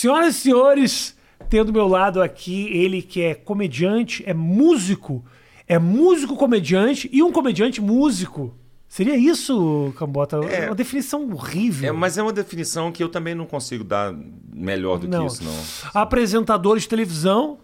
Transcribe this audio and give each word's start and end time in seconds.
Senhoras 0.00 0.34
e 0.36 0.38
senhores, 0.40 1.14
tenho 1.50 1.62
do 1.62 1.72
meu 1.74 1.86
lado 1.86 2.22
aqui 2.22 2.68
ele 2.72 3.02
que 3.02 3.20
é 3.20 3.34
comediante, 3.34 4.22
é 4.26 4.32
músico, 4.32 5.22
é 5.68 5.78
músico 5.78 6.36
comediante 6.36 7.06
e 7.12 7.22
um 7.22 7.30
comediante 7.30 7.82
músico. 7.82 8.54
Seria 8.88 9.14
isso, 9.14 9.92
Cambota? 9.98 10.38
É 10.38 10.66
uma 10.68 10.74
definição 10.74 11.30
horrível. 11.30 11.88
É, 11.88 11.92
mas 11.92 12.16
é 12.16 12.22
uma 12.22 12.32
definição 12.32 12.90
que 12.90 13.02
eu 13.04 13.10
também 13.10 13.34
não 13.34 13.44
consigo 13.44 13.84
dar 13.84 14.14
melhor 14.52 14.98
do 14.98 15.06
Não. 15.06 15.26
que 15.26 15.32
isso, 15.34 15.44
não. 15.44 15.54
Apresentador 15.92 16.78
de 16.78 16.88
televisão, 16.88 17.58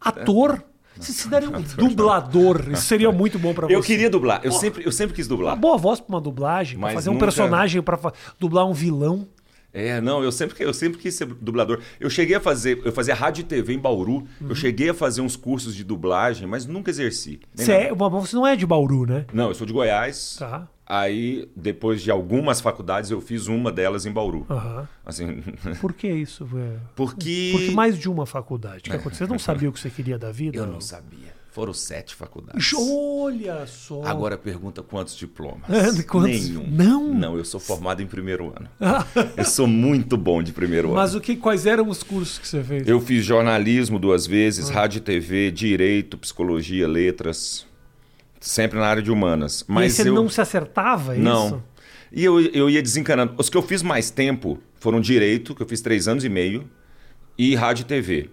ator. 0.00 0.62
Se 1.00 1.12
se 1.12 1.28
der 1.28 1.42
um 1.48 1.60
dublador, 1.76 2.68
isso 2.70 2.84
seria 2.84 3.10
muito 3.10 3.38
bom 3.38 3.52
pra 3.52 3.66
você. 3.66 3.74
Eu 3.74 3.82
queria 3.82 4.08
dublar. 4.08 4.40
Eu 4.44 4.52
sempre, 4.52 4.84
eu 4.86 4.92
sempre 4.92 5.16
quis 5.16 5.26
Uma 5.26 5.36
dublar. 5.36 5.56
boa 5.56 5.76
voz 5.76 5.98
pra 6.00 6.14
uma 6.14 6.20
dublagem, 6.20 6.78
pra 6.78 6.86
Mas 6.88 6.94
fazer 6.94 7.10
um 7.10 7.14
nunca- 7.14 7.26
personagem, 7.26 7.82
pra 7.82 7.96
fa- 7.96 8.12
dublar 8.38 8.66
um 8.66 8.72
vilão. 8.72 9.26
É, 9.72 10.00
não, 10.00 10.22
eu 10.22 10.30
sempre, 10.30 10.62
eu 10.62 10.74
sempre 10.74 10.98
quis 10.98 11.14
ser 11.14 11.26
dublador. 11.26 11.80
Eu 11.98 12.10
cheguei 12.10 12.36
a 12.36 12.40
fazer, 12.40 12.80
eu 12.84 12.92
fazia 12.92 13.14
rádio 13.14 13.40
e 13.40 13.44
TV 13.44 13.72
em 13.72 13.78
Bauru. 13.78 14.16
Uhum. 14.40 14.48
Eu 14.50 14.54
cheguei 14.54 14.90
a 14.90 14.94
fazer 14.94 15.22
uns 15.22 15.34
cursos 15.34 15.74
de 15.74 15.82
dublagem, 15.82 16.46
mas 16.46 16.66
nunca 16.66 16.90
exerci. 16.90 17.40
Você, 17.54 17.72
é, 17.72 17.94
você 17.94 18.36
não 18.36 18.46
é 18.46 18.54
de 18.54 18.66
Bauru, 18.66 19.06
né? 19.06 19.24
Não, 19.32 19.48
eu 19.48 19.54
sou 19.54 19.66
de 19.66 19.72
Goiás. 19.72 20.36
Tá. 20.38 20.68
Aí, 20.86 21.48
depois 21.56 22.02
de 22.02 22.10
algumas 22.10 22.60
faculdades, 22.60 23.10
eu 23.10 23.20
fiz 23.20 23.46
uma 23.46 23.72
delas 23.72 24.04
em 24.04 24.12
Bauru. 24.12 24.44
Aham. 24.50 24.86
Assim, 25.06 25.42
Por 25.80 25.94
que 25.94 26.08
isso? 26.08 26.46
porque... 26.94 27.50
Porque 27.52 27.70
mais 27.70 27.98
de 27.98 28.10
uma 28.10 28.26
faculdade. 28.26 28.80
O 28.80 28.82
que 28.82 28.96
aconteceu? 28.96 29.26
Você 29.26 29.32
não 29.32 29.38
sabia 29.38 29.70
o 29.70 29.72
que 29.72 29.80
você 29.80 29.88
queria 29.88 30.18
da 30.18 30.30
vida? 30.30 30.58
Eu 30.58 30.66
não 30.66 30.80
sabia. 30.82 31.41
Foram 31.52 31.74
sete 31.74 32.14
faculdades. 32.14 32.72
Olha 32.74 33.66
só. 33.66 34.02
Agora 34.04 34.38
pergunta 34.38 34.82
quantos 34.82 35.14
diplomas? 35.14 35.68
Quantos? 36.08 36.48
Nenhum. 36.48 36.66
Não? 36.66 37.12
Não, 37.12 37.36
eu 37.36 37.44
sou 37.44 37.60
formado 37.60 38.00
em 38.02 38.06
primeiro 38.06 38.46
ano. 38.56 38.70
eu 39.36 39.44
sou 39.44 39.66
muito 39.66 40.16
bom 40.16 40.42
de 40.42 40.50
primeiro 40.50 40.88
ano. 40.88 40.96
Mas 40.96 41.14
o 41.14 41.20
que, 41.20 41.36
quais 41.36 41.66
eram 41.66 41.90
os 41.90 42.02
cursos 42.02 42.38
que 42.38 42.48
você 42.48 42.64
fez? 42.64 42.88
Eu 42.88 42.98
fiz 43.02 43.22
jornalismo 43.22 43.98
duas 43.98 44.26
vezes, 44.26 44.70
Ah. 44.70 44.72
rádio 44.72 44.96
e 44.96 45.00
TV, 45.02 45.50
direito, 45.50 46.16
psicologia, 46.16 46.88
letras. 46.88 47.66
Sempre 48.40 48.78
na 48.78 48.86
área 48.86 49.02
de 49.02 49.10
humanas. 49.10 49.60
e 49.60 49.64
Mas 49.70 49.92
você 49.92 50.08
eu... 50.08 50.14
não 50.14 50.30
se 50.30 50.40
acertava, 50.40 51.14
é 51.14 51.18
Não. 51.18 51.46
isso? 51.48 51.62
E 52.10 52.24
eu, 52.24 52.40
eu 52.40 52.70
ia 52.70 52.80
desencanando. 52.82 53.34
Os 53.36 53.50
que 53.50 53.56
eu 53.58 53.62
fiz 53.62 53.82
mais 53.82 54.10
tempo 54.10 54.58
foram 54.80 55.02
direito, 55.02 55.54
que 55.54 55.62
eu 55.62 55.68
fiz 55.68 55.82
três 55.82 56.08
anos 56.08 56.24
e 56.24 56.30
meio, 56.30 56.66
e 57.36 57.54
rádio 57.54 57.82
e 57.82 57.84
TV. 57.84 58.30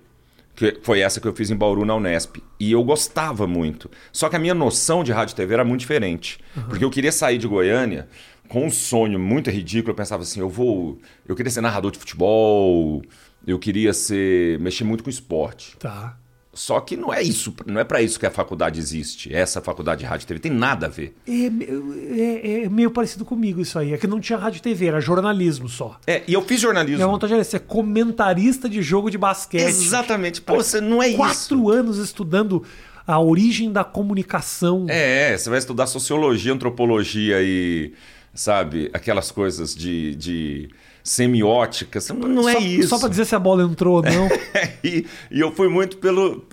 Que 0.59 0.77
foi 0.83 0.99
essa 0.99 1.21
que 1.21 1.27
eu 1.27 1.33
fiz 1.33 1.49
em 1.49 1.55
Bauru, 1.55 1.85
na 1.85 1.95
Unesp. 1.95 2.43
E 2.59 2.73
eu 2.73 2.83
gostava 2.83 3.47
muito. 3.47 3.89
Só 4.11 4.27
que 4.27 4.35
a 4.35 4.39
minha 4.39 4.53
noção 4.53 5.05
de 5.05 5.13
rádio 5.13 5.31
e 5.31 5.35
TV 5.37 5.53
era 5.53 5.63
muito 5.63 5.79
diferente. 5.79 6.37
Porque 6.67 6.83
eu 6.83 6.89
queria 6.89 7.13
sair 7.13 7.37
de 7.37 7.47
Goiânia 7.47 8.09
com 8.49 8.65
um 8.65 8.69
sonho 8.69 9.17
muito 9.17 9.49
ridículo. 9.49 9.91
Eu 9.91 9.95
pensava 9.95 10.23
assim, 10.23 10.41
eu 10.41 10.49
vou... 10.49 10.99
Eu 11.25 11.33
queria 11.33 11.49
ser 11.49 11.61
narrador 11.61 11.91
de 11.91 11.97
futebol, 11.97 13.01
eu 13.47 13.57
queria 13.57 13.93
ser... 13.93 14.59
mexer 14.59 14.83
muito 14.83 15.01
com 15.01 15.09
esporte. 15.09 15.77
Tá. 15.77 16.17
Só 16.59 16.81
que 16.81 16.97
não 16.97 17.13
é 17.13 17.23
isso, 17.23 17.53
não 17.65 17.79
é 17.79 17.85
para 17.85 18.01
isso 18.01 18.19
que 18.19 18.25
a 18.25 18.29
faculdade 18.29 18.81
existe. 18.81 19.33
Essa 19.33 19.61
faculdade 19.61 20.01
de 20.01 20.05
rádio 20.05 20.25
e 20.25 20.27
TV 20.27 20.41
tem 20.41 20.51
nada 20.51 20.87
a 20.87 20.89
ver. 20.89 21.15
É, 21.25 21.31
é- 21.31 22.63
é 22.65 22.69
meio 22.69 22.91
parecido 22.91 23.23
comigo 23.23 23.61
isso 23.61 23.79
aí. 23.79 23.93
É 23.93 23.97
que 23.97 24.05
não 24.05 24.19
tinha 24.19 24.37
rádio 24.37 24.57
e 24.57 24.61
TV, 24.61 24.87
era 24.87 24.99
jornalismo 24.99 25.69
só. 25.69 25.97
É, 26.05 26.21
e 26.27 26.33
eu 26.33 26.41
fiz 26.41 26.59
jornalismo. 26.59 26.97
Minha 26.97 27.07
vontade 27.07 27.33
era 27.33 27.41
ser 27.45 27.61
comentarista 27.61 28.67
de 28.67 28.81
jogo 28.81 29.09
de 29.09 29.17
basquete. 29.17 29.67
Exatamente. 29.69 30.41
Pô, 30.41 30.55
você 30.57 30.81
não 30.81 31.01
é 31.01 31.13
Quatro 31.13 31.55
isso. 31.59 31.69
anos 31.69 31.97
estudando 31.97 32.61
a 33.07 33.17
origem 33.21 33.71
da 33.71 33.85
comunicação. 33.85 34.85
É, 34.89 35.31
é, 35.31 35.37
você 35.37 35.49
vai 35.49 35.59
estudar 35.59 35.87
sociologia, 35.87 36.51
antropologia 36.51 37.37
e, 37.41 37.93
sabe, 38.33 38.89
aquelas 38.93 39.31
coisas 39.31 39.73
de, 39.73 40.13
de 40.15 40.69
semiótica. 41.09 41.99
Não 42.13 42.47
é 42.47 42.53
só, 42.53 42.59
isso. 42.59 42.87
Só 42.89 42.99
pra 42.99 43.09
dizer 43.09 43.25
se 43.25 43.33
a 43.35 43.39
bola 43.39 43.63
entrou 43.63 43.95
ou 43.95 44.03
não. 44.03 44.29
e, 44.83 45.07
e 45.31 45.39
eu 45.39 45.51
fui 45.51 45.67
muito 45.67 45.97
pelo 45.97 46.45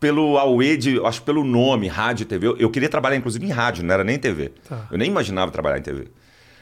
pelo 0.00 0.36
auê 0.36 0.76
de, 0.76 1.00
acho 1.02 1.22
pelo 1.22 1.44
nome, 1.44 1.86
rádio 1.86 2.26
TV. 2.26 2.46
Eu, 2.46 2.56
eu 2.58 2.70
queria 2.70 2.88
trabalhar 2.88 3.16
inclusive 3.16 3.46
em 3.46 3.50
rádio, 3.50 3.84
não 3.84 3.94
era 3.94 4.04
nem 4.04 4.18
TV. 4.18 4.52
Tá. 4.68 4.88
Eu 4.90 4.98
nem 4.98 5.08
imaginava 5.08 5.50
trabalhar 5.50 5.78
em 5.78 5.82
TV. 5.82 6.08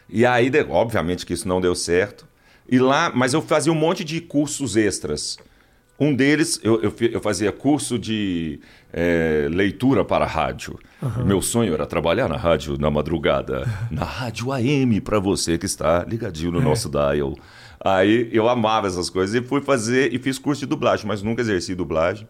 E 0.08 0.26
aí, 0.26 0.50
obviamente 0.68 1.24
que 1.24 1.32
isso 1.32 1.48
não 1.48 1.60
deu 1.60 1.74
certo. 1.74 2.28
E 2.68 2.78
lá, 2.78 3.10
mas 3.12 3.32
eu 3.32 3.40
fazia 3.40 3.72
um 3.72 3.76
monte 3.76 4.04
de 4.04 4.20
cursos 4.20 4.76
extras. 4.76 5.38
Um 6.02 6.12
deles, 6.12 6.58
eu, 6.64 6.82
eu, 6.82 6.92
eu 7.12 7.20
fazia 7.20 7.52
curso 7.52 7.96
de 7.96 8.58
eh, 8.92 9.46
leitura 9.48 10.04
para 10.04 10.26
rádio. 10.26 10.76
Meu 11.24 11.40
sonho 11.40 11.72
era 11.72 11.86
trabalhar 11.86 12.28
na 12.28 12.36
rádio 12.36 12.76
na 12.76 12.90
madrugada. 12.90 13.68
na 13.88 14.02
rádio 14.04 14.50
AM, 14.50 15.00
para 15.00 15.20
você 15.20 15.56
que 15.56 15.64
está 15.64 16.04
ligadinho 16.04 16.50
no 16.50 16.60
nosso 16.60 16.88
dial. 16.88 17.36
Aí 17.80 18.28
eu 18.32 18.48
amava 18.48 18.88
essas 18.88 19.08
coisas 19.08 19.32
e 19.36 19.46
fui 19.46 19.60
fazer 19.60 20.12
e 20.12 20.18
fiz 20.18 20.40
curso 20.40 20.62
de 20.62 20.66
dublagem, 20.66 21.06
mas 21.06 21.22
nunca 21.22 21.40
exerci 21.40 21.72
dublagem. 21.72 22.26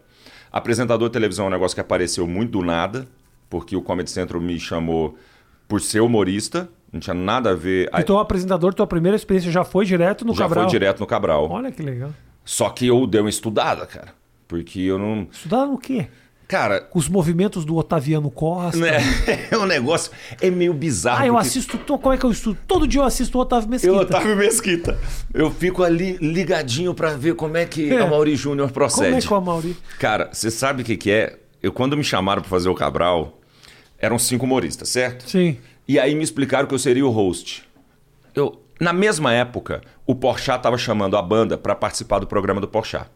Apresentador 0.53 1.09
de 1.09 1.15
televisão 1.15 1.47
é 1.47 1.49
um 1.49 1.53
negócio 1.53 1.75
que 1.75 1.81
apareceu 1.81 2.27
muito 2.27 2.51
do 2.51 2.63
nada, 2.63 3.09
porque 3.49 3.75
o 3.75 3.81
Comedy 3.81 4.11
Central 4.11 4.43
me 4.43 4.61
chamou 4.61 5.17
por 5.67 5.81
ser 5.81 6.01
humorista, 6.01 6.69
não 6.93 7.01
tinha 7.01 7.15
nada 7.15 7.53
a 7.53 7.55
ver. 7.55 7.89
Então, 7.95 8.17
o 8.17 8.19
apresentador, 8.19 8.75
tua 8.75 8.87
primeira 8.87 9.17
experiência 9.17 9.51
já 9.51 9.65
foi 9.65 9.87
direto 9.87 10.27
no 10.27 10.35
já 10.35 10.45
Cabral? 10.45 10.65
foi 10.65 10.71
direto 10.71 11.01
no 11.01 11.07
Cabral. 11.07 11.49
Olha 11.51 11.73
que 11.73 11.83
legal. 11.83 12.11
Só 12.45 12.69
que 12.71 12.87
eu 12.87 13.07
dei 13.07 13.21
uma 13.21 13.31
estudada, 13.31 13.87
cara. 13.87 14.15
Porque 14.49 14.81
eu 14.81 14.99
não. 14.99 15.29
Estudar 15.31 15.67
no 15.67 15.79
quê? 15.79 16.09
Cara, 16.49 16.87
os 16.95 17.09
movimentos 17.09 17.65
do 17.65 17.77
Otaviano 17.77 18.31
Costa. 18.31 18.77
né, 18.79 18.99
é 19.51 19.57
um 19.57 19.65
negócio. 19.65 20.13
É 20.39 20.51
meio 20.51 20.75
bizarro. 20.75 21.23
Ah, 21.23 21.27
eu 21.27 21.33
porque- 21.33 21.49
assisto. 21.49 21.79
to- 21.79 21.99
Como 21.99 22.15
é 22.15 22.19
que 22.19 22.25
eu 22.27 22.31
estudo? 22.31 22.59
Todo 22.69 22.87
dia 22.87 23.01
eu 23.01 23.05
assisto 23.07 23.39
o 23.39 23.41
Otávio 23.41 23.71
Mesquita. 23.71 23.93
Eu, 23.95 23.99
Otávio 24.01 24.37
Mesquita. 24.37 24.99
Eu 25.33 25.51
fico 25.51 25.83
ali 25.83 26.19
ligadinho 26.21 26.93
pra 26.93 27.15
ver 27.15 27.35
como 27.37 27.57
é 27.57 27.65
que 27.65 27.91
É. 27.91 28.03
a 28.03 28.07
Mauri 28.07 28.37
Júnior 28.37 28.71
Como 28.71 28.85
é 28.85 28.89
procede. 28.89 29.27
que 29.27 29.33
o 29.33 29.41
Mauri? 29.41 29.75
Cara, 29.99 30.29
você 30.31 30.51
sabe 30.51 30.83
o 30.83 30.85
que, 30.85 30.97
que 30.99 31.11
é? 31.11 31.39
Eu, 31.63 31.73
quando 31.73 31.97
me 31.97 32.05
chamaram 32.05 32.43
pra 32.43 32.51
fazer 32.51 32.69
o 32.69 32.75
Cabral, 32.75 33.41
eram 33.99 34.19
cinco 34.19 34.45
humoristas, 34.45 34.91
certo? 34.91 35.31
Sim. 35.31 35.57
E 35.89 35.99
aí 35.99 36.15
me 36.15 36.23
explicaram 36.25 36.67
que 36.69 36.75
eu 36.75 36.79
seria 36.79 37.07
o 37.07 37.11
host. 37.11 37.63
Eu, 38.35 38.61
na 38.79 38.93
mesma 38.93 39.33
época, 39.33 39.81
o 40.07 40.15
Porchat 40.15 40.63
tava 40.63 40.77
chamando 40.79 41.17
a 41.17 41.23
banda 41.23 41.57
pra 41.57 41.75
participar 41.75 42.19
do 42.19 42.27
programa 42.27 42.61
do 42.61 42.69
Porchat. 42.69 43.09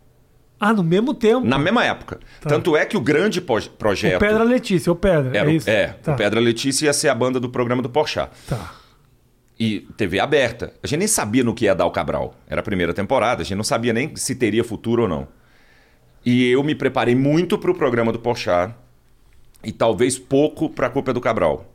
Ah, 0.58 0.72
no 0.72 0.82
mesmo 0.82 1.12
tempo. 1.12 1.46
Na 1.46 1.58
mesma 1.58 1.84
época. 1.84 2.18
Tanto 2.40 2.74
é 2.76 2.86
que 2.86 2.96
o 2.96 3.00
grande 3.00 3.40
projeto... 3.42 4.12
Tá. 4.12 4.16
O 4.16 4.20
Pedra 4.28 4.42
Letícia, 4.44 4.90
o 4.90 4.96
Pedra. 4.96 5.36
Era, 5.36 5.50
é 5.50 5.54
isso? 5.54 5.68
é, 5.68 5.88
Tá. 6.02 6.14
o 6.14 6.16
Pedra 6.16 6.40
Letícia 6.40 6.86
ia 6.86 6.92
ser 6.94 7.08
a 7.10 7.14
banda 7.14 7.38
do 7.38 7.50
programa 7.50 7.82
do 7.82 7.90
Porchat. 7.90 8.30
Tá. 8.48 8.72
E 9.58 9.80
TV 9.96 10.18
aberta. 10.18 10.72
A 10.82 10.86
gente 10.86 11.00
nem 11.00 11.08
sabia 11.08 11.44
no 11.44 11.54
que 11.54 11.66
ia 11.66 11.74
dar 11.74 11.84
o 11.84 11.90
Cabral. 11.90 12.34
Era 12.48 12.60
a 12.60 12.64
primeira 12.64 12.94
temporada, 12.94 13.42
a 13.42 13.44
gente 13.44 13.56
não 13.56 13.64
sabia 13.64 13.92
nem 13.92 14.14
se 14.16 14.34
teria 14.34 14.64
futuro 14.64 15.02
ou 15.02 15.08
não. 15.08 15.28
E 16.24 16.50
eu 16.50 16.62
me 16.64 16.74
preparei 16.74 17.14
muito 17.14 17.58
para 17.58 17.70
o 17.70 17.74
programa 17.74 18.10
do 18.12 18.18
Porchat 18.18 18.74
e 19.62 19.72
talvez 19.72 20.18
pouco 20.18 20.68
para 20.70 20.86
a 20.86 20.90
Culpa 20.90 21.12
do 21.12 21.20
Cabral. 21.20 21.66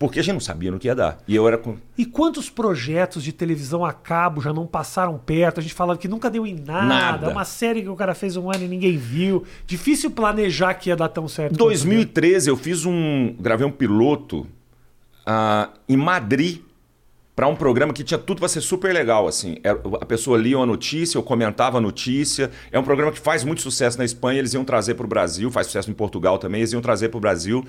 Porque 0.00 0.18
a 0.18 0.22
gente 0.22 0.32
não 0.32 0.40
sabia 0.40 0.70
no 0.70 0.78
que 0.78 0.88
ia 0.88 0.94
dar. 0.94 1.18
E 1.28 1.36
eu 1.36 1.46
era 1.46 1.58
com... 1.58 1.76
E 1.98 2.06
quantos 2.06 2.48
projetos 2.48 3.22
de 3.22 3.32
televisão 3.32 3.84
a 3.84 3.92
cabo 3.92 4.40
já 4.40 4.50
não 4.50 4.66
passaram 4.66 5.18
perto? 5.18 5.60
A 5.60 5.62
gente 5.62 5.74
falava 5.74 5.98
que 5.98 6.08
nunca 6.08 6.30
deu 6.30 6.46
em 6.46 6.54
nada. 6.54 6.86
Nada. 6.86 7.28
Uma 7.28 7.44
série 7.44 7.82
que 7.82 7.88
o 7.90 7.94
cara 7.94 8.14
fez 8.14 8.34
um 8.34 8.50
ano 8.50 8.64
e 8.64 8.66
ninguém 8.66 8.96
viu. 8.96 9.44
Difícil 9.66 10.10
planejar 10.10 10.72
que 10.72 10.88
ia 10.88 10.96
dar 10.96 11.10
tão 11.10 11.28
certo. 11.28 11.52
Em 11.52 11.58
2013 11.58 12.48
eu 12.48 12.56
fiz 12.56 12.86
um. 12.86 13.36
gravei 13.38 13.66
um 13.66 13.70
piloto 13.70 14.46
ah, 15.26 15.68
em 15.86 15.98
Madrid 15.98 16.62
para 17.36 17.46
um 17.46 17.54
programa 17.54 17.92
que 17.92 18.02
tinha 18.02 18.16
tudo 18.16 18.38
para 18.38 18.48
ser 18.48 18.62
super 18.62 18.94
legal. 18.94 19.28
assim. 19.28 19.58
A 20.00 20.06
pessoa 20.06 20.38
lia 20.38 20.56
uma 20.56 20.64
notícia, 20.64 21.18
eu 21.18 21.22
comentava 21.22 21.76
a 21.76 21.80
notícia. 21.80 22.50
É 22.72 22.78
um 22.78 22.82
programa 22.82 23.12
que 23.12 23.20
faz 23.20 23.44
muito 23.44 23.60
sucesso 23.60 23.98
na 23.98 24.04
Espanha, 24.06 24.38
eles 24.38 24.54
iam 24.54 24.64
trazer 24.64 24.94
para 24.94 25.04
o 25.04 25.08
Brasil, 25.08 25.50
faz 25.50 25.66
sucesso 25.66 25.90
em 25.90 25.94
Portugal 25.94 26.38
também, 26.38 26.62
eles 26.62 26.72
iam 26.72 26.80
trazer 26.80 27.10
para 27.10 27.18
o 27.18 27.20
Brasil. 27.20 27.62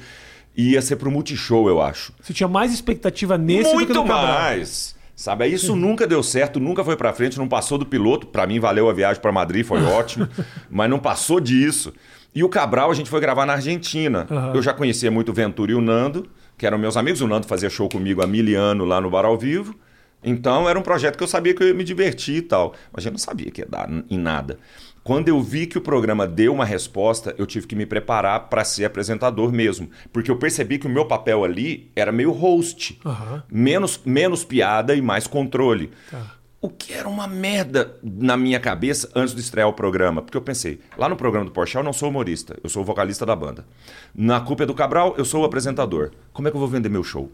E 0.56 0.72
ia 0.72 0.82
ser 0.82 0.98
para 0.98 1.08
o 1.08 1.12
Multishow, 1.12 1.68
eu 1.70 1.82
acho. 1.82 2.14
Você 2.22 2.34
tinha 2.34 2.48
mais 2.48 2.74
expectativa 2.74 3.38
nesse 3.38 3.64
do 3.64 3.70
que 3.70 3.76
Muito 3.76 3.94
no 3.94 4.02
Cabral. 4.06 4.28
mais. 4.28 4.96
Sabe, 5.16 5.46
isso 5.48 5.76
nunca 5.76 6.08
deu 6.08 6.24
certo, 6.24 6.60
nunca 6.60 6.84
foi 6.84 6.96
pra 6.96 7.14
frente, 7.14 7.38
não 7.38 7.48
passou 7.48 7.78
do 7.78 7.86
piloto. 7.86 8.26
Pra 8.26 8.48
mim 8.48 8.60
valeu 8.60 8.90
a 8.90 8.94
viagem 8.94 9.22
pra 9.22 9.32
Madrid, 9.32 9.64
foi 9.64 9.82
ótimo, 9.86 10.28
mas 10.70 10.90
não 10.90 10.98
passou 10.98 11.40
disso. 11.40 11.94
E 12.34 12.44
o 12.44 12.50
Cabral 12.50 12.90
a 12.90 12.94
gente 12.94 13.10
foi 13.10 13.20
gravar 13.20 13.46
na 13.46 13.54
Argentina. 13.54 14.26
Aham. 14.32 14.54
Eu 14.56 14.62
já 14.62 14.74
conhecia 14.74 15.12
muito 15.12 15.30
o 15.30 15.34
Ventura 15.34 15.72
e 15.72 15.76
o 15.76 15.82
Nando, 15.82 16.28
que 16.58 16.66
eram 16.66 16.78
meus 16.78 16.98
amigos. 16.98 17.22
O 17.22 17.28
Nando 17.28 17.46
fazia 17.46 17.70
show 17.70 17.88
comigo 17.88 18.24
há 18.24 18.28
mil 18.28 18.60
anos 18.60 18.88
lá 18.88 19.00
no 19.00 19.10
Bar 19.10 19.26
ao 19.26 19.38
Vivo. 19.38 19.76
Então 20.24 20.70
era 20.70 20.78
um 20.78 20.82
projeto 20.84 21.18
que 21.18 21.24
eu 21.24 21.28
sabia 21.28 21.54
que 21.54 21.62
eu 21.64 21.68
ia 21.68 21.74
me 21.74 21.84
divertir 21.84 22.38
e 22.38 22.42
tal. 22.42 22.74
Mas 22.92 23.06
eu 23.06 23.12
não 23.12 23.20
sabia 23.20 23.52
que 23.52 23.62
ia 23.62 23.68
dar 23.70 23.90
em 24.10 24.18
nada. 24.18 24.58
Quando 25.04 25.30
eu 25.30 25.42
vi 25.42 25.66
que 25.66 25.78
o 25.78 25.82
programa 25.82 26.28
deu 26.28 26.54
uma 26.54 26.66
resposta, 26.66 27.34
eu 27.38 27.48
tive 27.48 27.66
que 27.66 27.76
me 27.76 27.88
preparar 27.88 28.50
para 28.50 28.64
ser 28.64 28.86
apresentador 28.86 29.52
mesmo. 29.52 29.90
Porque 30.14 30.30
eu 30.30 30.38
percebi 30.38 30.78
que 30.78 30.86
o 30.86 30.90
meu 30.90 31.06
papel 31.06 31.44
ali 31.44 31.92
era 31.96 32.12
meio 32.12 32.32
host. 32.32 33.00
Aham. 33.04 33.44
Menos, 33.52 34.00
menos 34.06 34.44
piada 34.44 34.94
e 34.96 35.02
mais 35.02 35.26
controle. 35.26 35.90
Tá. 36.10 36.36
O 36.64 36.70
que 36.70 36.94
era 36.94 37.10
uma 37.10 37.28
merda 37.28 37.98
na 38.04 38.38
minha 38.38 38.60
cabeça 38.60 39.10
antes 39.16 39.34
de 39.34 39.42
estrear 39.42 39.68
o 39.68 39.74
programa. 39.74 40.22
Porque 40.22 40.38
eu 40.38 40.42
pensei, 40.42 40.80
lá 40.96 41.10
no 41.10 41.16
programa 41.16 41.46
do 41.46 41.52
Porsche 41.52 41.76
eu 41.76 41.84
não 41.84 41.92
sou 41.92 42.10
humorista, 42.10 42.56
eu 42.64 42.70
sou 42.70 42.84
o 42.84 42.86
vocalista 42.86 43.26
da 43.26 43.36
banda. 43.36 43.66
Na 44.14 44.40
Culpa 44.40 44.62
é 44.62 44.66
do 44.68 44.76
Cabral, 44.76 45.16
eu 45.18 45.26
sou 45.26 45.42
o 45.42 45.46
apresentador. 45.46 46.12
Como 46.32 46.48
é 46.48 46.52
que 46.52 46.56
eu 46.56 46.60
vou 46.60 46.70
vender 46.70 46.90
meu 46.90 47.04
show? 47.04 47.32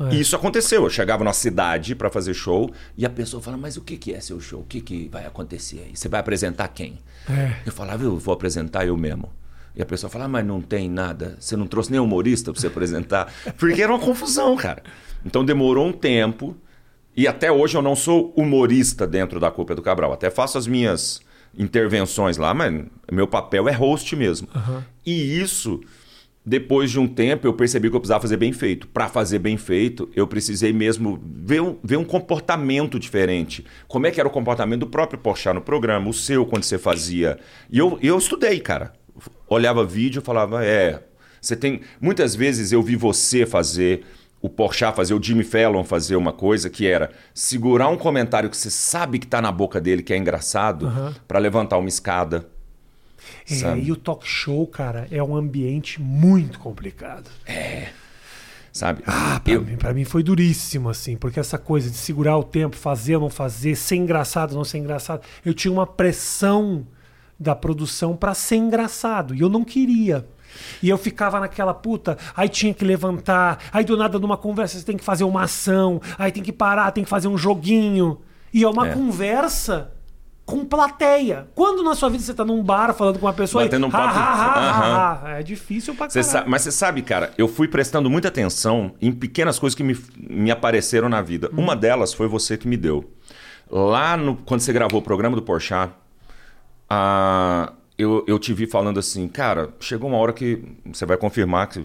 É. 0.00 0.14
E 0.14 0.20
isso 0.20 0.36
aconteceu. 0.36 0.84
Eu 0.84 0.90
chegava 0.90 1.24
na 1.24 1.32
cidade 1.32 1.94
para 1.94 2.10
fazer 2.10 2.34
show 2.34 2.72
e 2.96 3.04
a 3.04 3.10
pessoa 3.10 3.42
falava, 3.42 3.62
mas 3.62 3.76
o 3.76 3.80
que, 3.80 3.96
que 3.96 4.12
é 4.12 4.20
seu 4.20 4.40
show? 4.40 4.60
O 4.60 4.64
que, 4.64 4.80
que 4.80 5.08
vai 5.08 5.26
acontecer 5.26 5.84
aí? 5.86 5.96
Você 5.96 6.08
vai 6.08 6.20
apresentar 6.20 6.68
quem? 6.68 6.98
É. 7.28 7.54
Eu 7.66 7.72
falava, 7.72 8.04
eu 8.04 8.16
vou 8.16 8.32
apresentar 8.32 8.86
eu 8.86 8.96
mesmo. 8.96 9.30
E 9.74 9.82
a 9.82 9.86
pessoa 9.86 10.10
fala, 10.10 10.24
ah, 10.24 10.28
mas 10.28 10.46
não 10.46 10.60
tem 10.60 10.88
nada. 10.88 11.36
Você 11.38 11.56
não 11.56 11.66
trouxe 11.66 11.90
nem 11.90 12.00
humorista 12.00 12.52
para 12.52 12.60
você 12.60 12.66
apresentar? 12.66 13.32
Porque 13.58 13.82
era 13.82 13.92
uma 13.92 14.00
confusão, 14.00 14.56
cara. 14.56 14.82
Então 15.24 15.44
demorou 15.44 15.86
um 15.86 15.92
tempo. 15.92 16.56
E 17.16 17.26
até 17.26 17.50
hoje 17.50 17.76
eu 17.76 17.82
não 17.82 17.96
sou 17.96 18.32
humorista 18.36 19.06
dentro 19.06 19.40
da 19.40 19.50
Culpa 19.50 19.74
do 19.74 19.82
Cabral. 19.82 20.12
Até 20.12 20.30
faço 20.30 20.56
as 20.58 20.66
minhas 20.66 21.20
intervenções 21.56 22.36
lá, 22.36 22.54
mas 22.54 22.84
meu 23.10 23.26
papel 23.26 23.68
é 23.68 23.72
host 23.72 24.14
mesmo. 24.14 24.48
Uhum. 24.54 24.82
E 25.04 25.40
isso 25.40 25.80
depois 26.48 26.90
de 26.90 26.98
um 26.98 27.06
tempo, 27.06 27.46
eu 27.46 27.52
percebi 27.52 27.90
que 27.90 27.96
eu 27.96 28.00
precisava 28.00 28.22
fazer 28.22 28.38
bem 28.38 28.52
feito. 28.52 28.88
Para 28.88 29.06
fazer 29.06 29.38
bem 29.38 29.58
feito, 29.58 30.08
eu 30.16 30.26
precisei 30.26 30.72
mesmo 30.72 31.20
ver 31.22 31.60
um, 31.60 31.76
ver 31.84 31.98
um 31.98 32.04
comportamento 32.04 32.98
diferente. 32.98 33.66
Como 33.86 34.06
é 34.06 34.10
que 34.10 34.18
era 34.18 34.26
o 34.26 34.32
comportamento 34.32 34.80
do 34.80 34.86
próprio 34.86 35.18
Porchat 35.18 35.54
no 35.54 35.60
programa, 35.60 36.08
o 36.08 36.14
seu 36.14 36.46
quando 36.46 36.64
você 36.64 36.78
fazia. 36.78 37.38
E 37.70 37.78
eu, 37.78 37.98
eu 38.02 38.16
estudei, 38.16 38.58
cara. 38.60 38.94
Olhava 39.46 39.84
vídeo 39.84 40.20
e 40.20 40.24
falava, 40.24 40.64
é... 40.64 41.02
Você 41.38 41.54
tem... 41.54 41.82
Muitas 42.00 42.34
vezes 42.34 42.72
eu 42.72 42.82
vi 42.82 42.96
você 42.96 43.44
fazer 43.44 44.04
o 44.40 44.48
Porchat 44.48 44.96
fazer, 44.96 45.12
o 45.12 45.22
Jimmy 45.22 45.44
Fallon 45.44 45.84
fazer 45.84 46.16
uma 46.16 46.32
coisa 46.32 46.70
que 46.70 46.86
era 46.86 47.10
segurar 47.34 47.88
um 47.88 47.96
comentário 47.96 48.48
que 48.48 48.56
você 48.56 48.70
sabe 48.70 49.18
que 49.18 49.26
está 49.26 49.42
na 49.42 49.52
boca 49.52 49.80
dele, 49.80 50.02
que 50.02 50.14
é 50.14 50.16
engraçado, 50.16 50.86
uhum. 50.86 51.12
para 51.26 51.38
levantar 51.38 51.76
uma 51.76 51.88
escada 51.88 52.48
é, 53.50 53.78
e 53.78 53.90
o 53.90 53.96
talk 53.96 54.26
show, 54.26 54.66
cara, 54.66 55.08
é 55.10 55.22
um 55.22 55.34
ambiente 55.34 56.00
muito 56.00 56.58
complicado. 56.58 57.30
É. 57.46 57.88
Sabe? 58.72 59.02
Ah, 59.06 59.40
pra, 59.42 59.54
eu... 59.54 59.62
mim, 59.62 59.76
pra 59.76 59.92
mim 59.92 60.04
foi 60.04 60.22
duríssimo, 60.22 60.88
assim, 60.88 61.16
porque 61.16 61.40
essa 61.40 61.58
coisa 61.58 61.90
de 61.90 61.96
segurar 61.96 62.36
o 62.36 62.44
tempo, 62.44 62.76
fazer 62.76 63.16
ou 63.16 63.22
não 63.22 63.30
fazer, 63.30 63.74
ser 63.74 63.96
engraçado 63.96 64.52
ou 64.52 64.58
não 64.58 64.64
ser 64.64 64.78
engraçado, 64.78 65.22
eu 65.44 65.54
tinha 65.54 65.72
uma 65.72 65.86
pressão 65.86 66.86
da 67.38 67.54
produção 67.54 68.16
para 68.16 68.34
ser 68.34 68.56
engraçado 68.56 69.34
e 69.34 69.40
eu 69.40 69.48
não 69.48 69.64
queria. 69.64 70.26
E 70.82 70.88
eu 70.88 70.98
ficava 70.98 71.40
naquela 71.40 71.74
puta, 71.74 72.16
aí 72.36 72.48
tinha 72.48 72.72
que 72.72 72.84
levantar, 72.84 73.58
aí 73.72 73.84
do 73.84 73.96
nada 73.96 74.18
numa 74.18 74.36
conversa 74.36 74.78
você 74.78 74.84
tem 74.84 74.96
que 74.96 75.04
fazer 75.04 75.24
uma 75.24 75.42
ação, 75.42 76.00
aí 76.18 76.32
tem 76.32 76.42
que 76.42 76.52
parar, 76.52 76.90
tem 76.90 77.04
que 77.04 77.10
fazer 77.10 77.28
um 77.28 77.38
joguinho. 77.38 78.20
E 78.52 78.64
é 78.64 78.68
uma 78.68 78.88
é. 78.88 78.92
conversa 78.92 79.92
com 80.48 80.64
plateia. 80.64 81.46
Quando 81.54 81.82
na 81.82 81.94
sua 81.94 82.08
vida 82.08 82.24
você 82.24 82.32
tá 82.32 82.42
num 82.42 82.62
bar 82.62 82.94
falando 82.94 83.18
com 83.18 83.26
uma 83.26 83.34
pessoa 83.34 83.64
Batendo 83.64 83.84
e, 83.84 83.86
um 83.86 83.90
papo. 83.90 84.18
Ha, 84.18 85.20
ha, 85.22 85.30
é 85.38 85.42
difícil 85.42 85.94
pra 85.94 86.08
caralho. 86.08 86.24
Sabe, 86.24 86.48
mas 86.48 86.62
você 86.62 86.72
sabe, 86.72 87.02
cara, 87.02 87.34
eu 87.36 87.46
fui 87.46 87.68
prestando 87.68 88.08
muita 88.08 88.28
atenção 88.28 88.94
em 88.98 89.12
pequenas 89.12 89.58
coisas 89.58 89.74
que 89.74 89.84
me, 89.84 89.94
me 90.16 90.50
apareceram 90.50 91.06
na 91.06 91.20
vida. 91.20 91.50
Hum. 91.52 91.64
Uma 91.64 91.76
delas 91.76 92.14
foi 92.14 92.26
você 92.26 92.56
que 92.56 92.66
me 92.66 92.78
deu. 92.78 93.12
Lá 93.70 94.16
no, 94.16 94.36
quando 94.36 94.62
você 94.62 94.72
gravou 94.72 95.00
o 95.00 95.02
programa 95.02 95.36
do 95.36 95.42
Porchat, 95.42 95.92
eu, 97.98 98.24
eu 98.26 98.38
te 98.38 98.54
vi 98.54 98.66
falando 98.66 98.98
assim, 98.98 99.28
cara, 99.28 99.68
chegou 99.78 100.08
uma 100.08 100.16
hora 100.16 100.32
que 100.32 100.64
você 100.86 101.04
vai 101.04 101.18
confirmar 101.18 101.66
que, 101.66 101.84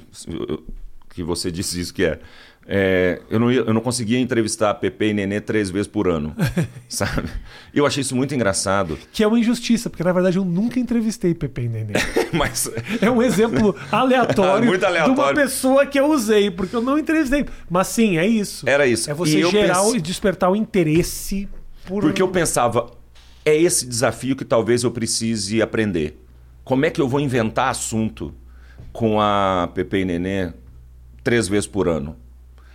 que 1.10 1.22
você 1.22 1.52
disse 1.52 1.82
isso 1.82 1.94
que 1.94 2.06
é. 2.06 2.22
É, 2.66 3.22
eu, 3.30 3.40
não 3.40 3.52
ia, 3.52 3.60
eu 3.60 3.74
não 3.74 3.82
conseguia 3.82 4.18
entrevistar 4.20 4.70
a 4.70 4.74
Pepe 4.74 5.08
e 5.08 5.14
Nenê 5.14 5.42
três 5.42 5.70
vezes 5.70 5.88
por 5.88 6.08
ano, 6.08 6.34
sabe? 6.88 7.30
Eu 7.74 7.86
achei 7.86 8.02
isso 8.02 8.16
muito 8.16 8.34
engraçado. 8.34 8.98
Que 9.12 9.24
é 9.24 9.28
uma 9.28 9.38
injustiça, 9.38 9.90
porque 9.90 10.04
na 10.04 10.14
verdade 10.14 10.38
eu 10.38 10.46
nunca 10.46 10.80
entrevistei 10.80 11.34
Pepe 11.34 11.64
e 11.64 11.70
Nenê. 11.70 11.94
Mas... 12.32 12.72
É 13.02 13.12
um 13.12 13.22
exemplo 13.22 13.76
aleatório, 13.92 14.66
muito 14.66 14.86
aleatório 14.86 15.16
de 15.16 15.22
uma 15.22 15.34
pessoa 15.34 15.86
que 15.86 16.00
eu 16.00 16.10
usei, 16.10 16.50
porque 16.50 16.76
eu 16.76 16.82
não 16.82 16.98
entrevistei. 16.98 17.46
Mas 17.70 17.88
sim, 17.88 18.18
é 18.18 18.26
isso. 18.26 18.68
Era 18.68 18.88
isso. 18.88 19.12
É 19.12 19.14
você 19.14 19.40
e 19.40 19.50
gerar 19.50 19.82
pense... 19.82 19.98
e 19.98 20.02
despertar 20.02 20.50
o 20.50 20.56
interesse 20.56 21.50
por... 21.86 22.02
Porque 22.02 22.22
eu 22.22 22.30
pensava, 22.30 22.92
é 23.44 23.56
esse 23.56 23.86
desafio 23.86 24.38
que 24.38 24.46
talvez 24.46 24.84
eu 24.84 24.92
precise 24.92 25.62
aprender. 25.62 26.18
Como 26.64 26.86
é 26.86 26.90
que 26.90 27.02
eu 27.02 27.10
vou 27.10 27.20
inventar 27.20 27.70
assunto 27.70 28.34
com 28.94 29.20
a 29.20 29.70
Pepe 29.74 29.98
e 29.98 30.06
Nenê 30.06 30.54
três 31.22 31.50
vezes 31.50 31.68
por 31.68 31.90
ano? 31.90 32.24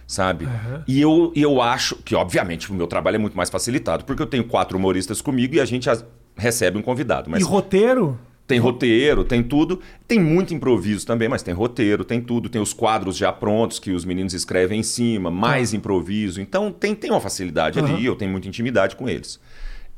Sabe? 0.08 0.46
Uhum. 0.46 0.82
E 0.88 1.00
eu, 1.00 1.32
eu 1.36 1.60
acho 1.60 1.94
que, 1.96 2.14
obviamente, 2.14 2.72
o 2.72 2.74
meu 2.74 2.86
trabalho 2.86 3.16
é 3.16 3.18
muito 3.18 3.36
mais 3.36 3.50
facilitado, 3.50 4.04
porque 4.04 4.22
eu 4.22 4.26
tenho 4.26 4.42
quatro 4.42 4.78
humoristas 4.78 5.20
comigo 5.20 5.54
e 5.54 5.60
a 5.60 5.66
gente 5.66 5.86
recebe 6.34 6.78
um 6.78 6.82
convidado. 6.82 7.28
Mas 7.30 7.42
e 7.42 7.44
roteiro? 7.44 8.18
Tem 8.46 8.58
roteiro, 8.58 9.22
tem 9.22 9.42
tudo. 9.42 9.78
Tem 10.06 10.18
muito 10.18 10.54
improviso 10.54 11.06
também, 11.06 11.28
mas 11.28 11.42
tem 11.42 11.52
roteiro, 11.52 12.02
tem 12.02 12.22
tudo. 12.22 12.48
Tem 12.48 12.60
os 12.60 12.72
quadros 12.72 13.18
já 13.18 13.30
prontos 13.30 13.78
que 13.78 13.90
os 13.90 14.06
meninos 14.06 14.32
escrevem 14.32 14.80
em 14.80 14.82
cima, 14.82 15.30
mais 15.30 15.74
improviso. 15.74 16.40
Então 16.40 16.72
tem, 16.72 16.94
tem 16.94 17.10
uma 17.10 17.20
facilidade 17.20 17.78
uhum. 17.78 17.84
ali, 17.84 18.06
eu 18.06 18.16
tenho 18.16 18.30
muita 18.30 18.48
intimidade 18.48 18.96
com 18.96 19.06
eles. 19.06 19.38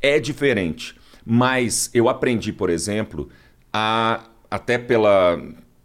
É 0.03 0.19
diferente. 0.19 0.97
Mas 1.25 1.89
eu 1.95 2.09
aprendi, 2.09 2.53
por 2.53 2.69
exemplo, 2.69 3.29
a 3.73 4.25
até 4.51 4.77
pela, 4.77 5.41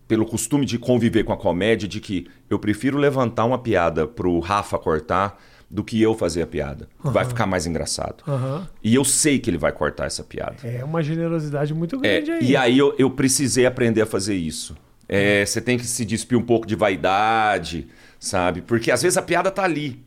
pelo 0.08 0.26
costume 0.26 0.66
de 0.66 0.78
conviver 0.78 1.24
com 1.24 1.34
a 1.34 1.38
comédia, 1.38 1.88
de 1.88 2.00
que 2.00 2.28
eu 2.50 2.60
prefiro 2.60 2.98
levantar 2.98 3.46
uma 3.46 3.58
piada 3.58 4.08
pro 4.08 4.40
Rafa 4.40 4.78
cortar 4.78 5.40
do 5.70 5.84
que 5.84 6.02
eu 6.02 6.14
fazer 6.16 6.44
a 6.44 6.48
piada. 6.48 6.88
Uhum. 7.04 7.12
Vai 7.12 7.26
ficar 7.26 7.46
mais 7.46 7.66
engraçado. 7.66 8.24
Uhum. 8.28 8.66
E 8.84 8.94
eu 8.94 9.04
sei 9.04 9.40
que 9.40 9.50
ele 9.50 9.58
vai 9.58 9.72
cortar 9.72 10.06
essa 10.06 10.24
piada. 10.24 10.56
É 10.64 10.84
uma 10.84 11.02
generosidade 11.02 11.74
muito 11.74 12.00
grande 12.00 12.32
é, 12.32 12.36
aí. 12.36 12.52
E 12.52 12.56
aí 12.56 12.78
eu, 12.78 12.96
eu, 12.98 13.10
precisei 13.10 13.66
aprender 13.66 14.02
a 14.02 14.06
fazer 14.06 14.36
isso. 14.36 14.76
É, 15.08 15.46
você 15.46 15.60
tem 15.60 15.78
que 15.78 15.86
se 15.86 16.06
despir 16.06 16.38
um 16.38 16.42
pouco 16.42 16.66
de 16.66 16.76
vaidade, 16.76 17.88
sabe? 18.20 18.62
Porque 18.62 18.92
às 18.92 19.02
vezes 19.02 19.18
a 19.18 19.22
piada 19.22 19.52
tá 19.52 19.64
ali. 19.64 20.04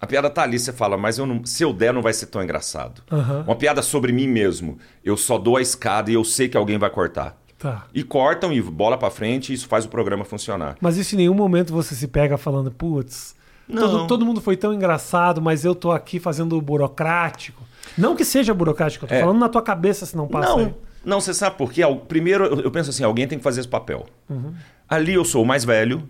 A 0.00 0.06
piada 0.06 0.28
tá 0.28 0.42
ali, 0.42 0.58
você 0.58 0.72
fala, 0.72 0.96
mas 0.96 1.18
eu 1.18 1.26
não, 1.26 1.44
se 1.44 1.62
eu 1.62 1.72
der 1.72 1.92
não 1.92 2.02
vai 2.02 2.12
ser 2.12 2.26
tão 2.26 2.42
engraçado. 2.42 3.02
Uhum. 3.10 3.42
Uma 3.42 3.56
piada 3.56 3.82
sobre 3.82 4.12
mim 4.12 4.26
mesmo. 4.26 4.78
Eu 5.04 5.16
só 5.16 5.38
dou 5.38 5.56
a 5.56 5.62
escada 5.62 6.10
e 6.10 6.14
eu 6.14 6.24
sei 6.24 6.48
que 6.48 6.56
alguém 6.56 6.76
vai 6.76 6.90
cortar. 6.90 7.40
Tá. 7.62 7.86
E 7.94 8.02
cortam 8.02 8.52
e 8.52 8.60
bola 8.60 8.98
para 8.98 9.08
frente 9.08 9.52
e 9.52 9.54
isso 9.54 9.68
faz 9.68 9.84
o 9.84 9.88
programa 9.88 10.24
funcionar. 10.24 10.76
Mas 10.80 10.96
isso 10.96 11.14
em 11.14 11.18
nenhum 11.18 11.34
momento 11.34 11.72
você 11.72 11.94
se 11.94 12.08
pega 12.08 12.36
falando, 12.36 12.72
putz, 12.72 13.36
todo, 13.72 14.08
todo, 14.08 14.26
mundo 14.26 14.40
foi 14.40 14.56
tão 14.56 14.74
engraçado, 14.74 15.40
mas 15.40 15.64
eu 15.64 15.72
tô 15.72 15.92
aqui 15.92 16.18
fazendo 16.18 16.58
o 16.58 16.60
burocrático. 16.60 17.62
Não 17.96 18.16
que 18.16 18.24
seja 18.24 18.52
burocrático, 18.52 19.04
eu 19.04 19.08
tô 19.08 19.14
é. 19.14 19.20
falando 19.20 19.38
na 19.38 19.48
tua 19.48 19.62
cabeça 19.62 20.04
se 20.04 20.16
não 20.16 20.26
passa. 20.26 20.48
Não, 20.48 20.58
aí. 20.58 20.74
não 21.04 21.20
você 21.20 21.32
sabe 21.32 21.56
por 21.56 21.72
quê? 21.72 21.82
Primeiro, 22.08 22.46
eu 22.60 22.70
penso 22.72 22.90
assim, 22.90 23.04
alguém 23.04 23.28
tem 23.28 23.38
que 23.38 23.44
fazer 23.44 23.60
esse 23.60 23.68
papel. 23.68 24.06
Uhum. 24.28 24.52
Ali 24.88 25.14
eu 25.14 25.24
sou 25.24 25.44
o 25.44 25.46
mais 25.46 25.64
velho. 25.64 26.02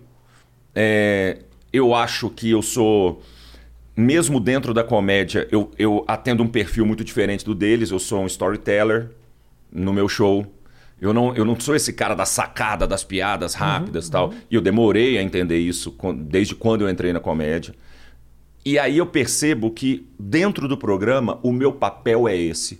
É, 0.73 1.37
eu 1.71 1.93
acho 1.93 2.31
que 2.31 2.49
eu 2.49 2.63
sou 2.63 3.21
mesmo 3.95 4.39
dentro 4.39 4.73
da 4.73 4.83
comédia, 4.83 5.47
eu, 5.51 5.69
eu 5.77 6.03
atendo 6.07 6.41
um 6.41 6.47
perfil 6.47 6.83
muito 6.83 7.03
diferente 7.03 7.45
do 7.45 7.53
deles. 7.53 7.91
Eu 7.91 7.99
sou 7.99 8.21
um 8.21 8.25
storyteller 8.25 9.11
no 9.71 9.93
meu 9.93 10.09
show. 10.09 10.51
Eu 11.03 11.13
não, 11.13 11.35
eu 11.35 11.43
não 11.43 11.59
sou 11.59 11.75
esse 11.75 11.91
cara 11.91 12.15
da 12.15 12.25
sacada, 12.25 12.87
das 12.87 13.03
piadas 13.03 13.53
rápidas 13.53 14.05
e 14.05 14.07
uhum, 14.07 14.11
tal. 14.11 14.29
Uhum. 14.29 14.37
E 14.49 14.55
eu 14.55 14.61
demorei 14.61 15.17
a 15.17 15.21
entender 15.21 15.57
isso 15.57 15.93
desde 16.15 16.55
quando 16.55 16.81
eu 16.85 16.89
entrei 16.89 17.11
na 17.11 17.19
comédia. 17.19 17.75
E 18.65 18.79
aí 18.79 18.99
eu 18.99 19.05
percebo 19.05 19.69
que 19.69 20.07
dentro 20.17 20.65
do 20.65 20.77
programa 20.77 21.41
o 21.43 21.51
meu 21.51 21.73
papel 21.73 22.25
é 22.25 22.37
esse. 22.37 22.79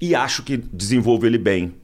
E 0.00 0.16
acho 0.16 0.42
que 0.42 0.56
desenvolvo 0.56 1.24
ele 1.26 1.38
bem, 1.38 1.76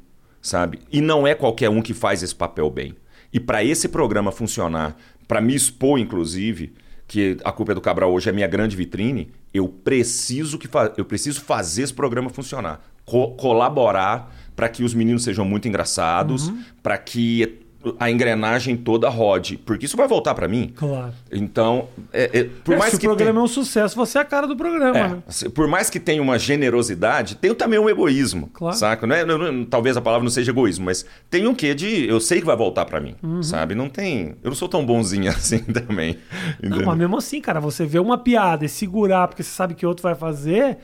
sabe? 0.42 0.80
E 0.90 1.00
não 1.00 1.24
é 1.24 1.36
qualquer 1.36 1.70
um 1.70 1.80
que 1.80 1.94
faz 1.94 2.20
esse 2.20 2.34
papel 2.34 2.68
bem. 2.68 2.96
E 3.32 3.38
para 3.38 3.62
esse 3.62 3.88
programa 3.88 4.32
funcionar, 4.32 4.96
para 5.28 5.40
me 5.40 5.54
expor, 5.54 6.00
inclusive, 6.00 6.74
que 7.06 7.36
a 7.44 7.52
culpa 7.52 7.70
é 7.70 7.74
do 7.76 7.80
Cabral 7.80 8.12
hoje 8.12 8.28
é 8.28 8.32
minha 8.32 8.48
grande 8.48 8.74
vitrine, 8.74 9.30
eu 9.54 9.68
preciso 9.68 10.58
que 10.58 10.68
eu 10.96 11.04
preciso 11.04 11.40
fazer 11.42 11.82
esse 11.82 11.94
programa 11.94 12.28
funcionar, 12.28 12.80
co 13.04 13.36
colaborar 13.36 14.34
para 14.56 14.68
que 14.68 14.82
os 14.82 14.94
meninos 14.94 15.22
sejam 15.22 15.44
muito 15.44 15.68
engraçados, 15.68 16.48
uhum. 16.48 16.58
para 16.82 16.98
que 16.98 17.60
a 18.00 18.10
engrenagem 18.10 18.76
toda 18.76 19.08
rode, 19.08 19.56
porque 19.58 19.86
isso 19.86 19.96
vai 19.96 20.08
voltar 20.08 20.34
para 20.34 20.48
mim. 20.48 20.72
Claro. 20.74 21.12
Então, 21.30 21.88
é, 22.12 22.40
é, 22.40 22.44
por 22.64 22.74
é, 22.74 22.78
mais 22.78 22.92
se 22.92 22.98
que 22.98 23.06
o 23.06 23.10
programa 23.10 23.32
tenha... 23.32 23.42
é 23.42 23.44
um 23.44 23.48
sucesso, 23.48 23.94
você 23.94 24.18
é 24.18 24.20
a 24.20 24.24
cara 24.24 24.46
do 24.46 24.56
programa. 24.56 24.98
É, 24.98 25.08
né? 25.08 25.22
Por 25.54 25.68
mais 25.68 25.88
que 25.88 26.00
tenha 26.00 26.20
uma 26.20 26.38
generosidade, 26.38 27.36
tem 27.36 27.54
também 27.54 27.78
um 27.78 27.88
egoísmo, 27.88 28.48
claro. 28.52 28.76
saca? 28.76 29.06
Não 29.06 29.14
é, 29.14 29.24
não, 29.24 29.38
não, 29.38 29.64
talvez 29.64 29.96
a 29.96 30.00
palavra 30.00 30.24
não 30.24 30.30
seja 30.30 30.50
egoísmo, 30.50 30.86
mas 30.86 31.04
tem 31.30 31.46
um 31.46 31.54
quê 31.54 31.74
de 31.74 32.06
eu 32.08 32.18
sei 32.18 32.40
que 32.40 32.46
vai 32.46 32.56
voltar 32.56 32.84
para 32.86 33.00
mim, 33.00 33.14
uhum. 33.22 33.42
sabe? 33.42 33.74
Não 33.74 33.88
tem, 33.88 34.34
eu 34.42 34.50
não 34.50 34.56
sou 34.56 34.68
tão 34.68 34.84
bonzinho 34.84 35.30
assim 35.30 35.58
também. 35.58 36.18
Não, 36.62 36.84
mas 36.84 36.98
mesmo 36.98 37.16
assim, 37.16 37.40
cara, 37.40 37.60
você 37.60 37.86
vê 37.86 37.98
uma 37.98 38.18
piada 38.18 38.64
e 38.64 38.68
segurar 38.68 39.28
porque 39.28 39.42
você 39.42 39.50
sabe 39.50 39.74
que 39.74 39.86
outro 39.86 40.02
vai 40.02 40.14
fazer, 40.14 40.78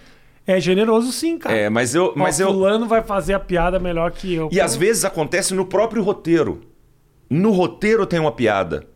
é 0.46 0.60
generoso 0.60 1.12
sim, 1.12 1.38
cara. 1.38 1.56
É, 1.56 1.68
mas 1.68 1.94
eu. 1.94 2.12
Mas 2.16 2.38
o 2.38 2.42
eu... 2.42 2.48
fulano 2.48 2.86
vai 2.86 3.02
fazer 3.02 3.34
a 3.34 3.40
piada 3.40 3.78
melhor 3.78 4.10
que 4.10 4.34
eu. 4.34 4.48
E 4.50 4.56
pô. 4.56 4.62
às 4.62 4.76
vezes 4.76 5.04
acontece 5.04 5.54
no 5.54 5.66
próprio 5.66 6.02
roteiro. 6.02 6.62
No 7.30 7.50
roteiro 7.50 8.06
tem 8.06 8.18
uma 8.18 8.32
piada. 8.32 8.86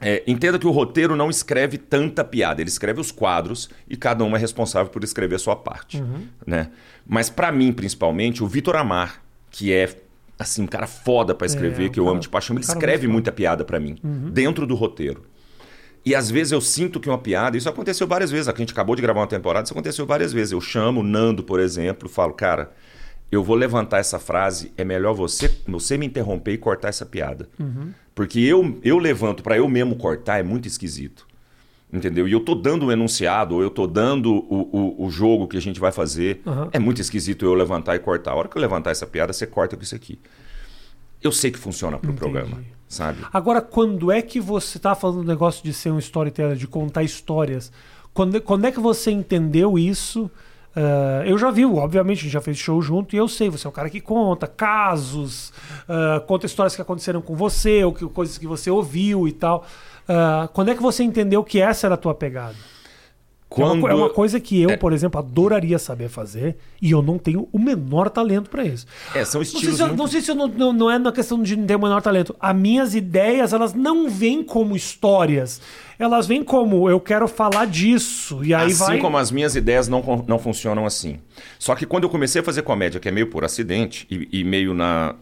É, 0.00 0.22
entenda 0.26 0.58
que 0.58 0.66
o 0.66 0.70
roteiro 0.70 1.14
não 1.14 1.30
escreve 1.30 1.78
tanta 1.78 2.24
piada, 2.24 2.60
ele 2.60 2.68
escreve 2.68 3.00
os 3.00 3.10
quadros 3.10 3.70
e 3.88 3.96
cada 3.96 4.24
um 4.24 4.36
é 4.36 4.38
responsável 4.38 4.90
por 4.90 5.04
escrever 5.04 5.36
a 5.36 5.38
sua 5.38 5.56
parte. 5.56 5.98
Uhum. 5.98 6.26
Né? 6.46 6.70
Mas 7.06 7.30
para 7.30 7.50
mim, 7.52 7.72
principalmente, 7.72 8.42
o 8.42 8.46
Vitor 8.46 8.76
Amar, 8.76 9.22
que 9.50 9.72
é 9.72 9.88
assim, 10.38 10.62
um 10.62 10.66
cara 10.66 10.86
foda 10.86 11.34
para 11.34 11.46
escrever, 11.46 11.86
é, 11.86 11.88
que 11.88 12.00
eu 12.00 12.04
cara, 12.04 12.12
amo 12.12 12.20
de 12.20 12.28
paixão, 12.28 12.56
ele 12.56 12.64
escreve 12.64 13.06
muita 13.06 13.30
piada 13.30 13.64
para 13.64 13.78
mim, 13.78 13.96
uhum. 14.02 14.30
dentro 14.30 14.66
do 14.66 14.74
roteiro. 14.74 15.22
E 16.04 16.14
às 16.14 16.30
vezes 16.30 16.52
eu 16.52 16.60
sinto 16.60 17.00
que 17.00 17.08
uma 17.08 17.16
piada, 17.16 17.56
isso 17.56 17.68
aconteceu 17.68 18.06
várias 18.06 18.30
vezes, 18.30 18.46
a 18.46 18.54
gente 18.54 18.72
acabou 18.72 18.94
de 18.94 19.00
gravar 19.00 19.20
uma 19.20 19.26
temporada, 19.26 19.64
isso 19.64 19.72
aconteceu 19.72 20.04
várias 20.04 20.32
vezes. 20.32 20.52
Eu 20.52 20.60
chamo 20.60 21.00
o 21.00 21.02
Nando, 21.02 21.42
por 21.42 21.58
exemplo, 21.58 22.08
falo, 22.08 22.34
cara, 22.34 22.72
eu 23.32 23.42
vou 23.42 23.56
levantar 23.56 23.98
essa 23.98 24.18
frase, 24.18 24.70
é 24.76 24.84
melhor 24.84 25.14
você, 25.14 25.50
você 25.66 25.96
me 25.96 26.06
interromper 26.06 26.52
e 26.52 26.58
cortar 26.58 26.88
essa 26.88 27.06
piada. 27.06 27.48
Uhum. 27.58 27.92
Porque 28.14 28.38
eu, 28.38 28.78
eu 28.84 28.98
levanto 28.98 29.42
para 29.42 29.56
eu 29.56 29.68
mesmo 29.68 29.96
cortar, 29.96 30.38
é 30.38 30.42
muito 30.42 30.68
esquisito. 30.68 31.26
Entendeu? 31.92 32.26
E 32.26 32.32
eu 32.32 32.40
tô 32.40 32.54
dando 32.54 32.86
o 32.86 32.92
enunciado, 32.92 33.54
ou 33.54 33.62
eu 33.62 33.70
tô 33.70 33.86
dando 33.86 34.32
o, 34.34 34.96
o, 34.98 35.06
o 35.06 35.10
jogo 35.10 35.46
que 35.46 35.56
a 35.56 35.60
gente 35.60 35.78
vai 35.78 35.92
fazer. 35.92 36.42
Uhum. 36.44 36.68
É 36.72 36.78
muito 36.78 37.00
esquisito 37.00 37.44
eu 37.44 37.54
levantar 37.54 37.94
e 37.94 37.98
cortar. 37.98 38.32
A 38.32 38.34
hora 38.34 38.48
que 38.48 38.56
eu 38.56 38.60
levantar 38.60 38.90
essa 38.90 39.06
piada, 39.06 39.32
você 39.32 39.46
corta 39.46 39.76
com 39.76 39.82
isso 39.82 39.94
aqui. 39.94 40.18
Eu 41.24 41.32
sei 41.32 41.50
que 41.50 41.58
funciona 41.58 41.98
pro 41.98 42.12
Entendi. 42.12 42.20
programa, 42.20 42.62
sabe? 42.86 43.24
Agora, 43.32 43.62
quando 43.62 44.12
é 44.12 44.20
que 44.20 44.38
você 44.38 44.78
tá 44.78 44.94
falando 44.94 45.22
do 45.22 45.26
negócio 45.26 45.64
de 45.64 45.72
ser 45.72 45.90
um 45.90 45.98
storyteller, 45.98 46.54
de 46.54 46.68
contar 46.68 47.02
histórias? 47.02 47.72
Quando, 48.12 48.38
quando 48.42 48.66
é 48.66 48.70
que 48.70 48.78
você 48.78 49.10
entendeu 49.10 49.78
isso? 49.78 50.30
Uh, 50.76 51.24
eu 51.24 51.38
já 51.38 51.50
vi, 51.50 51.64
obviamente, 51.64 52.18
a 52.18 52.22
gente 52.24 52.32
já 52.32 52.42
fez 52.42 52.58
show 52.58 52.82
junto 52.82 53.14
e 53.14 53.18
eu 53.18 53.26
sei, 53.26 53.48
você 53.48 53.66
é 53.66 53.70
um 53.70 53.72
cara 53.72 53.88
que 53.88 54.00
conta 54.00 54.46
casos, 54.46 55.50
uh, 55.88 56.20
conta 56.26 56.44
histórias 56.44 56.76
que 56.76 56.82
aconteceram 56.82 57.22
com 57.22 57.34
você, 57.34 57.82
ou 57.84 57.92
que, 57.94 58.06
coisas 58.06 58.36
que 58.36 58.46
você 58.46 58.70
ouviu 58.70 59.26
e 59.26 59.32
tal. 59.32 59.64
Uh, 60.02 60.46
quando 60.48 60.70
é 60.70 60.74
que 60.74 60.82
você 60.82 61.02
entendeu 61.02 61.42
que 61.42 61.58
essa 61.58 61.86
era 61.86 61.94
a 61.94 61.98
tua 61.98 62.14
pegada? 62.14 62.56
Quando... 63.48 63.86
É, 63.88 63.94
uma, 63.94 64.06
é 64.06 64.10
coisa 64.10 64.40
que 64.40 64.60
eu, 64.60 64.70
é... 64.70 64.76
por 64.76 64.92
exemplo, 64.92 65.18
adoraria 65.18 65.78
saber 65.78 66.08
fazer 66.08 66.56
e 66.82 66.90
eu 66.90 67.02
não 67.02 67.18
tenho 67.18 67.48
o 67.52 67.58
menor 67.58 68.10
talento 68.10 68.50
para 68.50 68.64
isso. 68.64 68.86
É, 69.14 69.24
são 69.24 69.40
estilos 69.42 69.66
não 69.66 69.70
sei 69.70 69.76
se, 69.76 69.82
muito... 69.88 69.98
não, 69.98 70.06
sei 70.08 70.20
se 70.20 70.30
eu 70.30 70.34
não, 70.34 70.48
não, 70.48 70.72
não, 70.72 70.90
é 70.90 70.98
na 70.98 71.12
questão 71.12 71.42
de 71.42 71.56
não 71.56 71.66
ter 71.66 71.76
o 71.76 71.80
menor 71.80 72.02
talento. 72.02 72.34
As 72.40 72.56
minhas 72.56 72.94
ideias, 72.94 73.52
elas 73.52 73.72
não 73.72 74.08
vêm 74.08 74.42
como 74.42 74.74
histórias 74.74 75.60
elas 75.98 76.26
vêm 76.26 76.42
como 76.42 76.88
eu 76.88 77.00
quero 77.00 77.28
falar 77.28 77.66
disso. 77.66 78.44
E 78.44 78.52
aí 78.52 78.72
assim 78.72 78.84
vai. 78.84 78.98
como 78.98 79.16
as 79.16 79.30
minhas 79.30 79.54
ideias 79.56 79.88
não, 79.88 80.24
não 80.26 80.38
funcionam 80.38 80.86
assim. 80.86 81.18
Só 81.58 81.74
que 81.74 81.86
quando 81.86 82.04
eu 82.04 82.10
comecei 82.10 82.40
a 82.40 82.44
fazer 82.44 82.62
comédia, 82.62 83.00
que 83.00 83.08
é 83.08 83.12
meio 83.12 83.28
por 83.28 83.44
acidente 83.44 84.06
e, 84.10 84.40
e 84.40 84.44
meio 84.44 84.74
na. 84.74 85.14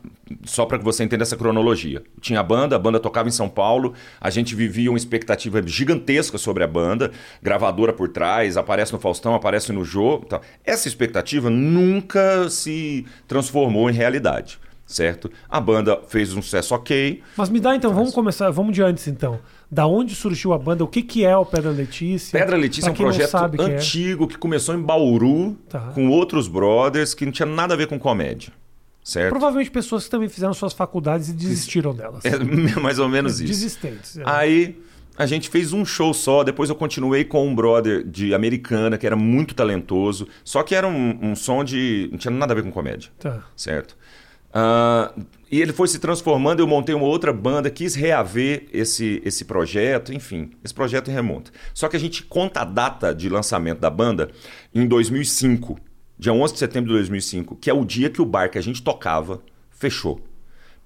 Só 0.45 0.67
para 0.67 0.79
que 0.79 0.85
você 0.85 1.05
entenda 1.05 1.23
essa 1.23 1.37
cronologia. 1.37 2.03
Tinha 2.21 2.41
a 2.41 2.43
banda, 2.43 2.77
a 2.77 2.79
banda 2.79 2.99
tocava 3.01 3.29
em 3.29 3.33
São 3.33 3.49
Paulo, 3.49 3.95
a 4.21 4.31
gente 4.31 4.55
vivia 4.55 4.91
uma 4.91 4.99
expectativa 4.99 5.63
gigantesca 5.67 6.39
sobre 6.39 6.65
a 6.65 6.67
banda, 6.67 7.11
gravadora 7.43 7.93
por 7.93 8.09
trás, 8.09 8.57
aparece 8.57 8.93
no 8.93 8.99
Faustão, 8.99 9.35
aparece 9.35 9.73
no 9.73 9.85
Jô. 9.85 10.19
Tá. 10.19 10.41
Essa 10.65 10.89
expectativa 10.89 11.51
nunca 11.51 12.49
se 12.49 13.07
transformou 13.27 13.89
em 13.89 13.93
realidade 13.93 14.59
certo? 14.93 15.31
A 15.49 15.61
banda 15.61 16.01
fez 16.07 16.35
um 16.35 16.43
sucesso 16.43 16.75
ok. 16.75 17.23
Mas 17.37 17.49
me 17.49 17.59
dá 17.59 17.75
então, 17.75 17.93
vamos 17.93 18.15
começar, 18.15 18.51
vamos 18.51 18.75
de 18.75 18.83
antes 18.83 19.09
então. 19.09 19.41
Da 19.71 19.87
onde 19.87 20.15
surgiu 20.15 20.53
a 20.53 20.59
banda? 20.59 20.85
O 20.85 20.87
que, 20.87 21.03
que 21.03 21.25
é 21.25 21.37
o 21.37 21.47
Pedra 21.47 21.71
Letícia? 21.71 22.39
Pedra 22.39 22.57
Letícia 22.57 22.89
é 22.89 22.93
um 22.93 22.95
projeto 22.95 23.35
antigo 23.59 24.27
que, 24.27 24.33
é. 24.33 24.35
que, 24.35 24.39
começou 24.39 24.75
em 24.75 24.83
Bauru, 24.83 25.57
tá. 25.69 25.93
com 25.95 26.09
outros 26.09 26.47
brothers, 26.47 27.15
que 27.15 27.25
não 27.25 27.33
tinha 27.33 27.47
nada 27.47 27.75
a 27.75 27.77
ver 27.77 27.87
com 27.87 27.99
comédia. 27.99 28.53
Certo? 29.03 29.31
Provavelmente 29.31 29.71
pessoas 29.71 30.05
que 30.05 30.11
também 30.11 30.29
fizeram 30.29 30.55
suas 30.55 30.73
faculdades 30.73 31.29
e 31.29 31.33
desistiram 31.33 31.95
delas. 31.95 32.25
É 32.25 32.39
mais 32.81 32.99
ou 32.99 33.09
menos 33.09 33.41
isso. 33.41 33.47
Desistentes. 33.47 34.17
É. 34.17 34.23
Aí 34.25 34.81
a 35.17 35.27
gente 35.27 35.51
fez 35.51 35.73
um 35.73 35.85
show 35.85 36.15
só, 36.15 36.45
depois 36.45 36.71
eu 36.71 36.77
continuei 36.77 37.25
com 37.25 37.47
um 37.47 37.55
brother 37.55 38.05
de 38.05 38.33
americana, 38.35 38.97
que 38.97 39.07
era 39.07 39.17
muito 39.17 39.55
talentoso, 39.55 40.29
só 40.45 40.63
que 40.63 40.75
era 40.75 40.87
um, 40.87 41.19
um 41.21 41.35
som 41.35 41.65
de. 41.65 42.09
não 42.13 42.19
tinha 42.19 42.31
nada 42.31 42.53
a 42.53 42.57
ver 42.57 42.63
com 42.63 42.71
comédia. 42.71 43.11
Tá. 43.19 43.45
Certo? 43.57 43.97
Uh, 44.55 45.25
e 45.51 45.61
ele 45.61 45.73
foi 45.73 45.89
se 45.89 45.99
transformando, 45.99 46.61
eu 46.61 46.67
montei 46.67 46.95
uma 46.95 47.07
outra 47.07 47.33
banda, 47.33 47.71
quis 47.71 47.95
reaver 47.95 48.67
esse, 48.73 49.21
esse 49.25 49.45
projeto, 49.45 50.13
enfim, 50.13 50.51
esse 50.63 50.73
projeto 50.73 51.11
remonta. 51.11 51.51
Só 51.75 51.89
que 51.89 51.97
a 51.97 52.01
gente 52.01 52.23
conta 52.23 52.61
a 52.61 52.65
data 52.65 53.15
de 53.15 53.29
lançamento 53.29 53.81
da 53.81 53.91
banda 53.91 54.31
em 54.75 54.87
2005, 54.87 55.79
dia 56.23 56.33
11 56.33 56.53
de 56.53 56.59
setembro 56.61 56.91
de 56.91 56.95
2005, 56.95 57.57
que 57.57 57.69
é 57.69 57.75
o 57.75 57.85
dia 57.85 58.09
que 58.09 58.23
o 58.23 58.25
bar 58.25 58.49
que 58.49 58.57
a 58.57 58.63
gente 58.63 58.81
tocava 58.81 59.43
fechou. 59.71 60.21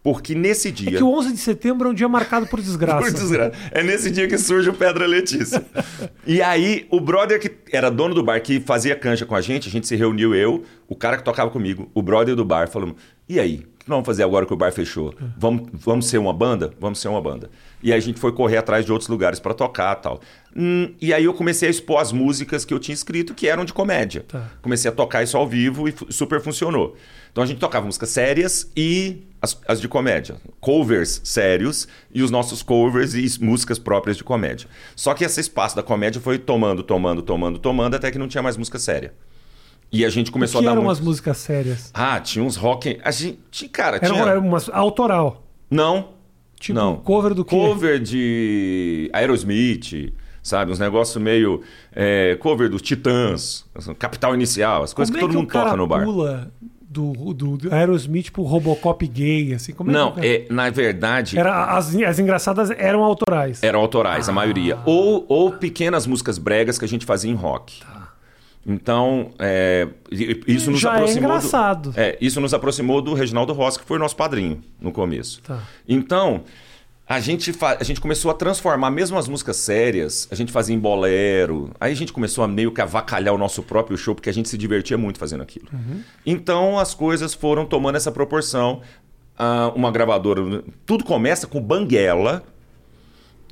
Porque 0.03 0.35
nesse 0.35 0.71
dia. 0.71 0.89
É 0.89 0.97
que 0.97 1.03
o 1.03 1.11
11 1.11 1.33
de 1.33 1.39
setembro 1.39 1.89
é 1.89 1.91
um 1.91 1.95
dia 1.95 2.09
marcado 2.09 2.47
por 2.47 2.59
desgraça. 2.63 3.03
por 3.03 3.13
desgraça. 3.13 3.53
É 3.71 3.83
nesse 3.83 4.11
dia 4.11 4.27
que 4.27 4.39
surge 4.39 4.71
o 4.71 4.73
Pedra 4.73 5.07
Letícia. 5.07 5.63
e 6.27 6.41
aí, 6.41 6.87
o 6.91 7.01
brother 7.01 7.39
que 7.39 7.53
era 7.71 7.91
dono 7.91 8.15
do 8.15 8.23
bar, 8.23 8.41
que 8.41 8.61
fazia 8.61 8.97
canja 8.97 9.27
com 9.27 9.35
a 9.35 9.43
gente, 9.43 9.69
a 9.69 9.71
gente 9.71 9.87
se 9.87 9.95
reuniu, 9.95 10.35
eu, 10.35 10.65
o 10.89 10.97
cara 10.97 11.19
que 11.19 11.25
tocava 11.25 11.51
comigo, 11.51 11.91
o 11.93 12.01
brother 12.01 12.35
do 12.35 12.45
bar, 12.45 12.69
falamos: 12.69 12.97
e 13.29 13.39
aí? 13.39 13.57
O 13.57 13.85
que 13.87 13.91
nós 13.91 13.97
vamos 13.97 14.07
fazer 14.07 14.23
agora 14.23 14.47
que 14.47 14.55
o 14.55 14.57
bar 14.57 14.73
fechou? 14.73 15.15
Vamos, 15.37 15.69
vamos 15.75 16.07
ser 16.09 16.19
uma 16.19 16.33
banda? 16.33 16.73
Vamos 16.81 16.99
ser 16.99 17.09
uma 17.09 17.21
banda. 17.21 17.51
E 17.83 17.93
aí 17.93 17.99
a 17.99 18.01
gente 18.01 18.19
foi 18.19 18.33
correr 18.33 18.57
atrás 18.57 18.85
de 18.85 18.93
outros 18.93 19.09
lugares 19.09 19.39
para 19.39 19.55
tocar 19.55 19.95
tal. 19.97 20.21
Hum, 20.57 20.95
e 21.01 21.13
aí 21.13 21.25
eu 21.25 21.35
comecei 21.35 21.69
a 21.69 21.71
expor 21.71 22.01
as 22.01 22.13
músicas 22.13 22.65
que 22.65 22.73
eu 22.73 22.79
tinha 22.79 22.95
escrito 22.95 23.35
que 23.35 23.47
eram 23.47 23.65
de 23.65 23.73
comédia. 23.73 24.25
Tá. 24.27 24.51
Comecei 24.63 24.91
a 24.91 24.95
tocar 24.95 25.23
isso 25.23 25.37
ao 25.37 25.47
vivo 25.47 25.89
e 25.89 25.95
super 26.09 26.41
funcionou. 26.41 26.97
Então 27.31 27.45
a 27.45 27.47
gente 27.47 27.59
tocava 27.59 27.85
músicas 27.85 28.09
sérias 28.09 28.71
e 28.75 29.27
as, 29.43 29.61
as, 29.69 29.81
de 29.81 29.89
comédia. 29.89 30.37
Covers 30.59 31.21
sérios 31.23 31.87
e 32.13 32.23
os 32.23 32.31
nossos 32.31 32.63
covers 32.63 33.15
e 33.15 33.45
músicas 33.45 33.79
próprias 33.79 34.17
de 34.17 34.25
comédia. 34.25 34.69
Só 34.97 35.13
que 35.13 35.23
esse 35.23 35.41
espaço 35.41 35.77
da 35.77 35.83
comédia 35.83 36.21
foi 36.21 36.39
tomando, 36.39 36.83
tomando, 36.83 37.21
tomando, 37.21 37.59
tomando, 37.59 37.95
até 37.95 38.11
que 38.11 38.19
não 38.19 38.27
tinha 38.27 38.43
mais 38.43 38.57
música 38.57 38.79
séria. 38.79 39.13
E 39.93 40.05
a 40.05 40.09
gente 40.09 40.33
começou 40.33 40.61
a 40.61 40.65
dar. 40.65 40.71
eram 40.73 40.83
muito... 40.83 40.93
as 40.93 41.01
músicas 41.01 41.37
sérias? 41.37 41.91
Ah, 41.95 42.19
tinha 42.21 42.45
uns 42.45 42.57
rock. 42.57 42.99
A 43.05 43.11
gente. 43.11 43.69
Cara, 43.69 43.99
era, 43.99 44.07
tinha. 44.07 44.23
Era 44.23 44.41
uma 44.41 44.59
autoral. 44.73 45.45
Não. 45.71 46.16
Tipo, 46.59 46.79
não. 46.79 46.97
cover 46.97 47.35
do 47.35 47.45
quê? 47.45 47.55
Cover 47.55 48.01
de 48.01 49.11
Aerosmith 49.13 50.13
sabe? 50.43 50.71
Uns 50.71 50.79
negócios 50.79 51.21
meio 51.21 51.61
é, 51.93 52.37
cover 52.37 52.71
dos 52.71 52.81
Titãs, 52.81 53.65
Capital 53.99 54.33
Inicial, 54.33 54.85
as 54.85 54.95
coisas 54.95 55.11
como 55.11 55.19
que 55.19 55.25
é 55.25 55.29
todo 55.29 55.37
mundo 55.37 55.53
toca 55.53 55.77
no 55.77 55.89
bar. 55.89 56.05
Pula 56.05 56.53
do, 56.89 57.35
do, 57.35 57.57
do 57.57 57.75
Aerosmith 57.75 58.31
pro 58.31 58.43
Robocop 58.43 59.07
gay, 59.07 59.55
assim? 59.55 59.73
Como 59.73 59.91
Não, 59.91 60.15
é, 60.17 60.27
é, 60.27 60.47
na 60.49 60.71
verdade. 60.71 61.39
Era, 61.39 61.77
as, 61.77 61.95
as 61.95 62.19
engraçadas 62.19 62.71
eram 62.71 63.03
autorais. 63.03 63.63
Eram 63.63 63.81
autorais, 63.81 64.29
ah. 64.29 64.33
a 64.33 64.35
maioria. 64.35 64.79
Ou, 64.87 65.27
ou 65.29 65.53
pequenas 65.53 66.07
músicas 66.07 66.39
bregas 66.39 66.79
que 66.79 66.85
a 66.85 66.89
gente 66.89 67.05
fazia 67.05 67.31
em 67.31 67.35
rock. 67.35 67.81
Tá. 67.81 67.96
Então, 68.67 69.31
é, 69.39 69.87
isso 70.11 70.71
nos 70.71 70.81
Já 70.81 70.95
aproximou. 70.95 71.23
É 71.23 71.25
engraçado. 71.25 71.93
Do, 71.93 72.01
é, 72.01 72.19
isso 72.21 72.41
nos 72.41 72.53
aproximou 72.53 73.01
do 73.01 73.15
Reginaldo 73.15 73.53
Rossi, 73.53 73.79
que 73.79 73.85
foi 73.85 73.99
nosso 73.99 74.17
padrinho 74.17 74.61
no 74.81 74.91
começo. 74.91 75.41
Tá. 75.43 75.63
Então, 75.87 76.43
a 77.09 77.21
gente, 77.21 77.55
a 77.63 77.85
gente 77.85 78.01
começou 78.01 78.29
a 78.33 78.35
transformar 78.35 78.91
mesmo 78.91 79.17
as 79.17 79.29
músicas 79.29 79.59
sérias, 79.59 80.27
a 80.29 80.35
gente 80.35 80.51
fazia 80.51 80.75
em 80.75 80.79
bolero. 80.79 81.71
Aí 81.79 81.93
a 81.93 81.95
gente 81.95 82.13
começou 82.13 82.43
a 82.43 82.49
meio 82.49 82.73
que 82.73 82.81
avacalhar 82.81 83.33
o 83.33 83.39
nosso 83.39 83.63
próprio 83.63 83.97
show, 83.97 84.13
porque 84.13 84.29
a 84.29 84.33
gente 84.33 84.49
se 84.49 84.59
divertia 84.59 84.99
muito 84.99 85.21
fazendo 85.21 85.45
aquilo. 85.45 85.69
Uhum. 85.73 86.03
Então 86.27 86.77
as 86.77 86.93
coisas 86.95 87.33
foram 87.33 87.65
tomando 87.65 87.95
essa 87.95 88.11
proporção. 88.11 88.81
Uh, 89.39 89.71
uma 89.77 89.93
gravadora. 89.93 90.65
Tudo 90.85 91.05
começa 91.05 91.47
com 91.47 91.61
Banguela. 91.61 92.43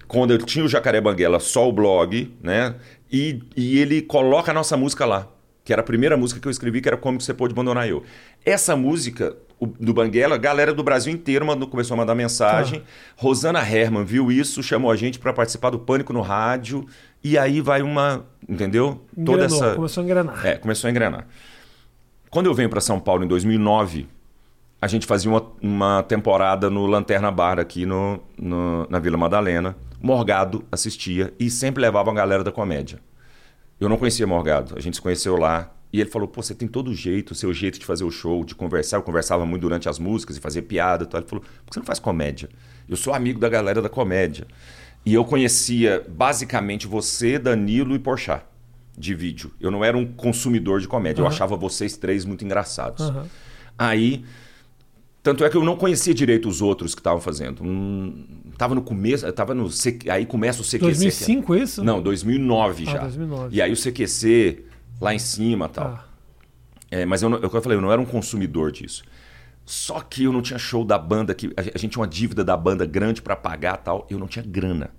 Quando 0.09 0.33
eu 0.33 0.39
tinha 0.39 0.65
o 0.65 0.69
Jacaré 0.69 1.01
Banguela, 1.01 1.39
só 1.39 1.69
o 1.69 1.73
blog, 1.73 2.35
né? 2.43 2.75
E, 3.11 3.43
e 3.57 3.79
ele 3.79 4.03
coloca 4.03 4.51
a 4.51 4.55
nossa 4.55 4.77
música 4.77 5.05
lá. 5.05 5.29
Que 5.65 5.73
era 5.73 5.81
a 5.81 5.85
primeira 5.85 6.17
música 6.17 6.39
que 6.39 6.47
eu 6.47 6.51
escrevi, 6.51 6.83
que 6.83 6.89
era 6.89 6.97
Como 6.97 7.21
Você 7.21 7.33
Pôde 7.33 7.55
Abandonar 7.55 7.89
Eu. 7.89 8.03
Essa 8.45 8.77
música 8.77 9.35
o, 9.59 9.67
do 9.67 9.95
Banguela, 9.95 10.35
a 10.35 10.39
galera 10.39 10.75
do 10.75 10.83
Brasil 10.83 11.13
inteiro 11.13 11.47
mandou, 11.47 11.69
começou 11.69 11.95
a 11.95 11.99
mandar 11.99 12.15
mensagem. 12.15 12.81
Tá. 12.81 12.87
Rosana 13.17 13.61
Herman 13.61 14.05
viu 14.05 14.31
isso, 14.31 14.63
chamou 14.63 14.91
a 14.91 14.97
gente 14.97 15.19
para 15.19 15.33
participar 15.33 15.71
do 15.71 15.79
Pânico 15.79 16.13
no 16.13 16.21
rádio. 16.21 16.87
E 17.23 17.39
aí 17.39 17.61
vai 17.61 17.81
uma. 17.81 18.27
Entendeu? 18.47 19.01
Engrenou, 19.17 19.25
Toda 19.25 19.45
essa. 19.47 19.75
Começou 19.75 20.03
a 20.03 20.05
engrenar. 20.05 20.47
É, 20.47 20.57
começou 20.57 20.89
a 20.89 20.91
engrenar. 20.91 21.27
Quando 22.31 22.47
eu 22.47 22.55
venho 22.55 22.69
para 22.69 22.81
São 22.81 22.99
Paulo 23.01 23.25
em 23.25 23.29
2009, 23.29 24.09
a 24.83 24.87
gente 24.87 25.07
fazia 25.07 25.31
uma, 25.31 25.47
uma 25.63 26.03
temporada 26.03 26.69
no 26.69 26.85
Lanterna 26.85 27.31
Bar 27.31 27.59
aqui 27.59 27.87
no, 27.87 28.21
no, 28.37 28.87
na 28.91 28.99
Vila 28.99 29.17
Madalena. 29.17 29.75
Morgado 30.05 30.67
assistia 30.71 31.33
e 31.41 31.49
sempre 31.49 31.81
levava 31.81 32.11
a 32.11 32.15
galera 32.15 32.45
da 32.45 32.53
comédia. 32.53 33.01
Eu 33.81 33.89
não 33.89 33.97
conhecia 33.97 34.27
Morgado, 34.27 34.75
a 34.77 34.81
gente 34.81 34.97
se 34.97 35.01
conheceu 35.01 35.35
lá. 35.35 35.73
E 35.91 35.99
ele 35.99 36.11
falou: 36.11 36.29
pô, 36.29 36.43
você 36.43 36.55
tem 36.55 36.69
todo 36.69 36.91
o 36.91 36.95
jeito, 36.95 37.31
o 37.31 37.35
seu 37.35 37.55
jeito 37.55 37.79
de 37.79 37.87
fazer 37.87 38.05
o 38.05 38.11
show, 38.11 38.45
de 38.45 38.55
conversar. 38.55 38.99
Eu 38.99 39.03
conversava 39.03 39.47
muito 39.47 39.63
durante 39.63 39.89
as 39.89 39.99
músicas 39.99 40.37
e 40.37 40.41
fazia 40.41 40.63
piada 40.63 41.05
e 41.05 41.07
tal. 41.07 41.21
Ele 41.23 41.27
falou: 41.27 41.43
por 41.43 41.71
que 41.71 41.75
você 41.75 41.81
não 41.81 41.87
faz 41.87 41.99
comédia? 41.99 42.51
Eu 42.87 42.99
sou 42.99 43.15
amigo 43.15 43.41
da 43.41 43.49
galera 43.49 43.81
da 43.81 43.89
comédia. 43.89 44.47
E 45.07 45.15
eu 45.15 45.25
conhecia 45.25 46.05
basicamente 46.07 46.87
você, 46.87 47.39
Danilo 47.39 47.95
e 47.95 47.99
Porchat 47.99 48.45
de 48.99 49.15
vídeo. 49.15 49.53
Eu 49.59 49.71
não 49.71 49.83
era 49.83 49.97
um 49.97 50.05
consumidor 50.05 50.81
de 50.81 50.87
comédia. 50.87 51.23
Uhum. 51.23 51.29
Eu 51.29 51.33
achava 51.33 51.57
vocês 51.57 51.97
três 51.97 52.27
muito 52.27 52.45
engraçados. 52.45 53.09
Uhum. 53.09 53.25
Aí. 53.79 54.23
Tanto 55.25 55.43
é 55.43 55.49
que 55.49 55.57
eu 55.57 55.65
não 55.65 55.75
conhecia 55.75 56.13
direito 56.13 56.47
os 56.47 56.61
outros 56.61 56.95
que 56.95 57.01
estavam 57.01 57.19
fazendo. 57.19 57.65
Hum, 57.65 58.27
tava 58.59 58.75
no 58.75 58.83
começo, 58.83 59.33
tava 59.33 59.55
no 59.55 59.71
aí 60.11 60.27
começa 60.27 60.61
o 60.61 60.65
CQC. 60.65 60.79
2005 60.81 61.47
que 61.55 61.59
é... 61.59 61.63
isso? 61.63 61.83
Não, 61.83 62.03
2009 62.03 62.85
ah, 62.87 62.91
já. 62.93 62.99
2009. 62.99 63.57
E 63.57 63.63
aí 63.63 63.73
o 63.73 63.75
CQC 63.75 64.67
lá 65.01 65.15
em 65.15 65.19
cima, 65.19 65.67
tal. 65.67 65.87
Ah. 65.87 66.05
É, 66.91 67.07
mas 67.07 67.23
eu, 67.23 67.31
não, 67.31 67.39
eu 67.39 67.49
falei, 67.49 67.79
eu 67.79 67.81
não 67.81 67.91
era 67.91 67.99
um 67.99 68.05
consumidor 68.05 68.71
disso. 68.71 69.03
Só 69.65 69.99
que 70.01 70.25
eu 70.25 70.33
não 70.33 70.43
tinha 70.43 70.59
show 70.59 70.85
da 70.85 70.99
banda 70.99 71.35
que 71.35 71.51
a 71.57 71.63
gente 71.63 71.93
tinha 71.93 72.03
uma 72.03 72.07
dívida 72.07 72.45
da 72.45 72.55
banda 72.55 72.85
grande 72.85 73.23
para 73.23 73.35
pagar, 73.35 73.79
tal, 73.79 74.07
eu 74.11 74.19
não 74.19 74.27
tinha 74.27 74.45
grana. 74.45 74.91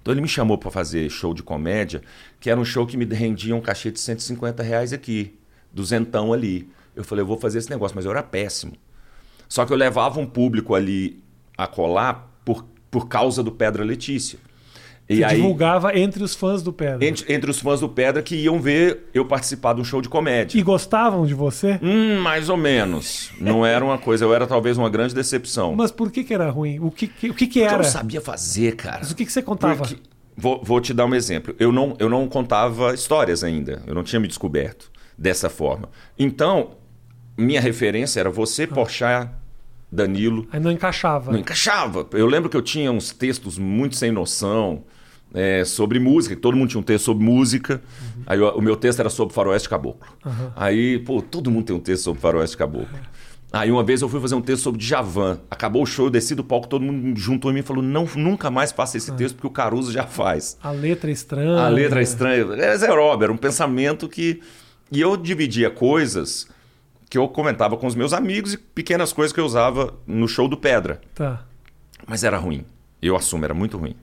Então 0.00 0.14
ele 0.14 0.20
me 0.20 0.28
chamou 0.28 0.56
para 0.56 0.70
fazer 0.70 1.10
show 1.10 1.34
de 1.34 1.42
comédia, 1.42 2.02
que 2.38 2.48
era 2.48 2.60
um 2.60 2.64
show 2.64 2.86
que 2.86 2.96
me 2.96 3.04
rendia 3.04 3.56
um 3.56 3.60
cachê 3.60 3.90
de 3.90 3.98
150 3.98 4.62
reais 4.62 4.92
aqui, 4.92 5.36
duzentão 5.72 6.32
ali. 6.32 6.70
Eu 6.94 7.02
falei, 7.02 7.24
eu 7.24 7.26
vou 7.26 7.36
fazer 7.36 7.58
esse 7.58 7.68
negócio, 7.68 7.96
mas 7.96 8.04
eu 8.04 8.12
era 8.12 8.22
péssimo. 8.22 8.74
Só 9.48 9.64
que 9.64 9.72
eu 9.72 9.76
levava 9.76 10.20
um 10.20 10.26
público 10.26 10.74
ali 10.74 11.22
a 11.56 11.66
colar 11.66 12.30
por, 12.44 12.64
por 12.90 13.08
causa 13.08 13.42
do 13.42 13.52
Pedra 13.52 13.84
Letícia. 13.84 14.38
E 15.08 15.22
aí, 15.22 15.36
divulgava 15.36 15.96
entre 15.96 16.22
os 16.24 16.34
fãs 16.34 16.62
do 16.62 16.72
Pedra. 16.72 17.06
Entre, 17.06 17.32
entre, 17.32 17.48
os 17.48 17.60
fãs 17.60 17.78
do 17.78 17.88
Pedra 17.88 18.20
que 18.22 18.34
iam 18.34 18.60
ver 18.60 19.08
eu 19.14 19.24
participar 19.24 19.72
de 19.74 19.80
um 19.80 19.84
show 19.84 20.02
de 20.02 20.08
comédia. 20.08 20.58
E 20.58 20.62
gostavam 20.62 21.24
de 21.24 21.32
você? 21.32 21.78
Hum, 21.80 22.18
mais 22.20 22.48
ou 22.48 22.56
menos. 22.56 23.30
Não 23.40 23.64
era 23.64 23.84
uma 23.84 23.98
coisa, 23.98 24.24
eu 24.24 24.34
era 24.34 24.48
talvez 24.48 24.76
uma 24.76 24.90
grande 24.90 25.14
decepção. 25.14 25.76
Mas 25.76 25.92
por 25.92 26.10
que, 26.10 26.24
que 26.24 26.34
era 26.34 26.50
ruim? 26.50 26.80
O 26.80 26.90
que, 26.90 27.06
que 27.06 27.30
o 27.30 27.34
que, 27.34 27.46
que 27.46 27.62
era? 27.62 27.74
eu 27.74 27.78
não 27.78 27.84
sabia 27.84 28.20
fazer, 28.20 28.74
cara. 28.74 28.98
Mas 28.98 29.12
o 29.12 29.14
que, 29.14 29.24
que 29.24 29.32
você 29.32 29.42
contava? 29.42 29.76
Porque... 29.76 29.96
Vou, 30.36 30.60
vou, 30.62 30.80
te 30.80 30.92
dar 30.92 31.06
um 31.06 31.14
exemplo. 31.14 31.54
Eu 31.58 31.72
não, 31.72 31.94
eu 31.98 32.10
não 32.10 32.28
contava 32.28 32.92
histórias 32.92 33.44
ainda. 33.44 33.82
Eu 33.86 33.94
não 33.94 34.02
tinha 34.02 34.20
me 34.20 34.26
descoberto 34.26 34.90
dessa 35.16 35.48
forma. 35.48 35.88
Então, 36.18 36.72
minha 37.36 37.60
referência 37.60 38.20
era 38.20 38.30
você, 38.30 38.64
ah. 38.64 38.68
Porchat, 38.68 39.30
Danilo. 39.90 40.46
Aí 40.52 40.60
não 40.60 40.70
encaixava. 40.70 41.32
Não 41.32 41.38
encaixava. 41.38 42.06
Eu 42.12 42.26
lembro 42.26 42.48
que 42.48 42.56
eu 42.56 42.62
tinha 42.62 42.90
uns 42.90 43.12
textos 43.12 43.58
muito 43.58 43.96
sem 43.96 44.10
noção 44.10 44.84
é, 45.34 45.64
sobre 45.64 45.98
música, 45.98 46.34
que 46.34 46.40
todo 46.40 46.56
mundo 46.56 46.70
tinha 46.70 46.80
um 46.80 46.84
texto 46.84 47.04
sobre 47.04 47.24
música. 47.24 47.82
Uhum. 48.00 48.22
Aí 48.26 48.40
o, 48.40 48.56
o, 48.56 48.62
meu 48.62 48.76
texto 48.76 49.00
era 49.00 49.10
sobre 49.10 49.34
faroeste 49.34 49.68
caboclo. 49.68 50.06
Uhum. 50.24 50.50
Aí, 50.56 50.98
pô, 51.00 51.20
todo 51.22 51.50
mundo 51.50 51.66
tem 51.66 51.76
um 51.76 51.80
texto 51.80 52.04
sobre 52.04 52.20
faroeste 52.20 52.56
caboclo. 52.56 52.88
Aí 53.52 53.70
uma 53.70 53.84
vez 53.84 54.02
eu 54.02 54.08
fui 54.08 54.20
fazer 54.20 54.34
um 54.34 54.40
texto 54.42 54.64
sobre 54.64 54.80
Djavan. 54.80 55.40
Acabou 55.50 55.82
o 55.82 55.86
show, 55.86 56.06
eu 56.06 56.10
desci 56.10 56.34
do 56.34 56.42
palco, 56.42 56.66
todo 56.66 56.82
mundo 56.82 57.18
juntou 57.18 57.50
em 57.50 57.54
mim 57.54 57.60
e 57.60 57.62
falou: 57.62 57.82
não, 57.82 58.06
nunca 58.16 58.50
mais 58.50 58.72
faça 58.72 58.96
esse 58.96 59.12
texto 59.12 59.36
porque 59.36 59.46
o 59.46 59.50
Caruso 59.50 59.92
já 59.92 60.04
faz. 60.04 60.58
A 60.62 60.70
letra 60.70 61.10
é 61.10 61.12
estranha. 61.12 61.60
A 61.60 61.68
letra 61.68 62.00
é 62.00 62.02
estranha. 62.02 62.44
É 62.56 62.76
Zé 62.76 62.86
era 62.86 63.32
um 63.32 63.36
pensamento 63.36 64.08
que. 64.08 64.42
E 64.90 65.00
eu 65.00 65.16
dividia 65.16 65.70
coisas 65.70 66.48
que 67.08 67.18
eu 67.18 67.28
comentava 67.28 67.76
com 67.76 67.86
os 67.86 67.94
meus 67.94 68.12
amigos 68.12 68.54
e 68.54 68.58
pequenas 68.58 69.12
coisas 69.12 69.32
que 69.32 69.40
eu 69.40 69.44
usava 69.44 69.94
no 70.06 70.26
show 70.26 70.48
do 70.48 70.56
Pedra. 70.56 71.00
Tá. 71.14 71.44
Mas 72.06 72.24
era 72.24 72.36
ruim. 72.36 72.64
Eu 73.00 73.16
assumo, 73.16 73.44
era 73.44 73.54
muito 73.54 73.78
ruim. 73.78 73.94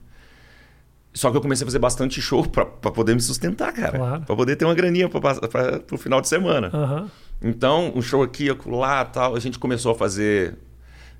Só 1.12 1.30
que 1.30 1.36
eu 1.36 1.40
comecei 1.40 1.64
a 1.64 1.66
fazer 1.66 1.78
bastante 1.78 2.20
show 2.20 2.44
para 2.48 2.64
poder 2.66 3.14
me 3.14 3.20
sustentar, 3.20 3.72
cara. 3.72 3.98
Claro. 3.98 4.22
Pra 4.22 4.34
poder 4.34 4.56
ter 4.56 4.64
uma 4.64 4.74
graninha 4.74 5.08
para 5.08 5.80
o 5.92 5.96
final 5.96 6.20
de 6.20 6.28
semana. 6.28 6.70
Uhum. 6.74 7.08
Então, 7.40 7.92
um 7.94 8.02
show 8.02 8.22
aqui, 8.22 8.48
lá 8.66 9.04
tal. 9.04 9.36
A 9.36 9.40
gente 9.40 9.58
começou 9.58 9.92
a 9.92 9.94
fazer 9.94 10.56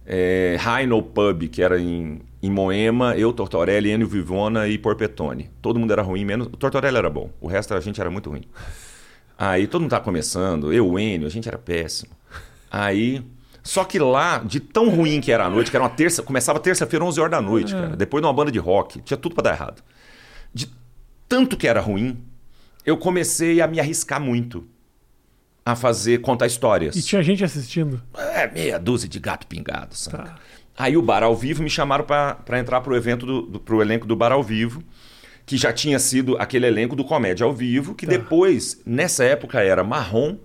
é, 0.04 0.56
High 0.58 0.86
No 0.86 1.00
Pub, 1.00 1.48
que 1.48 1.62
era 1.62 1.78
em, 1.80 2.20
em 2.42 2.50
Moema, 2.50 3.16
eu, 3.16 3.32
Tortorelli, 3.32 3.90
Enio 3.90 4.08
Vivona 4.08 4.66
e 4.66 4.78
Porpetone. 4.78 5.50
Todo 5.62 5.78
mundo 5.78 5.92
era 5.92 6.02
ruim, 6.02 6.24
menos. 6.24 6.48
O 6.48 6.56
Tortorelli 6.56 6.96
era 6.96 7.10
bom. 7.10 7.30
O 7.40 7.46
resto 7.46 7.72
a 7.72 7.80
gente 7.80 8.00
era 8.00 8.10
muito 8.10 8.30
ruim. 8.30 8.42
Aí 9.38 9.66
todo 9.66 9.82
mundo 9.82 9.90
tava 9.90 10.04
começando, 10.04 10.72
eu, 10.72 10.88
o 10.88 10.98
Enio, 10.98 11.26
a 11.26 11.30
gente 11.30 11.48
era 11.48 11.58
péssimo. 11.58 12.12
Aí. 12.70 13.22
Só 13.62 13.82
que 13.82 13.98
lá, 13.98 14.38
de 14.38 14.60
tão 14.60 14.90
ruim 14.90 15.22
que 15.22 15.32
era 15.32 15.46
a 15.46 15.50
noite, 15.50 15.70
que 15.70 15.76
era 15.76 15.82
uma 15.82 15.90
terça, 15.90 16.22
começava 16.22 16.60
terça-feira, 16.60 17.02
11 17.02 17.18
horas 17.18 17.30
da 17.30 17.40
noite, 17.40 17.74
é. 17.74 17.80
cara, 17.80 17.96
depois 17.96 18.20
de 18.20 18.26
uma 18.26 18.32
banda 18.32 18.52
de 18.52 18.58
rock, 18.58 19.00
tinha 19.00 19.16
tudo 19.16 19.34
para 19.34 19.44
dar 19.44 19.52
errado. 19.54 19.82
De 20.52 20.70
tanto 21.26 21.56
que 21.56 21.66
era 21.66 21.80
ruim, 21.80 22.22
eu 22.84 22.98
comecei 22.98 23.62
a 23.62 23.66
me 23.66 23.80
arriscar 23.80 24.20
muito 24.20 24.68
a 25.64 25.74
fazer 25.74 26.20
contar 26.20 26.46
histórias. 26.46 26.94
E 26.94 27.02
tinha 27.02 27.22
gente 27.22 27.42
assistindo? 27.42 28.02
É, 28.14 28.50
meia 28.52 28.78
dúzia 28.78 29.08
de 29.08 29.18
gato 29.18 29.46
pingado, 29.46 29.94
sabe? 29.94 30.28
Tá. 30.28 30.36
Aí 30.76 30.96
o 30.96 31.02
Bar 31.02 31.22
ao 31.22 31.34
Vivo 31.34 31.62
me 31.62 31.70
chamaram 31.70 32.04
para 32.04 32.58
entrar 32.58 32.80
pro 32.80 32.94
evento 32.96 33.24
do, 33.24 33.42
do, 33.42 33.60
pro 33.60 33.80
elenco 33.80 34.06
do 34.06 34.14
Bar 34.14 34.32
ao 34.32 34.42
Vivo, 34.42 34.82
que 35.46 35.56
já 35.56 35.72
tinha 35.72 35.98
sido 35.98 36.36
aquele 36.38 36.66
elenco 36.66 36.96
do 36.96 37.04
Comédia 37.04 37.44
ao 37.44 37.52
Vivo, 37.52 37.94
que 37.94 38.06
tá. 38.06 38.12
depois, 38.12 38.80
nessa 38.86 39.24
época, 39.24 39.60
era 39.60 39.84
Marrom, 39.84 40.36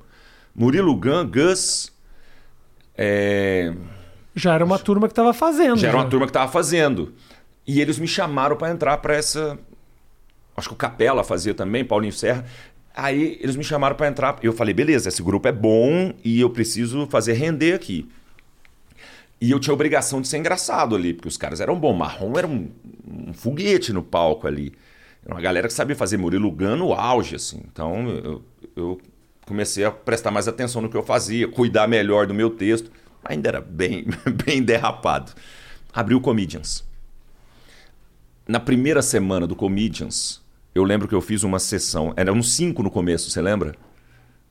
Murilo 0.53 0.95
Gun, 0.95 1.25
Gus. 1.25 1.91
É... 2.97 3.73
Já 4.35 4.53
era 4.53 4.65
uma 4.65 4.77
turma 4.77 5.07
que 5.07 5.13
estava 5.13 5.33
fazendo. 5.33 5.77
Já, 5.77 5.83
já, 5.83 5.87
era 5.89 5.97
uma 5.97 6.09
turma 6.09 6.25
que 6.25 6.31
estava 6.31 6.51
fazendo. 6.51 7.13
E 7.65 7.79
eles 7.79 7.97
me 7.97 8.07
chamaram 8.07 8.57
para 8.57 8.71
entrar 8.71 8.97
para 8.97 9.15
essa. 9.15 9.57
Acho 10.55 10.69
que 10.69 10.73
o 10.73 10.77
Capela 10.77 11.23
fazia 11.23 11.53
também, 11.53 11.85
Paulinho 11.85 12.11
Serra. 12.11 12.45
Aí 12.93 13.37
eles 13.41 13.55
me 13.55 13.63
chamaram 13.63 13.95
para 13.95 14.07
entrar. 14.07 14.37
Eu 14.43 14.51
falei, 14.51 14.73
beleza, 14.73 15.07
esse 15.07 15.23
grupo 15.23 15.47
é 15.47 15.51
bom 15.51 16.13
e 16.23 16.41
eu 16.41 16.49
preciso 16.49 17.07
fazer 17.07 17.33
render 17.33 17.73
aqui. 17.73 18.09
E 19.39 19.51
eu 19.51 19.59
tinha 19.59 19.73
obrigação 19.73 20.19
de 20.19 20.27
ser 20.27 20.37
engraçado 20.37 20.95
ali, 20.95 21.13
porque 21.13 21.29
os 21.29 21.37
caras 21.37 21.61
eram 21.61 21.79
bons. 21.79 21.95
Marrom 21.95 22.37
era 22.37 22.45
um, 22.45 22.69
um 23.07 23.33
foguete 23.33 23.93
no 23.93 24.03
palco 24.03 24.45
ali. 24.45 24.73
Era 25.25 25.35
uma 25.35 25.41
galera 25.41 25.67
que 25.67 25.73
sabia 25.73 25.95
fazer 25.95 26.17
Murilo 26.17 26.51
Gun 26.51 26.77
no 26.77 26.93
auge, 26.93 27.35
assim. 27.35 27.61
Então 27.71 28.07
eu, 28.09 28.43
eu 28.75 29.01
comecei 29.45 29.83
a 29.83 29.91
prestar 29.91 30.31
mais 30.31 30.47
atenção 30.47 30.81
no 30.81 30.89
que 30.89 30.97
eu 30.97 31.03
fazia, 31.03 31.47
cuidar 31.47 31.87
melhor 31.87 32.27
do 32.27 32.33
meu 32.33 32.49
texto. 32.49 32.91
Ainda 33.23 33.49
era 33.49 33.61
bem, 33.61 34.05
bem 34.45 34.63
derrapado. 34.63 35.31
Abri 35.93 36.15
o 36.15 36.21
Comedians. 36.21 36.83
Na 38.47 38.59
primeira 38.59 39.01
semana 39.01 39.45
do 39.45 39.55
Comedians, 39.55 40.41
eu 40.73 40.83
lembro 40.83 41.07
que 41.07 41.13
eu 41.13 41.21
fiz 41.21 41.43
uma 41.43 41.59
sessão. 41.59 42.13
Eram 42.15 42.41
cinco 42.41 42.81
no 42.81 42.89
começo, 42.89 43.29
você 43.29 43.41
lembra? 43.41 43.75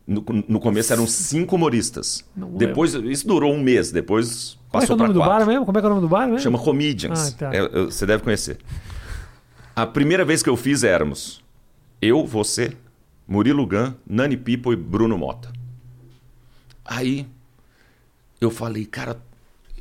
No, 0.06 0.24
no 0.48 0.60
começo 0.60 0.92
eram 0.92 1.06
cinco 1.06 1.56
humoristas. 1.56 2.24
Não 2.34 2.50
depois, 2.52 2.94
lembro. 2.94 3.10
isso 3.10 3.26
durou 3.26 3.52
um 3.52 3.60
mês. 3.60 3.90
Depois 3.90 4.58
passou 4.70 4.96
Como 4.96 5.02
é, 5.02 5.06
é 5.06 5.10
o 5.10 5.14
nome 5.14 5.14
do 5.14 5.20
bar 5.20 5.46
mesmo? 5.46 5.66
Como 5.66 5.78
é 5.78 5.80
que 5.80 5.86
é 5.86 5.88
o 5.88 5.90
nome 5.90 6.00
do 6.00 6.08
bar 6.08 6.26
mesmo? 6.26 6.40
Chama 6.40 6.58
Comedians. 6.58 7.34
Ah, 7.34 7.38
tá. 7.38 7.54
é, 7.54 7.84
você 7.84 8.06
deve 8.06 8.22
conhecer. 8.22 8.58
A 9.78 9.86
primeira 9.86 10.24
vez 10.24 10.42
que 10.42 10.50
eu 10.50 10.56
fiz 10.56 10.82
éramos 10.82 11.40
eu, 12.02 12.26
você, 12.26 12.76
Murilo 13.28 13.64
Gun, 13.64 13.94
Nani 14.04 14.36
Pipo 14.36 14.72
e 14.72 14.76
Bruno 14.76 15.16
Mota. 15.16 15.52
Aí 16.84 17.28
eu 18.40 18.50
falei, 18.50 18.84
cara, 18.84 19.22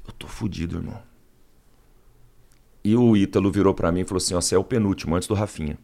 eu 0.05 0.13
tô 0.13 0.27
fudido, 0.27 0.77
irmão. 0.77 1.01
E 2.83 2.95
o 2.95 3.17
Ítalo 3.17 3.51
virou 3.51 3.73
para 3.73 3.91
mim 3.91 4.01
e 4.01 4.03
falou 4.03 4.17
assim: 4.17 4.35
ó, 4.35 4.39
você 4.39 4.53
é 4.53 4.57
o 4.59 4.63
penúltimo, 4.63 5.15
antes 5.15 5.27
do 5.27 5.33
Rafinha. 5.33 5.79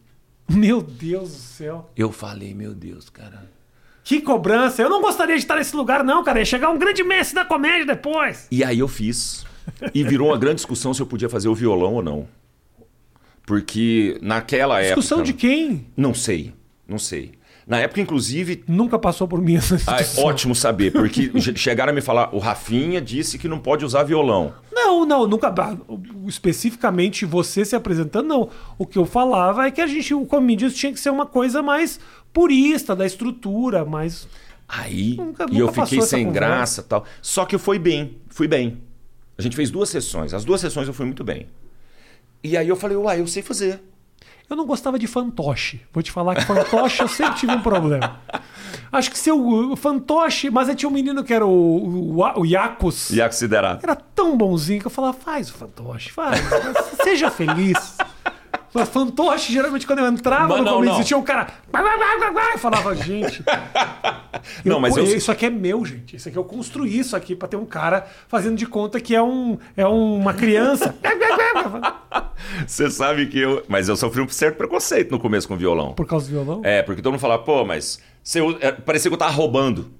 Meu 0.48 0.80
Deus 0.80 1.30
do 1.30 1.38
céu. 1.38 1.90
Eu 1.96 2.12
falei, 2.12 2.54
meu 2.54 2.72
Deus, 2.72 3.10
cara. 3.10 3.50
Que 4.04 4.20
cobrança. 4.20 4.80
Eu 4.80 4.88
não 4.88 5.02
gostaria 5.02 5.34
de 5.34 5.42
estar 5.42 5.56
nesse 5.56 5.74
lugar, 5.74 6.04
não, 6.04 6.22
cara. 6.22 6.38
Ia 6.38 6.44
chegar 6.44 6.70
um 6.70 6.78
grande 6.78 7.02
mestre 7.02 7.34
da 7.34 7.44
comédia 7.44 7.84
depois. 7.84 8.46
E 8.48 8.62
aí 8.62 8.78
eu 8.78 8.86
fiz. 8.86 9.44
E 9.92 10.04
virou 10.04 10.28
uma 10.28 10.38
grande 10.38 10.56
discussão 10.56 10.94
se 10.94 11.02
eu 11.02 11.06
podia 11.06 11.28
fazer 11.28 11.48
o 11.48 11.54
violão 11.54 11.94
ou 11.94 12.02
não. 12.02 12.28
Porque 13.46 14.18
naquela 14.22 14.80
discussão 14.80 15.18
época. 15.18 15.22
Discussão 15.22 15.22
de 15.22 15.32
quem? 15.32 15.86
Não 15.96 16.14
sei. 16.14 16.52
Não 16.88 16.98
sei. 16.98 17.32
Na 17.66 17.78
época, 17.78 18.00
inclusive. 18.00 18.62
Nunca 18.68 18.98
passou 18.98 19.26
por 19.26 19.40
mim 19.40 19.56
essa 19.56 19.76
ah, 19.86 20.20
Ótimo 20.20 20.54
saber, 20.54 20.92
porque 20.92 21.30
chegaram 21.56 21.92
a 21.92 21.94
me 21.94 22.02
falar, 22.02 22.34
o 22.34 22.38
Rafinha 22.38 23.00
disse 23.00 23.38
que 23.38 23.48
não 23.48 23.58
pode 23.58 23.84
usar 23.84 24.02
violão. 24.02 24.52
Não, 24.72 25.06
não, 25.06 25.26
nunca. 25.26 25.48
Ah, 25.48 25.76
especificamente 26.26 27.24
você 27.24 27.64
se 27.64 27.74
apresentando, 27.74 28.26
não. 28.26 28.50
O 28.76 28.86
que 28.86 28.98
eu 28.98 29.06
falava 29.06 29.66
é 29.66 29.70
que 29.70 29.80
a 29.80 29.86
gente, 29.86 30.12
o 30.12 30.26
Comedians 30.26 30.74
tinha 30.74 30.92
que 30.92 31.00
ser 31.00 31.10
uma 31.10 31.26
coisa 31.26 31.62
mais 31.62 31.98
purista 32.32 32.94
da 32.94 33.06
estrutura, 33.06 33.84
mais. 33.84 34.28
Aí. 34.68 35.16
Nunca, 35.16 35.46
e 35.50 35.58
eu 35.58 35.72
fiquei 35.72 36.02
sem 36.02 36.30
graça 36.30 36.82
tal. 36.82 37.04
Só 37.22 37.46
que 37.46 37.54
eu 37.54 37.58
fui 37.58 37.78
bem, 37.78 38.18
fui 38.28 38.46
bem. 38.46 38.82
A 39.38 39.42
gente 39.42 39.56
fez 39.56 39.70
duas 39.70 39.88
sessões. 39.88 40.34
As 40.34 40.44
duas 40.44 40.60
sessões 40.60 40.86
eu 40.86 40.94
fui 40.94 41.06
muito 41.06 41.24
bem. 41.24 41.48
E 42.44 42.58
aí 42.58 42.68
eu 42.68 42.76
falei, 42.76 42.94
uai, 42.94 43.20
eu 43.20 43.26
sei 43.26 43.42
fazer. 43.42 43.80
Eu 44.50 44.54
não 44.54 44.66
gostava 44.66 44.98
de 44.98 45.06
fantoche. 45.06 45.80
Vou 45.90 46.02
te 46.02 46.12
falar 46.12 46.34
que 46.34 46.44
fantoche 46.44 47.00
eu 47.00 47.08
sempre 47.08 47.36
tive 47.36 47.52
um 47.52 47.62
problema. 47.62 48.20
Acho 48.92 49.10
que 49.10 49.18
seu 49.18 49.42
o 49.42 49.74
fantoche, 49.74 50.50
mas 50.50 50.68
aí 50.68 50.74
tinha 50.74 50.88
um 50.88 50.92
menino 50.92 51.24
que 51.24 51.32
era 51.32 51.46
o, 51.46 51.50
o, 51.50 52.40
o 52.40 52.44
Iacos. 52.44 53.08
Iacos 53.08 53.38
Siderato. 53.38 53.86
Era 53.86 53.96
tão 53.96 54.36
bonzinho 54.36 54.78
que 54.78 54.86
eu 54.86 54.90
falava, 54.90 55.14
faz 55.14 55.48
o 55.48 55.54
fantoche, 55.54 56.12
faz. 56.12 56.38
seja 57.02 57.30
feliz. 57.30 57.96
Mas 58.74 58.88
fantoche, 58.90 59.52
geralmente, 59.52 59.86
quando 59.86 60.00
eu 60.00 60.08
entrava 60.08 60.48
mas 60.48 60.58
no 60.58 60.64
não, 60.64 60.74
começo, 60.74 61.04
tinha 61.04 61.16
um 61.16 61.22
cara. 61.22 61.46
Eu 62.52 62.58
falava, 62.58 62.94
gente. 62.96 63.42
não, 64.64 64.80
mas 64.80 64.96
eu... 64.96 65.04
Isso 65.04 65.32
aqui 65.32 65.46
é 65.46 65.50
meu, 65.50 65.84
gente. 65.84 66.16
Isso 66.16 66.28
aqui 66.28 66.36
eu 66.36 66.44
construí 66.44 66.98
isso 66.98 67.16
aqui 67.16 67.34
para 67.34 67.48
ter 67.48 67.56
um 67.56 67.64
cara 67.64 68.06
fazendo 68.28 68.56
de 68.56 68.66
conta 68.66 69.00
que 69.00 69.14
é, 69.14 69.22
um, 69.22 69.56
é 69.76 69.86
uma 69.86 70.34
criança. 70.34 70.94
Você 72.66 72.90
sabe 72.90 73.26
que 73.26 73.38
eu. 73.38 73.64
Mas 73.68 73.88
eu 73.88 73.96
sofri 73.96 74.20
um 74.20 74.28
certo 74.28 74.56
preconceito 74.56 75.10
no 75.10 75.18
começo 75.18 75.46
com 75.48 75.54
o 75.54 75.56
violão. 75.56 75.92
Por 75.92 76.06
causa 76.06 76.26
do 76.26 76.30
violão? 76.30 76.60
É, 76.64 76.82
porque 76.82 77.02
todo 77.02 77.12
mundo 77.12 77.20
falava, 77.20 77.42
pô, 77.42 77.64
mas. 77.64 78.00
Você... 78.22 78.40
É, 78.60 78.72
parecia 78.72 79.10
que 79.10 79.14
eu 79.14 79.18
tava 79.18 79.32
roubando. 79.32 79.90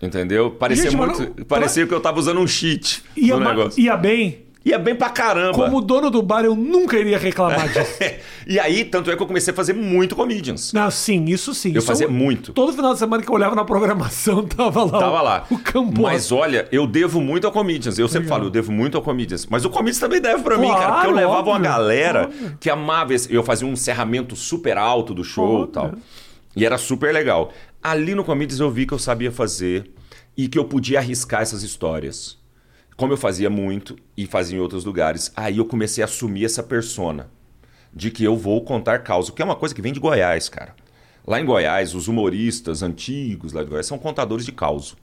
Entendeu? 0.00 0.50
Parecia 0.50 0.90
Gente, 0.90 0.96
muito. 0.96 1.44
Parecia 1.44 1.86
que 1.86 1.94
eu 1.94 2.00
tava 2.00 2.18
usando 2.18 2.40
um 2.40 2.46
cheat 2.46 3.04
ia, 3.16 3.36
no 3.36 3.44
negócio. 3.44 3.80
Ia 3.80 3.96
bem 3.96 4.46
É 4.64 4.78
bem 4.78 4.94
pra 4.94 5.10
caramba. 5.10 5.52
Como 5.54 5.80
dono 5.80 6.10
do 6.10 6.22
bar, 6.22 6.44
eu 6.44 6.54
nunca 6.54 6.98
iria 6.98 7.18
reclamar 7.18 7.68
disso. 7.72 7.98
e 8.46 8.58
aí, 8.58 8.84
tanto 8.84 9.10
é 9.10 9.16
que 9.16 9.22
eu 9.22 9.26
comecei 9.26 9.52
a 9.52 9.56
fazer 9.56 9.72
muito 9.72 10.14
comedians. 10.16 10.72
Não, 10.72 10.90
sim, 10.90 11.24
isso 11.26 11.54
sim. 11.54 11.72
Eu 11.72 11.78
Isso 11.78 11.86
fazia 11.86 12.08
muito. 12.08 12.52
Todo 12.52 12.72
final 12.72 12.92
de 12.92 12.98
semana 12.98 13.22
que 13.22 13.28
eu 13.28 13.34
olhava 13.34 13.54
na 13.54 13.64
programação, 13.64 14.44
tava 14.48 14.84
lá. 14.84 14.98
Tava 14.98 15.20
o, 15.20 15.22
lá. 15.24 15.46
O 15.50 15.58
campo. 15.58 16.02
Mas 16.02 16.30
olha, 16.32 16.68
eu 16.70 16.86
devo 16.86 17.20
muito 17.20 17.46
ao 17.46 17.52
Comedians. 17.52 17.98
Eu 17.98 18.08
sempre 18.08 18.28
falo, 18.28 18.46
eu 18.46 18.50
devo 18.50 18.70
muito 18.72 18.96
ao 18.96 19.02
Comedians. 19.02 19.46
Mas 19.46 19.64
o 19.64 19.70
Comedians 19.70 19.98
também 19.98 20.20
deve 20.20 20.42
pra 20.42 20.56
mim, 20.56 20.68
Claro, 20.68 20.80
cara. 20.80 20.92
Porque 20.94 21.06
eu 21.08 21.14
levava 21.14 21.42
uma 21.42 21.50
óbvio, 21.56 21.62
galera 21.62 22.24
óbvio. 22.24 22.56
que 22.60 22.70
amava 22.70 23.14
esse. 23.14 23.32
Eu 23.32 23.42
fazia 23.42 23.66
um 23.66 23.72
encerramento 23.72 24.36
super 24.36 24.78
alto 24.78 25.12
do 25.14 25.24
show 25.24 25.64
e 25.64 25.68
tal. 25.68 25.92
E 26.54 26.64
era 26.64 26.78
super 26.78 27.12
legal. 27.12 27.52
Ali 27.82 28.14
no 28.14 28.22
Comedians 28.24 28.60
eu 28.60 28.70
vi 28.70 28.86
que 28.86 28.94
eu 28.94 28.98
sabia 28.98 29.32
fazer 29.32 29.90
e 30.36 30.48
que 30.48 30.58
eu 30.58 30.64
podia 30.64 30.98
arriscar 30.98 31.42
essas 31.42 31.62
histórias. 31.62 32.38
Como 32.96 33.12
eu 33.12 33.16
fazia 33.16 33.48
muito 33.50 33.96
e 34.16 34.26
fazia 34.26 34.56
em 34.58 34.60
outros 34.60 34.84
lugares, 34.84 35.32
aí 35.36 35.58
eu 35.58 35.64
comecei 35.64 36.02
a 36.02 36.06
assumir 36.06 36.44
essa 36.44 36.62
persona 36.62 37.28
de 37.92 38.10
que 38.10 38.24
eu 38.24 38.36
vou 38.36 38.62
contar 38.64 39.00
causa, 39.00 39.32
que 39.32 39.42
é 39.42 39.44
uma 39.44 39.56
coisa 39.56 39.74
que 39.74 39.82
vem 39.82 39.92
de 39.92 40.00
Goiás, 40.00 40.48
cara. 40.48 40.74
Lá 41.26 41.40
em 41.40 41.44
Goiás, 41.44 41.94
os 41.94 42.08
humoristas 42.08 42.82
antigos 42.82 43.52
lá 43.52 43.62
de 43.62 43.68
Goiás 43.70 43.86
são 43.86 43.98
contadores 43.98 44.44
de 44.44 44.52
causa. 44.52 44.94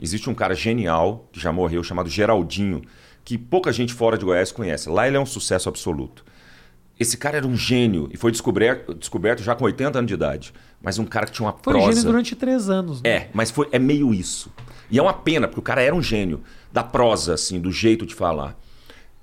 Existe 0.00 0.30
um 0.30 0.34
cara 0.34 0.54
genial 0.54 1.28
que 1.32 1.38
já 1.40 1.52
morreu 1.52 1.82
chamado 1.82 2.08
Geraldinho, 2.08 2.82
que 3.24 3.36
pouca 3.36 3.72
gente 3.72 3.92
fora 3.92 4.16
de 4.16 4.24
Goiás 4.24 4.50
conhece. 4.52 4.88
Lá 4.88 5.06
ele 5.06 5.16
é 5.16 5.20
um 5.20 5.26
sucesso 5.26 5.68
absoluto. 5.68 6.24
Esse 6.98 7.18
cara 7.18 7.36
era 7.36 7.46
um 7.46 7.54
gênio 7.56 8.08
e 8.10 8.16
foi 8.16 8.30
descoberto, 8.30 8.94
descoberto 8.94 9.42
já 9.42 9.54
com 9.54 9.64
80 9.66 9.98
anos 9.98 10.08
de 10.08 10.14
idade. 10.14 10.54
Mas 10.80 10.98
um 10.98 11.04
cara 11.04 11.26
que 11.26 11.32
tinha 11.32 11.46
uma 11.46 11.52
Foi 11.52 11.74
prosa. 11.74 11.88
gênio 11.92 12.04
durante 12.04 12.34
três 12.34 12.70
anos. 12.70 13.02
né? 13.02 13.10
É, 13.10 13.30
mas 13.34 13.50
foi, 13.50 13.68
é 13.70 13.78
meio 13.78 14.14
isso. 14.14 14.50
E 14.90 14.98
é 14.98 15.02
uma 15.02 15.12
pena, 15.12 15.46
porque 15.46 15.60
o 15.60 15.62
cara 15.62 15.82
era 15.82 15.94
um 15.94 16.00
gênio 16.00 16.42
da 16.76 16.84
prosa, 16.84 17.32
assim, 17.32 17.58
do 17.58 17.72
jeito 17.72 18.04
de 18.04 18.14
falar. 18.14 18.54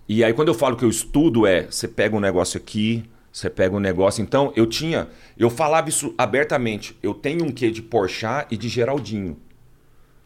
E 0.10 0.24
aí, 0.24 0.34
quando 0.34 0.48
eu 0.48 0.56
falo 0.56 0.76
que 0.76 0.84
eu 0.84 0.90
estudo, 0.90 1.46
é 1.46 1.68
você 1.70 1.88
pega 1.88 2.16
um 2.16 2.20
negócio 2.20 2.58
aqui, 2.58 3.04
você 3.32 3.48
pega 3.48 3.76
um 3.76 3.80
negócio. 3.80 4.24
Então, 4.24 4.52
eu 4.56 4.66
tinha. 4.66 5.08
Eu 5.38 5.52
falava 5.52 5.88
isso 5.88 6.16
abertamente. 6.18 6.98
Eu 7.04 7.14
tenho 7.14 7.46
um 7.46 7.52
quê 7.52 7.70
de 7.70 7.80
Porchat 7.84 8.48
e 8.50 8.58
de 8.58 8.68
Geraldinho. 8.68 9.38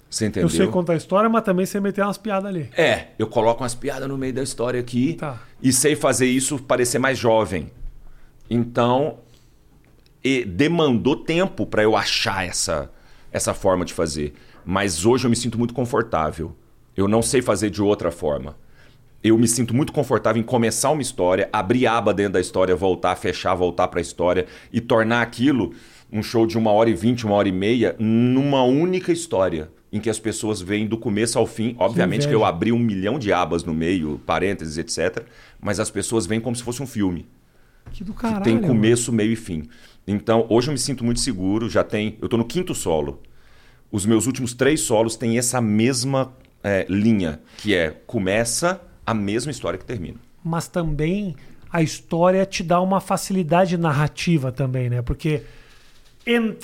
Você 0.10 0.28
entendeu? 0.28 0.46
Eu 0.46 0.50
sei 0.50 0.68
contar 0.68 0.94
a 0.94 0.96
história, 0.96 1.30
mas 1.30 1.44
também 1.44 1.66
sei 1.66 1.82
meter 1.82 2.02
umas 2.02 2.18
piadas 2.18 2.46
ali. 2.50 2.70
É, 2.78 3.08
eu 3.20 3.28
coloco 3.28 3.62
umas 3.62 3.76
piadas 3.76 4.08
no 4.08 4.18
meio 4.18 4.32
da 4.34 4.42
história 4.42 4.80
aqui 4.80 5.16
Tá. 5.16 5.38
e 5.62 5.74
sei 5.74 5.98
fazer 5.98 6.28
isso 6.28 6.58
parecer 6.60 6.98
mais 6.98 7.18
jovem. 7.20 7.70
Então, 8.50 9.18
e 10.24 10.46
demandou 10.46 11.18
tempo 11.18 11.66
para 11.66 11.84
eu 11.84 11.94
achar 11.98 12.48
essa, 12.48 12.90
essa 13.34 13.54
forma 13.54 13.84
de 13.84 13.94
fazer. 13.94 14.34
Mas 14.64 15.06
hoje 15.06 15.26
eu 15.26 15.30
me 15.30 15.36
sinto 15.36 15.58
muito 15.58 15.74
confortável. 15.74 16.56
Eu 16.98 17.08
não 17.08 17.22
sei 17.22 17.42
fazer 17.44 17.70
de 17.70 17.82
outra 17.82 18.12
forma. 18.12 18.58
Eu 19.24 19.38
me 19.38 19.48
sinto 19.48 19.76
muito 19.76 19.94
confortável 19.94 20.42
em 20.42 20.46
começar 20.46 20.90
uma 20.90 21.02
história, 21.02 21.48
abrir 21.54 21.86
aba 21.86 22.14
dentro 22.14 22.34
da 22.34 22.40
história, 22.42 22.76
voltar, 22.76 23.16
fechar, 23.16 23.54
voltar 23.56 23.88
para 23.88 24.00
a 24.00 24.02
história 24.02 24.48
e 24.74 24.82
tornar 24.82 25.22
aquilo 25.22 25.74
um 26.12 26.24
show 26.24 26.48
de 26.48 26.58
uma 26.58 26.72
hora 26.72 26.90
e 26.90 26.94
vinte, 26.94 27.26
uma 27.26 27.36
hora 27.36 27.48
e 27.48 27.52
meia, 27.52 27.96
numa 28.00 28.64
única 28.64 29.12
história. 29.12 29.70
Em 29.90 30.02
que 30.02 30.10
as 30.10 30.20
pessoas 30.20 30.62
veem 30.62 30.86
do 30.86 30.98
começo 30.98 31.40
ao 31.40 31.48
fim. 31.48 31.74
Obviamente 31.80 32.22
que, 32.22 32.26
inveja. 32.28 32.38
eu 32.40 32.46
abri 32.46 32.74
um 32.74 32.78
milhão 32.80 33.18
de 33.18 33.32
abas 33.32 33.64
no 33.64 33.74
meio, 33.74 34.20
parênteses, 34.26 34.78
etc. 34.78 35.24
Mas 35.62 35.80
as 35.80 35.90
pessoas 35.90 36.26
veem 36.26 36.42
como 36.42 36.56
se 36.58 36.62
fosse 36.62 36.84
um 36.84 36.88
filme 36.88 37.26
Que 37.94 38.04
do 38.04 38.12
que 38.14 38.20
caralho. 38.20 38.44
tem 38.44 38.56
mano. 38.56 38.68
começo, 38.68 39.14
meio 39.14 39.32
e 39.32 39.36
fim. 39.38 39.64
Então, 40.06 40.46
hoje 40.50 40.68
eu 40.68 40.74
me 40.74 40.78
sinto 40.78 41.06
muito 41.06 41.22
seguro, 41.22 41.70
já 41.70 41.86
tem. 41.86 42.18
Eu 42.22 42.28
tô 42.28 42.36
no 42.36 42.44
quinto 42.44 42.76
solo. 42.76 43.22
Os 43.90 44.06
meus 44.06 44.28
últimos 44.28 44.54
três 44.54 44.82
solos 44.82 45.16
têm 45.16 45.38
essa 45.38 45.62
mesma 45.62 46.34
é, 46.64 46.86
linha, 46.90 47.40
que 47.58 47.76
é 47.76 47.92
começa 48.06 48.82
a 49.06 49.14
mesma 49.14 49.52
história 49.52 49.78
que 49.80 49.86
termina. 49.86 50.18
Mas 50.44 50.68
também 50.68 51.36
a 51.72 51.82
história 51.82 52.46
te 52.46 52.64
dá 52.64 52.82
uma 52.82 53.00
facilidade 53.00 53.78
narrativa 53.78 54.52
também, 54.52 54.90
né? 54.90 55.02
Porque 55.02 55.44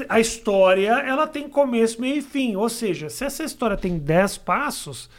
a 0.09 0.19
história, 0.19 0.91
ela 0.99 1.25
tem 1.25 1.47
começo, 1.47 2.01
meio 2.01 2.17
e 2.17 2.21
fim. 2.21 2.55
Ou 2.55 2.67
seja, 2.67 3.09
se 3.09 3.23
essa 3.23 3.43
história 3.43 3.77
tem 3.77 3.97
10 3.97 4.39
passos, 4.39 5.09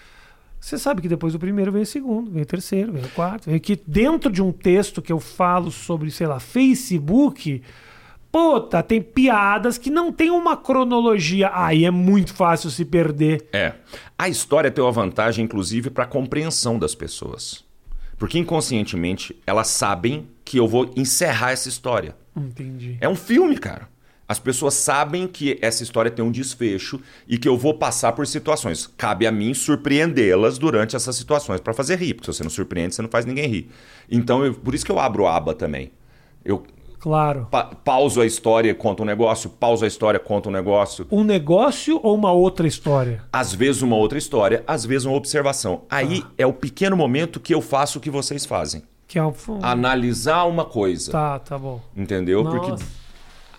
você 0.61 0.79
sabe 0.79 1.01
que 1.01 1.09
depois 1.09 1.33
do 1.33 1.39
primeiro 1.39 1.73
vem 1.73 1.83
o 1.83 1.87
segundo, 1.87 2.31
vem 2.31 2.43
o 2.43 2.47
terceiro, 2.47 2.93
vem 2.93 3.05
o 3.05 3.09
quarto. 3.11 3.49
Vem 3.49 3.59
que 3.59 3.81
dentro 3.87 4.31
de 4.31 4.43
um 4.43 4.53
texto 4.53 5.01
que 5.01 5.13
eu 5.13 5.21
falo 5.21 5.71
sobre, 5.71 6.11
sei 6.11 6.27
lá, 6.27 6.39
Facebook, 6.39 7.63
puta, 8.35 8.83
tem 8.83 9.01
piadas 9.01 9.79
que 9.79 9.88
não 9.90 10.11
tem 10.11 10.29
uma 10.29 10.57
cronologia. 10.57 11.53
Aí 11.55 11.85
é 11.85 11.90
muito 11.92 12.35
fácil 12.35 12.68
se 12.68 12.85
perder. 12.85 13.47
É. 13.53 13.75
A 14.18 14.29
história 14.29 14.73
tem 14.73 14.83
uma 14.83 14.90
vantagem, 14.90 15.44
inclusive, 15.44 15.88
para 15.88 16.03
a 16.03 16.07
compreensão 16.09 16.77
das 16.77 16.97
pessoas. 16.97 17.64
Porque 18.18 18.37
inconscientemente 18.37 19.37
elas 19.47 19.68
sabem 19.68 20.27
que 20.44 20.59
eu 20.59 20.66
vou 20.66 20.90
encerrar 20.97 21.53
essa 21.53 21.68
história. 21.68 22.16
Entendi. 22.37 22.97
É 23.01 23.09
um 23.09 23.14
filme, 23.14 23.57
cara. 23.57 23.88
As 24.27 24.40
pessoas 24.40 24.75
sabem 24.75 25.29
que 25.29 25.57
essa 25.62 25.85
história 25.85 26.11
tem 26.11 26.25
um 26.25 26.31
desfecho 26.33 27.01
e 27.29 27.38
que 27.38 27.47
eu 27.47 27.57
vou 27.57 27.75
passar 27.75 28.12
por 28.14 28.27
situações. 28.27 28.88
Cabe 28.97 29.29
a 29.29 29.31
mim 29.33 29.55
surpreendê-las 29.55 30.59
durante 30.59 30.97
essas 30.97 31.14
situações 31.14 31.61
para 31.61 31.73
fazer 31.73 32.01
rir, 32.01 32.14
porque 32.14 32.33
se 32.33 32.37
você 32.38 32.42
não 32.42 32.51
surpreende, 32.51 32.97
você 32.97 33.03
não 33.03 33.09
faz 33.09 33.25
ninguém 33.27 33.47
rir. 33.47 33.70
Então, 34.11 34.44
eu- 34.44 34.55
por 34.55 34.75
isso 34.75 34.85
que 34.85 34.90
eu 34.90 34.99
abro 34.99 35.27
aba 35.29 35.55
também. 35.55 35.92
Eu 36.44 36.64
Claro. 37.05 37.49
pa 37.51 37.64
pauso 37.64 38.23
a 38.23 38.27
história, 38.27 38.75
conto 38.75 39.03
um 39.03 39.07
negócio, 39.07 39.51
pauso 39.51 39.85
a 39.85 39.87
história, 39.87 40.19
conto 40.19 40.49
um 40.49 40.53
negócio. 40.53 41.07
Um 41.12 41.23
negócio 41.23 42.01
ou 42.03 42.14
uma 42.14 42.33
outra 42.33 42.67
história? 42.67 43.23
Às 43.31 43.53
vezes 43.53 43.83
uma 43.83 43.95
outra 43.95 44.17
história, 44.17 44.64
às 44.67 44.87
vezes 44.87 45.05
uma 45.05 45.14
observação. 45.14 45.83
Aí 45.90 46.25
é 46.38 46.47
o 46.47 46.53
pequeno 46.55 46.97
momento 46.97 47.38
que 47.38 47.55
eu 47.55 47.61
faço 47.61 47.99
o 47.99 48.01
que 48.01 48.09
vocês 48.09 48.47
fazem. 48.47 48.85
Que 49.07 49.19
é 49.19 49.23
o... 49.23 49.35
Analisar 49.61 50.45
uma 50.45 50.64
coisa. 50.64 51.12
Tá, 51.12 51.38
tá 51.38 51.59
bom. 51.59 51.79
Entendeu? 51.95 52.43
Porque 52.43 52.71
Nossa. 52.71 53.04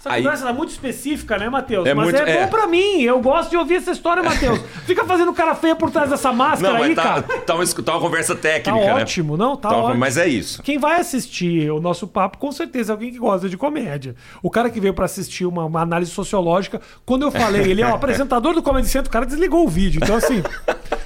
Essa 0.05 0.13
Aí- 0.13 0.21
conversa 0.23 0.47
é 0.49 0.53
muito 0.53 0.69
específica, 0.69 1.35
né, 1.39 1.49
Matheus? 1.49 1.87
É 1.87 1.93
mas 1.95 2.05
muito- 2.05 2.21
é, 2.21 2.29
é. 2.29 2.43
bom 2.43 2.47
pra 2.49 2.67
mim. 2.67 3.01
Eu 3.01 3.19
gosto 3.21 3.49
de 3.49 3.57
ouvir 3.57 3.75
essa 3.75 3.89
história, 3.89 4.21
Matheus. 4.21 4.59
Fica 4.85 5.03
fazendo 5.03 5.33
cara 5.33 5.55
feia 5.55 5.75
por 5.75 5.89
trás 5.89 6.11
dessa 6.11 6.31
máscara 6.31 6.75
Não, 6.75 6.83
aí, 6.83 6.93
tá, 6.93 7.01
cara. 7.03 7.21
tá, 7.23 7.55
uma, 7.55 7.65
tá 7.65 7.91
uma 7.93 7.99
conversa 8.01 8.35
Tá 8.35 8.41
técnica, 8.41 8.85
né? 8.85 8.93
ótimo, 9.01 9.35
não? 9.35 9.57
Tá 9.57 9.69
Tá 9.69 9.77
ótimo. 9.77 9.99
Mas 9.99 10.15
é 10.17 10.27
isso. 10.27 10.61
Quem 10.61 10.77
vai 10.77 10.99
assistir 10.99 11.71
o 11.71 11.81
nosso 11.81 12.07
papo, 12.07 12.37
com 12.37 12.51
certeza 12.51 12.91
é 12.91 12.93
alguém 12.93 13.11
que 13.11 13.17
gosta 13.17 13.49
de 13.49 13.57
comédia. 13.57 14.15
O 14.43 14.51
cara 14.51 14.69
que 14.69 14.79
veio 14.79 14.93
pra 14.93 15.05
assistir 15.05 15.45
uma, 15.45 15.65
uma 15.65 15.81
análise 15.81 16.11
sociológica, 16.11 16.79
quando 17.03 17.23
eu 17.23 17.31
falei, 17.31 17.63
ele 17.63 17.81
é 17.81 17.87
o 17.87 17.95
apresentador 17.95 18.53
do 18.53 18.61
Comedy 18.61 18.87
Centro, 18.87 19.09
o 19.09 19.11
cara 19.11 19.25
desligou 19.25 19.65
o 19.65 19.67
vídeo. 19.67 19.99
Então, 20.03 20.15
assim, 20.17 20.43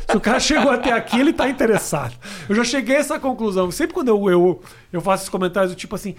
se 0.10 0.18
o 0.18 0.20
cara 0.20 0.42
chegou 0.42 0.72
até 0.72 0.92
aqui, 0.92 1.18
ele 1.18 1.32
tá 1.32 1.48
interessado. 1.48 2.14
Eu 2.50 2.56
já 2.56 2.66
cheguei 2.66 2.98
a 2.98 3.00
essa 3.00 3.18
conclusão. 3.18 3.72
Sempre 3.72 3.94
quando 3.94 4.10
eu, 4.10 4.30
eu, 4.30 4.62
eu 4.92 5.00
faço 5.00 5.22
esses 5.24 5.30
comentários 5.30 5.72
do 5.72 5.78
tipo 5.78 5.96
assim. 5.96 6.16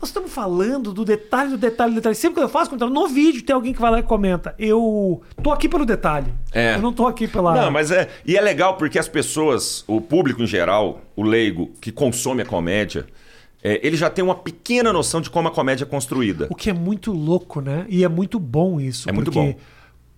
Nós 0.00 0.10
estamos 0.10 0.32
falando 0.32 0.92
do 0.92 1.04
detalhe, 1.04 1.50
do 1.50 1.58
detalhe, 1.58 1.92
do 1.92 1.96
detalhe. 1.96 2.14
Sempre 2.14 2.38
que 2.38 2.44
eu 2.44 2.48
faço 2.48 2.70
comentário, 2.70 2.94
no 2.94 3.08
vídeo 3.08 3.42
tem 3.42 3.54
alguém 3.54 3.74
que 3.74 3.80
vai 3.80 3.90
lá 3.90 3.98
e 3.98 4.02
comenta. 4.02 4.54
Eu 4.56 5.22
tô 5.42 5.50
aqui 5.50 5.68
pelo 5.68 5.84
detalhe. 5.84 6.32
É. 6.52 6.76
Eu 6.76 6.82
não 6.82 6.92
tô 6.92 7.06
aqui 7.06 7.26
pela. 7.26 7.54
Não, 7.54 7.70
mas 7.70 7.90
é. 7.90 8.08
E 8.24 8.36
é 8.36 8.40
legal 8.40 8.76
porque 8.76 8.96
as 8.96 9.08
pessoas, 9.08 9.82
o 9.88 10.00
público 10.00 10.40
em 10.40 10.46
geral, 10.46 11.00
o 11.16 11.22
leigo 11.24 11.72
que 11.80 11.90
consome 11.90 12.42
a 12.42 12.46
comédia, 12.46 13.06
é, 13.62 13.84
ele 13.84 13.96
já 13.96 14.08
tem 14.08 14.24
uma 14.24 14.36
pequena 14.36 14.92
noção 14.92 15.20
de 15.20 15.28
como 15.28 15.48
a 15.48 15.50
comédia 15.50 15.84
é 15.84 15.86
construída. 15.86 16.46
O 16.48 16.54
que 16.54 16.70
é 16.70 16.72
muito 16.72 17.10
louco, 17.10 17.60
né? 17.60 17.84
E 17.88 18.04
é 18.04 18.08
muito 18.08 18.38
bom 18.38 18.80
isso. 18.80 19.08
É 19.08 19.12
muito 19.12 19.32
porque 19.32 19.52
bom. 19.52 19.58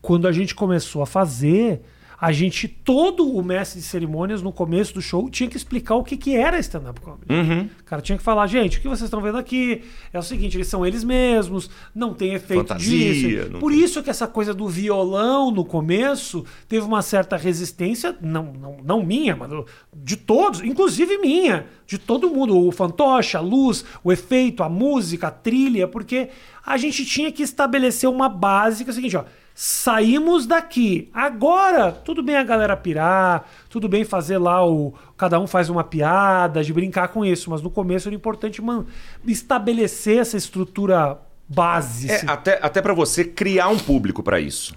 quando 0.03 0.29
a 0.29 0.33
gente 0.33 0.55
começou 0.55 1.01
a 1.01 1.07
fazer, 1.07 1.81
a 2.21 2.33
gente, 2.33 2.69
todo 2.69 3.27
o 3.35 3.43
mestre 3.43 3.81
de 3.81 3.87
cerimônias 3.87 4.43
no 4.43 4.53
começo 4.53 4.93
do 4.93 5.01
show 5.01 5.31
tinha 5.31 5.49
que 5.49 5.57
explicar 5.57 5.95
o 5.95 6.05
que, 6.05 6.19
que 6.19 6.37
era 6.37 6.59
stand-up 6.59 7.01
comedy. 7.01 7.33
Uhum. 7.33 7.69
O 7.81 7.85
cara 7.85 8.03
tinha 8.03 8.19
que 8.19 8.23
falar, 8.23 8.47
gente, 8.47 8.77
o 8.77 8.81
que 8.83 8.89
vocês 8.89 9.05
estão 9.05 9.23
vendo 9.23 9.39
aqui 9.39 9.83
é 10.13 10.19
o 10.19 10.23
seguinte, 10.23 10.57
eles 10.59 10.67
são 10.67 10.85
eles 10.85 11.03
mesmos, 11.03 11.71
não 11.95 12.13
tem 12.13 12.35
efeito 12.35 12.69
Fantasia, 12.69 13.45
disso. 13.45 13.59
Por 13.59 13.73
tem- 13.73 13.81
isso 13.83 14.03
que 14.03 14.11
essa 14.11 14.27
coisa 14.27 14.53
do 14.53 14.69
violão 14.69 15.51
no 15.51 15.65
começo 15.65 16.45
teve 16.69 16.85
uma 16.85 17.01
certa 17.01 17.39
resistência, 17.39 18.15
não, 18.21 18.53
não, 18.53 18.77
não 18.85 19.03
minha, 19.03 19.35
mas 19.35 19.51
de 19.97 20.17
todos, 20.17 20.61
inclusive 20.63 21.17
minha, 21.19 21.67
de 21.87 21.97
todo 21.97 22.29
mundo, 22.29 22.57
o 22.67 22.71
fantoche, 22.71 23.37
a 23.37 23.41
luz, 23.41 23.83
o 24.05 24.13
efeito, 24.13 24.63
a 24.63 24.69
música, 24.69 25.29
a 25.29 25.31
trilha, 25.31 25.89
porque 25.89 26.29
a 26.65 26.77
gente 26.77 27.05
tinha 27.05 27.31
que 27.33 27.43
estabelecer 27.43 28.09
uma 28.09 28.29
base 28.29 28.85
que 28.85 28.91
é 28.91 28.93
o 28.93 28.95
seguinte, 28.95 29.17
ó, 29.17 29.25
saímos 29.55 30.47
daqui. 30.47 31.11
Agora, 31.13 31.93
tudo 31.93 32.23
bem 32.23 32.37
a 32.37 32.43
galera 32.43 32.77
pirar, 32.77 33.47
tudo 33.69 33.89
bem 33.89 34.05
fazer 34.05 34.39
lá 34.39 34.67
o 34.67 34.95
cada 35.17 35.39
um 35.39 35.47
faz 35.47 35.69
uma 35.69 35.85
piada, 35.85 36.65
de 36.65 36.73
brincar 36.73 37.09
com 37.09 37.25
isso, 37.25 37.51
mas 37.51 37.61
no 37.61 37.71
começo 37.71 38.09
era 38.09 38.15
importante 38.15 38.63
man, 38.63 38.87
estabelecer 39.27 40.19
essa 40.19 40.37
estrutura 40.37 41.19
base. 41.49 42.11
É, 42.11 42.17
assim. 42.17 42.27
até 42.29 42.59
até 42.63 42.81
para 42.81 42.95
você 42.95 43.25
criar 43.25 43.69
um 43.69 43.79
público 43.79 44.23
para 44.23 44.41
isso. 44.41 44.75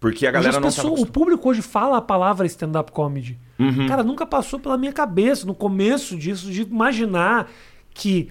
Porque 0.00 0.26
a 0.26 0.30
galera 0.30 0.60
não 0.60 0.68
pessoas- 0.68 1.00
tava 1.00 1.08
o 1.08 1.10
público 1.10 1.48
hoje 1.48 1.62
fala 1.62 1.96
a 1.96 2.02
palavra 2.02 2.46
stand-up 2.46 2.92
comedy. 2.92 3.38
Uhum. 3.58 3.86
Cara, 3.86 4.02
nunca 4.02 4.26
passou 4.26 4.58
pela 4.58 4.76
minha 4.76 4.92
cabeça 4.92 5.46
no 5.46 5.54
começo 5.54 6.16
disso, 6.16 6.50
de 6.50 6.62
imaginar 6.62 7.48
que 7.94 8.28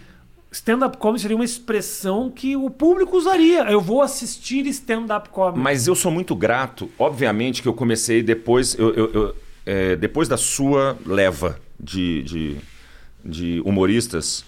stand-up 0.53 0.97
comedy 0.97 1.21
seria 1.23 1.35
uma 1.35 1.43
expressão 1.43 2.29
que 2.29 2.55
o 2.55 2.69
público 2.69 3.17
usaria. 3.17 3.63
Eu 3.71 3.81
vou 3.81 4.01
assistir 4.01 4.65
stand-up 4.67 5.29
comedy. 5.29 5.59
Mas 5.59 5.87
eu 5.87 5.95
sou 5.95 6.11
muito 6.11 6.35
grato, 6.35 6.89
obviamente, 6.97 7.61
que 7.61 7.67
eu 7.67 7.73
comecei 7.73 8.21
depois, 8.21 8.75
eu, 8.77 8.93
eu- 8.93 9.11
eu, 9.13 9.35
é, 9.65 9.95
depois 9.95 10.27
da 10.27 10.37
sua 10.37 10.97
leva 11.05 11.59
de, 11.79 12.21
de, 12.23 12.57
de 13.25 13.61
humoristas 13.65 14.45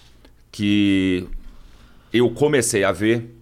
que 0.52 1.26
eu 2.12 2.30
comecei 2.30 2.84
a 2.84 2.92
ver 2.92 3.34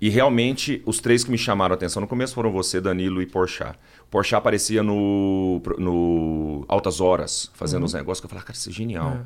e 0.00 0.08
realmente 0.08 0.82
os 0.86 0.98
três 0.98 1.22
que 1.24 1.30
me 1.30 1.38
chamaram 1.38 1.74
a 1.74 1.76
atenção 1.76 2.00
no 2.00 2.08
começo 2.08 2.34
foram 2.34 2.50
você, 2.50 2.80
Danilo 2.80 3.20
e 3.20 3.26
Porchat. 3.26 3.78
Porchat 4.10 4.36
aparecia 4.38 4.82
no, 4.82 5.60
no 5.78 6.64
Altas 6.68 7.00
Horas, 7.00 7.50
fazendo 7.54 7.80
uhum. 7.80 7.86
uns 7.86 7.94
negócios 7.94 8.20
que 8.20 8.26
eu 8.26 8.28
falava, 8.30 8.46
cara, 8.46 8.56
isso 8.56 8.68
é 8.68 8.72
genial. 8.72 9.10
É. 9.12 9.20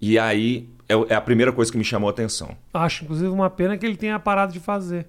E 0.00 0.18
aí 0.18 0.68
é, 0.88 1.12
é 1.12 1.14
a 1.14 1.20
primeira 1.20 1.52
coisa 1.52 1.70
que 1.70 1.78
me 1.78 1.84
chamou 1.84 2.08
a 2.08 2.12
atenção. 2.12 2.50
Acho, 2.72 3.04
inclusive, 3.04 3.28
uma 3.28 3.50
pena 3.50 3.76
que 3.76 3.84
ele 3.84 3.96
tenha 3.96 4.18
parado 4.18 4.52
de 4.52 4.60
fazer. 4.60 5.06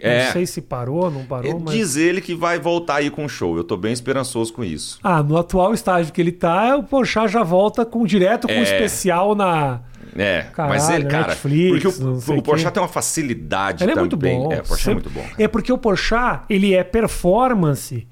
É, 0.00 0.26
não 0.26 0.32
sei 0.32 0.46
se 0.46 0.60
parou, 0.60 1.10
não 1.10 1.24
parou, 1.24 1.58
mas... 1.58 1.74
Diz 1.74 1.96
ele 1.96 2.20
que 2.20 2.34
vai 2.34 2.58
voltar 2.58 2.96
aí 2.96 3.10
com 3.10 3.24
o 3.24 3.28
show. 3.28 3.56
Eu 3.56 3.64
tô 3.64 3.76
bem 3.76 3.92
esperançoso 3.92 4.52
com 4.52 4.62
isso. 4.62 5.00
Ah, 5.02 5.22
no 5.22 5.36
atual 5.36 5.74
estágio 5.74 6.12
que 6.12 6.20
ele 6.20 6.30
tá, 6.30 6.76
o 6.76 6.84
Porchat 6.84 7.28
já 7.32 7.42
volta 7.42 7.84
com 7.84 8.04
direto 8.06 8.46
com 8.46 8.52
é... 8.52 8.60
um 8.60 8.62
especial 8.62 9.34
na... 9.34 9.80
É, 10.14 10.42
Caralho, 10.52 10.74
mas 10.74 10.90
ele, 10.90 11.06
cara, 11.06 11.28
Netflix, 11.28 11.96
porque 11.96 12.32
o, 12.32 12.38
o 12.38 12.42
Porchat 12.42 12.70
tem 12.70 12.82
uma 12.82 12.88
facilidade 12.88 13.82
ele 13.82 13.94
também. 13.94 14.34
é 14.34 14.38
muito 14.38 14.48
bom. 14.48 14.52
É, 14.52 14.60
o 14.60 14.62
Porchat 14.62 14.90
é 14.90 14.92
muito 14.92 15.10
bom. 15.10 15.24
É 15.38 15.48
porque 15.48 15.72
o 15.72 15.78
Porchat, 15.78 16.42
ele 16.50 16.74
é 16.74 16.84
performance, 16.84 18.06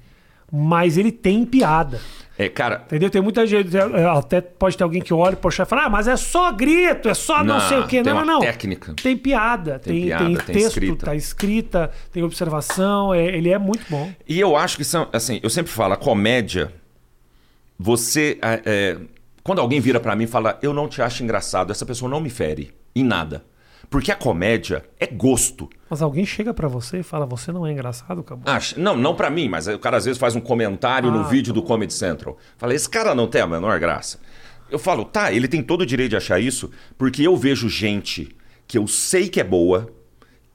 mas 0.51 0.97
ele 0.97 1.11
tem 1.11 1.45
piada. 1.45 2.01
É, 2.41 2.49
cara. 2.49 2.83
Entendeu? 2.87 3.09
Tem 3.09 3.21
muita 3.21 3.45
gente. 3.45 3.77
É, 3.77 4.05
até 4.05 4.41
pode 4.41 4.75
ter 4.75 4.83
alguém 4.83 5.01
que 5.01 5.13
olha 5.13 5.35
e 5.35 5.47
e 5.47 5.65
fala, 5.65 5.85
ah, 5.85 5.89
mas 5.89 6.07
é 6.07 6.17
só 6.17 6.51
grito, 6.51 7.07
é 7.07 7.13
só 7.13 7.43
não, 7.43 7.55
não 7.55 7.61
sei 7.61 7.79
o 7.79 7.87
quê. 7.87 8.01
Não, 8.01 8.15
não, 8.15 8.25
não. 8.25 8.39
Técnica. 8.39 8.95
Tem 8.95 9.15
piada, 9.15 9.77
tem, 9.77 9.93
tem, 9.93 10.05
piada, 10.05 10.25
tem, 10.25 10.55
texto, 10.55 10.67
escrita. 10.69 11.05
tá 11.05 11.15
escrita, 11.15 11.91
tem 12.11 12.23
observação, 12.23 13.13
é, 13.13 13.23
ele 13.23 13.49
é 13.49 13.59
muito 13.59 13.85
bom. 13.87 14.11
E 14.27 14.39
eu 14.39 14.55
acho 14.55 14.75
que 14.75 14.83
são, 14.83 15.07
assim, 15.13 15.39
eu 15.43 15.49
sempre 15.51 15.71
falo, 15.71 15.93
a 15.93 15.97
comédia, 15.97 16.73
você. 17.77 18.39
É, 18.41 18.61
é 18.65 18.97
quando 19.43 19.59
alguém 19.59 19.79
vira 19.79 19.99
para 19.99 20.15
mim 20.15 20.23
e 20.23 20.27
fala, 20.27 20.57
eu 20.61 20.73
não 20.73 20.87
te 20.87 21.01
acho 21.01 21.23
engraçado, 21.23 21.71
essa 21.71 21.85
pessoa 21.85 22.09
não 22.09 22.19
me 22.19 22.29
fere 22.29 22.73
em 22.95 23.03
nada. 23.03 23.43
Porque 23.91 24.09
a 24.09 24.15
comédia 24.15 24.85
é 24.97 25.05
gosto. 25.05 25.69
Mas 25.89 26.01
alguém 26.01 26.25
chega 26.25 26.53
para 26.53 26.69
você 26.69 26.99
e 26.99 27.03
fala, 27.03 27.25
você 27.25 27.51
não 27.51 27.67
é 27.67 27.73
engraçado, 27.73 28.23
Cabo? 28.23 28.43
Ah, 28.45 28.57
não, 28.77 28.95
não 28.95 29.13
para 29.13 29.29
mim, 29.29 29.49
mas 29.49 29.67
o 29.67 29.77
cara 29.77 29.97
às 29.97 30.05
vezes 30.05 30.17
faz 30.17 30.33
um 30.33 30.39
comentário 30.39 31.09
ah, 31.09 31.11
no 31.11 31.25
vídeo 31.25 31.53
do 31.53 31.61
Comedy 31.61 31.93
Central. 31.93 32.37
Fala, 32.57 32.73
esse 32.73 32.89
cara 32.89 33.13
não 33.13 33.27
tem 33.27 33.41
a 33.41 33.47
menor 33.47 33.77
graça. 33.81 34.17
Eu 34.69 34.79
falo, 34.79 35.03
tá, 35.03 35.33
ele 35.33 35.45
tem 35.45 35.61
todo 35.61 35.81
o 35.81 35.85
direito 35.85 36.11
de 36.11 36.15
achar 36.15 36.39
isso, 36.39 36.71
porque 36.97 37.21
eu 37.21 37.35
vejo 37.35 37.67
gente 37.67 38.33
que 38.65 38.77
eu 38.77 38.87
sei 38.87 39.27
que 39.27 39.41
é 39.41 39.43
boa, 39.43 39.89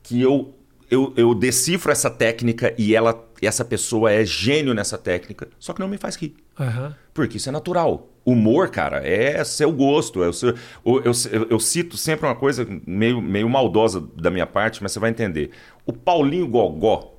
que 0.03 0.19
eu, 0.19 0.55
eu, 0.91 1.13
eu 1.15 1.35
decifro 1.35 1.93
essa 1.93 2.09
técnica 2.09 2.75
e 2.79 2.95
ela, 2.95 3.23
essa 3.43 3.67
pessoa 3.67 4.11
é 4.11 4.25
gênio 4.25 4.73
nessa 4.73 4.97
técnica, 4.97 5.47
só 5.59 5.75
que 5.75 5.81
não 5.81 5.89
me 5.89 5.99
faz 5.99 6.17
rir. 6.17 6.35
Uhum. 6.59 6.91
Porque 7.13 7.37
isso 7.37 7.51
é 7.51 7.53
natural. 7.53 8.09
Humor, 8.27 8.71
cara, 8.71 9.07
é 9.07 9.45
seu 9.45 9.71
gosto. 9.71 10.25
É 10.25 10.33
seu, 10.33 10.51
eu, 10.85 11.03
eu, 11.05 11.47
eu, 11.51 11.61
cito 11.61 11.97
sempre 11.97 12.27
uma 12.27 12.35
coisa 12.35 12.67
meio, 12.85 13.23
meio 13.23 13.49
maldosa 13.49 14.01
da 14.17 14.33
minha 14.33 14.47
parte, 14.47 14.83
mas 14.83 14.91
você 14.91 14.99
vai 14.99 15.11
entender. 15.11 15.53
O 15.87 15.93
Paulinho 15.93 16.49
Gogó. 16.49 17.15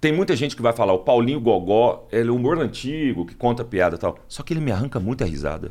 Tem 0.00 0.12
muita 0.12 0.34
gente 0.34 0.56
que 0.56 0.62
vai 0.62 0.72
falar, 0.72 0.92
o 0.92 0.98
Paulinho 0.98 1.40
Gogó, 1.40 2.08
ele 2.10 2.28
é 2.28 2.32
humor 2.32 2.58
antigo, 2.58 3.24
que 3.24 3.36
conta 3.36 3.64
piada 3.64 3.94
e 3.94 3.98
tal. 3.98 4.18
Só 4.26 4.42
que 4.42 4.52
ele 4.52 4.60
me 4.60 4.72
arranca 4.72 4.98
muita 4.98 5.24
risada. 5.24 5.70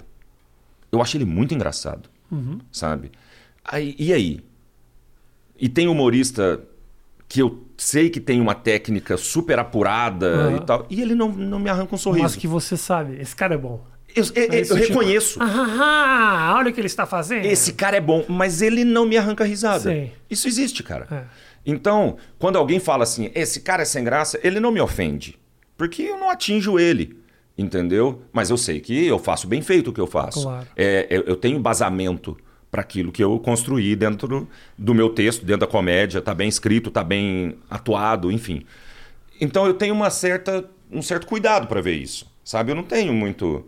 Eu 0.89 1.01
acho 1.01 1.17
ele 1.17 1.25
muito 1.25 1.53
engraçado. 1.53 2.09
Uhum. 2.31 2.59
Sabe? 2.71 3.11
Aí, 3.63 3.93
e 3.99 4.13
aí? 4.13 4.39
E 5.59 5.67
tem 5.67 5.87
humorista 5.87 6.61
que 7.27 7.41
eu 7.41 7.65
sei 7.77 8.09
que 8.09 8.21
tem 8.21 8.39
uma 8.39 8.55
técnica 8.55 9.17
super 9.17 9.59
apurada 9.59 10.49
uhum. 10.49 10.57
e 10.57 10.59
tal, 10.61 10.85
e 10.89 11.01
ele 11.01 11.13
não, 11.13 11.29
não 11.29 11.59
me 11.59 11.69
arranca 11.69 11.93
um 11.93 11.97
sorriso. 11.97 12.23
Mas 12.23 12.35
que 12.35 12.47
você 12.47 12.77
sabe, 12.77 13.19
esse 13.19 13.35
cara 13.35 13.55
é 13.55 13.57
bom. 13.57 13.81
Eu, 14.17 14.25
eu, 14.35 14.53
eu 14.53 14.63
tipo, 14.63 14.75
reconheço. 14.75 15.39
Ah, 15.41 16.55
olha 16.57 16.69
o 16.71 16.73
que 16.73 16.79
ele 16.79 16.87
está 16.87 17.05
fazendo. 17.05 17.45
Esse 17.45 17.73
cara 17.73 17.97
é 17.97 18.01
bom, 18.01 18.25
mas 18.27 18.61
ele 18.61 18.83
não 18.83 19.05
me 19.05 19.17
arranca 19.17 19.43
risada. 19.43 19.91
Sim. 19.91 20.11
Isso 20.29 20.47
existe, 20.47 20.83
cara. 20.83 21.07
É. 21.11 21.23
Então, 21.65 22.17
quando 22.39 22.57
alguém 22.57 22.79
fala 22.79 23.03
assim, 23.03 23.29
esse 23.35 23.59
cara 23.61 23.83
é 23.83 23.85
sem 23.85 24.03
graça, 24.03 24.39
ele 24.43 24.59
não 24.59 24.71
me 24.71 24.79
ofende. 24.79 25.37
Porque 25.77 26.01
eu 26.01 26.17
não 26.17 26.29
atinjo 26.29 26.79
ele. 26.79 27.17
Entendeu? 27.57 28.21
Mas 28.31 28.49
eu 28.49 28.57
sei 28.57 28.79
que 28.79 29.05
eu 29.05 29.17
faço 29.17 29.47
bem 29.47 29.61
feito 29.61 29.89
o 29.89 29.93
que 29.93 29.99
eu 29.99 30.07
faço. 30.07 30.43
Claro. 30.43 30.67
É, 30.75 31.07
eu, 31.09 31.23
eu 31.23 31.35
tenho 31.35 31.57
embasamento 31.57 32.37
para 32.69 32.81
aquilo 32.81 33.11
que 33.11 33.23
eu 33.23 33.39
construí 33.39 33.95
dentro 33.95 34.47
do 34.77 34.93
meu 34.93 35.09
texto, 35.09 35.45
dentro 35.45 35.61
da 35.61 35.67
comédia, 35.67 36.21
tá 36.21 36.33
bem 36.33 36.47
escrito, 36.47 36.91
tá 36.91 37.03
bem 37.03 37.55
atuado, 37.69 38.31
enfim. 38.31 38.63
Então 39.39 39.65
eu 39.65 39.73
tenho 39.73 39.93
uma 39.93 40.09
certa, 40.09 40.69
um 40.91 41.01
certo 41.01 41.25
cuidado 41.25 41.67
para 41.67 41.81
ver 41.81 41.95
isso, 41.95 42.31
sabe? 42.43 42.71
Eu 42.71 42.75
não 42.75 42.83
tenho 42.83 43.13
muito. 43.13 43.65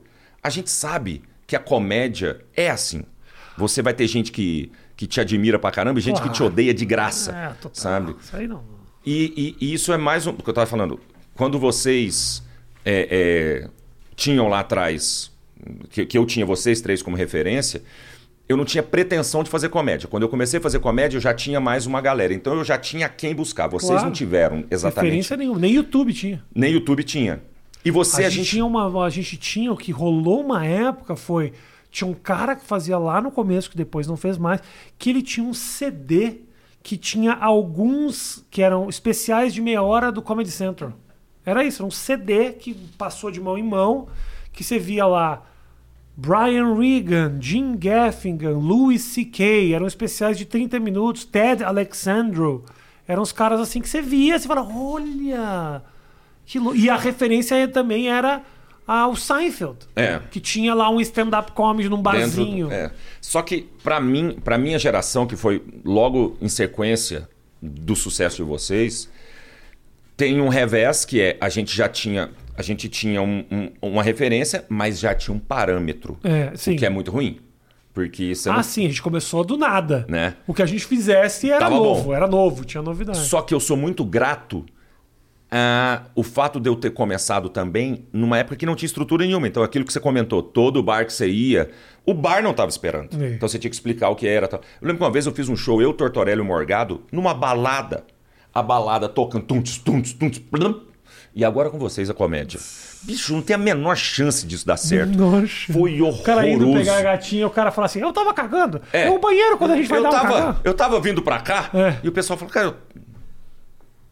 A 0.50 0.52
gente 0.52 0.72
sabe 0.72 1.22
que 1.46 1.56
a 1.56 1.60
comédia 1.60 2.44
é 2.56 2.72
assim. 2.72 3.04
Você 3.56 3.84
vai 3.84 3.94
ter 3.94 4.08
gente 4.08 4.32
que, 4.32 4.72
que 4.98 5.06
te 5.06 5.22
admira 5.22 5.60
pra 5.60 5.70
caramba 5.70 6.00
e 6.00 6.02
gente 6.02 6.20
que 6.24 6.30
te 6.30 6.42
odeia 6.42 6.74
de 6.74 6.86
graça, 6.86 7.32
é, 7.32 7.50
total. 7.62 7.72
sabe? 7.76 8.16
Isso 8.20 8.36
aí 8.36 8.48
não. 8.48 8.64
E, 9.06 9.56
e, 9.62 9.68
e, 9.68 9.74
isso 9.76 9.94
é 9.94 9.98
mais 9.98 10.26
um. 10.26 10.32
O 10.32 10.42
que 10.42 10.50
eu 10.50 10.54
tava 10.54 10.66
falando. 10.66 11.00
Quando 11.36 11.60
vocês 11.60 12.42
é, 12.84 13.08
é, 13.12 13.70
tinham 14.16 14.48
lá 14.48 14.62
atrás, 14.62 15.32
que, 15.92 16.04
que 16.04 16.18
eu 16.18 16.26
tinha 16.26 16.48
vocês 16.48 16.82
três 16.82 17.04
como 17.04 17.16
referência, 17.16 17.84
eu 18.48 18.58
não 18.58 18.66
tinha 18.66 18.82
pretensão 18.82 19.44
de 19.44 19.52
fazer 19.52 19.70
comédia. 19.70 20.08
Quando 20.08 20.24
eu 20.24 20.30
comecei 20.30 20.58
a 20.58 20.64
fazer 20.64 20.80
comédia, 20.80 21.18
eu 21.18 21.22
já 21.22 21.32
tinha 21.32 21.60
mais 21.60 21.86
uma 21.86 22.02
galera. 22.02 22.34
Então 22.34 22.56
eu 22.56 22.64
já 22.64 22.80
tinha 22.80 23.08
quem 23.08 23.36
buscar. 23.36 23.68
Vocês 23.68 23.92
claro. 23.92 24.06
não 24.06 24.12
tiveram 24.12 24.66
exatamente. 24.72 25.12
Referência 25.12 25.38
nenhuma. 25.38 25.60
Nem 25.60 25.76
YouTube 25.76 26.12
tinha. 26.12 26.44
Nem 26.56 26.74
YouTube 26.74 27.04
tinha. 27.04 27.40
E 27.84 27.92
você, 27.92 28.24
a, 28.24 28.28
a 28.28 28.30
gente... 28.30 28.44
gente... 28.44 28.50
tinha 28.52 28.66
uma. 28.66 29.06
A 29.06 29.10
gente 29.10 29.38
tinha 29.38 29.72
o 29.72 29.78
que 29.78 29.92
rolou 29.92 30.42
uma 30.42 30.66
época 30.66 31.16
foi. 31.16 31.54
Tinha 31.92 32.08
um 32.08 32.14
cara 32.14 32.56
que 32.56 32.64
fazia 32.66 32.98
lá 32.98 33.20
no 33.20 33.32
começo, 33.32 33.70
que 33.70 33.78
depois 33.78 34.06
não 34.06 34.16
fez 34.16 34.38
mais, 34.38 34.62
que 34.98 35.10
ele 35.10 35.22
tinha 35.22 35.46
um 35.46 35.54
CD 35.54 36.42
que 36.84 36.98
tinha 36.98 37.34
alguns 37.34 38.46
que 38.50 38.62
eram 38.62 38.88
especiais 38.90 39.54
de 39.54 39.62
meia 39.62 39.82
hora 39.82 40.12
do 40.12 40.22
Comedy 40.22 40.52
Central. 40.52 40.94
Era 41.46 41.64
isso, 41.64 41.82
era 41.82 41.88
um 41.88 41.92
CD 41.92 42.54
que 42.54 42.74
passou 42.98 43.32
de 43.32 43.42
mão 43.42 43.58
em 43.58 43.64
mão, 43.64 44.08
que 44.54 44.64
você 44.64 44.78
via 44.78 45.06
lá 45.06 45.44
Brian 46.16 46.76
Regan, 46.76 47.38
Jim 47.40 47.76
Gaffigan, 47.78 48.58
Louis 48.58 49.02
C.K. 49.02 49.74
eram 49.74 49.88
especiais 49.88 50.38
de 50.38 50.46
30 50.46 50.80
minutos, 50.80 51.26
Ted 51.26 51.64
Alexandro. 51.64 52.66
Eram 53.08 53.24
os 53.24 53.32
caras 53.32 53.60
assim 53.60 53.82
que 53.82 53.90
você 53.90 54.02
via, 54.02 54.38
você 54.38 54.48
fala, 54.48 54.62
olha. 54.64 55.82
Que 56.50 56.58
E 56.76 56.90
a 56.90 56.98
referência 56.98 57.68
também 57.68 58.10
era 58.10 58.42
ao 58.88 59.16
Seinfeld. 59.16 59.78
É. 59.96 60.20
Que 60.32 60.40
tinha 60.40 60.74
lá 60.74 60.90
um 60.90 61.00
stand-up 61.00 61.52
comedy 61.52 61.88
num 61.88 62.02
barzinho. 62.02 62.70
Dentro, 62.70 62.86
é. 62.86 62.92
Só 63.22 63.44
que, 63.44 63.70
para 63.84 64.00
mim, 64.02 64.36
para 64.44 64.58
minha 64.58 64.80
geração, 64.80 65.28
que 65.28 65.36
foi 65.36 65.64
logo 65.86 66.36
em 66.42 66.50
sequência 66.50 67.30
do 67.62 67.96
sucesso 67.96 68.38
de 68.38 68.44
vocês, 68.44 69.08
tem 70.18 70.42
um 70.42 70.50
revés 70.50 71.06
que 71.06 71.22
é 71.22 71.38
a 71.40 71.50
gente 71.50 71.76
já 71.76 71.88
tinha 71.88 72.32
a 72.58 72.64
gente 72.64 72.90
tinha 72.90 73.22
um, 73.22 73.46
um, 73.52 73.72
uma 73.80 74.02
referência, 74.02 74.66
mas 74.68 75.00
já 75.00 75.14
tinha 75.14 75.34
um 75.36 75.40
parâmetro. 75.40 76.18
É, 76.24 76.52
sim. 76.56 76.74
O 76.74 76.78
que 76.78 76.86
é 76.86 76.90
muito 76.90 77.12
ruim. 77.12 77.40
Porque 77.94 78.34
você 78.34 78.50
Ah, 78.50 78.56
não... 78.56 78.64
sim, 78.64 78.86
a 78.86 78.90
gente 78.90 79.04
começou 79.04 79.46
do 79.46 79.56
nada. 79.56 80.04
Né? 80.10 80.36
O 80.48 80.54
que 80.54 80.64
a 80.64 80.66
gente 80.66 80.84
fizesse 80.86 81.50
era 81.50 81.60
Tava 81.60 81.76
novo, 81.76 82.06
bom. 82.06 82.14
era 82.14 82.28
novo, 82.28 82.66
tinha 82.66 82.82
novidade. 82.82 83.20
Só 83.20 83.42
que 83.44 83.54
eu 83.54 83.60
sou 83.60 83.78
muito 83.78 84.04
grato 84.04 84.66
a 85.52 86.04
o 86.16 86.24
fato 86.24 86.60
de 86.60 86.70
eu 86.70 86.76
ter 86.76 86.92
começado 86.92 87.50
também 87.50 88.06
numa 88.14 88.38
época 88.38 88.56
que 88.56 88.66
não 88.66 88.76
tinha 88.76 88.88
estrutura 88.88 89.26
nenhuma. 89.26 89.48
Então, 89.48 89.64
aquilo 89.64 89.86
que 89.86 89.92
você 89.92 90.00
comentou, 90.00 90.44
todo 90.44 90.84
bar 90.84 91.06
que 91.06 91.14
você 91.14 91.28
ia, 91.28 91.70
o 92.06 92.14
bar 92.14 92.44
não 92.44 92.52
estava 92.52 92.70
esperando. 92.70 93.22
É. 93.22 93.30
Então, 93.34 93.48
você 93.48 93.58
tinha 93.58 93.70
que 93.70 93.76
explicar 93.76 94.10
o 94.10 94.16
que 94.16 94.28
era. 94.28 94.48
Eu 94.52 94.60
lembro 94.82 94.98
que 94.98 95.04
uma 95.04 95.12
vez 95.12 95.26
eu 95.26 95.34
fiz 95.34 95.50
um 95.50 95.56
show, 95.56 95.82
eu, 95.82 95.94
Tortorelli 95.94 96.42
e 96.42 96.44
Morgado, 96.44 97.02
numa 97.12 97.34
balada. 97.34 98.04
A 98.54 98.64
balada 98.64 99.08
tocando 99.08 99.46
tuntos, 99.46 99.78
tuntos, 99.78 100.14
tuntos, 100.14 100.40
blum, 100.40 100.82
e 101.36 101.46
agora 101.46 101.70
com 101.70 101.78
vocês 101.78 102.10
a 102.10 102.14
comédia. 102.14 102.60
Bicho, 103.04 103.32
não 103.34 103.42
tem 103.42 103.54
a 103.54 103.58
menor 103.58 103.96
chance 103.96 104.46
disso 104.46 104.66
dar 104.66 104.78
certo. 104.78 105.18
Nossa. 105.18 105.72
Foi 105.72 106.02
horroroso. 106.02 106.22
O 106.22 106.24
cara 106.24 106.50
indo 106.50 106.74
pegar 106.74 106.98
a 106.98 107.02
gatinha, 107.02 107.48
o 107.48 107.50
cara 107.50 107.72
fala 107.72 107.86
assim: 107.86 108.02
Eu 108.02 108.12
tava 108.12 108.34
cagando. 108.34 108.82
É, 108.92 109.04
é 109.04 109.10
o 109.10 109.20
banheiro 109.20 109.58
quando 109.58 109.72
a 109.72 109.76
gente 109.78 109.88
vai 109.88 110.00
eu 110.00 110.04
dar 110.04 110.10
tava, 110.12 110.52
um 110.52 110.56
Eu 110.64 110.74
tava 110.74 111.00
vindo 111.00 111.22
pra 111.22 111.40
cá 111.40 111.70
é. 111.74 111.96
e 112.04 112.10
o 112.10 112.12
pessoal 112.12 112.38
falou: 112.38 112.54
Cara, 112.54 112.76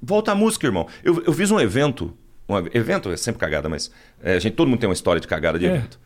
volta 0.02 0.32
a 0.32 0.36
música, 0.36 0.66
irmão. 0.68 0.88
Eu, 1.04 1.24
eu 1.24 1.34
fiz 1.34 1.52
um 1.52 1.60
evento. 1.60 2.16
Um 2.48 2.58
evento 2.58 3.10
é 3.10 3.18
sempre 3.18 3.40
cagada, 3.40 3.68
mas 3.68 3.92
é, 4.22 4.36
a 4.36 4.40
gente, 4.40 4.56
todo 4.56 4.68
mundo 4.68 4.80
tem 4.80 4.88
uma 4.88 4.94
história 4.94 5.20
de 5.20 5.28
cagada 5.28 5.60
de 5.60 5.66
é. 5.66 5.70
evento. 5.70 6.00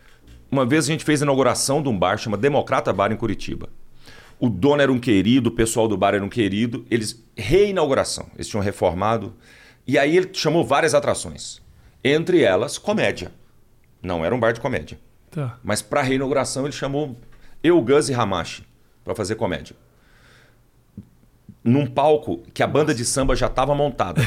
Uma 0.49 0.65
vez 0.65 0.86
a 0.86 0.88
gente 0.88 1.06
fez 1.06 1.21
a 1.21 1.25
inauguração 1.25 1.82
de 1.82 1.88
um 1.88 1.97
bar 1.97 2.17
chamado 2.17 2.41
Democrata 2.41 2.91
Bar 2.91 3.12
em 3.12 3.15
Curitiba. 3.15 3.69
O 4.39 4.49
dono 4.49 4.82
era 4.82 4.91
um 4.91 4.99
querido, 4.99 5.49
o 5.49 5.51
pessoal 5.54 5.88
do 5.88 5.95
bar 5.95 6.15
era 6.15 6.23
um 6.23 6.30
querido. 6.30 6.86
Eles, 6.89 7.23
reinauguração, 7.38 8.27
eles 8.36 8.47
tinham 8.47 8.62
reformado. 8.62 9.36
E 9.86 9.97
aí 9.97 10.17
ele 10.17 10.30
chamou 10.34 10.65
várias 10.65 10.93
atrações. 10.93 11.62
Entre 12.04 12.41
elas, 12.41 12.77
comédia. 12.77 13.32
Não 14.01 14.25
era 14.25 14.34
um 14.34 14.39
bar 14.39 14.51
de 14.51 14.60
comédia. 14.60 14.99
Tá. 15.30 15.60
Mas 15.63 15.82
para 15.82 16.01
a 16.01 16.04
reinauguração 16.04 16.65
ele 16.65 16.73
chamou 16.73 17.15
eu, 17.63 17.80
Gus 17.82 18.10
e 18.10 18.13
Hamashi 18.13 18.65
para 19.04 19.15
fazer 19.15 19.36
comédia. 19.36 19.75
Num 21.63 21.86
palco 21.86 22.43
que 22.54 22.63
a 22.63 22.67
banda 22.67 22.93
de 22.93 23.06
samba 23.06 23.36
já 23.36 23.47
estava 23.47 23.76
montada. 23.76 24.21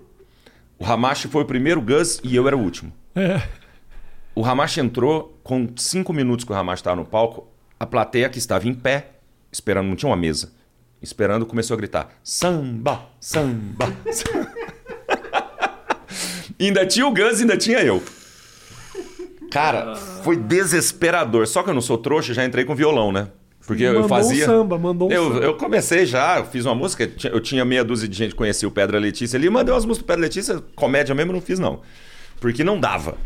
o 0.78 0.84
Hamashi 0.84 1.28
foi 1.28 1.42
o 1.42 1.46
primeiro, 1.46 1.80
Gus 1.80 2.20
e 2.22 2.36
eu 2.36 2.46
era 2.46 2.56
o 2.56 2.60
último. 2.60 2.92
É. 3.14 3.42
O 4.34 4.40
Ramache 4.40 4.80
entrou, 4.80 5.38
com 5.42 5.68
cinco 5.76 6.12
minutos 6.12 6.44
que 6.44 6.52
o 6.52 6.54
Ramache 6.54 6.80
estava 6.80 6.96
no 6.96 7.04
palco, 7.04 7.48
a 7.78 7.86
plateia 7.86 8.28
que 8.28 8.38
estava 8.38 8.66
em 8.68 8.74
pé, 8.74 9.10
esperando, 9.50 9.88
não 9.88 9.96
tinha 9.96 10.08
uma 10.08 10.16
mesa, 10.16 10.52
esperando, 11.02 11.44
começou 11.44 11.74
a 11.74 11.76
gritar: 11.76 12.10
samba, 12.22 13.06
samba. 13.20 13.92
samba. 14.10 14.52
ainda 16.58 16.86
tinha 16.86 17.06
o 17.06 17.12
Gus, 17.12 17.40
ainda 17.40 17.56
tinha 17.56 17.80
eu. 17.80 18.02
Cara, 19.50 19.94
foi 19.96 20.34
desesperador. 20.36 21.46
Só 21.46 21.62
que 21.62 21.68
eu 21.68 21.74
não 21.74 21.82
sou 21.82 21.98
trouxa, 21.98 22.32
já 22.32 22.42
entrei 22.42 22.64
com 22.64 22.74
violão, 22.74 23.12
né? 23.12 23.28
Porque 23.66 23.86
mandou 23.86 24.02
eu 24.02 24.08
fazia. 24.08 24.44
Um 24.44 24.46
samba, 24.46 24.78
mandou 24.78 25.08
um 25.08 25.12
eu, 25.12 25.32
samba. 25.32 25.44
eu 25.44 25.56
comecei 25.56 26.04
já, 26.04 26.38
eu 26.38 26.46
fiz 26.46 26.64
uma 26.64 26.74
música, 26.74 27.10
eu 27.24 27.40
tinha 27.40 27.64
meia 27.64 27.84
dúzia 27.84 28.08
de 28.08 28.16
gente 28.16 28.30
que 28.30 28.36
conhecia 28.36 28.68
o 28.68 28.72
Pedra 28.72 28.98
Letícia 28.98 29.36
ali, 29.36 29.48
mandei 29.48 29.72
umas 29.72 29.84
músicas 29.84 30.04
do 30.04 30.06
Pedra 30.06 30.22
Letícia, 30.22 30.62
comédia 30.74 31.14
mesmo 31.14 31.32
não 31.32 31.40
fiz, 31.40 31.58
não. 31.58 31.80
Porque 32.40 32.64
não 32.64 32.78
dava. 32.78 33.16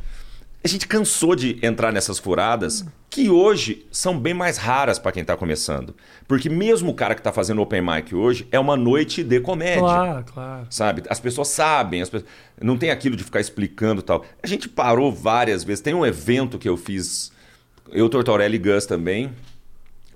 A 0.63 0.69
gente 0.69 0.89
cansou 0.89 1.37
de 1.37 1.59
entrar 1.63 1.93
nessas 1.93 2.19
furadas 2.19 2.85
que 3.09 3.31
hoje 3.31 3.87
são 3.91 4.19
bem 4.19 4.35
mais 4.35 4.59
raras 4.59 4.99
para 4.99 5.13
quem 5.13 5.25
tá 5.25 5.37
começando. 5.37 5.95
Porque 6.27 6.51
mesmo 6.51 6.91
o 6.91 6.95
cara 6.95 7.15
que 7.15 7.23
tá 7.23 7.33
fazendo 7.33 7.63
open 7.63 7.81
mic 7.81 8.13
hoje 8.13 8.49
é 8.51 8.59
uma 8.59 8.77
noite 8.77 9.23
de 9.23 9.39
comédia. 9.41 9.79
Claro, 9.79 10.25
claro. 10.25 10.67
Sabe? 10.69 11.03
As 11.09 11.21
pessoas 11.21 11.49
sabem, 11.49 12.03
as 12.03 12.11
pessoas... 12.11 12.29
não 12.61 12.77
tem 12.77 12.91
aquilo 12.91 13.15
de 13.15 13.23
ficar 13.23 13.39
explicando 13.39 14.03
tal. 14.03 14.25
A 14.43 14.47
gente 14.49 14.69
parou 14.69 15.13
várias 15.13 15.63
vezes. 15.63 15.81
Tem 15.81 15.95
um 15.95 16.05
evento 16.05 16.59
que 16.59 16.69
eu 16.69 16.77
fiz, 16.77 17.31
eu, 17.93 18.09
Tortorelli 18.09 18.57
e 18.57 18.59
Gus 18.59 18.87
também, 18.87 19.31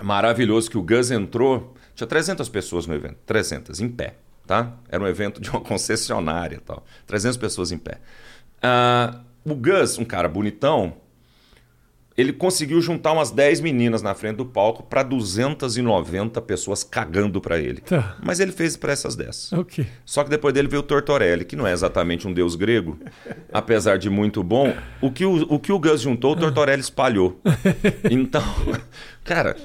maravilhoso, 0.02 0.70
que 0.70 0.78
o 0.78 0.82
Gus 0.82 1.10
entrou, 1.10 1.74
tinha 1.94 2.06
300 2.06 2.48
pessoas 2.48 2.86
no 2.86 2.94
evento, 2.94 3.16
300, 3.26 3.80
em 3.80 3.88
pé, 3.88 4.14
tá? 4.46 4.74
Era 4.88 5.02
um 5.02 5.06
evento 5.06 5.40
de 5.40 5.50
uma 5.50 5.60
concessionária 5.62 6.60
tal, 6.64 6.84
300 7.06 7.36
pessoas 7.36 7.72
em 7.72 7.78
pé. 7.78 8.00
Uh, 8.62 9.20
o 9.44 9.54
Gus, 9.54 9.98
um 9.98 10.04
cara 10.04 10.28
bonitão, 10.28 10.96
ele 12.16 12.32
conseguiu 12.32 12.80
juntar 12.82 13.12
umas 13.12 13.30
10 13.30 13.60
meninas 13.60 14.02
na 14.02 14.14
frente 14.14 14.36
do 14.36 14.44
palco 14.44 14.82
para 14.82 15.02
290 15.02 16.40
pessoas 16.42 16.82
cagando 16.84 17.40
para 17.40 17.58
ele. 17.58 17.80
Tá. 17.80 18.16
Mas 18.22 18.40
ele 18.40 18.52
fez 18.52 18.76
para 18.76 18.92
essas 18.92 19.16
10. 19.16 19.52
Ok. 19.54 19.86
Só 20.04 20.22
que 20.24 20.30
depois 20.30 20.52
dele 20.52 20.68
veio 20.68 20.80
o 20.80 20.84
Tortorelli, 20.84 21.44
que 21.44 21.56
não 21.56 21.66
é 21.66 21.72
exatamente 21.72 22.26
um 22.28 22.32
deus 22.32 22.54
grego, 22.56 22.98
apesar 23.52 23.96
de 23.98 24.10
muito 24.10 24.42
bom. 24.42 24.74
O 25.00 25.10
que 25.10 25.24
o, 25.24 25.46
o, 25.48 25.58
que 25.58 25.72
o 25.72 25.78
Gus 25.78 26.00
juntou, 26.02 26.32
o 26.32 26.36
Tortorelli 26.36 26.80
espalhou. 26.82 27.40
Então, 28.10 28.42
cara, 29.24 29.56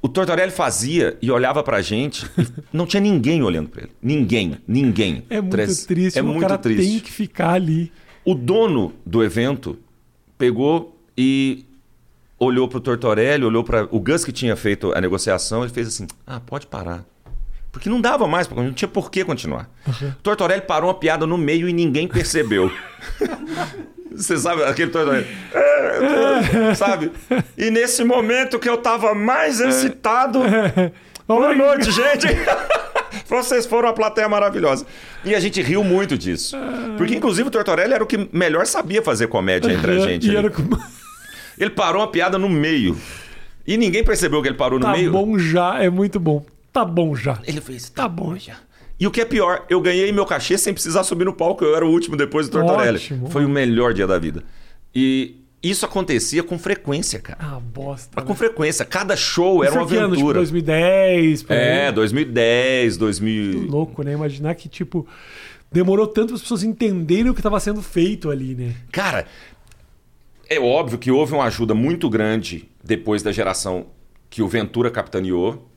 o 0.00 0.08
Tortorelli 0.08 0.50
fazia 0.50 1.16
e 1.22 1.30
olhava 1.30 1.62
pra 1.62 1.80
gente, 1.80 2.26
e 2.36 2.46
não 2.72 2.86
tinha 2.86 3.00
ninguém 3.00 3.42
olhando 3.42 3.68
pra 3.68 3.82
ele. 3.82 3.92
Ninguém, 4.02 4.56
ninguém. 4.66 5.22
É 5.30 5.40
muito 5.40 5.86
triste, 5.86 6.18
É 6.18 6.22
o 6.22 6.26
muito 6.26 6.40
cara 6.40 6.58
triste. 6.58 6.90
tem 6.90 7.00
que 7.00 7.10
ficar 7.12 7.50
ali. 7.52 7.92
O 8.24 8.34
dono 8.34 8.92
do 9.06 9.22
evento 9.22 9.78
pegou 10.36 10.98
e 11.22 11.64
olhou 12.38 12.66
pro 12.66 12.80
Tortorelli, 12.80 13.44
olhou 13.44 13.62
para 13.62 13.86
o 13.90 14.00
Gus 14.00 14.24
que 14.24 14.32
tinha 14.32 14.56
feito 14.56 14.92
a 14.92 15.00
negociação, 15.00 15.62
ele 15.62 15.72
fez 15.72 15.86
assim: 15.86 16.08
"Ah, 16.26 16.40
pode 16.40 16.66
parar". 16.66 17.04
Porque 17.70 17.88
não 17.88 18.00
dava 18.00 18.26
mais, 18.26 18.46
porque 18.46 18.62
não 18.62 18.72
tinha 18.72 18.88
por 18.88 19.10
que 19.10 19.24
continuar. 19.24 19.70
Uhum. 19.86 20.12
Tortorelli 20.22 20.62
parou 20.62 20.88
uma 20.88 20.94
piada 20.94 21.26
no 21.26 21.38
meio 21.38 21.68
e 21.68 21.72
ninguém 21.72 22.06
percebeu. 22.06 22.70
Você 24.12 24.36
sabe 24.36 24.62
aquele 24.64 24.90
Tortorelli? 24.90 25.26
É, 25.54 26.74
sabe? 26.74 27.12
E 27.56 27.70
nesse 27.70 28.04
momento 28.04 28.58
que 28.58 28.68
eu 28.68 28.76
tava 28.76 29.14
mais 29.14 29.58
excitado, 29.58 30.40
Boa 31.26 31.54
noite, 31.54 31.90
gente! 31.90 32.26
Vocês 33.28 33.64
foram 33.64 33.88
uma 33.88 33.94
plateia 33.94 34.28
maravilhosa. 34.28 34.84
E 35.24 35.34
a 35.34 35.40
gente 35.40 35.62
riu 35.62 35.82
muito 35.84 36.18
disso. 36.18 36.56
Porque, 36.98 37.14
inclusive, 37.14 37.48
o 37.48 37.50
Tortorelli 37.50 37.94
era 37.94 38.04
o 38.04 38.06
que 38.06 38.28
melhor 38.32 38.66
sabia 38.66 39.00
fazer 39.00 39.28
comédia 39.28 39.72
entre 39.72 39.92
a 39.92 39.98
gente. 40.00 40.30
E 40.30 40.36
era 40.36 40.50
Ele 41.62 41.70
parou 41.70 42.02
uma 42.02 42.08
piada 42.08 42.38
no 42.38 42.48
meio. 42.48 42.96
E 43.66 43.76
ninguém 43.76 44.02
percebeu 44.02 44.42
que 44.42 44.48
ele 44.48 44.56
parou 44.56 44.78
no 44.78 44.84
Tá 44.84 44.92
meio. 44.92 45.12
bom 45.12 45.38
já, 45.38 45.80
é 45.82 45.88
muito 45.88 46.18
bom. 46.18 46.44
Tá 46.72 46.84
bom 46.84 47.14
já. 47.14 47.38
Ele 47.46 47.60
fez, 47.60 47.88
Tá 47.88 48.08
bom. 48.08 48.36
já. 48.36 48.56
E 48.98 49.06
o 49.06 49.10
que 49.10 49.20
é 49.20 49.24
pior, 49.24 49.64
eu 49.68 49.80
ganhei 49.80 50.10
meu 50.12 50.26
cachê 50.26 50.56
sem 50.58 50.72
precisar 50.72 51.04
subir 51.04 51.24
no 51.24 51.32
palco. 51.32 51.64
Eu 51.64 51.74
era 51.76 51.84
o 51.86 51.90
último 51.90 52.16
depois 52.16 52.48
do 52.48 52.52
Tortorelli. 52.58 52.96
Ótimo. 52.96 53.30
Foi 53.30 53.44
o 53.44 53.48
melhor 53.48 53.94
dia 53.94 54.06
da 54.06 54.18
vida. 54.18 54.42
E 54.94 55.36
isso 55.62 55.84
acontecia 55.84 56.42
com 56.42 56.58
frequência, 56.58 57.18
cara. 57.20 57.38
Ah, 57.40 57.60
bosta. 57.60 58.10
Mas 58.14 58.24
né? 58.24 58.28
com 58.28 58.34
frequência. 58.34 58.84
Cada 58.84 59.16
show 59.16 59.62
era 59.62 59.72
uma 59.72 59.80
é 59.82 59.84
ano, 59.84 59.88
tipo, 59.88 60.04
aventura. 60.04 60.38
2010, 60.38 61.42
por 61.44 61.52
aí. 61.56 61.58
É, 61.58 61.92
2010, 61.92 62.96
2000. 62.96 63.66
Louco, 63.68 64.02
né? 64.02 64.12
Imaginar 64.12 64.54
que, 64.56 64.68
tipo, 64.68 65.06
demorou 65.70 66.06
tanto 66.06 66.28
para 66.28 66.36
as 66.36 66.42
pessoas 66.42 66.62
entenderem 66.62 67.28
o 67.30 67.34
que 67.34 67.40
estava 67.40 67.58
sendo 67.60 67.82
feito 67.82 68.30
ali, 68.30 68.54
né? 68.54 68.74
Cara, 68.90 69.26
é 70.48 70.58
óbvio 70.58 70.98
que 70.98 71.10
houve 71.10 71.34
uma 71.34 71.44
ajuda 71.44 71.74
muito 71.74 72.08
grande 72.08 72.68
depois 72.82 73.22
da 73.22 73.32
geração 73.32 73.86
que 74.28 74.42
o 74.42 74.48
Ventura 74.48 74.90
capitaneou, 74.90 75.68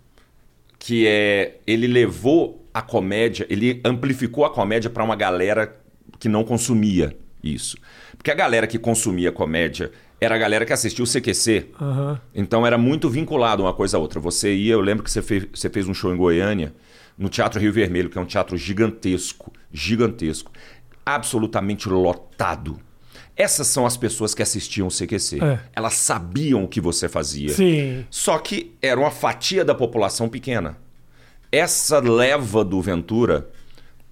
que 0.80 1.06
é 1.08 1.58
ele 1.65 1.88
levou 1.88 2.67
a 2.73 2.82
comédia, 2.82 3.45
ele 3.49 3.82
amplificou 3.84 4.45
a 4.45 4.49
comédia 4.49 4.89
para 4.89 5.04
uma 5.04 5.15
galera 5.15 5.75
que 6.19 6.28
não 6.28 6.43
consumia 6.43 7.15
isso. 7.43 7.78
Porque 8.17 8.32
a 8.32 8.34
galera 8.36 8.67
que 8.67 8.80
consumia 8.80 9.32
comédia 9.32 9.91
era 10.19 10.36
a 10.36 10.38
galera 10.38 10.65
que 10.65 10.73
assistia 10.73 11.04
o 11.04 11.08
CQC. 11.08 11.71
Aham. 11.80 12.19
Então 12.34 12.65
era 12.65 12.78
muito 12.78 13.10
vinculado 13.10 13.63
uma 13.63 13.73
coisa 13.73 13.97
a 13.97 13.99
outra. 13.99 14.19
Você 14.19 14.54
ia, 14.54 14.73
eu 14.73 14.82
lembro 14.82 15.04
que 15.04 15.12
você 15.12 15.21
fez, 15.21 15.47
você 15.54 15.69
fez 15.69 15.88
um 15.88 15.93
show 15.93 16.13
em 16.13 16.17
Goiânia, 16.17 16.73
no 17.17 17.30
Teatro 17.30 17.60
Rio 17.60 17.71
Vermelho, 17.71 18.10
que 18.10 18.17
é 18.17 18.21
um 18.21 18.25
teatro 18.25 18.58
gigantesco, 18.58 19.54
gigantesco, 19.71 20.51
absolutamente 21.06 21.88
lotado. 21.88 22.80
Essas 23.38 23.67
são 23.67 23.86
as 23.86 23.98
pessoas 23.98 24.34
que 24.34 24.41
assistiam 24.41 24.88
o 24.88 24.91
CQC. 24.91 25.43
É. 25.43 25.60
Elas 25.76 25.95
sabiam 25.95 26.63
o 26.63 26.67
que 26.67 26.80
você 26.80 27.10
fazia. 27.10 27.50
Sim. 27.50 28.06
Só 28.10 28.38
que 28.39 28.74
era 28.82 29.00
uma 29.00 29.12
fatia 29.12 29.65
da 29.65 29.76
população 29.76 30.30
pequena. 30.30 30.78
Essa 31.52 32.00
leva 32.00 32.63
do 32.63 32.82
Ventura 32.82 33.50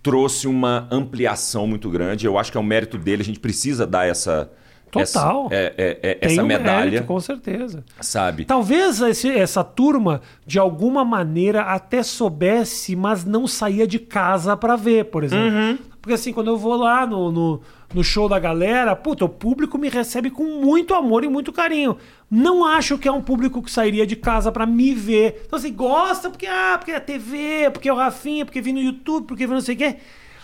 trouxe 0.01 0.47
uma 0.47 0.87
ampliação 0.91 1.65
muito 1.65 1.89
grande. 1.89 2.25
Eu 2.25 2.37
acho 2.37 2.51
que 2.51 2.57
é 2.57 2.61
um 2.61 2.65
mérito 2.65 2.97
dele. 2.97 3.21
A 3.21 3.25
gente 3.25 3.39
precisa 3.39 3.87
dar 3.87 4.05
essa 4.05 4.51
Total. 4.91 5.47
essa, 5.49 5.55
é- 5.55 5.73
é- 5.77 5.99
é- 6.11 6.17
essa 6.21 6.43
um 6.43 6.45
medalha, 6.45 6.91
mérito, 6.91 7.07
com 7.07 7.19
certeza. 7.19 7.83
sabe? 8.01 8.45
Talvez 8.45 8.99
esse- 9.01 9.29
essa 9.31 9.63
turma, 9.63 10.21
de 10.45 10.59
alguma 10.59 11.03
maneira, 11.05 11.61
até 11.61 12.03
soubesse, 12.03 12.95
mas 12.95 13.23
não 13.25 13.47
saía 13.47 13.87
de 13.87 13.97
casa 13.99 14.55
pra 14.57 14.75
ver, 14.75 15.05
por 15.05 15.23
exemplo. 15.23 15.47
Uhum. 15.57 15.77
Porque 16.01 16.13
assim, 16.13 16.33
quando 16.33 16.47
eu 16.49 16.57
vou 16.57 16.75
lá 16.75 17.07
no, 17.07 17.31
no, 17.31 17.61
no 17.93 18.03
show 18.03 18.27
da 18.27 18.39
galera, 18.39 18.95
puta, 18.95 19.25
o 19.25 19.29
público 19.29 19.77
me 19.77 19.89
recebe 19.89 20.29
com 20.29 20.43
muito 20.43 20.93
amor 20.93 21.23
e 21.23 21.27
muito 21.27 21.53
carinho. 21.53 21.97
Não 22.29 22.65
acho 22.65 22.97
que 22.97 23.07
é 23.07 23.11
um 23.11 23.21
público 23.21 23.61
que 23.61 23.71
sairia 23.71 24.07
de 24.07 24.15
casa 24.15 24.51
pra 24.51 24.65
me 24.65 24.93
ver. 24.93 25.43
Então 25.45 25.57
assim, 25.57 25.73
gosta 25.73 26.29
porque, 26.29 26.47
ah, 26.47 26.75
porque 26.77 26.91
é 26.91 26.99
TV, 26.99 27.69
porque 27.71 27.87
é 27.89 27.93
o 27.93 27.97
Rafinha, 27.97 28.45
porque 28.45 28.61
vem 28.61 28.73
no 28.73 28.81
YouTube, 28.81 29.27
porque 29.27 29.45
vem 29.45 29.53
não 29.53 29.61
sei 29.61 29.75
o 29.75 29.77
quê. 29.77 29.97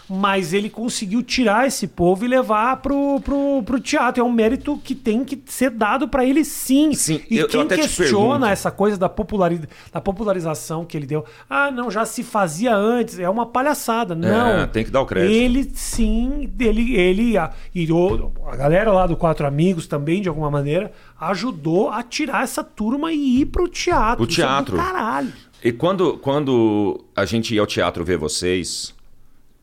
Mas 0.09 0.53
ele 0.53 0.69
conseguiu 0.71 1.21
tirar 1.21 1.67
esse 1.67 1.87
povo 1.87 2.25
e 2.25 2.27
levar 2.27 2.77
pro, 2.77 3.19
pro, 3.21 3.61
pro 3.63 3.79
teatro. 3.79 4.21
É 4.21 4.25
um 4.25 4.31
mérito 4.31 4.79
que 4.83 4.95
tem 4.95 5.23
que 5.23 5.39
ser 5.45 5.69
dado 5.69 6.07
pra 6.07 6.25
ele 6.25 6.43
sim. 6.43 6.93
Sim, 6.95 7.21
e 7.29 7.37
eu- 7.37 7.43
eu 7.43 7.47
quem 7.47 7.67
te 7.67 7.75
questiona 7.75 8.49
essa 8.49 8.71
coisa 8.71 8.97
da, 8.97 9.07
populari... 9.07 9.61
da 9.93 10.01
popularização 10.01 10.83
que 10.83 10.97
ele 10.97 11.05
deu. 11.05 11.23
Ah, 11.47 11.69
não, 11.69 11.91
já 11.91 12.05
se 12.05 12.23
fazia 12.23 12.75
antes. 12.75 13.19
É 13.19 13.29
uma 13.29 13.45
palhaçada. 13.45 14.15
Não. 14.15 14.67
tem 14.67 14.83
que 14.83 14.89
dar 14.89 15.01
o 15.01 15.05
crédito. 15.05 15.31
Ele 15.31 15.71
sim, 15.75 16.49
ele, 16.59 16.95
ele 16.95 17.37
a, 17.37 17.51
e 17.75 17.91
o- 17.91 18.31
a 18.47 18.55
galera 18.55 18.91
lá 18.91 19.05
do 19.05 19.15
Quatro 19.15 19.45
Amigos 19.45 19.85
também, 19.85 20.21
de 20.21 20.29
alguma 20.29 20.49
maneira, 20.49 20.91
ajudou 21.19 21.89
a 21.91 22.01
tirar 22.01 22.43
essa 22.43 22.63
turma 22.63 23.11
e 23.13 23.41
ir 23.41 23.45
pro 23.45 23.67
teatro. 23.67 24.23
O 24.23 24.27
teatro. 24.27 24.75
Isso 24.75 24.83
é 24.83 24.91
caralho. 24.91 25.31
E 25.63 25.71
quando, 25.71 26.17
quando 26.17 27.03
a 27.15 27.25
gente 27.25 27.53
ia 27.53 27.61
ao 27.61 27.67
teatro 27.67 28.03
ver 28.03 28.17
vocês, 28.17 28.93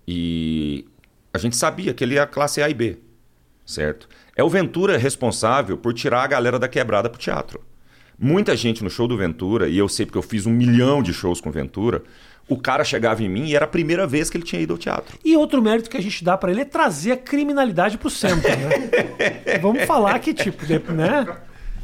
e 0.06 0.86
a 1.32 1.38
gente 1.38 1.56
sabia 1.56 1.92
que 1.92 2.04
ele 2.04 2.14
ia 2.14 2.26
classe 2.26 2.62
A 2.62 2.70
e 2.70 2.74
B, 2.74 2.98
certo? 3.64 4.08
É 4.36 4.42
o 4.44 4.48
Ventura 4.48 4.96
responsável 4.96 5.76
por 5.76 5.92
tirar 5.92 6.22
a 6.22 6.26
galera 6.26 6.58
da 6.58 6.68
quebrada 6.68 7.08
pro 7.08 7.20
teatro. 7.20 7.62
Muita 8.18 8.56
gente 8.56 8.82
no 8.82 8.88
show 8.88 9.06
do 9.06 9.16
Ventura, 9.16 9.68
e 9.68 9.76
eu 9.76 9.88
sei 9.88 10.06
porque 10.06 10.16
eu 10.16 10.22
fiz 10.22 10.46
um 10.46 10.50
milhão 10.50 11.02
de 11.02 11.12
shows 11.12 11.40
com 11.40 11.50
o 11.50 11.52
Ventura, 11.52 12.02
o 12.48 12.56
cara 12.56 12.84
chegava 12.84 13.22
em 13.22 13.28
mim 13.28 13.46
e 13.46 13.56
era 13.56 13.64
a 13.64 13.68
primeira 13.68 14.06
vez 14.06 14.30
que 14.30 14.36
ele 14.36 14.44
tinha 14.44 14.62
ido 14.62 14.72
ao 14.72 14.78
teatro. 14.78 15.18
E 15.24 15.36
outro 15.36 15.60
mérito 15.60 15.90
que 15.90 15.96
a 15.96 16.02
gente 16.02 16.22
dá 16.24 16.36
pra 16.36 16.50
ele 16.50 16.60
é 16.60 16.64
trazer 16.64 17.12
a 17.12 17.16
criminalidade 17.16 17.98
pro 17.98 18.08
centro, 18.08 18.48
né? 18.48 19.58
Vamos 19.60 19.84
falar 19.84 20.18
que, 20.20 20.32
tipo, 20.32 20.64
né? 20.92 21.26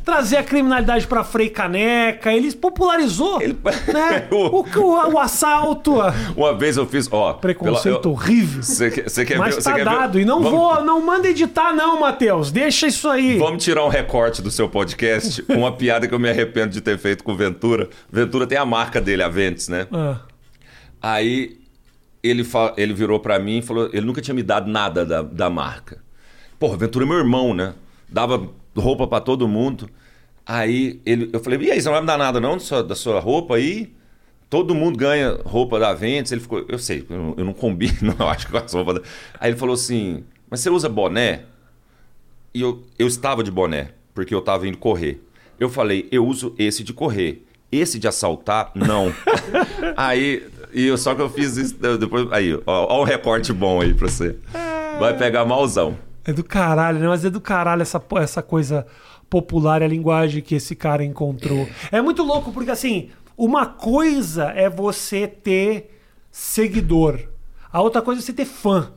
Trazer 0.05 0.37
a 0.37 0.43
criminalidade 0.43 1.07
pra 1.07 1.23
Frei 1.23 1.49
Caneca, 1.49 2.33
ele 2.33 2.53
popularizou 2.55 3.41
Ele- 3.41 3.57
né? 3.93 4.27
o, 4.31 4.61
o, 4.79 5.13
o 5.13 5.19
assalto, 5.19 5.95
Uma 6.37 6.55
vez 6.57 6.77
eu 6.77 6.87
fiz, 6.87 7.09
ó... 7.13 7.35
preconceito 7.35 8.01
pela- 8.01 8.13
horrível. 8.15 8.63
Você 8.63 8.91
quer, 9.25 9.39
Mas 9.39 9.57
ver? 9.57 9.63
tá 9.63 9.75
quer 9.75 9.85
dado. 9.85 10.15
ver? 10.15 10.23
E 10.23 10.25
não 10.25 10.43
Vamos- 10.43 10.59
vou, 10.59 10.85
não 10.85 11.01
manda 11.05 11.29
editar, 11.29 11.73
não, 11.73 12.01
Matheus. 12.01 12.51
Deixa 12.51 12.87
isso 12.87 13.09
aí. 13.09 13.39
Vamos 13.39 13.63
tirar 13.63 13.85
um 13.85 13.89
recorte 13.89 14.43
do 14.43 14.51
seu 14.51 14.69
podcast 14.69 15.45
uma 15.51 15.71
piada 15.73 16.09
que 16.09 16.15
eu 16.15 16.19
me 16.19 16.29
arrependo 16.29 16.71
de 16.73 16.81
ter 16.81 16.99
feito 16.99 17.23
com 17.23 17.33
o 17.33 17.37
Ventura. 17.37 17.89
Ventura 18.11 18.47
tem 18.47 18.59
a 18.59 18.65
marca 18.67 19.01
dele, 19.01 19.23
a 19.23 19.29
Ventes, 19.29 19.69
né? 19.69 19.87
Ah, 19.93 20.21
Aí 21.01 21.59
ele, 22.23 22.45
fa- 22.45 22.75
ele 22.77 22.93
virou 22.95 23.19
pra 23.21 23.39
mim 23.39 23.59
e 23.59 23.63
falou: 23.63 23.89
ele 23.93 24.07
nunca 24.07 24.21
tinha 24.21 24.35
me 24.35 24.43
dado 24.43 24.71
nada 24.71 25.05
da, 25.05 25.23
da 25.23 25.51
marca. 25.51 25.99
Porra, 26.59 26.77
Ventura 26.77 27.05
é 27.05 27.09
meu 27.09 27.19
irmão, 27.19 27.53
né? 27.55 27.75
dava 28.09 28.47
roupa 28.77 29.07
para 29.07 29.21
todo 29.21 29.49
mundo. 29.49 29.89
Aí 30.47 31.01
ele, 31.07 31.31
eu 31.33 31.41
falei, 31.41 31.59
e 31.61 31.71
aí, 31.71 31.81
você 31.81 31.87
não 31.87 31.93
vai 31.93 32.01
me 32.01 32.07
dar 32.07 32.19
nada 32.19 32.41
não 32.41 32.55
da 32.55 32.61
sua, 32.61 32.83
da 32.83 32.95
sua 32.95 33.21
roupa 33.21 33.57
aí? 33.57 33.93
Todo 34.51 34.75
mundo 34.75 34.99
ganha 34.99 35.39
roupa 35.45 35.79
da 35.79 35.95
Ventus. 35.95 36.33
Ele 36.33 36.41
ficou, 36.41 36.65
eu 36.69 36.79
sei, 36.79 37.07
eu 37.09 37.17
não, 37.17 37.35
eu 37.39 37.45
não 37.45 37.53
combino, 37.53 38.15
eu 38.19 38.29
acho, 38.29 38.49
com 38.51 38.57
as 38.57 38.73
roupas. 38.73 38.97
Da... 38.97 39.03
Aí 39.41 39.51
ele 39.51 39.59
falou 39.59 39.75
assim, 39.75 40.25
mas 40.51 40.61
você 40.61 40.71
usa 40.71 40.89
boné? 40.89 41.45
E 42.55 42.61
eu, 42.61 42.83
eu 42.99 43.07
estava 43.07 43.43
de 43.43 43.51
boné, 43.51 43.91
porque 44.15 44.35
eu 44.35 44.41
estava 44.41 44.67
indo 44.67 44.77
correr. 44.77 45.23
Eu 45.59 45.71
falei, 45.71 46.09
eu 46.11 46.27
uso 46.27 46.55
esse 46.59 46.83
de 46.83 46.93
correr. 46.93 47.47
Esse 47.71 47.99
de 47.99 48.07
assaltar, 48.07 48.71
não. 48.75 49.15
aí, 49.97 50.47
e 50.75 50.87
eu, 50.87 50.99
só 50.99 51.15
que 51.15 51.23
eu 51.23 51.31
fiz 51.31 51.57
isso 51.57 51.77
depois. 51.97 52.31
Aí, 52.31 52.55
ó, 52.67 52.97
ó 52.97 53.01
o 53.01 53.05
recorte 53.05 53.51
bom 53.53 53.81
aí 53.81 53.95
pra 53.95 54.09
você. 54.09 54.37
Vai 54.99 55.17
pegar 55.17 55.47
malzão. 55.47 55.97
É 56.25 56.33
do 56.33 56.45
caralho, 56.45 56.99
né? 56.99 57.09
Mas 57.09 57.25
é 57.25 57.31
do 57.31 57.41
caralho 57.41 57.83
essa, 57.83 58.03
essa 58.21 58.43
coisa 58.43 58.87
popular, 59.29 59.83
a 59.83 59.87
linguagem 59.87 60.43
que 60.43 60.55
esse 60.55 60.77
cara 60.77 61.05
encontrou. 61.05 61.69
É 61.91 62.01
muito 62.01 62.23
louco, 62.23 62.53
porque 62.53 62.71
assim, 62.71 63.11
uma 63.37 63.67
coisa 63.67 64.53
é 64.55 64.69
você 64.69 65.27
ter 65.27 65.99
seguidor, 66.31 67.19
a 67.73 67.81
outra 67.81 68.03
coisa 68.03 68.21
é 68.21 68.23
você 68.23 68.33
ter 68.33 68.45
fã. 68.45 68.93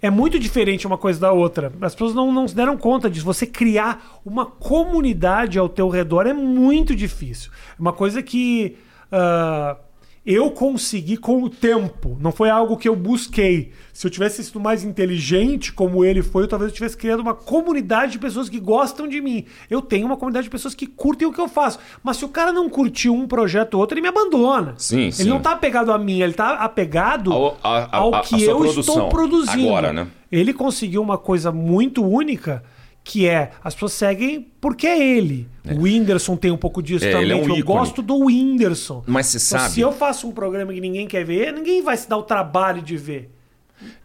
É 0.00 0.10
muito 0.10 0.36
diferente 0.36 0.84
uma 0.84 0.98
coisa 0.98 1.20
da 1.20 1.30
outra. 1.30 1.72
As 1.80 1.94
pessoas 1.94 2.12
não, 2.12 2.32
não 2.32 2.48
se 2.48 2.56
deram 2.56 2.76
conta 2.76 3.08
disso. 3.08 3.24
Você 3.24 3.46
criar 3.46 4.20
uma 4.24 4.44
comunidade 4.44 5.60
ao 5.60 5.68
teu 5.68 5.88
redor 5.88 6.26
é 6.26 6.32
muito 6.32 6.94
difícil. 6.94 7.52
Uma 7.78 7.92
coisa 7.92 8.20
que. 8.20 8.76
Uh, 9.12 9.76
eu 10.24 10.52
consegui 10.52 11.16
com 11.16 11.42
o 11.42 11.50
tempo. 11.50 12.16
Não 12.20 12.30
foi 12.30 12.48
algo 12.48 12.76
que 12.76 12.88
eu 12.88 12.94
busquei. 12.94 13.72
Se 13.92 14.06
eu 14.06 14.10
tivesse 14.10 14.42
sido 14.44 14.60
mais 14.60 14.84
inteligente 14.84 15.72
como 15.72 16.04
ele 16.04 16.22
foi, 16.22 16.44
eu 16.44 16.48
talvez 16.48 16.70
eu 16.70 16.74
tivesse 16.74 16.96
criado 16.96 17.20
uma 17.20 17.34
comunidade 17.34 18.12
de 18.12 18.18
pessoas 18.20 18.48
que 18.48 18.60
gostam 18.60 19.08
de 19.08 19.20
mim. 19.20 19.44
Eu 19.68 19.82
tenho 19.82 20.06
uma 20.06 20.16
comunidade 20.16 20.44
de 20.44 20.50
pessoas 20.50 20.74
que 20.74 20.86
curtem 20.86 21.26
o 21.26 21.32
que 21.32 21.40
eu 21.40 21.48
faço. 21.48 21.80
Mas 22.04 22.18
se 22.18 22.24
o 22.24 22.28
cara 22.28 22.52
não 22.52 22.70
curtiu 22.70 23.12
um 23.12 23.26
projeto 23.26 23.74
ou 23.74 23.80
outro, 23.80 23.94
ele 23.94 24.02
me 24.02 24.08
abandona. 24.08 24.74
Sim, 24.78 25.02
ele 25.02 25.12
sim. 25.12 25.28
não 25.28 25.38
está 25.38 25.52
apegado 25.52 25.90
a 25.90 25.98
mim, 25.98 26.20
ele 26.20 26.30
está 26.30 26.54
apegado 26.54 27.32
ao, 27.32 27.58
a, 27.62 27.78
a, 27.78 27.96
ao 27.96 28.22
que 28.22 28.44
eu 28.44 28.58
produção. 28.58 28.80
estou 28.80 29.08
produzindo. 29.08 29.68
Agora, 29.68 29.92
né? 29.92 30.06
Ele 30.30 30.54
conseguiu 30.54 31.02
uma 31.02 31.18
coisa 31.18 31.50
muito 31.50 32.02
única 32.02 32.62
que 33.04 33.26
é 33.26 33.50
as 33.62 33.74
pessoas 33.74 33.92
seguem 33.92 34.48
porque 34.60 34.86
é 34.86 35.16
ele. 35.16 35.48
É. 35.64 35.74
O 35.74 35.82
Whindersson 35.82 36.36
tem 36.36 36.50
um 36.50 36.56
pouco 36.56 36.82
disso 36.82 37.04
é, 37.04 37.12
também. 37.12 37.30
É 37.32 37.34
um 37.34 37.40
eu 37.40 37.56
ícone. 37.56 37.62
gosto 37.62 38.02
do 38.02 38.26
Whindersson. 38.26 39.02
Mas 39.06 39.26
você 39.26 39.38
então, 39.38 39.60
sabe. 39.60 39.74
Se 39.74 39.80
eu 39.80 39.92
faço 39.92 40.28
um 40.28 40.32
programa 40.32 40.72
que 40.72 40.80
ninguém 40.80 41.06
quer 41.06 41.24
ver, 41.24 41.52
ninguém 41.52 41.82
vai 41.82 41.96
se 41.96 42.08
dar 42.08 42.16
o 42.16 42.22
trabalho 42.22 42.82
de 42.82 42.96
ver. 42.96 43.30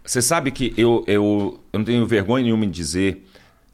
Você 0.04 0.22
sabe 0.22 0.52
que 0.52 0.74
eu, 0.78 1.04
eu, 1.08 1.60
eu 1.72 1.80
não 1.80 1.86
tenho 1.86 2.06
vergonha 2.06 2.44
nenhuma 2.44 2.66
em 2.66 2.70
dizer. 2.70 3.26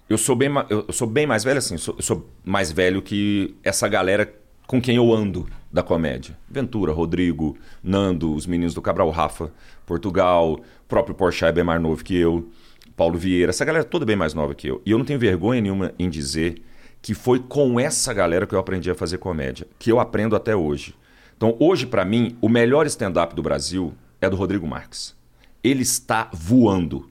Eu 0.09 0.17
sou 0.17 0.36
bem, 0.36 0.49
eu 0.69 0.91
sou 0.91 1.07
bem 1.07 1.26
mais 1.26 1.43
velho 1.43 1.59
assim. 1.59 1.78
Sou, 1.78 1.95
eu 1.97 2.03
sou 2.03 2.30
mais 2.43 2.71
velho 2.71 3.01
que 3.01 3.55
essa 3.63 3.88
galera 3.88 4.32
com 4.67 4.82
quem 4.82 4.95
eu 4.95 5.13
ando 5.13 5.47
da 5.71 5.82
comédia. 5.82 6.38
Ventura, 6.49 6.91
Rodrigo, 6.91 7.57
Nando, 7.82 8.34
os 8.34 8.45
meninos 8.45 8.74
do 8.74 8.82
Cabral 8.82 9.09
Rafa, 9.09 9.51
Portugal, 9.86 10.53
o 10.53 10.88
próprio 10.88 11.15
Porsche 11.15 11.45
é 11.45 11.51
bem 11.51 11.63
mais 11.63 11.82
novo 11.82 12.03
que 12.03 12.15
eu. 12.15 12.49
Paulo 12.96 13.18
Vieira, 13.18 13.50
essa 13.50 13.66
galera 13.66 13.84
toda 13.84 14.06
bem 14.06 14.16
mais 14.16 14.34
nova 14.34 14.54
que 14.54 14.68
eu. 14.68 14.82
E 14.86 14.91
eu 14.91 14.98
não 14.98 15.06
tenho 15.06 15.20
vergonha 15.20 15.62
nenhuma 15.62 15.94
em 15.98 16.10
dizer 16.10 16.62
que 17.02 17.14
foi 17.14 17.39
com 17.39 17.80
essa 17.80 18.14
galera 18.14 18.48
que 18.48 18.56
eu 18.56 18.60
aprendi 18.60 18.89
a 18.89 18.96
fazer 18.96 19.18
comédia, 19.18 19.68
que 19.78 19.91
eu 19.91 20.00
aprendo 20.00 20.36
até 20.36 20.56
hoje. 20.56 20.96
Então, 21.36 21.58
hoje, 21.60 21.86
para 21.86 22.06
mim, 22.06 22.38
o 22.39 22.48
melhor 22.48 22.86
stand-up 22.86 23.36
do 23.36 23.41
Brasil 23.41 23.94
é 24.22 24.30
do 24.30 24.36
Rodrigo 24.36 24.66
Marques. 24.66 25.16
Ele 25.62 25.82
está 25.82 26.30
voando. 26.32 27.10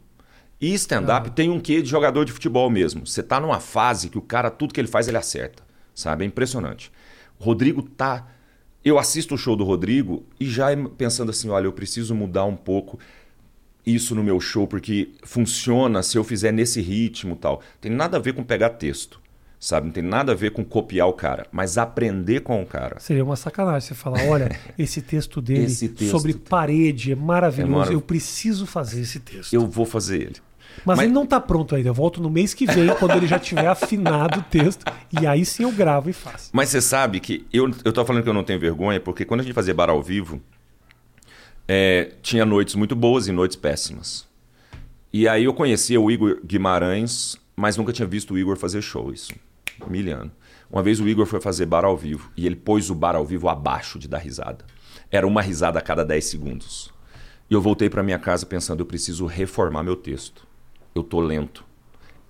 E 0.61 0.72
stand-up 0.74 1.28
ah. 1.28 1.33
tem 1.33 1.51
um 1.51 1.61
quê 1.61 1.83
de 1.83 1.89
jogador 1.89 2.24
de 2.24 2.33
futebol 2.33 2.70
mesmo. 2.70 3.07
Você 3.07 3.22
tá 3.22 3.41
numa 3.41 3.61
fase 3.61 4.09
que 4.09 4.16
o 4.16 4.22
cara, 4.22 4.51
tudo 4.51 4.72
que 4.72 4.80
ele 4.80 4.89
faz, 4.89 5.09
ele 5.09 5.18
acerta. 5.18 5.62
Sabe? 5.95 6.24
É 6.24 6.26
impressionante. 6.26 6.91
O 7.39 7.45
Rodrigo 7.45 7.83
tá. 7.83 8.28
Eu 8.85 8.99
assisto 8.99 9.35
o 9.35 9.39
show 9.39 9.55
do 9.55 9.64
Rodrigo 9.64 10.24
e 10.41 10.47
já 10.47 10.68
pensando 10.97 11.30
assim: 11.30 11.51
olha, 11.51 11.66
eu 11.66 11.72
preciso 11.72 12.14
mudar 12.14 12.45
um 12.45 12.57
pouco 12.57 12.99
isso 13.85 14.14
no 14.14 14.22
meu 14.22 14.41
show 14.41 14.66
porque 14.66 15.11
funciona 15.22 16.03
se 16.03 16.16
eu 16.16 16.24
fizer 16.24 16.53
nesse 16.53 16.80
ritmo 16.80 17.37
tal. 17.37 17.61
Tem 17.80 17.91
nada 17.91 18.16
a 18.16 18.20
ver 18.20 18.35
com 18.35 18.43
pegar 18.43 18.70
texto, 18.70 19.20
sabe? 19.59 19.87
Não 19.87 19.93
tem 19.93 20.03
nada 20.03 20.33
a 20.33 20.35
ver 20.35 20.53
com 20.53 20.64
copiar 20.64 21.09
o 21.09 21.12
cara, 21.12 21.47
mas 21.51 21.78
aprender 21.78 22.41
com 22.41 22.62
o 22.62 22.66
cara. 22.66 22.99
Seria 23.01 23.24
uma 23.24 23.37
sacanagem 23.37 23.89
você 23.89 23.95
falar, 23.95 24.24
olha, 24.26 24.57
esse 24.78 25.03
texto 25.03 25.41
dele 25.41 25.64
esse 25.64 25.89
texto 25.89 26.11
sobre 26.11 26.35
parede 26.35 27.12
é 27.12 27.16
maravilhoso, 27.16 27.72
é 27.72 27.76
marav 27.76 27.93
eu 27.93 28.01
preciso 28.01 28.66
fazer 28.66 29.01
esse 29.01 29.20
texto. 29.20 29.53
Eu 29.53 29.66
vou 29.66 29.85
fazer 29.85 30.22
ele. 30.22 30.37
Mas, 30.85 30.97
mas, 30.97 31.05
ele 31.05 31.12
não 31.12 31.24
está 31.24 31.39
pronto 31.41 31.74
ainda. 31.74 31.91
Eu 31.91 31.95
volto 31.95 32.20
no 32.20 32.30
mês 32.30 32.55
que 32.55 32.66
vem, 32.66 32.89
quando 32.99 33.16
ele 33.16 33.26
já 33.26 33.39
tiver 33.39 33.66
afinado 33.66 34.41
o 34.41 34.43
texto. 34.43 34.85
E 35.20 35.26
aí 35.26 35.45
sim 35.45 35.64
eu 35.64 35.72
gravo 35.72 36.09
e 36.09 36.12
faço. 36.12 36.51
Mas 36.53 36.70
você 36.70 36.80
sabe 36.80 37.20
que 37.20 37.47
eu, 37.53 37.70
eu 37.85 37.93
tô 37.93 38.05
falando 38.05 38.22
que 38.22 38.28
eu 38.28 38.35
não 38.35 38.45
tenho 38.45 38.59
vergonha, 38.59 38.99
porque 38.99 39.24
quando 39.24 39.41
a 39.41 39.43
gente 39.43 39.53
fazia 39.53 39.74
bar 39.74 39.91
ao 39.91 40.03
vivo, 40.03 40.41
é, 41.66 42.12
tinha 42.22 42.44
noites 42.44 42.74
muito 42.74 42.94
boas 42.94 43.28
e 43.28 43.32
noites 43.32 43.56
péssimas. 43.56 44.26
E 45.12 45.28
aí 45.28 45.44
eu 45.44 45.54
conhecia 45.54 46.00
o 46.00 46.10
Igor 46.10 46.40
Guimarães, 46.44 47.36
mas 47.54 47.76
nunca 47.76 47.92
tinha 47.92 48.08
visto 48.08 48.34
o 48.34 48.38
Igor 48.38 48.56
fazer 48.56 48.80
show, 48.82 49.12
isso. 49.12 49.32
Miliano. 49.86 50.30
Uma 50.70 50.82
vez 50.82 51.00
o 51.00 51.08
Igor 51.08 51.26
foi 51.26 51.40
fazer 51.40 51.66
bar 51.66 51.84
ao 51.84 51.96
vivo 51.96 52.30
e 52.36 52.46
ele 52.46 52.56
pôs 52.56 52.88
o 52.88 52.94
bar 52.94 53.14
ao 53.14 53.26
vivo 53.26 53.48
abaixo 53.48 53.98
de 53.98 54.08
dar 54.08 54.18
risada. 54.18 54.64
Era 55.10 55.26
uma 55.26 55.42
risada 55.42 55.78
a 55.78 55.82
cada 55.82 56.04
10 56.04 56.24
segundos. 56.24 56.90
E 57.50 57.54
eu 57.54 57.60
voltei 57.60 57.90
para 57.90 58.02
minha 58.02 58.18
casa 58.18 58.46
pensando, 58.46 58.80
eu 58.80 58.86
preciso 58.86 59.26
reformar 59.26 59.82
meu 59.82 59.96
texto. 59.96 60.46
Eu 60.94 61.02
tô 61.02 61.20
lento. 61.20 61.64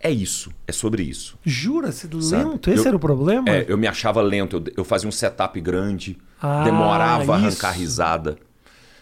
É 0.00 0.10
isso, 0.10 0.50
é 0.66 0.72
sobre 0.72 1.04
isso. 1.04 1.38
Jura? 1.44 1.92
Você 1.92 2.08
lento? 2.12 2.68
Esse 2.68 2.80
eu, 2.80 2.88
era 2.88 2.96
o 2.96 3.00
problema? 3.00 3.48
É, 3.48 3.64
eu 3.68 3.78
me 3.78 3.86
achava 3.86 4.20
lento, 4.20 4.56
eu, 4.56 4.72
eu 4.78 4.84
fazia 4.84 5.08
um 5.08 5.12
setup 5.12 5.60
grande, 5.60 6.18
ah, 6.40 6.64
demorava 6.64 7.34
a 7.34 7.36
arrancar 7.36 7.70
risada. 7.70 8.36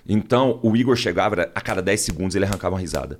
Então, 0.09 0.59
o 0.63 0.77
Igor 0.77 0.97
chegava, 0.97 1.51
a 1.55 1.61
cada 1.61 1.81
10 1.81 2.01
segundos 2.01 2.37
ele 2.37 2.45
arrancava 2.45 2.75
uma 2.75 2.81
risada. 2.81 3.19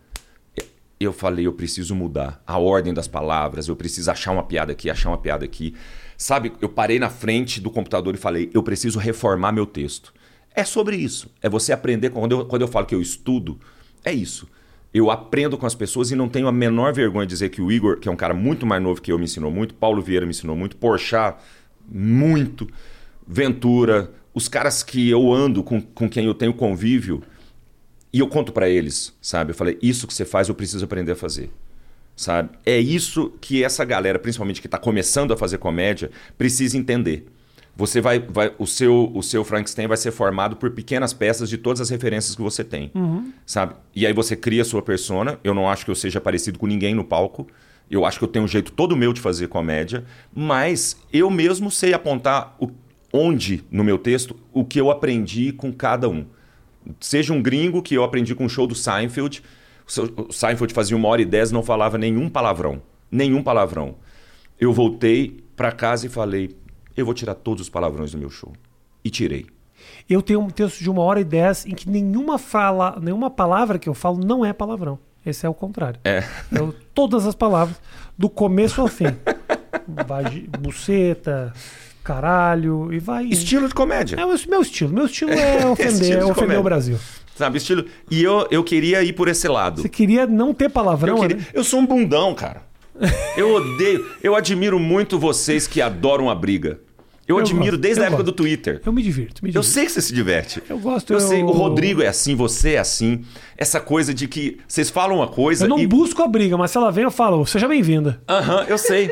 Eu 0.99 1.13
falei, 1.13 1.47
eu 1.47 1.53
preciso 1.53 1.95
mudar 1.95 2.43
a 2.47 2.59
ordem 2.59 2.93
das 2.93 3.09
palavras, 3.09 3.69
eu 3.69 3.77
preciso 3.77 4.11
achar 4.11 4.33
uma 4.33 4.43
piada 4.43 4.73
aqui, 4.73 4.91
achar 4.91 5.09
uma 5.09 5.17
piada 5.17 5.45
aqui. 5.45 5.75
Sabe, 6.17 6.53
eu 6.61 6.69
parei 6.69 6.99
na 6.99 7.09
frente 7.09 7.59
do 7.59 7.71
computador 7.71 8.15
e 8.15 8.19
falei, 8.19 8.51
eu 8.53 8.63
preciso 8.63 8.99
reformar 8.99 9.53
meu 9.53 9.65
texto. 9.65 10.13
É 10.55 10.65
sobre 10.65 10.97
isso. 10.97 11.31
É 11.41 11.49
você 11.49 11.73
aprender. 11.73 12.11
Quando 12.11 12.33
eu, 12.33 12.45
quando 12.45 12.63
eu 12.63 12.69
falo 12.69 12.85
que 12.85 12.95
eu 12.95 13.01
estudo, 13.01 13.59
é 14.05 14.13
isso. 14.13 14.47
Eu 14.93 15.11
aprendo 15.11 15.57
com 15.57 15.65
as 15.65 15.75
pessoas 15.75 16.11
e 16.11 16.17
não 16.17 16.29
tenho 16.29 16.49
a 16.49 16.53
menor 16.53 16.93
vergonha 16.93 17.27
de 17.27 17.31
dizer 17.31 17.49
que 17.49 17.63
o 17.63 17.71
Igor, 17.71 17.99
que 17.99 18.09
é 18.09 18.13
um 18.13 18.17
cara 18.17 18.35
muito 18.35 18.67
mais 18.67 18.83
novo 18.83 19.01
que 19.01 19.13
eu, 19.13 19.19
me 19.19 19.25
ensinou 19.25 19.51
muito. 19.51 19.75
Paulo 19.75 20.03
Vieira 20.03 20.27
me 20.27 20.31
ensinou 20.31 20.57
muito. 20.57 20.77
Porchat, 20.77 21.39
muito. 21.89 22.69
Ventura, 23.27 24.13
os 24.33 24.49
caras 24.49 24.83
que 24.83 25.09
eu 25.09 25.33
ando, 25.33 25.63
com, 25.63 25.81
com 25.81 26.09
quem 26.09 26.27
eu 26.27 26.35
tenho 26.35 26.55
convívio, 26.55 27.23
e 28.13 28.19
eu 28.19 28.29
conto 28.29 28.53
para 28.53 28.69
eles, 28.69 29.17
sabe? 29.21 29.53
Eu 29.53 29.55
falei, 29.55 29.79
isso 29.81 30.07
que 30.07 30.15
você 30.15 30.25
faz, 30.25 30.49
eu 30.49 30.55
preciso 30.55 30.85
aprender 30.85 31.13
a 31.13 31.17
fazer. 31.17 31.51
Sabe? 32.17 32.51
É 32.67 32.79
isso 32.79 33.33
que 33.41 33.65
essa 33.65 33.85
galera, 33.85 34.19
principalmente 34.19 34.61
que 34.61 34.67
está 34.67 34.79
começando 34.79 35.33
a 35.33 35.37
fazer 35.37 35.59
comédia, 35.59 36.11
precisa 36.37 36.77
entender. 36.77 37.27
Você 37.77 38.01
vai, 38.01 38.19
vai, 38.19 38.53
o 38.59 38.67
seu, 38.67 39.11
o 39.15 39.23
seu 39.23 39.43
Frankenstein 39.43 39.87
vai 39.87 39.97
ser 39.97 40.11
formado 40.11 40.57
por 40.57 40.71
pequenas 40.73 41.15
peças 41.15 41.49
de 41.49 41.57
todas 41.57 41.81
as 41.81 41.89
referências 41.89 42.35
que 42.35 42.43
você 42.43 42.63
tem, 42.63 42.91
uhum. 42.95 43.33
sabe? 43.47 43.75
E 43.95 44.07
aí 44.07 44.13
você 44.13 44.37
cria 44.37 44.63
a 44.63 44.65
sua 44.65 44.83
persona. 44.83 45.39
Eu 45.43 45.55
não 45.55 45.69
acho 45.69 45.85
que 45.85 45.91
eu 45.91 45.95
seja 45.95 46.21
parecido 46.21 46.59
com 46.59 46.67
ninguém 46.67 46.95
no 46.95 47.05
palco. 47.05 47.47
Eu 47.91 48.05
acho 48.05 48.19
que 48.19 48.25
eu 48.25 48.29
tenho 48.29 48.45
um 48.45 48.49
jeito 48.49 48.71
todo 48.73 48.97
meu 48.97 49.13
de 49.13 49.21
fazer 49.21 49.49
comédia, 49.49 50.05
mas 50.35 50.97
eu 51.13 51.31
mesmo 51.31 51.71
sei 51.71 51.95
apontar 51.95 52.55
o 52.59 52.69
onde 53.13 53.65
no 53.71 53.85
meu 53.85 53.99
texto 53.99 54.37
o 54.53 54.65
que 54.65 54.81
eu 54.81 54.91
aprendi 54.91 55.53
com 55.53 55.73
cada 55.73 56.09
um. 56.09 56.27
Seja 56.99 57.33
um 57.33 57.43
gringo 57.43 57.83
que 57.83 57.95
eu 57.95 58.05
aprendi 58.05 58.35
com 58.35 58.45
o 58.45 58.49
show 58.49 58.67
do 58.67 58.75
Seinfeld. 58.75 59.43
O 60.29 60.33
Seinfeld 60.33 60.73
fazia 60.73 60.97
uma 60.97 61.09
hora 61.09 61.23
e 61.23 61.25
dez 61.25 61.51
não 61.51 61.63
falava 61.63 61.99
nenhum 61.99 62.29
palavrão. 62.29 62.81
Nenhum 63.11 63.43
palavrão. 63.43 63.97
Eu 64.59 64.73
voltei 64.73 65.43
para 65.57 65.73
casa 65.73 66.07
e 66.07 66.09
falei: 66.09 66.57
eu 66.97 67.05
vou 67.05 67.15
tirar 67.15 67.35
todos 67.35 67.63
os 67.63 67.69
palavrões 67.69 68.13
do 68.13 68.19
meu 68.19 68.31
show. 68.31 68.53
E 69.05 69.11
tirei. 69.11 69.47
Eu 70.09 70.23
tenho 70.23 70.41
um 70.41 70.51
texto 70.51 70.81
de 70.81 70.91
uma 70.91 71.03
hora 71.03 71.21
e 71.21 71.25
dez 71.25 71.65
em 71.67 71.75
que 71.75 71.89
nenhuma, 71.89 72.39
fala, 72.39 72.99
nenhuma 73.01 73.31
palavra 73.31 73.79
que 73.79 73.89
eu 73.89 73.95
falo 73.95 74.19
não 74.19 74.45
é 74.45 74.53
palavrão. 74.53 74.99
Esse 75.25 75.47
é 75.47 75.49
o 75.49 75.55
contrário. 75.55 76.01
É. 76.05 76.25
Eu, 76.51 76.75
todas 76.95 77.27
as 77.27 77.35
palavras, 77.35 77.81
do 78.17 78.29
começo 78.29 78.81
ao 78.81 78.89
fim. 78.89 79.07
Buceta, 80.61 81.53
caralho, 82.11 82.93
e 82.93 82.99
vai. 82.99 83.27
Estilo 83.27 83.69
de 83.69 83.75
comédia. 83.75 84.17
É 84.17 84.25
o 84.25 84.37
meu 84.49 84.61
estilo. 84.61 84.93
Meu 84.93 85.07
estilo 85.07 85.31
é 85.31 85.67
ofender, 85.71 86.19
é 86.19 86.25
ofender 86.25 86.59
o 86.59 86.63
Brasil. 86.63 86.99
Sabe, 87.37 87.59
estilo. 87.59 87.85
E 88.11 88.23
eu, 88.23 88.47
eu 88.51 88.65
queria 88.65 89.03
ir 89.03 89.13
por 89.13 89.29
esse 89.29 89.47
lado. 89.47 89.81
Você 89.81 89.89
queria 89.89 90.27
não 90.27 90.53
ter 90.53 90.69
palavrão? 90.69 91.17
Eu, 91.17 91.21
queria... 91.23 91.37
né? 91.37 91.47
eu 91.55 91.63
sou 91.63 91.81
um 91.81 91.87
bundão, 91.87 92.35
cara. 92.35 92.69
Eu 93.35 93.55
odeio. 93.55 94.05
Eu 94.23 94.35
admiro 94.35 94.79
muito 94.79 95.19
vocês 95.19 95.67
que 95.67 95.81
adoram 95.81 96.29
a 96.29 96.35
briga. 96.35 96.81
Eu, 97.31 97.37
Eu 97.37 97.41
admiro 97.43 97.65
gosto, 97.73 97.81
desde 97.81 98.01
eu 98.01 98.05
a 98.05 98.07
época 98.09 98.23
gosto. 98.23 98.33
do 98.33 98.37
Twitter. 98.37 98.81
Eu 98.85 98.93
me 98.93 99.03
divirto, 99.03 99.43
me 99.45 99.51
Eu 99.51 99.61
divirto. 99.61 99.67
sei 99.75 99.85
que 99.87 99.93
você 99.93 100.01
se 100.03 100.13
diverte. 100.13 100.63
Eu 100.69 100.79
gosto, 100.79 101.13
Eu, 101.13 101.19
eu- 101.19 101.27
sei. 101.29 101.43
O 101.43 101.51
Rodrigo 101.51 102.03
é 102.03 102.09
assim, 102.09 102.35
você 102.35 102.71
é 102.75 102.79
assim. 102.79 103.23
Essa 103.57 103.79
coisa 103.81 104.13
de 104.15 104.27
que 104.27 104.59
vocês 104.67 104.91
falam 104.91 105.17
uma 105.19 105.29
coisa 105.29 105.65
Eu 105.65 105.69
não 105.69 105.79
e. 105.79 105.87
busco 105.87 106.23
a 106.23 106.27
briga, 106.29 106.57
mas 106.59 106.71
se 106.71 106.77
ela 106.79 106.91
vem, 106.91 107.05
eu 107.05 107.11
falo, 107.11 107.45
seja 107.47 107.69
bem-vinda. 107.69 108.21
Aham, 108.29 108.65
eu 108.69 108.77
sei. 108.79 109.11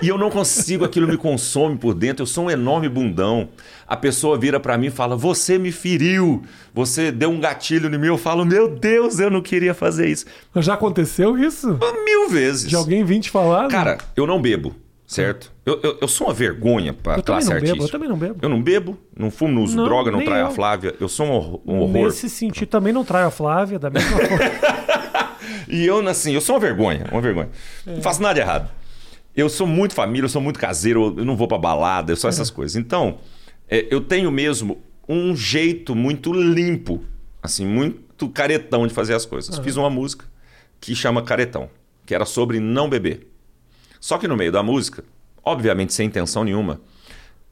E 0.00 0.08
eu 0.08 0.16
não 0.16 0.30
consigo, 0.30 0.84
aquilo 0.84 1.08
me 1.08 1.16
consome 1.16 1.76
por 1.76 1.94
dentro. 1.94 2.22
Eu 2.22 2.26
sou 2.26 2.44
um 2.44 2.50
enorme 2.50 2.88
bundão. 2.88 3.48
A 3.86 3.96
pessoa 3.96 4.38
vira 4.38 4.60
pra 4.60 4.76
mim 4.78 4.86
e 4.86 4.90
fala: 4.90 5.16
Você 5.16 5.58
me 5.58 5.72
feriu. 5.72 6.42
Você 6.74 7.10
deu 7.10 7.30
um 7.30 7.40
gatilho 7.40 7.92
em 7.92 7.98
mim. 7.98 8.06
Eu 8.06 8.18
falo: 8.18 8.44
Meu 8.44 8.68
Deus, 8.68 9.18
eu 9.18 9.30
não 9.30 9.40
queria 9.42 9.74
fazer 9.74 10.06
isso. 10.08 10.26
Já 10.56 10.74
aconteceu 10.74 11.36
isso? 11.38 11.78
Mil 12.04 12.28
vezes. 12.28 12.68
De 12.68 12.76
alguém 12.76 13.02
vir 13.04 13.20
te 13.20 13.30
falar? 13.30 13.68
Cara, 13.68 13.98
eu 14.14 14.26
não 14.26 14.40
bebo, 14.40 14.74
certo? 15.08 15.50
Eu, 15.66 15.80
eu, 15.82 15.98
eu 16.02 16.06
sou 16.06 16.28
uma 16.28 16.34
vergonha 16.34 16.92
pra 16.92 17.16
eu 17.16 17.22
também 17.22 17.42
classe 17.44 17.54
não 17.54 17.60
bebo, 17.60 17.82
eu 17.84 17.88
também 17.88 18.08
não 18.08 18.16
bebo. 18.16 18.38
Eu 18.40 18.48
não 18.48 18.62
bebo, 18.62 18.98
não 19.16 19.30
fumo, 19.30 19.54
não 19.54 19.62
uso 19.64 19.76
Não, 19.76 19.84
droga, 19.84 20.10
não 20.12 20.22
traio 20.24 20.46
a 20.46 20.48
eu. 20.50 20.54
Flávia. 20.54 20.94
Eu 21.00 21.08
sou 21.08 21.26
um 21.26 21.30
horror. 21.32 21.60
Um 21.66 21.78
horror. 21.80 22.04
Nesse 22.04 22.30
sentido, 22.30 22.68
também 22.68 22.92
não 22.92 23.04
traio 23.04 23.26
a 23.26 23.30
Flávia, 23.30 23.78
da 23.78 23.90
mesma 23.90 24.10
forma. 24.16 24.38
E 25.70 25.84
eu, 25.84 26.06
assim, 26.08 26.32
eu 26.32 26.40
sou 26.40 26.54
uma 26.54 26.60
vergonha, 26.60 27.06
uma 27.12 27.20
vergonha. 27.20 27.48
É. 27.86 27.94
Não 27.94 28.02
faço 28.02 28.22
nada 28.22 28.34
de 28.34 28.40
errado. 28.40 28.70
Eu 29.36 29.48
sou 29.48 29.66
muito 29.66 29.94
família, 29.94 30.24
eu 30.24 30.28
sou 30.28 30.40
muito 30.40 30.58
caseiro, 30.58 31.14
eu 31.16 31.24
não 31.24 31.36
vou 31.36 31.46
pra 31.46 31.58
balada, 31.58 32.10
eu 32.12 32.16
sou 32.16 32.28
É. 32.28 32.30
essas 32.32 32.50
coisas. 32.50 32.74
Então, 32.76 33.18
é, 33.68 33.86
eu 33.90 34.00
tenho 34.00 34.30
mesmo 34.30 34.78
um 35.08 35.36
jeito 35.36 35.94
muito 35.94 36.32
limpo, 36.32 37.02
assim, 37.42 37.66
muito 37.66 38.28
caretão 38.30 38.86
de 38.86 38.94
fazer 38.94 39.14
as 39.14 39.24
coisas. 39.26 39.58
Fiz 39.58 39.76
uma 39.76 39.90
música 39.90 40.24
que 40.80 40.94
chama 40.94 41.22
Caretão, 41.22 41.68
que 42.06 42.14
era 42.14 42.24
sobre 42.24 42.60
não 42.60 42.88
beber. 42.88 43.26
Só 44.00 44.18
que 44.18 44.28
no 44.28 44.36
meio 44.36 44.52
da 44.52 44.62
música, 44.62 45.04
obviamente 45.44 45.92
sem 45.92 46.06
intenção 46.06 46.44
nenhuma, 46.44 46.80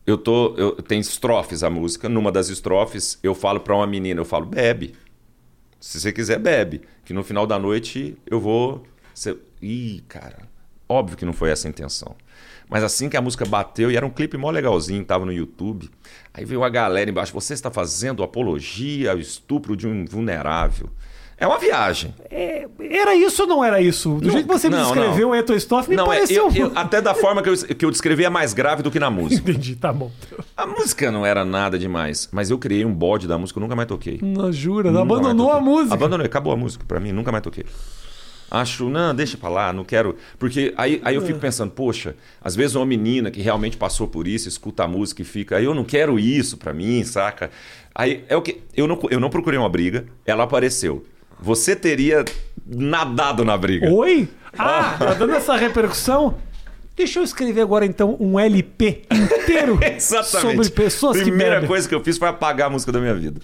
eu 0.06 0.16
tô, 0.16 0.54
eu 0.56 0.72
tem 0.76 1.00
estrofes 1.00 1.62
a 1.62 1.70
música. 1.70 2.08
Numa 2.08 2.30
das 2.30 2.48
estrofes, 2.48 3.18
eu 3.22 3.34
falo 3.34 3.60
pra 3.60 3.74
uma 3.74 3.86
menina, 3.86 4.20
eu 4.20 4.24
falo 4.24 4.46
bebe. 4.46 4.94
Se 5.80 6.00
você 6.00 6.12
quiser, 6.12 6.38
bebe. 6.38 6.82
Que 7.04 7.12
no 7.12 7.24
final 7.24 7.46
da 7.46 7.58
noite 7.58 8.16
eu 8.26 8.40
vou. 8.40 8.84
Você... 9.12 9.36
Ih, 9.60 10.02
cara. 10.08 10.48
Óbvio 10.88 11.16
que 11.16 11.24
não 11.24 11.32
foi 11.32 11.50
essa 11.50 11.66
a 11.66 11.70
intenção. 11.70 12.14
Mas 12.68 12.82
assim 12.82 13.08
que 13.08 13.16
a 13.16 13.22
música 13.22 13.44
bateu, 13.44 13.90
e 13.90 13.96
era 13.96 14.06
um 14.06 14.10
clipe 14.10 14.36
mó 14.36 14.50
legalzinho, 14.50 15.04
tava 15.04 15.24
no 15.24 15.32
YouTube. 15.32 15.90
Aí 16.32 16.44
veio 16.44 16.62
a 16.64 16.68
galera 16.68 17.10
embaixo: 17.10 17.32
você 17.32 17.54
está 17.54 17.70
fazendo 17.70 18.22
apologia 18.22 19.12
ao 19.12 19.18
estupro 19.18 19.76
de 19.76 19.86
um 19.86 20.04
vulnerável. 20.04 20.88
É 21.38 21.46
uma 21.46 21.58
viagem. 21.58 22.14
É, 22.30 22.66
era 22.80 23.14
isso 23.14 23.42
ou 23.42 23.48
não 23.48 23.62
era 23.62 23.78
isso? 23.80 24.14
Do 24.14 24.24
Não, 24.26 24.32
jeito 24.32 24.46
que 24.48 24.52
você 24.58 24.70
me 24.70 24.76
não, 24.76 24.84
descreveu 24.84 25.28
não. 25.28 25.30
o 25.30 25.34
Eto 25.34 25.52
Stoff, 25.54 25.88
me 25.90 25.94
não, 25.94 26.10
é, 26.10 26.16
pareceu... 26.20 26.48
eu, 26.54 26.66
eu- 26.68 26.72
até 26.76 27.00
da 27.02 27.12
forma 27.14 27.42
que 27.42 27.50
eu, 27.50 27.54
que 27.56 27.84
eu 27.84 27.90
descrevi 27.90 28.24
é 28.24 28.30
mais 28.30 28.54
grave 28.54 28.82
do 28.82 28.90
que 28.90 28.98
na 28.98 29.10
música. 29.10 29.50
Entendi, 29.50 29.76
tá 29.76 29.92
bom. 29.92 30.10
A 30.56 30.66
música 30.66 31.10
não 31.10 31.26
era 31.26 31.44
nada 31.44 31.78
demais, 31.78 32.26
mas 32.32 32.50
eu 32.50 32.56
criei 32.58 32.86
um 32.86 32.92
bode 32.94 33.28
da 33.28 33.36
música, 33.36 33.58
eu 33.58 33.62
nunca 33.62 33.76
mais 33.76 33.86
toquei. 33.86 34.18
Não, 34.22 34.50
jura, 34.50 34.90
Nunca 34.90 35.02
abandonou 35.02 35.52
a 35.52 35.60
música. 35.60 35.94
Abandonei, 35.94 36.26
acabou 36.26 36.54
a 36.54 36.56
música 36.56 36.84
pra 36.88 36.98
mim, 36.98 37.12
nunca 37.12 37.30
mais 37.30 37.44
toquei. 37.44 37.66
Acho, 38.50 38.88
não, 38.88 39.12
deixa 39.14 39.36
pra 39.36 39.48
lá, 39.48 39.72
não 39.72 39.84
quero. 39.84 40.16
Porque 40.38 40.72
aí, 40.76 41.00
aí 41.04 41.16
eu 41.16 41.22
É. 41.22 41.24
fico 41.26 41.38
pensando, 41.38 41.70
poxa, 41.72 42.14
às 42.40 42.54
vezes 42.56 42.76
uma 42.76 42.86
menina 42.86 43.30
que 43.30 43.42
realmente 43.42 43.76
passou 43.76 44.06
por 44.06 44.26
isso, 44.28 44.48
escuta 44.48 44.84
a 44.84 44.88
música 44.88 45.20
e 45.20 45.24
fica, 45.24 45.60
eu 45.60 45.74
não 45.74 45.84
quero 45.84 46.18
isso 46.18 46.56
pra 46.56 46.72
mim, 46.72 47.02
saca? 47.04 47.50
Aí 47.94 48.24
é 48.28 48.36
o 48.36 48.42
que. 48.42 48.62
Eu 48.74 48.86
não, 48.86 48.98
eu 49.10 49.18
não 49.18 49.28
procurei 49.28 49.58
uma 49.58 49.68
briga, 49.68 50.06
ela 50.24 50.44
apareceu. 50.44 51.04
Você 51.40 51.76
teria 51.76 52.24
nadado 52.66 53.44
na 53.44 53.56
briga. 53.56 53.90
Oi? 53.90 54.28
Ah, 54.58 54.96
tá 54.98 55.14
dando 55.14 55.34
essa 55.34 55.54
repercussão? 55.56 56.36
Deixa 56.96 57.18
eu 57.18 57.24
escrever 57.24 57.60
agora 57.60 57.84
então 57.84 58.16
um 58.18 58.40
LP 58.40 59.02
inteiro 59.12 59.78
Exatamente. 59.84 60.56
sobre 60.56 60.70
pessoas 60.70 61.16
que 61.18 61.24
Primeira 61.24 61.66
coisa 61.66 61.86
que 61.86 61.94
eu 61.94 62.02
fiz 62.02 62.16
foi 62.16 62.28
apagar 62.28 62.68
a 62.68 62.70
música 62.70 62.90
da 62.90 62.98
minha 62.98 63.14
vida. 63.14 63.40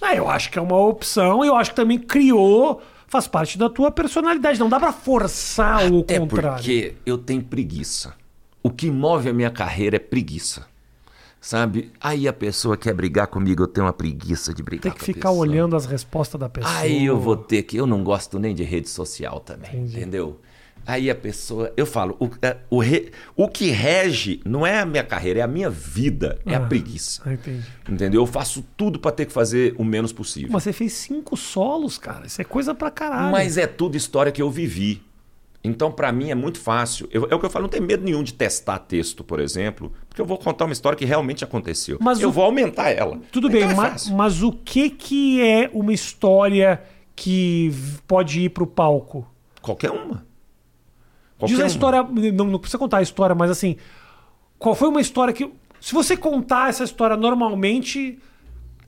Ah, 0.00 0.14
eu 0.14 0.28
acho 0.30 0.50
que 0.50 0.58
é 0.58 0.62
uma 0.62 0.78
opção 0.78 1.44
e 1.44 1.48
eu 1.48 1.54
acho 1.56 1.70
que 1.70 1.76
também 1.76 1.98
criou, 1.98 2.80
faz 3.06 3.26
parte 3.26 3.58
da 3.58 3.68
tua 3.68 3.90
personalidade. 3.90 4.58
Não 4.58 4.68
dá 4.68 4.80
pra 4.80 4.92
forçar 4.92 5.90
o 5.92 6.04
É 6.08 6.18
contrário. 6.18 6.56
porque 6.56 6.94
eu 7.04 7.18
tenho 7.18 7.42
preguiça. 7.42 8.14
O 8.62 8.70
que 8.70 8.90
move 8.90 9.28
a 9.28 9.32
minha 9.32 9.50
carreira 9.50 9.96
é 9.96 9.98
preguiça. 10.00 10.66
Sabe? 11.40 11.92
Aí 12.00 12.26
a 12.26 12.32
pessoa 12.32 12.76
quer 12.76 12.92
brigar 12.92 13.28
comigo, 13.28 13.62
eu 13.62 13.68
tenho 13.68 13.86
uma 13.86 13.92
preguiça 13.92 14.52
de 14.52 14.62
brigar 14.62 14.82
Tem 14.82 14.92
que 14.92 15.02
a 15.02 15.04
ficar 15.04 15.28
pessoa. 15.28 15.40
olhando 15.46 15.76
as 15.76 15.86
respostas 15.86 16.40
da 16.40 16.48
pessoa. 16.48 16.74
Aí 16.76 17.04
eu 17.06 17.20
vou 17.20 17.36
ter 17.36 17.62
que. 17.62 17.76
Eu 17.76 17.86
não 17.86 18.02
gosto 18.02 18.38
nem 18.38 18.54
de 18.54 18.64
rede 18.64 18.88
social 18.88 19.38
também, 19.40 19.84
entendeu? 19.84 20.40
Aí 20.84 21.08
a 21.10 21.14
pessoa. 21.14 21.72
Eu 21.76 21.84
falo, 21.86 22.16
o, 22.20 22.28
é, 22.42 22.56
o, 22.70 22.80
re- 22.80 23.10
o 23.36 23.48
que 23.48 23.70
rege 23.70 24.40
não 24.44 24.66
é 24.66 24.78
a 24.80 24.86
minha 24.86 25.02
carreira, 25.04 25.40
é 25.40 25.42
a 25.42 25.46
minha 25.48 25.68
vida, 25.70 26.38
é 26.46 26.54
a 26.54 26.58
Ah. 26.58 26.66
preguiça. 26.66 27.22
Ah, 27.24 27.32
entendi. 27.32 27.64
Entendeu? 27.88 28.22
Eu 28.22 28.26
faço 28.26 28.64
tudo 28.76 28.98
pra 28.98 29.10
ter 29.12 29.26
que 29.26 29.32
fazer 29.32 29.74
o 29.78 29.84
menos 29.84 30.12
possível. 30.12 30.50
Você 30.52 30.72
fez 30.72 30.92
cinco 30.92 31.36
solos, 31.36 31.98
cara. 31.98 32.26
Isso 32.26 32.40
é 32.40 32.44
coisa 32.44 32.74
pra 32.74 32.90
caralho. 32.90 33.30
Mas 33.32 33.56
é 33.58 33.66
tudo 33.66 33.96
história 33.96 34.30
que 34.32 34.40
eu 34.42 34.50
vivi. 34.50 35.02
Então, 35.66 35.90
pra 35.90 36.12
mim, 36.12 36.30
é 36.30 36.34
muito 36.34 36.58
fácil. 36.60 37.08
Eu- 37.10 37.26
é 37.30 37.34
o 37.34 37.38
que 37.40 37.46
eu 37.46 37.50
falo, 37.50 37.64
não 37.64 37.68
tem 37.70 37.80
medo 37.80 38.04
nenhum 38.04 38.22
de 38.22 38.32
testar 38.34 38.78
texto, 38.78 39.24
por 39.24 39.40
exemplo, 39.40 39.92
porque 40.08 40.20
eu 40.20 40.26
vou 40.26 40.38
contar 40.38 40.64
uma 40.64 40.72
história 40.72 40.96
que 40.96 41.04
realmente 41.04 41.42
aconteceu. 41.44 41.98
Mas 42.00 42.20
eu 42.20 42.28
o- 42.28 42.32
vou 42.32 42.44
aumentar 42.44 42.90
ela. 42.90 43.18
Tudo 43.32 43.48
Então 43.48 43.60
bem, 43.60 43.70
é 43.70 43.74
ma- 43.74 43.90
fácil. 43.90 44.14
mas, 44.14 44.42
o 44.42 44.52
que 44.52 44.90
que 44.90 45.42
é 45.42 45.70
uma 45.72 45.92
história 45.92 46.82
que 47.14 47.72
pode 48.06 48.40
ir 48.42 48.50
pro 48.50 48.66
palco? 48.66 49.26
Qualquer 49.60 49.90
uma. 49.90 50.16
Diz 50.16 50.24
Qualquer 51.38 51.54
a 51.54 51.58
uma. 51.58 51.66
história, 51.66 52.02
não, 52.32 52.44
não 52.46 52.58
precisa 52.58 52.78
contar 52.78 52.98
a 52.98 53.02
história, 53.02 53.34
mas 53.34 53.50
assim, 53.50 53.76
qual 54.58 54.74
foi 54.74 54.88
uma 54.88 55.00
história 55.00 55.34
que. 55.34 55.50
Se 55.80 55.92
você 55.92 56.16
contar 56.16 56.68
essa 56.70 56.84
história 56.84 57.16
normalmente, 57.16 58.18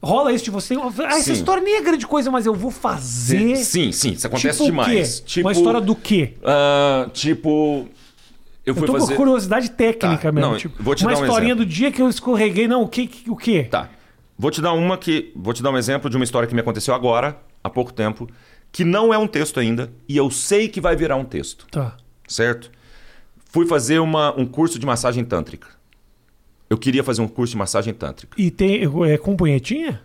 rola 0.02 0.32
isso 0.32 0.44
de 0.44 0.50
você. 0.50 0.74
Ah, 0.76 1.16
essa 1.18 1.32
história 1.32 1.62
nem 1.62 1.76
é 1.76 1.82
grande 1.82 2.06
coisa, 2.06 2.30
mas 2.30 2.46
eu 2.46 2.54
vou 2.54 2.70
fazer. 2.70 3.56
Sim, 3.56 3.92
sim, 3.92 4.10
isso 4.10 4.26
acontece 4.26 4.58
tipo 4.58 4.64
demais. 4.70 5.18
O 5.18 5.22
quê? 5.22 5.26
Tipo, 5.26 5.48
Uma 5.48 5.52
história 5.52 5.80
do 5.80 5.94
quê? 5.94 6.34
ah, 6.44 7.08
tipo. 7.12 7.88
Eu 8.66 8.72
Eu 8.72 8.74
fui 8.74 8.86
tô 8.86 8.92
fazer. 8.92 9.12
com 9.12 9.16
curiosidade 9.16 9.70
técnica 9.70 10.24
Tá, 10.24 10.32
mesmo. 10.32 10.50
não, 10.50 10.58
tipo, 10.58 10.82
vou 10.82 10.94
te 10.94 11.02
uma 11.04 11.12
dar 11.14 11.18
um 11.20 11.22
historinha 11.24 11.52
exemplo. 11.52 11.64
do 11.64 11.70
dia 11.72 11.90
que 11.90 12.02
eu 12.02 12.08
escorreguei. 12.08 12.68
Não, 12.68 12.82
o 12.82 12.88
que? 12.88 13.06
que- 13.06 13.30
O 13.30 13.36
quê? 13.36 13.64
Tá. 13.64 13.88
Vou 14.38 14.50
te 14.50 14.60
dar 14.60 14.72
uma 14.74 14.98
que. 14.98 15.32
Vou 15.34 15.52
te 15.54 15.62
dar 15.62 15.70
um 15.70 15.78
exemplo 15.78 16.10
de 16.10 16.16
uma 16.16 16.24
história 16.24 16.46
que 16.46 16.54
me 16.54 16.60
aconteceu 16.60 16.94
agora, 16.94 17.38
há 17.64 17.70
pouco 17.70 17.92
tempo, 17.92 18.28
que 18.70 18.84
não 18.84 19.12
é 19.12 19.16
um 19.18 19.26
texto 19.26 19.58
ainda, 19.58 19.90
e 20.08 20.16
eu 20.16 20.30
sei 20.30 20.68
que 20.68 20.80
vai 20.82 20.94
virar 20.94 21.16
um 21.16 21.24
texto. 21.24 21.66
Tá. 21.70 21.96
certo? 22.28 22.70
Fui 23.50 23.64
fazer 23.66 23.98
uma, 24.00 24.38
um 24.38 24.44
curso 24.44 24.78
de 24.78 24.84
massagem 24.84 25.24
tântrica. 25.24 25.68
Eu 26.68 26.76
queria 26.78 27.02
fazer 27.02 27.22
um 27.22 27.28
curso 27.28 27.52
de 27.52 27.56
massagem 27.58 27.94
tântrica. 27.94 28.40
E 28.40 28.50
tem. 28.50 28.82
É 29.10 29.16
com 29.18 29.34
punhetinha? 29.36 30.02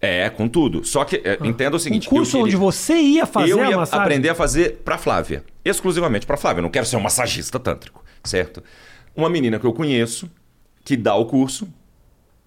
É, 0.00 0.28
com 0.28 0.48
tudo. 0.48 0.84
Só 0.84 1.04
que, 1.04 1.16
é, 1.24 1.38
entenda 1.46 1.76
o 1.76 1.78
seguinte... 1.78 2.08
um 2.08 2.10
curso 2.10 2.36
eu 2.36 2.40
onde 2.40 2.50
queria- 2.50 2.58
você 2.66 2.94
ia 2.94 3.24
fazer 3.24 3.52
eu 3.52 3.60
a 3.62 3.70
ia 3.70 3.76
massagem? 3.76 4.02
aprender 4.02 4.28
a 4.30 4.34
fazer 4.34 4.78
pra 4.84 4.98
Flávia. 4.98 5.44
Exclusivamente 5.64 6.26
pra 6.26 6.36
Flávia. 6.36 6.58
Eu 6.58 6.62
não 6.64 6.70
quero 6.70 6.86
ser 6.86 6.96
um 6.96 7.00
massagista 7.00 7.58
tântrico, 7.60 8.04
certo? 8.24 8.62
Uma 9.14 9.30
menina 9.30 9.60
que 9.60 9.64
eu 9.66 9.72
conheço, 9.72 10.28
que 10.84 10.96
dá 10.96 11.14
o 11.14 11.24
curso. 11.26 11.68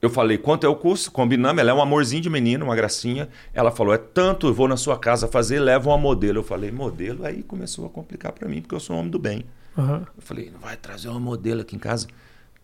Eu 0.01 0.09
falei, 0.09 0.37
quanto 0.37 0.65
é 0.65 0.69
o 0.69 0.75
curso? 0.75 1.09
Combinamos. 1.09 1.61
Ela 1.61 1.71
é 1.71 1.73
um 1.73 1.81
amorzinho 1.81 2.21
de 2.21 2.29
menina, 2.29 2.65
uma 2.65 2.75
gracinha. 2.75 3.29
Ela 3.53 3.71
falou, 3.71 3.93
é 3.93 3.97
tanto, 3.97 4.47
eu 4.47 4.53
vou 4.53 4.67
na 4.67 4.75
sua 4.75 4.99
casa 4.99 5.25
fazer, 5.25 5.59
leva 5.59 5.89
uma 5.89 5.97
modelo. 5.97 6.39
Eu 6.39 6.43
falei, 6.43 6.71
modelo? 6.73 7.25
Aí 7.25 7.41
começou 7.41 7.85
a 7.85 7.89
complicar 7.89 8.33
pra 8.33 8.49
mim, 8.49 8.59
porque 8.61 8.75
eu 8.75 8.81
sou 8.81 8.97
um 8.97 8.99
homem 8.99 9.11
do 9.11 9.17
bem. 9.17 9.45
Aham. 9.77 10.05
Eu 10.15 10.21
falei, 10.21 10.51
não 10.51 10.59
vai 10.59 10.75
trazer 10.75 11.07
uma 11.07 11.21
modelo 11.21 11.61
aqui 11.61 11.77
em 11.77 11.79
casa. 11.79 12.07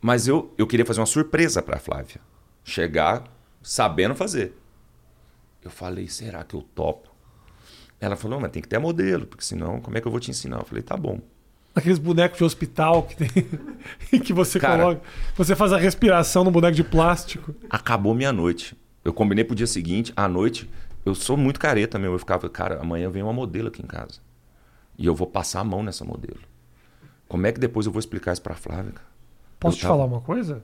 Mas 0.02 0.28
eu, 0.28 0.54
eu 0.58 0.66
queria 0.66 0.86
fazer 0.86 1.00
uma 1.00 1.06
surpresa 1.06 1.62
para 1.62 1.78
a 1.78 1.80
Flávia. 1.80 2.20
Chegar 2.64 3.24
sabendo 3.62 4.16
fazer. 4.16 4.58
Eu 5.64 5.70
falei, 5.70 6.08
será 6.08 6.44
que 6.44 6.56
eu 6.56 6.62
topo? 6.62 7.10
Ela 8.00 8.16
falou, 8.16 8.40
mas 8.40 8.52
tem 8.52 8.64
que 8.64 8.68
ter 8.68 8.80
modelo, 8.80 9.28
porque 9.28 9.46
senão 9.46 9.80
como 9.80 9.96
é 9.96 10.02
que 10.02 10.08
eu 10.08 10.12
vou 10.12 10.20
te 10.20 10.32
ensinar? 10.32 10.58
Eu 10.58 10.66
falei, 10.66 10.82
tá 10.82 10.98
bom. 10.98 11.20
Aqueles 11.74 12.00
bonecos 12.00 12.40
de 12.40 12.44
hospital 12.44 13.04
que 13.04 13.16
tem. 13.16 13.30
que 14.20 14.34
você 14.34 14.60
Cara. 14.60 14.84
coloca. 14.84 15.02
Você 15.36 15.56
faz 15.56 15.72
a 15.72 15.78
respiração 15.78 16.44
no 16.44 16.52
boneco 16.52 16.76
de 16.76 16.84
plástico. 16.84 17.56
Acabou 17.70 18.14
minha 18.14 18.34
noite. 18.34 18.76
Eu 19.06 19.14
combinei 19.14 19.44
pro 19.44 19.56
dia 19.56 19.68
seguinte, 19.68 20.12
à 20.16 20.28
noite, 20.28 20.70
eu 21.06 21.16
sou 21.16 21.38
muito 21.38 21.60
careta 21.60 21.98
mesmo. 21.98 22.16
Eu 22.16 22.20
ficava, 22.20 22.50
cara, 22.50 22.82
amanhã 22.82 23.10
vem 23.10 23.24
uma 23.24 23.32
modelo 23.32 23.70
aqui 23.70 23.82
em 23.82 23.88
casa. 23.88 24.20
E 24.98 25.06
eu 25.06 25.16
vou 25.16 25.28
passar 25.28 25.62
a 25.62 25.64
mão 25.64 25.82
nessa 25.82 26.04
modelo. 26.04 26.40
Como 27.28 27.48
é 27.48 27.52
que 27.52 27.60
depois 27.60 27.86
eu 27.86 27.92
vou 27.92 28.00
explicar 28.00 28.34
isso 28.34 28.42
pra 28.42 28.56
Flávia, 28.56 28.92
cara? 28.92 29.11
Posso 29.62 29.78
Eu 29.78 29.80
te 29.80 29.86
falar 29.86 30.04
uma 30.06 30.20
coisa? 30.20 30.62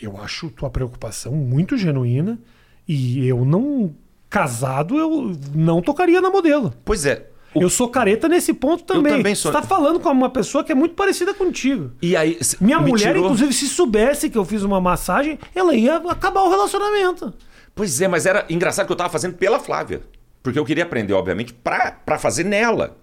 Eu 0.00 0.16
acho 0.22 0.48
tua 0.50 0.70
preocupação 0.70 1.32
muito 1.32 1.76
genuína. 1.76 2.38
E 2.86 3.26
eu 3.26 3.44
não. 3.44 3.92
Casado, 4.30 4.98
eu 4.98 5.32
não 5.54 5.82
tocaria 5.82 6.20
na 6.20 6.30
modelo. 6.30 6.72
Pois 6.84 7.04
é. 7.06 7.26
o- 7.54 7.62
Eu 7.62 7.70
sou 7.70 7.88
careta 7.88 8.28
nesse 8.28 8.52
ponto 8.54 8.84
também. 8.84 9.16
também 9.16 9.34
sou. 9.34 9.50
Você 9.50 9.58
tá 9.60 9.66
falando 9.66 9.98
com 9.98 10.08
uma 10.10 10.28
pessoa 10.30 10.62
que 10.62 10.70
é 10.70 10.74
muito 10.74 10.94
parecida 10.94 11.32
contigo. 11.34 11.90
E 12.00 12.14
aí, 12.14 12.38
Minha 12.60 12.78
mulher, 12.78 13.08
tirou- 13.14 13.24
inclusive, 13.24 13.52
se 13.54 13.66
soubesse 13.66 14.28
que 14.30 14.36
eu 14.38 14.44
fiz 14.44 14.62
uma 14.62 14.80
massagem, 14.80 15.38
ela 15.54 15.74
ia 15.74 15.96
acabar 15.96 16.42
o 16.42 16.50
relacionamento. 16.50 17.32
Pois 17.74 18.00
é, 18.02 18.06
mas 18.08 18.26
era 18.26 18.44
engraçado 18.50 18.86
que 18.86 18.92
eu 18.92 18.96
tava 18.96 19.08
fazendo 19.10 19.34
pela 19.34 19.58
Flávia. 19.58 20.02
Porque 20.42 20.58
eu 20.58 20.64
queria 20.64 20.84
aprender, 20.84 21.14
obviamente, 21.14 21.52
pra, 21.54 21.90
pra 21.92 22.18
fazer 22.18 22.44
nela. 22.44 22.96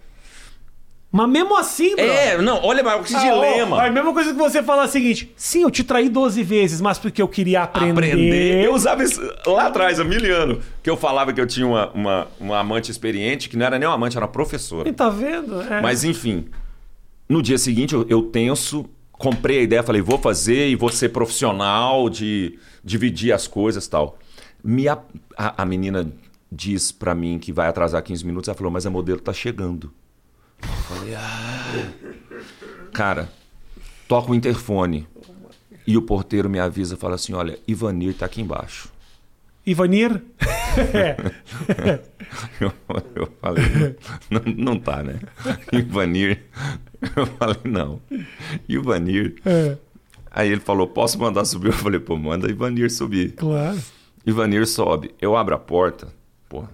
Mas 1.16 1.30
mesmo 1.30 1.56
assim, 1.58 1.96
bro. 1.96 2.04
É, 2.04 2.42
não, 2.42 2.62
olha, 2.62 2.84
mas 2.84 3.08
que 3.08 3.16
Ah, 3.16 3.20
dilema. 3.20 3.78
ó, 3.78 3.82
É 3.82 3.88
a 3.88 3.92
mesma 3.92 4.12
coisa 4.14 4.34
que 4.34 4.38
você 4.38 4.62
falar 4.62 4.84
o 4.84 4.88
seguinte: 4.90 5.32
sim, 5.38 5.62
eu 5.62 5.72
te 5.72 5.82
traí 5.82 6.10
12 6.10 6.44
vezes, 6.44 6.82
mas 6.82 7.00
porque 7.00 7.22
eu 7.22 7.28
queria 7.30 7.64
aprender. 7.64 8.08
aprender. 8.12 8.66
Eu 8.66 8.74
usava 8.74 9.02
isso 9.02 9.22
lá 9.48 9.68
atrás, 9.68 9.98
há 9.98 10.04
mil 10.04 10.20
anos, 10.36 10.62
que 10.84 10.90
eu 10.90 10.98
falava 10.98 11.32
que 11.32 11.40
eu 11.40 11.48
tinha 11.48 11.66
uma, 11.66 11.90
uma, 11.92 12.28
uma 12.38 12.60
amante 12.60 12.92
experiente, 12.92 13.48
que 13.48 13.56
não 13.56 13.66
era 13.66 13.80
nem 13.80 13.88
uma 13.88 13.96
amante, 13.96 14.18
era 14.18 14.26
uma 14.26 14.32
professora. 14.32 14.90
E 14.90 14.92
Tá 14.92 15.08
vendo? 15.10 15.62
É. 15.62 15.80
Mas 15.82 16.04
enfim, 16.04 16.48
no 17.30 17.42
dia 17.42 17.58
seguinte 17.58 17.94
eu, 17.94 18.06
eu 18.10 18.22
tenso, 18.24 18.86
comprei 19.14 19.60
a 19.60 19.62
ideia, 19.62 19.84
falei, 19.84 20.02
vou 20.02 20.18
fazer 20.18 20.68
e 20.68 20.76
vou 20.76 20.90
ser 20.90 21.10
profissional 21.14 22.10
de 22.10 22.60
dividir 22.84 23.32
as 23.32 23.48
coisas 23.48 23.86
e 23.86 23.90
tal. 23.90 24.20
Me 24.62 24.90
a, 24.90 24.98
a, 25.38 25.62
a 25.64 25.66
menina 25.66 26.12
diz 26.52 26.92
pra 26.92 27.16
mim 27.16 27.40
que 27.40 27.54
vai 27.54 27.70
atrasar 27.70 28.04
15 28.04 28.26
minutos, 28.26 28.50
ela 28.50 28.58
falou, 28.58 28.70
mas 28.70 28.86
a 28.86 28.90
modelo 28.90 29.22
tá 29.22 29.32
chegando. 29.32 29.94
Eu 30.68 30.98
falei, 30.98 31.16
ah. 31.16 31.92
Cara, 32.94 33.30
toca 34.08 34.32
o 34.32 34.36
interfone. 34.36 35.08
E 35.88 35.96
o 35.98 36.02
porteiro 36.02 36.50
me 36.50 36.60
avisa, 36.60 36.98
fala 36.98 37.16
assim, 37.16 37.34
olha, 37.34 37.60
Ivanir 37.68 38.16
tá 38.16 38.26
aqui 38.26 38.42
embaixo. 38.42 38.90
Ivanir? 39.66 40.22
é. 40.94 41.16
Eu, 42.60 42.72
eu 43.16 43.32
falei, 43.42 43.64
não, 44.30 44.42
não 44.56 44.80
tá, 44.80 45.04
né? 45.04 45.20
Ivanir. 45.72 46.44
Eu 47.16 47.26
falei, 47.26 47.60
não. 47.64 48.02
Ivanir. 48.68 49.36
é. 49.46 49.78
Aí 50.32 50.52
ele 50.52 50.60
falou, 50.60 50.86
posso 50.86 51.18
mandar 51.18 51.46
subir? 51.46 51.68
Eu 51.68 51.74
falei, 51.74 52.00
pô, 52.00 52.18
manda 52.18 52.50
Ivanir 52.52 52.92
subir. 52.92 53.32
Claro. 53.34 53.80
Ivanir 54.26 54.68
sobe. 54.68 55.12
Eu 55.22 55.38
abro 55.38 55.56
a 55.56 55.58
porta, 55.58 56.10
pô. 56.50 56.66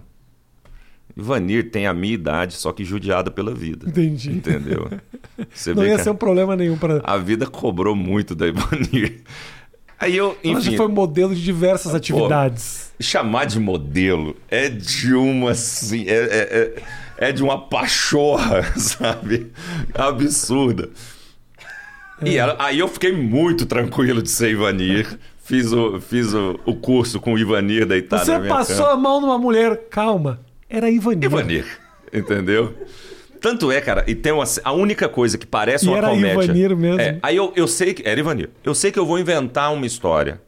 Ivanir 1.16 1.70
tem 1.70 1.86
a 1.86 1.92
minha 1.94 2.14
idade, 2.14 2.54
só 2.54 2.72
que 2.72 2.84
judiada 2.84 3.30
pela 3.30 3.54
vida. 3.54 3.88
Entendi. 3.88 4.30
Entendeu? 4.30 4.88
Você 5.52 5.74
Não 5.74 5.84
ia 5.86 5.98
ser 5.98 6.10
um 6.10 6.14
problema 6.16 6.56
nenhum 6.56 6.76
pra. 6.78 7.00
a 7.04 7.16
vida 7.18 7.46
cobrou 7.46 7.94
muito 7.96 8.34
da 8.34 8.46
Ivanir. 8.46 9.20
Aí 10.00 10.16
eu, 10.16 10.36
Ela 10.42 10.60
já 10.60 10.66
enfim, 10.68 10.76
foi 10.76 10.88
modelo 10.88 11.32
de 11.32 11.40
diversas 11.44 11.94
atividades. 11.94 12.92
chamar 13.00 13.44
de 13.44 13.60
modelo 13.60 14.34
é 14.50 14.68
de 14.68 15.14
uma 15.14 15.52
assim, 15.52 16.04
é, 16.08 16.12
é, 16.14 16.74
é- 17.18 17.28
é 17.28 17.32
de 17.32 17.40
uma 17.40 17.68
pachorra, 17.68 18.64
sabe? 18.76 19.52
Absurda. 19.94 20.90
E 22.24 22.36
ela- 22.36 22.56
aí 22.58 22.78
eu 22.80 22.88
fiquei 22.88 23.12
muito 23.12 23.64
tranquilo 23.66 24.22
de 24.22 24.30
ser 24.30 24.50
Ivanir. 24.50 25.18
Fiz 25.44 25.72
o, 25.72 26.00
fiz 26.00 26.32
o, 26.34 26.58
o 26.64 26.74
curso 26.74 27.20
com 27.20 27.34
o 27.34 27.38
Ivanir 27.38 27.84
deitado 27.86 28.24
Você 28.24 28.32
na 28.32 28.38
minha 28.40 28.54
passou 28.54 28.76
cama. 28.86 28.90
a 28.92 28.96
mão 28.96 29.20
numa 29.20 29.38
mulher. 29.38 29.76
Calma. 29.90 30.40
Era 30.74 30.90
Ivanir. 30.90 31.24
Ivanir, 31.24 31.66
entendeu? 32.12 32.74
Tanto 33.40 33.70
é, 33.72 33.80
cara, 33.80 34.04
e 34.06 34.14
tem 34.14 34.32
uma, 34.32 34.44
a 34.64 34.72
única 34.72 35.08
coisa 35.08 35.36
que 35.36 35.44
parece 35.46 35.84
E 35.84 35.88
uma 35.88 35.98
era 35.98 36.08
comédia. 36.08 36.44
Ivanir 36.44 36.76
mesmo? 36.76 37.00
É, 37.00 37.18
aí 37.22 37.36
eu, 37.36 37.52
eu 37.56 37.66
sei 37.68 37.92
que. 37.92 38.08
Era 38.08 38.18
Ivanir. 38.18 38.50
Eu 38.64 38.74
sei 38.74 38.90
que 38.92 38.98
eu 38.98 39.04
vou 39.04 39.18
inventar 39.18 39.72
uma 39.72 39.84
história. 39.84 40.40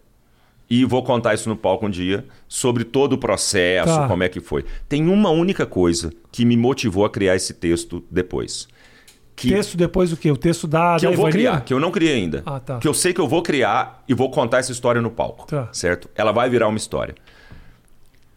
E 0.70 0.82
vou 0.84 1.02
contar 1.04 1.34
isso 1.34 1.46
no 1.48 1.56
palco 1.56 1.84
um 1.86 1.90
dia, 1.90 2.24
sobre 2.48 2.84
todo 2.84 3.12
o 3.12 3.18
processo, 3.18 3.94
Tá. 3.94 4.08
como 4.08 4.22
é 4.22 4.30
que 4.30 4.40
foi. 4.40 4.64
Tem 4.88 5.06
uma 5.08 5.28
única 5.28 5.66
coisa 5.66 6.10
que 6.32 6.44
me 6.46 6.56
motivou 6.56 7.04
a 7.04 7.10
criar 7.10 7.36
esse 7.36 7.52
texto 7.52 8.02
depois. 8.10 8.66
Que, 9.36 9.50
Texto 9.50 9.76
depois 9.76 10.10
do 10.10 10.16
quê? 10.16 10.30
O 10.30 10.36
texto 10.36 10.66
da, 10.66 10.96
que 10.96 11.04
da 11.04 11.12
eu 11.12 11.16
vou 11.16 11.28
Ivanir? 11.28 11.32
criar, 11.32 11.60
que 11.62 11.74
eu 11.74 11.78
não 11.80 11.90
criei 11.90 12.14
ainda. 12.14 12.42
Ah, 12.46 12.60
tá. 12.60 12.78
Que 12.78 12.88
eu 12.88 12.94
sei 12.94 13.12
que 13.12 13.20
eu 13.20 13.28
vou 13.28 13.42
criar 13.42 14.02
e 14.08 14.14
vou 14.14 14.30
contar 14.30 14.58
essa 14.58 14.72
história 14.72 15.02
no 15.02 15.10
palco. 15.10 15.46
Tá. 15.48 15.68
Certo? 15.72 16.08
Ela 16.14 16.32
vai 16.32 16.48
virar 16.48 16.66
uma 16.68 16.78
história. 16.78 17.14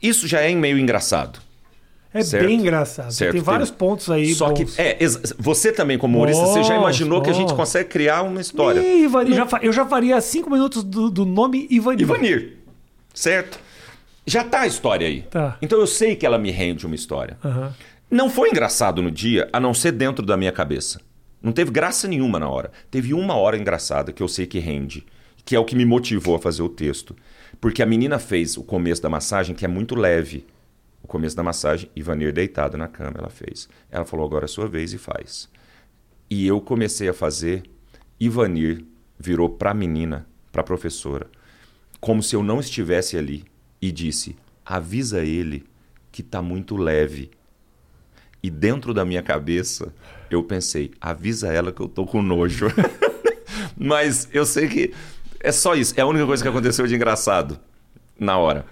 Isso 0.02 0.28
já 0.28 0.42
é 0.42 0.54
meio 0.54 0.78
engraçado. 0.78 1.40
É 2.22 2.24
Certo. 2.24 2.46
bem 2.46 2.60
engraçado. 2.60 3.12
Certo, 3.12 3.32
Tem 3.34 3.42
vários 3.42 3.70
pontos 3.72 4.10
aí. 4.10 4.34
Só 4.34 4.52
que, 4.52 4.66
bons. 4.66 4.78
é, 4.80 4.98
ex- 5.00 5.34
você 5.38 5.72
também, 5.72 5.98
como 5.98 6.18
humorista, 6.18 6.46
você 6.46 6.64
já 6.64 6.76
imaginou 6.76 7.22
que 7.22 7.30
a 7.30 7.34
gente 7.34 7.54
consegue 7.54 7.90
criar 7.90 8.22
uma 8.24 8.42
história. 8.42 8.80
Ih, 8.82 9.04
Ivanir, 9.06 9.36
já 9.36 9.48
eu 9.62 9.72
já 9.74 9.86
faria 9.86 10.20
cinco 10.22 10.50
minutos 10.50 10.84
do, 10.84 11.10
do 11.10 11.26
nome 11.26 11.68
Ivanir. 11.70 12.02
Ivanir, 12.02 12.54
certo? 13.14 13.60
Já 14.26 14.44
tá 14.44 14.62
a 14.62 14.68
história 14.68 15.08
aí. 15.08 15.22
Tá. 15.24 15.58
Então 15.62 15.80
eu 15.80 15.88
sei 15.88 16.16
que 16.16 16.26
ela 16.26 16.38
me 16.38 16.52
rende 16.52 16.86
uma 16.86 16.96
história. 16.96 17.38
Aham. 17.44 17.74
Não 18.10 18.30
foi 18.30 18.50
engraçado 18.50 19.02
no 19.02 19.12
dia, 19.12 19.50
a 19.52 19.60
não 19.60 19.74
ser 19.74 19.92
dentro 19.92 20.26
da 20.26 20.38
minha 20.38 20.52
cabeça. 20.52 21.00
Não 21.42 21.52
teve 21.52 21.72
graça 21.72 22.08
nenhuma 22.08 22.40
na 22.40 22.50
hora. 22.50 22.72
Teve 22.90 23.14
uma 23.14 23.36
hora 23.36 23.58
engraçada 23.58 24.12
que 24.12 24.24
eu 24.24 24.28
sei 24.28 24.46
que 24.46 24.60
rende, 24.60 25.06
que 25.46 25.56
é 25.56 25.60
o 25.60 25.66
que 25.66 25.76
me 25.76 25.86
motivou 25.86 26.36
a 26.36 26.40
fazer 26.40 26.62
o 26.62 26.70
texto. 26.70 27.16
Porque 27.62 27.82
a 27.82 27.86
menina 27.86 28.18
fez 28.20 28.56
o 28.58 28.64
começo 28.64 29.02
da 29.02 29.10
massagem, 29.10 29.56
que 29.56 29.66
é 29.66 29.68
muito 29.68 29.96
leve. 29.96 30.46
O 31.08 31.10
começo 31.10 31.38
da 31.38 31.42
massagem, 31.42 31.90
Ivanir 31.96 32.34
deitado 32.34 32.78
na 32.78 32.86
cama, 32.86 33.16
ela 33.18 33.30
fez. 33.30 33.70
Ela 33.90 34.04
falou, 34.04 34.26
agora 34.26 34.44
é 34.44 34.48
sua 34.48 34.68
vez 34.68 34.92
e 34.92 34.98
faz. 34.98 35.50
E 36.30 36.46
eu 36.46 36.60
comecei 36.60 37.08
a 37.08 37.14
fazer, 37.14 37.64
Ivanir 38.20 38.84
virou 39.18 39.48
pra 39.48 39.74
menina, 39.74 40.28
pra 40.52 40.64
professora, 40.64 41.28
como 42.02 42.22
se 42.22 42.36
eu 42.36 42.44
não 42.44 42.60
estivesse 42.60 43.16
ali 43.16 43.46
e 43.82 43.90
disse: 43.90 44.36
avisa 44.66 45.24
ele 45.24 45.64
que 46.12 46.22
tá 46.22 46.42
muito 46.42 46.76
leve. 46.76 47.32
E 48.44 48.50
dentro 48.50 48.94
da 48.94 49.06
minha 49.06 49.24
cabeça, 49.24 49.94
eu 50.30 50.44
pensei: 50.44 50.92
avisa 51.00 51.54
ela 51.54 51.72
que 51.72 51.80
eu 51.80 51.88
tô 51.88 52.06
com 52.06 52.22
nojo. 52.22 52.68
Mas 53.80 54.28
eu 54.34 54.46
sei 54.46 54.68
que 54.68 54.94
é 55.40 55.54
só 55.54 55.74
isso. 55.74 55.94
É 55.96 56.02
a 56.02 56.06
única 56.06 56.26
coisa 56.26 56.44
que 56.44 56.50
aconteceu 56.50 56.86
de 56.86 56.96
engraçado 56.96 57.58
na 58.20 58.38
hora. 58.38 58.66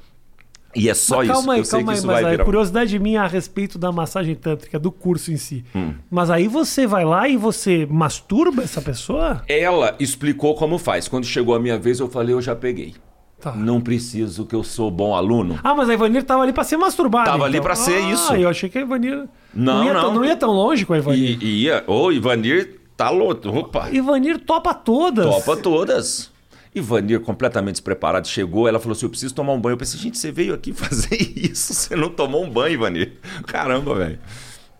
E 0.75 0.89
é 0.89 0.93
só 0.93 1.17
Mas 1.17 1.25
isso. 1.25 1.33
calma 1.33 1.53
aí, 1.53 1.59
eu 1.59 1.65
sei 1.65 1.79
calma 1.79 1.85
que 1.85 1.91
aí, 1.91 1.97
isso 1.97 2.07
mas 2.07 2.15
vai 2.15 2.25
a 2.25 2.29
virar. 2.31 2.43
um 2.43 2.45
curiosidade 2.45 2.99
minha 2.99 3.21
a 3.23 3.27
respeito 3.27 3.79
da 3.79 3.91
massagem 3.91 4.35
tântrica, 4.35 4.77
do 4.77 4.91
curso 4.91 5.31
em 5.31 5.37
si. 5.37 5.63
Hum. 5.73 5.93
Mas 6.11 6.29
aí 6.29 6.47
você 6.47 6.85
vai 6.85 7.05
lá 7.05 7.27
e 7.27 7.37
você 7.37 7.87
masturba 7.89 8.63
essa 8.63 8.81
pessoa? 8.81 9.41
Ela 9.47 9.95
explicou 9.99 10.53
como 10.55 10.77
faz. 10.77 11.07
Quando 11.07 11.25
chegou 11.25 11.55
a 11.55 11.59
minha 11.59 11.77
vez, 11.77 11.99
eu 11.99 12.09
falei: 12.09 12.35
eu 12.35 12.41
já 12.41 12.55
peguei. 12.55 12.93
Tá. 13.39 13.51
Não 13.51 13.79
preciso, 13.79 14.45
que 14.45 14.55
eu 14.55 14.63
sou 14.63 14.89
bom 14.89 15.13
aluno. 15.15 15.59
Ah, 15.63 15.75
mas 15.75 15.89
a 15.89 15.93
Ivanir 15.93 16.23
tava 16.23 16.41
ali 16.41 16.51
pra 16.51 16.63
ser 16.63 16.77
masturbada. 16.77 17.29
Tava 17.29 17.45
ali 17.45 17.57
então. 17.57 17.63
pra 17.63 17.75
ser 17.75 17.97
ah, 17.97 18.11
isso. 18.11 18.33
eu 18.33 18.49
achei 18.49 18.69
que 18.69 18.77
a 18.77 18.81
Ivanir. 18.81 19.27
Não, 19.53 19.83
ia, 19.83 19.93
não. 19.93 20.01
Tão, 20.01 20.13
não 20.15 20.25
ia 20.25 20.35
tão 20.35 20.49
longe 20.51 20.85
com 20.85 20.93
a 20.93 20.97
Ivanir. 20.97 21.37
E, 21.41 21.45
e 21.45 21.63
ia. 21.63 21.83
Ô, 21.85 22.11
Ivanir 22.11 22.79
tá 22.97 23.09
louco. 23.09 23.49
Opa! 23.49 23.89
Ivanir 23.91 24.39
topa 24.39 24.73
todas. 24.73 25.25
Topa 25.25 25.57
todas. 25.57 26.31
Ivanir, 26.75 27.21
completamente 27.21 27.75
despreparado, 27.75 28.27
chegou. 28.27 28.67
Ela 28.67 28.79
falou 28.79 28.91
assim: 28.93 29.05
Eu 29.05 29.09
preciso 29.09 29.33
tomar 29.33 29.53
um 29.53 29.61
banho. 29.61 29.73
Eu 29.73 29.77
pensei: 29.77 29.97
Gente, 29.99 30.17
você 30.17 30.29
veio 30.31 30.53
aqui 30.53 30.71
fazer 30.75 31.15
isso. 31.35 31.73
Você 31.73 31.95
não 31.95 32.09
tomou 32.09 32.43
um 32.43 32.49
banho, 32.49 32.73
Ivanir. 32.73 33.13
Caramba, 33.47 33.95
velho. 33.95 34.19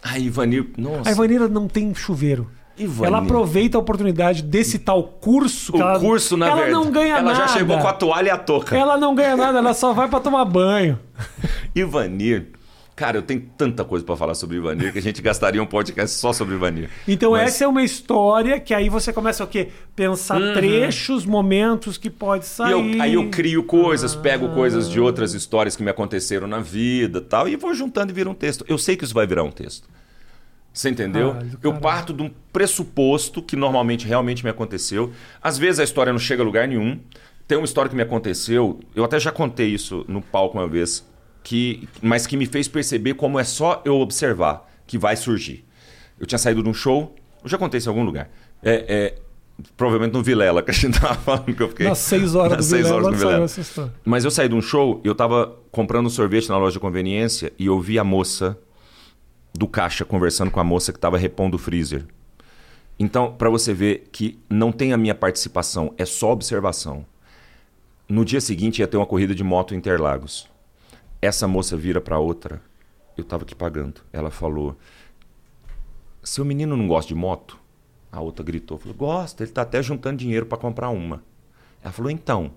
Aí, 0.03 0.25
Ivanir, 0.25 0.67
nossa. 0.77 1.09
A 1.09 1.11
Ivanir 1.13 1.49
não 1.49 1.67
tem 1.67 1.95
chuveiro. 1.95 2.51
Ivanir. 2.77 3.07
Ela 3.07 3.19
aproveita 3.19 3.77
a 3.77 3.79
oportunidade 3.79 4.43
desse 4.43 4.77
tal 4.79 5.01
curso. 5.03 5.77
O 5.77 5.81
ela, 5.81 5.97
curso, 5.97 6.35
na 6.35 6.47
ela 6.47 6.55
verdade. 6.57 6.73
não 6.73 6.91
ganha 6.91 7.13
ela 7.17 7.31
nada. 7.31 7.35
já 7.35 7.47
chegou 7.47 7.79
com 7.79 7.87
a 7.87 7.93
toalha 7.93 8.27
e 8.27 8.31
a 8.31 8.37
touca. 8.37 8.75
Ela 8.77 8.97
não 8.97 9.15
ganha 9.15 9.37
nada, 9.37 9.59
ela 9.59 9.73
só 9.73 9.93
vai 9.93 10.09
pra 10.09 10.19
tomar 10.19 10.43
banho. 10.43 10.99
Ivanir. 11.73 12.47
Cara, 12.95 13.17
eu 13.17 13.21
tenho 13.21 13.41
tanta 13.57 13.83
coisa 13.83 14.05
pra 14.05 14.15
falar 14.15 14.35
sobre 14.35 14.55
Ivanir 14.55 14.93
que 14.93 14.99
a 14.99 15.01
gente 15.01 15.21
gastaria 15.21 15.61
um 15.61 15.65
podcast 15.65 16.17
só 16.17 16.31
sobre 16.31 16.55
Ivanir. 16.55 16.89
Então 17.05 17.31
Mas- 17.31 17.49
essa 17.55 17.65
é 17.65 17.67
uma 17.67 17.83
história 17.83 18.57
que 18.57 18.73
aí 18.73 18.87
você 18.87 19.11
começa 19.11 19.43
o 19.43 19.47
quê? 19.47 19.67
Pensar 19.93 20.39
trechos, 20.53 21.25
momentos 21.25 21.97
que 21.97 22.09
pode 22.09 22.45
Uhum. 22.45 22.49
E 22.49 22.55
sair. 22.55 22.71
eu- 22.95 23.01
aí 23.01 23.13
eu 23.15 23.29
crio 23.29 23.63
coisas, 23.63 24.15
pego 24.15 24.47
coisas 24.53 24.89
de 24.89 24.97
outras 25.01 25.33
histórias 25.33 25.75
que 25.75 25.83
me 25.83 25.89
aconteceram 25.91 26.47
na 26.47 26.59
vida 26.61 27.19
tal, 27.19 27.49
e 27.49 27.57
vou 27.57 27.73
juntando 27.73 28.13
e 28.13 28.15
vira 28.15 28.29
um 28.29 28.33
texto. 28.33 28.63
Eu 28.65 28.77
sei 28.77 28.95
que 28.95 29.03
isso 29.03 29.13
vai 29.13 29.27
virar 29.27 29.43
um 29.43 29.51
texto. 29.51 29.89
Você 30.71 30.89
entendeu? 30.89 31.31
Caralho, 31.33 31.59
eu 31.63 31.73
parto 31.73 32.13
de 32.13 32.23
um 32.23 32.31
pressuposto 32.53 33.41
que 33.41 33.57
normalmente 33.57 34.07
realmente 34.07 34.41
me 34.43 34.49
aconteceu. 34.49 35.11
Às 35.41 35.57
vezes 35.57 35.79
a 35.79 35.83
história 35.83 36.13
não 36.13 36.19
chega 36.19 36.41
a 36.41 36.45
lugar 36.45 36.65
nenhum. 36.67 36.97
Tem 37.47 37.57
uma 37.57 37.65
história 37.65 37.89
que 37.89 37.95
me 37.95 38.01
aconteceu, 38.03 38.79
eu 38.95 39.03
até 39.03 39.19
já 39.19 39.31
contei 39.33 39.67
isso 39.67 40.03
no 40.07 40.21
palco 40.21 40.57
uma 40.57 40.67
vez, 40.67 41.05
que, 41.45 41.87
mas 42.01 42.25
que 42.25 42.35
me 42.35 42.47
fez 42.47 42.67
perceber 42.67 43.13
como 43.13 43.39
é 43.39 43.43
só 43.43 43.79
eu 43.85 43.97
observar 43.97 44.67
que 44.87 44.97
vai 44.97 45.15
surgir. 45.15 45.63
Eu 46.19 46.25
tinha 46.25 46.39
saído 46.39 46.63
de 46.63 46.67
um 46.67 46.73
show, 46.73 47.15
eu 47.43 47.47
já 47.47 47.55
contei 47.55 47.77
isso 47.77 47.87
em 47.87 47.91
algum 47.91 48.03
lugar. 48.03 48.31
É, 48.63 48.85
é, 48.87 49.15
provavelmente 49.77 50.11
no 50.13 50.23
Vilela, 50.23 50.63
que 50.65 50.71
a 50.71 50.73
gente 50.73 50.99
tava 50.99 51.13
falando 51.13 51.55
que 51.55 51.61
eu 51.61 51.69
fiquei. 51.69 51.87
Nas 51.87 51.99
seis 51.99 52.33
horas 52.33 52.57
Nas 52.57 52.65
do 52.65 52.69
seis 52.71 52.87
Vilela, 52.87 53.05
horas 53.05 53.19
do 53.19 53.23
saiu 53.23 53.63
Vilela. 53.63 53.93
Mas 54.03 54.25
eu 54.25 54.31
saí 54.31 54.49
de 54.49 54.55
um 54.55 54.61
show, 54.61 54.99
eu 55.03 55.13
tava 55.13 55.55
comprando 55.71 56.07
um 56.07 56.09
sorvete 56.09 56.49
na 56.49 56.57
loja 56.57 56.73
de 56.73 56.79
conveniência 56.79 57.53
e 57.59 57.67
eu 57.67 57.79
vi 57.79 57.99
a 57.99 58.03
moça 58.03 58.57
do 59.53 59.67
caixa 59.67 60.03
conversando 60.03 60.49
com 60.49 60.59
a 60.59 60.63
moça 60.63 60.91
que 60.91 60.97
tava 60.97 61.15
repondo 61.15 61.57
o 61.57 61.59
freezer. 61.59 62.05
Então, 62.97 63.33
para 63.33 63.51
você 63.51 63.71
ver 63.71 64.09
que 64.11 64.39
não 64.49 64.71
tem 64.71 64.93
a 64.93 64.97
minha 64.97 65.13
participação, 65.13 65.93
é 65.95 66.05
só 66.05 66.31
observação. 66.31 67.05
No 68.09 68.25
dia 68.25 68.41
seguinte 68.41 68.79
ia 68.79 68.87
ter 68.87 68.97
uma 68.97 69.05
corrida 69.05 69.35
de 69.35 69.43
moto 69.43 69.75
em 69.75 69.77
Interlagos. 69.77 70.54
Essa 71.25 71.47
moça 71.47 71.75
vira 71.75 71.99
para 71.99 72.19
outra. 72.19 72.61
Eu 73.17 73.23
tava 73.23 73.43
aqui 73.43 73.55
pagando. 73.55 74.01
Ela 74.13 74.29
falou: 74.29 74.77
"Seu 76.23 76.45
menino 76.45 76.77
não 76.77 76.87
gosta 76.87 77.07
de 77.07 77.15
moto?" 77.15 77.57
A 78.11 78.21
outra 78.21 78.45
gritou, 78.45 78.77
falou: 78.77 78.95
"Gosta, 78.95 79.43
ele 79.43 79.51
tá 79.51 79.63
até 79.63 79.81
juntando 79.81 80.17
dinheiro 80.17 80.45
para 80.45 80.57
comprar 80.57 80.89
uma." 80.89 81.23
Ela 81.81 81.91
falou: 81.91 82.11
"Então, 82.11 82.51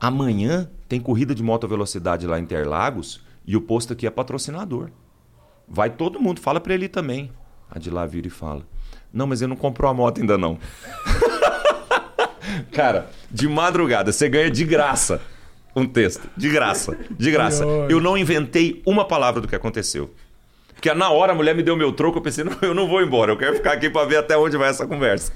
Amanhã 0.00 0.68
tem 0.88 1.00
corrida 1.00 1.34
de 1.34 1.42
moto 1.42 1.66
velocidade 1.66 2.26
lá 2.26 2.38
em 2.38 2.42
Interlagos 2.42 3.22
e 3.46 3.56
o 3.56 3.60
posto 3.62 3.94
aqui 3.94 4.06
é 4.06 4.10
patrocinador. 4.10 4.90
Vai 5.66 5.90
todo 5.90 6.20
mundo, 6.20 6.40
fala 6.40 6.60
pra 6.60 6.74
ele 6.74 6.88
também. 6.88 7.32
A 7.70 7.78
de 7.78 7.90
lá 7.90 8.06
vira 8.06 8.26
e 8.26 8.30
fala: 8.30 8.62
Não, 9.12 9.26
mas 9.26 9.40
ele 9.40 9.48
não 9.48 9.56
comprou 9.56 9.90
a 9.90 9.94
moto 9.94 10.20
ainda 10.20 10.36
não. 10.36 10.58
Cara, 12.72 13.08
de 13.30 13.48
madrugada, 13.48 14.12
você 14.12 14.28
ganha 14.28 14.50
de 14.50 14.64
graça 14.64 15.20
um 15.76 15.86
texto. 15.86 16.28
De 16.34 16.48
graça. 16.48 16.96
De 17.10 17.30
graça. 17.30 17.64
Eu 17.88 18.00
não 18.00 18.16
inventei 18.16 18.82
uma 18.86 19.04
palavra 19.04 19.42
do 19.42 19.46
que 19.46 19.54
aconteceu. 19.54 20.10
Porque 20.72 20.92
na 20.94 21.10
hora 21.10 21.32
a 21.32 21.34
mulher 21.34 21.54
me 21.54 21.62
deu 21.62 21.76
meu 21.76 21.92
troco, 21.92 22.18
eu 22.18 22.22
pensei, 22.22 22.42
não, 22.44 22.56
eu 22.62 22.74
não 22.74 22.88
vou 22.88 23.02
embora, 23.02 23.30
eu 23.32 23.36
quero 23.36 23.56
ficar 23.56 23.72
aqui 23.72 23.88
para 23.90 24.06
ver 24.06 24.16
até 24.16 24.36
onde 24.36 24.56
vai 24.56 24.70
essa 24.70 24.86
conversa. 24.86 25.32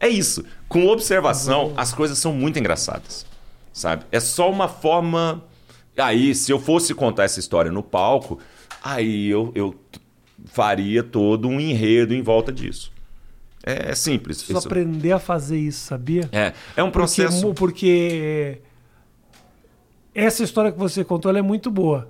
É 0.00 0.08
isso. 0.08 0.44
Com 0.68 0.86
observação, 0.86 1.72
as 1.76 1.92
coisas 1.92 2.18
são 2.18 2.32
muito 2.32 2.58
engraçadas. 2.58 3.26
Sabe? 3.72 4.04
É 4.12 4.20
só 4.20 4.50
uma 4.50 4.68
forma. 4.68 5.42
Aí, 5.96 6.34
se 6.34 6.50
eu 6.52 6.58
fosse 6.58 6.94
contar 6.94 7.24
essa 7.24 7.38
história 7.38 7.70
no 7.70 7.82
palco, 7.82 8.38
aí 8.82 9.28
eu, 9.28 9.52
eu 9.54 9.74
faria 10.46 11.02
todo 11.02 11.48
um 11.48 11.60
enredo 11.60 12.14
em 12.14 12.22
volta 12.22 12.52
disso. 12.52 12.92
É, 13.64 13.90
é 13.90 13.94
simples. 13.94 14.42
Preciso 14.42 14.66
aprender 14.66 15.12
a 15.12 15.18
fazer 15.18 15.58
isso, 15.58 15.86
sabia? 15.86 16.28
É, 16.32 16.52
é 16.76 16.82
um 16.82 16.90
processo. 16.90 17.54
Porque, 17.54 17.54
porque 17.54 18.58
essa 20.14 20.42
história 20.42 20.72
que 20.72 20.78
você 20.78 21.04
contou 21.04 21.36
é 21.36 21.42
muito 21.42 21.70
boa. 21.70 22.08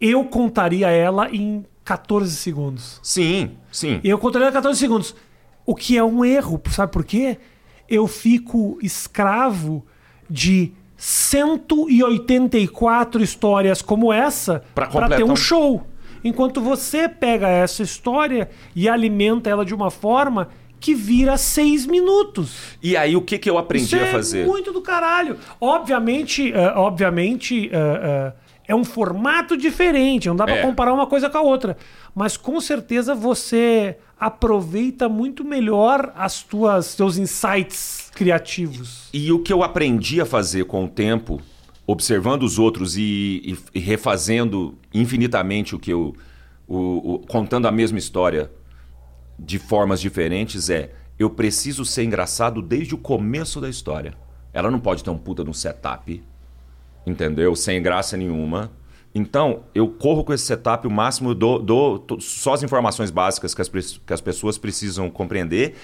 Eu 0.00 0.24
contaria 0.24 0.90
ela 0.90 1.30
em 1.30 1.64
14 1.84 2.34
segundos. 2.36 2.98
Sim, 3.02 3.52
sim. 3.72 4.00
Eu 4.04 4.18
contaria 4.18 4.48
em 4.48 4.52
14 4.52 4.78
segundos. 4.78 5.14
O 5.64 5.74
que 5.74 5.96
é 5.96 6.04
um 6.04 6.22
erro, 6.24 6.60
sabe 6.70 6.92
por 6.92 7.04
quê? 7.04 7.38
Eu 7.88 8.06
fico 8.06 8.78
escravo 8.82 9.84
de 10.28 10.72
184 10.96 13.22
histórias 13.22 13.80
como 13.82 14.12
essa 14.12 14.64
para 14.74 15.08
ter 15.08 15.24
um 15.24 15.36
show. 15.36 15.86
Enquanto 16.24 16.60
você 16.60 17.08
pega 17.08 17.48
essa 17.48 17.82
história 17.82 18.50
e 18.74 18.88
alimenta 18.88 19.48
ela 19.48 19.64
de 19.64 19.74
uma 19.74 19.90
forma 19.90 20.48
que 20.86 20.94
vira 20.94 21.36
seis 21.36 21.84
minutos. 21.84 22.78
E 22.80 22.96
aí 22.96 23.16
o 23.16 23.20
que, 23.20 23.38
que 23.38 23.50
eu 23.50 23.58
aprendi 23.58 23.96
Isso 23.96 23.96
a 23.96 24.06
fazer? 24.06 24.42
É 24.42 24.46
muito 24.46 24.72
do 24.72 24.80
caralho. 24.80 25.36
Obviamente, 25.60 26.52
uh, 26.52 26.78
obviamente 26.78 27.68
uh, 27.72 28.28
uh, 28.28 28.32
é 28.68 28.72
um 28.72 28.84
formato 28.84 29.56
diferente, 29.56 30.28
não 30.28 30.36
dá 30.36 30.44
para 30.44 30.58
é. 30.58 30.62
comparar 30.62 30.92
uma 30.92 31.08
coisa 31.08 31.28
com 31.28 31.38
a 31.38 31.40
outra. 31.40 31.76
Mas 32.14 32.36
com 32.36 32.60
certeza 32.60 33.16
você 33.16 33.96
aproveita 34.16 35.08
muito 35.08 35.44
melhor 35.44 36.12
as 36.14 36.44
tuas 36.44 36.94
teus 36.94 37.18
insights 37.18 38.08
criativos. 38.14 39.08
E, 39.12 39.26
e 39.26 39.32
o 39.32 39.40
que 39.40 39.52
eu 39.52 39.64
aprendi 39.64 40.20
a 40.20 40.24
fazer 40.24 40.66
com 40.66 40.84
o 40.84 40.88
tempo 40.88 41.42
observando 41.84 42.44
os 42.44 42.60
outros 42.60 42.96
e, 42.96 43.42
e, 43.44 43.58
e 43.74 43.80
refazendo 43.80 44.78
infinitamente 44.94 45.74
o 45.74 45.80
que 45.80 45.92
eu. 45.92 46.14
O, 46.68 47.14
o, 47.14 47.18
contando 47.26 47.66
a 47.66 47.72
mesma 47.72 47.98
história 47.98 48.50
de 49.38 49.58
formas 49.58 50.00
diferentes 50.00 50.70
é 50.70 50.92
eu 51.18 51.30
preciso 51.30 51.84
ser 51.84 52.04
engraçado 52.04 52.60
desde 52.60 52.94
o 52.94 52.98
começo 52.98 53.60
da 53.60 53.68
história. 53.68 54.14
Ela 54.52 54.70
não 54.70 54.78
pode 54.78 55.02
ter 55.02 55.10
um 55.10 55.18
puta 55.18 55.42
no 55.42 55.54
setup, 55.54 56.22
entendeu? 57.06 57.54
Sem 57.56 57.80
graça 57.80 58.16
nenhuma. 58.16 58.70
Então, 59.14 59.64
eu 59.74 59.88
corro 59.88 60.24
com 60.24 60.34
esse 60.34 60.44
setup 60.44 60.86
o 60.86 60.90
máximo, 60.90 61.34
dou, 61.34 61.58
dou 61.58 62.06
só 62.20 62.52
as 62.52 62.62
informações 62.62 63.10
básicas 63.10 63.54
que 63.54 63.62
as, 63.62 63.68
que 63.68 64.12
as 64.12 64.20
pessoas 64.20 64.58
precisam 64.58 65.08
compreender. 65.08 65.74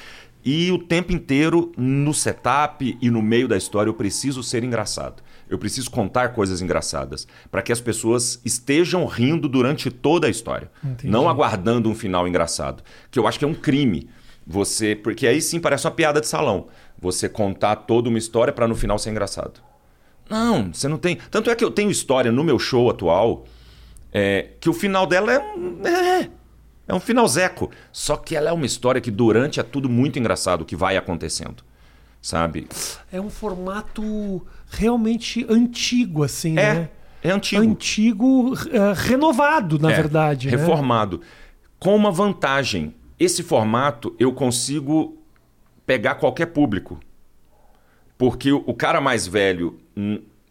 E 0.45 0.71
o 0.71 0.79
tempo 0.79 1.13
inteiro, 1.13 1.73
no 1.77 2.13
setup 2.13 2.99
e 3.01 3.11
no 3.11 3.23
meio 3.23 3.49
da 3.49 3.57
história, 3.57 3.89
eu 3.89 3.95
preciso 3.95 4.43
ser 4.43 4.65
engraçado. 4.65 5.23
Eu 5.53 5.59
preciso 5.59 5.91
contar 5.91 6.31
coisas 6.31 6.63
engraçadas 6.63 7.29
para 7.51 7.61
que 7.61 7.71
as 7.71 7.79
pessoas 7.79 8.41
estejam 8.43 9.05
rindo 9.05 9.47
durante 9.47 9.91
toda 9.91 10.27
a 10.27 10.31
história, 10.31 10.71
Entendi. 10.83 11.13
não 11.13 11.29
aguardando 11.29 11.91
um 11.91 11.95
final 11.95 12.27
engraçado, 12.27 12.83
que 13.11 13.19
eu 13.19 13.27
acho 13.27 13.39
que 13.39 13.45
é 13.45 13.49
um 13.49 13.53
crime. 13.53 14.09
Você, 14.47 14.97
porque 14.97 15.27
aí 15.27 15.43
sim 15.43 15.61
parece 15.61 15.87
uma 15.87 15.91
piada 15.91 16.23
de 16.23 16.27
salão. 16.27 16.69
Você 16.99 17.29
contar 17.29 17.77
toda 17.77 18.09
uma 18.09 18.17
história 18.17 18.51
para 18.51 18.67
no 18.67 18.75
final 18.75 18.99
ser 18.99 19.11
engraçado. 19.11 19.61
Não, 20.27 20.73
você 20.73 20.89
não 20.89 20.97
tem. 20.97 21.19
Tanto 21.31 21.51
é 21.51 21.55
que 21.55 21.63
eu 21.63 21.71
tenho 21.71 21.91
história 21.91 22.33
no 22.33 22.43
meu 22.43 22.59
show 22.59 22.89
atual 22.89 23.45
é, 24.11 24.53
que 24.59 24.71
o 24.71 24.73
final 24.73 25.07
dela 25.07 25.35
é 25.35 25.39
um, 25.39 25.87
é, 25.87 26.31
é 26.89 26.95
um 26.95 27.01
final 27.01 27.29
zeco. 27.29 27.71
Só 27.93 28.17
que 28.17 28.35
ela 28.35 28.49
é 28.49 28.53
uma 28.55 28.65
história 28.65 29.03
que 29.03 29.11
durante 29.11 29.61
é 29.61 29.63
tudo 29.63 29.87
muito 29.87 30.19
engraçado 30.19 30.63
o 30.63 30.65
que 30.65 30.75
vai 30.75 30.97
acontecendo 30.97 31.63
sabe? 32.23 32.69
É 33.11 33.21
um 33.21 33.29
formato 33.29 34.47
realmente 34.73 35.47
antigo, 35.49 36.25
assim, 36.25 36.59
é, 36.59 36.75
né? 36.75 36.89
É 37.23 37.31
antigo. 37.31 37.63
Antigo, 37.63 38.55
uh, 38.55 38.93
renovado, 38.95 39.79
na 39.79 39.93
é, 39.93 39.95
verdade. 39.95 40.51
Né? 40.51 40.57
Reformado. 40.57 41.19
Né? 41.19 41.25
Com 41.79 41.95
uma 41.95 42.11
vantagem. 42.11 42.95
Esse 43.21 43.43
formato 43.43 44.17
eu 44.19 44.33
consigo 44.33 45.17
pegar 45.87 46.17
qualquer 46.17 46.47
público. 46.47 46.99
Porque 48.19 48.53
o, 48.53 48.75
cara 48.75 49.01
mais 49.01 49.27
velho, 49.27 49.79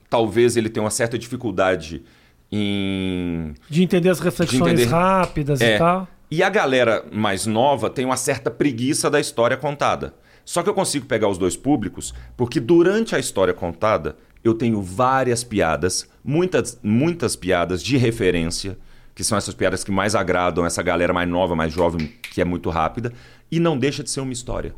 talvez 0.09 0.55
ele 0.55 0.69
tenha 0.69 0.83
uma 0.83 0.89
certa 0.89 1.17
dificuldade 1.17 2.03
em. 2.51 3.53
De 3.69 3.81
entender 3.81 4.09
as 4.09 4.19
reflexões 4.19 4.61
entender... 4.61 4.85
rápidas 4.85 5.61
é. 5.61 5.75
e 5.75 5.77
tal. 5.77 6.07
E 6.29 6.43
a 6.43 6.49
galera 6.49 7.05
mais 7.11 7.45
nova 7.45 7.89
tem 7.89 8.05
uma 8.05 8.17
certa 8.17 8.49
preguiça 8.51 9.09
da 9.09 9.19
história 9.19 9.57
contada. 9.57 10.13
Só 10.45 10.63
que 10.63 10.69
eu 10.69 10.73
consigo 10.73 11.05
pegar 11.05 11.27
os 11.27 11.37
dois 11.37 11.55
públicos 11.55 12.13
porque 12.35 12.59
durante 12.59 13.15
a 13.15 13.19
história 13.19 13.53
contada 13.53 14.15
eu 14.43 14.53
tenho 14.53 14.81
várias 14.81 15.43
piadas, 15.43 16.09
muitas, 16.23 16.79
muitas 16.81 17.35
piadas 17.35 17.81
de 17.83 17.97
referência, 17.97 18.77
que 19.13 19.23
são 19.23 19.37
essas 19.37 19.53
piadas 19.53 19.83
que 19.83 19.91
mais 19.91 20.15
agradam 20.15 20.65
essa 20.65 20.81
galera 20.81 21.13
mais 21.13 21.29
nova, 21.29 21.55
mais 21.55 21.71
jovem, 21.71 22.11
que 22.21 22.41
é 22.41 22.45
muito 22.45 22.69
rápida, 22.69 23.13
e 23.51 23.59
não 23.59 23.77
deixa 23.77 24.03
de 24.03 24.09
ser 24.09 24.21
uma 24.21 24.33
história. 24.33 24.73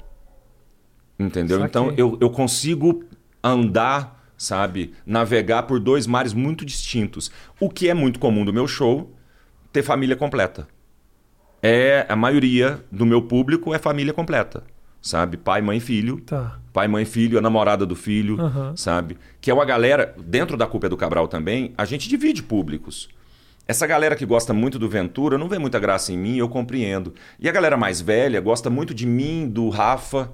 Entendeu? 1.17 1.63
Então 1.63 1.93
eu, 1.95 2.17
eu 2.19 2.29
consigo 2.29 3.05
andar, 3.41 4.25
sabe, 4.37 4.93
navegar 5.05 5.63
por 5.63 5.79
dois 5.79 6.07
mares 6.07 6.33
muito 6.33 6.65
distintos. 6.65 7.31
O 7.59 7.69
que 7.69 7.87
é 7.87 7.93
muito 7.93 8.19
comum 8.19 8.43
do 8.43 8.51
meu 8.51 8.67
show, 8.67 9.15
ter 9.71 9.83
família 9.83 10.15
completa. 10.15 10.67
É 11.61 12.05
a 12.09 12.15
maioria 12.15 12.83
do 12.91 13.05
meu 13.05 13.21
público 13.21 13.73
é 13.73 13.79
família 13.79 14.11
completa 14.11 14.63
sabe? 15.03 15.35
Pai, 15.35 15.61
mãe, 15.61 15.81
filho. 15.81 16.21
Tá. 16.21 16.57
Pai, 16.71 16.87
mãe, 16.87 17.05
filho, 17.05 17.37
a 17.37 17.41
namorada 17.41 17.85
do 17.85 17.95
filho, 17.95 18.39
uhum. 18.39 18.75
sabe? 18.75 19.17
Que 19.39 19.51
é 19.51 19.53
uma 19.53 19.65
galera, 19.65 20.15
dentro 20.17 20.57
da 20.57 20.65
Culpa 20.65 20.87
é 20.87 20.89
do 20.89 20.97
Cabral 20.97 21.27
também, 21.27 21.73
a 21.77 21.85
gente 21.85 22.09
divide 22.09 22.41
públicos. 22.41 23.09
Essa 23.67 23.85
galera 23.85 24.15
que 24.15 24.25
gosta 24.25 24.53
muito 24.53 24.79
do 24.79 24.89
Ventura 24.89 25.37
não 25.37 25.47
vê 25.47 25.59
muita 25.59 25.79
graça 25.79 26.11
em 26.11 26.17
mim, 26.17 26.37
eu 26.37 26.49
compreendo. 26.49 27.13
E 27.39 27.47
a 27.47 27.51
galera 27.51 27.77
mais 27.77 28.01
velha 28.01 28.41
gosta 28.41 28.69
muito 28.69 28.93
de 28.93 29.05
mim, 29.05 29.47
do 29.47 29.69
Rafa, 29.69 30.31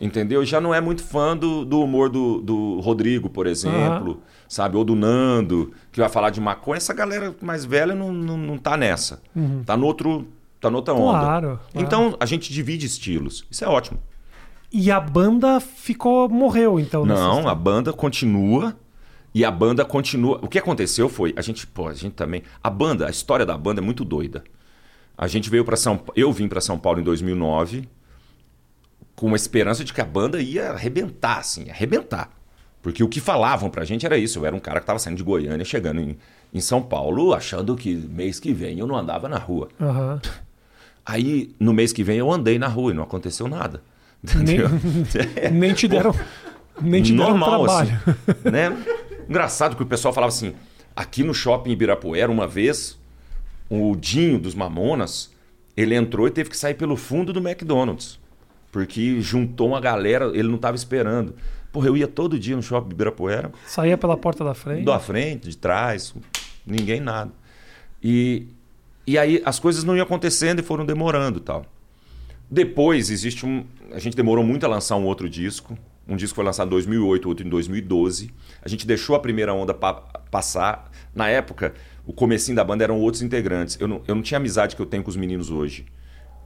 entendeu? 0.00 0.44
Já 0.44 0.60
não 0.60 0.72
é 0.72 0.80
muito 0.80 1.02
fã 1.02 1.36
do, 1.36 1.64
do 1.64 1.82
humor 1.82 2.08
do, 2.08 2.40
do 2.40 2.80
Rodrigo, 2.80 3.28
por 3.28 3.46
exemplo, 3.46 4.12
uhum. 4.12 4.20
sabe? 4.48 4.76
Ou 4.76 4.84
do 4.84 4.94
Nando, 4.94 5.72
que 5.92 6.00
vai 6.00 6.08
falar 6.08 6.30
de 6.30 6.40
maconha. 6.40 6.78
Essa 6.78 6.94
galera 6.94 7.34
mais 7.42 7.64
velha 7.64 7.94
não, 7.94 8.12
não, 8.12 8.38
não 8.38 8.56
tá 8.56 8.76
nessa. 8.76 9.20
Uhum. 9.36 9.62
Tá 9.64 9.76
no 9.76 9.86
outro 9.86 10.26
tá 10.60 10.70
noutra 10.70 10.94
onda. 10.94 11.18
Claro, 11.18 11.60
Então 11.74 12.16
a 12.18 12.26
gente 12.26 12.52
divide 12.52 12.86
estilos. 12.86 13.44
Isso 13.50 13.64
é 13.64 13.68
ótimo. 13.68 13.98
E 14.72 14.90
a 14.90 15.00
banda 15.00 15.60
ficou. 15.60 16.28
morreu, 16.28 16.78
então? 16.78 17.04
Não, 17.04 17.48
a 17.48 17.54
banda 17.54 17.92
continua. 17.92 18.76
E 19.34 19.44
a 19.44 19.50
banda 19.50 19.84
continua. 19.84 20.38
O 20.42 20.48
que 20.48 20.58
aconteceu 20.58 21.08
foi. 21.08 21.32
A 21.36 21.42
gente, 21.42 21.66
pô, 21.66 21.88
a 21.88 21.94
gente 21.94 22.12
também. 22.12 22.42
A 22.62 22.68
banda, 22.68 23.06
a 23.06 23.10
história 23.10 23.46
da 23.46 23.56
banda 23.56 23.80
é 23.80 23.84
muito 23.84 24.04
doida. 24.04 24.42
A 25.16 25.26
gente 25.26 25.50
veio 25.50 25.64
para 25.64 25.76
São 25.76 26.00
Eu 26.14 26.32
vim 26.32 26.48
para 26.48 26.60
São 26.60 26.78
Paulo 26.78 27.00
em 27.00 27.04
2009 27.04 27.88
com 29.16 29.32
a 29.32 29.36
esperança 29.36 29.84
de 29.84 29.92
que 29.92 30.00
a 30.00 30.04
banda 30.04 30.40
ia 30.40 30.70
arrebentar, 30.70 31.38
assim, 31.38 31.68
arrebentar. 31.68 32.30
Porque 32.80 33.02
o 33.02 33.08
que 33.08 33.20
falavam 33.20 33.68
pra 33.68 33.84
gente 33.84 34.06
era 34.06 34.16
isso. 34.16 34.38
Eu 34.38 34.46
era 34.46 34.54
um 34.54 34.60
cara 34.60 34.78
que 34.78 34.86
tava 34.86 34.98
saindo 35.00 35.16
de 35.16 35.24
Goiânia, 35.24 35.64
chegando 35.64 36.00
em, 36.00 36.16
em 36.54 36.60
São 36.60 36.80
Paulo, 36.80 37.34
achando 37.34 37.74
que 37.74 37.96
mês 37.96 38.38
que 38.38 38.52
vem 38.52 38.78
eu 38.78 38.86
não 38.86 38.96
andava 38.96 39.28
na 39.28 39.38
rua. 39.38 39.68
Uhum. 39.80 40.20
Aí, 41.08 41.54
no 41.58 41.72
mês 41.72 41.90
que 41.90 42.04
vem, 42.04 42.18
eu 42.18 42.30
andei 42.30 42.58
na 42.58 42.68
rua 42.68 42.90
e 42.90 42.94
não 42.94 43.02
aconteceu 43.02 43.48
nada. 43.48 43.82
Nem, 44.22 44.58
nem 45.50 45.72
te 45.72 45.88
deram, 45.88 46.14
nem 46.82 47.02
te 47.02 47.12
deram 47.12 47.30
Normal, 47.30 47.64
trabalho. 47.64 48.00
Assim, 48.06 48.36
né? 48.52 48.76
Engraçado 49.26 49.74
que 49.74 49.82
o 49.82 49.86
pessoal 49.86 50.12
falava 50.12 50.28
assim, 50.30 50.52
aqui 50.94 51.24
no 51.24 51.32
shopping 51.32 51.70
Ibirapuera, 51.70 52.30
uma 52.30 52.46
vez, 52.46 52.98
o 53.70 53.96
Dinho 53.96 54.38
dos 54.38 54.54
Mamonas, 54.54 55.32
ele 55.74 55.94
entrou 55.94 56.26
e 56.28 56.30
teve 56.30 56.50
que 56.50 56.56
sair 56.58 56.74
pelo 56.74 56.94
fundo 56.94 57.32
do 57.32 57.40
McDonald's. 57.40 58.20
Porque 58.70 59.18
juntou 59.22 59.68
uma 59.68 59.80
galera, 59.80 60.26
ele 60.34 60.48
não 60.48 60.56
estava 60.56 60.76
esperando. 60.76 61.34
Porra, 61.72 61.86
eu 61.86 61.96
ia 61.96 62.06
todo 62.06 62.38
dia 62.38 62.54
no 62.54 62.62
shopping 62.62 62.92
Ibirapuera. 62.92 63.50
Saía 63.66 63.96
pela 63.96 64.16
porta 64.16 64.44
da 64.44 64.52
frente? 64.52 64.84
Da 64.84 64.98
frente, 64.98 65.48
de 65.48 65.56
trás, 65.56 66.14
ninguém 66.66 67.00
nada. 67.00 67.32
E 68.02 68.46
e 69.08 69.16
aí 69.16 69.40
as 69.42 69.58
coisas 69.58 69.84
não 69.84 69.96
iam 69.96 70.02
acontecendo 70.04 70.58
e 70.58 70.62
foram 70.62 70.84
demorando 70.84 71.40
tal. 71.40 71.64
Depois 72.50 73.08
existe 73.08 73.46
um. 73.46 73.64
A 73.90 73.98
gente 73.98 74.14
demorou 74.14 74.44
muito 74.44 74.66
a 74.66 74.68
lançar 74.68 74.96
um 74.96 75.06
outro 75.06 75.30
disco. 75.30 75.78
Um 76.06 76.14
disco 76.14 76.36
foi 76.36 76.44
lançado 76.44 76.66
em 76.66 76.70
2008, 76.72 77.26
outro 77.26 77.46
em 77.46 77.48
2012. 77.48 78.30
A 78.60 78.68
gente 78.68 78.86
deixou 78.86 79.16
a 79.16 79.18
primeira 79.18 79.54
onda 79.54 79.72
pa 79.72 79.94
passar. 80.30 80.90
Na 81.14 81.26
época, 81.26 81.72
o 82.06 82.12
comecinho 82.12 82.54
da 82.54 82.62
banda 82.62 82.84
eram 82.84 83.00
outros 83.00 83.22
integrantes. 83.22 83.78
Eu 83.80 83.88
não, 83.88 84.02
eu 84.06 84.14
não 84.14 84.20
tinha 84.20 84.36
amizade 84.36 84.76
que 84.76 84.82
eu 84.82 84.86
tenho 84.86 85.02
com 85.02 85.08
os 85.08 85.16
meninos 85.16 85.48
hoje. 85.48 85.86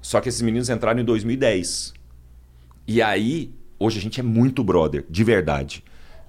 Só 0.00 0.20
que 0.20 0.28
esses 0.28 0.40
meninos 0.40 0.70
entraram 0.70 1.00
em 1.00 1.04
2010. 1.04 1.94
E 2.86 3.02
aí, 3.02 3.52
hoje 3.76 3.98
a 3.98 4.02
gente 4.02 4.20
é 4.20 4.22
muito 4.22 4.62
brother, 4.62 5.04
de 5.10 5.24
verdade. 5.24 5.82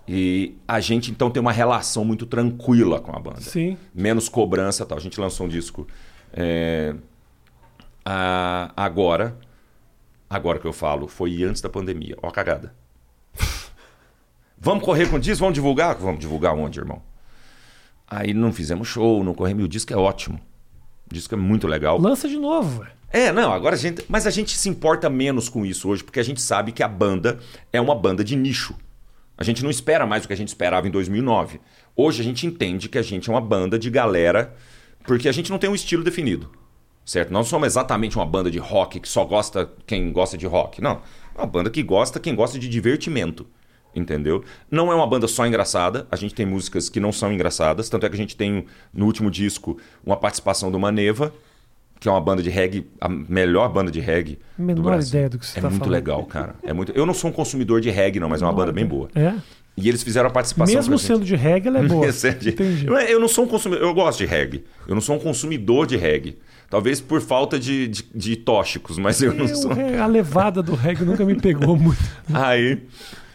E 0.07 0.55
a 0.67 0.79
gente 0.79 1.11
então 1.11 1.29
tem 1.29 1.39
uma 1.39 1.51
relação 1.51 2.03
muito 2.03 2.25
tranquila 2.25 2.99
com 2.99 3.15
a 3.15 3.19
banda. 3.19 3.41
Sim. 3.41 3.77
Menos 3.93 4.27
cobrança 4.27 4.81
e 4.81 4.85
tal. 4.87 4.97
A 4.97 5.01
gente 5.01 5.19
lançou 5.19 5.45
um 5.45 5.49
disco 5.49 5.87
é, 6.33 6.93
a- 8.05 8.71
agora. 8.75 9.37
Agora 10.29 10.57
que 10.59 10.65
eu 10.65 10.73
falo, 10.73 11.07
foi 11.07 11.43
antes 11.43 11.61
da 11.61 11.69
pandemia. 11.69 12.17
Ó 12.21 12.27
a 12.27 12.31
cagada. 12.31 12.73
vamos 14.57 14.83
correr 14.83 15.07
com 15.09 15.17
o 15.17 15.19
disco? 15.19 15.39
Vamos 15.41 15.53
divulgar? 15.53 15.95
Vamos 15.95 16.19
divulgar 16.19 16.53
onde, 16.55 16.79
irmão? 16.79 17.01
Aí 18.07 18.33
não 18.33 18.51
fizemos 18.51 18.87
show, 18.87 19.23
não 19.23 19.33
corremos. 19.33 19.61
E 19.61 19.65
o 19.65 19.69
disco 19.69 19.93
é 19.93 19.95
ótimo. 19.95 20.39
O 21.09 21.13
disco 21.13 21.33
é 21.35 21.37
muito 21.37 21.67
legal. 21.67 21.99
Lança 21.99 22.27
de 22.27 22.37
novo, 22.37 22.79
velho. 22.81 22.91
É, 23.11 23.31
não, 23.31 23.53
agora 23.53 23.75
a 23.75 23.77
gente. 23.77 24.03
Mas 24.09 24.25
a 24.25 24.31
gente 24.31 24.57
se 24.57 24.67
importa 24.69 25.07
menos 25.09 25.47
com 25.49 25.63
isso 25.65 25.87
hoje, 25.89 26.03
porque 26.03 26.19
a 26.19 26.23
gente 26.23 26.41
sabe 26.41 26.71
que 26.71 26.81
a 26.81 26.87
banda 26.87 27.39
é 27.71 27.79
uma 27.79 27.93
banda 27.93 28.23
de 28.23 28.35
nicho. 28.35 28.75
A 29.37 29.43
gente 29.43 29.63
não 29.63 29.69
espera 29.69 30.05
mais 30.05 30.23
do 30.23 30.27
que 30.27 30.33
a 30.33 30.37
gente 30.37 30.47
esperava 30.47 30.87
em 30.87 30.91
2009. 30.91 31.59
Hoje 31.95 32.21
a 32.21 32.23
gente 32.23 32.47
entende 32.47 32.89
que 32.89 32.97
a 32.97 33.01
gente 33.03 33.29
é 33.29 33.33
uma 33.33 33.41
banda 33.41 33.77
de 33.77 33.89
galera, 33.89 34.55
porque 35.03 35.27
a 35.29 35.31
gente 35.31 35.51
não 35.51 35.57
tem 35.57 35.69
um 35.69 35.75
estilo 35.75 36.03
definido. 36.03 36.49
Certo? 37.05 37.33
Não 37.33 37.43
somos 37.43 37.65
exatamente 37.67 38.15
uma 38.15 38.25
banda 38.25 38.49
de 38.49 38.59
rock 38.59 38.99
que 38.99 39.09
só 39.09 39.25
gosta 39.25 39.69
quem 39.85 40.11
gosta 40.13 40.37
de 40.37 40.45
rock. 40.47 40.81
Não. 40.81 41.01
É 41.35 41.39
uma 41.41 41.45
banda 41.47 41.69
que 41.69 41.83
gosta 41.83 42.19
quem 42.19 42.33
gosta 42.33 42.57
de 42.57 42.69
divertimento. 42.69 43.45
Entendeu? 43.95 44.43
Não 44.71 44.91
é 44.91 44.95
uma 44.95 45.05
banda 45.05 45.27
só 45.27 45.45
engraçada. 45.45 46.07
A 46.09 46.15
gente 46.15 46.33
tem 46.33 46.45
músicas 46.45 46.87
que 46.89 46.99
não 46.99 47.11
são 47.11 47.31
engraçadas. 47.31 47.89
Tanto 47.89 48.05
é 48.05 48.09
que 48.09 48.15
a 48.15 48.17
gente 48.17 48.35
tem 48.37 48.65
no 48.93 49.05
último 49.05 49.29
disco 49.29 49.77
uma 50.05 50.15
participação 50.15 50.71
do 50.71 50.79
Maneva, 50.79 51.33
que 51.99 52.07
é 52.07 52.11
uma 52.11 52.21
banda 52.21 52.41
de 52.41 52.49
reggae, 52.49 52.89
a 52.99 53.07
melhor 53.09 53.67
banda 53.69 53.91
de 53.91 53.99
reggae. 53.99 54.39
do 54.57 54.63
Menor 54.63 54.83
Brasil. 54.83 55.09
ideia 55.09 55.29
do 55.29 55.37
que 55.37 55.45
você 55.45 55.59
É 55.59 55.61
tá 55.61 55.69
muito 55.69 55.81
falando. 55.81 55.93
legal, 55.93 56.25
cara. 56.25 56.55
É 56.63 56.71
muito... 56.73 56.91
Eu 56.93 57.05
não 57.05 57.13
sou 57.13 57.29
um 57.29 57.33
consumidor 57.33 57.81
de 57.81 57.89
reggae, 57.91 58.19
não, 58.19 58.29
mas 58.29 58.41
é 58.41 58.45
uma 58.45 58.53
banda 58.53 58.71
bem 58.71 58.85
boa. 58.85 59.09
É. 59.13 59.35
E 59.75 59.89
eles 59.89 60.03
fizeram 60.03 60.27
a 60.27 60.31
participação. 60.31 60.75
Mesmo 60.75 60.99
sendo 60.99 61.25
de 61.25 61.35
reggae, 61.35 61.67
ela 61.67 61.79
é 61.79 61.83
boa. 61.83 62.05
Entendi. 62.45 62.85
Eu, 62.85 62.93
eu 62.95 63.19
não 63.19 63.27
sou 63.27 63.45
um 63.45 63.47
consumidor. 63.47 63.83
Eu 63.83 63.93
gosto 63.93 64.19
de 64.19 64.25
reggae. 64.25 64.63
Eu 64.87 64.93
não 64.93 65.01
sou 65.01 65.15
um 65.15 65.19
consumidor 65.19 65.87
de 65.87 65.97
reggae. 65.97 66.37
Talvez 66.69 66.99
por 67.01 67.21
falta 67.21 67.59
de, 67.59 67.87
de, 67.87 68.03
de 68.13 68.35
tóxicos, 68.35 68.97
mas 68.97 69.21
eu 69.21 69.33
não 69.33 69.45
Eu- 69.45 69.55
sou. 69.55 69.71
a 69.71 70.05
levada 70.05 70.61
do 70.61 70.75
reggae 70.75 71.03
nunca 71.03 71.25
me 71.25 71.35
pegou 71.35 71.75
muito. 71.75 72.01
Aí. 72.33 72.79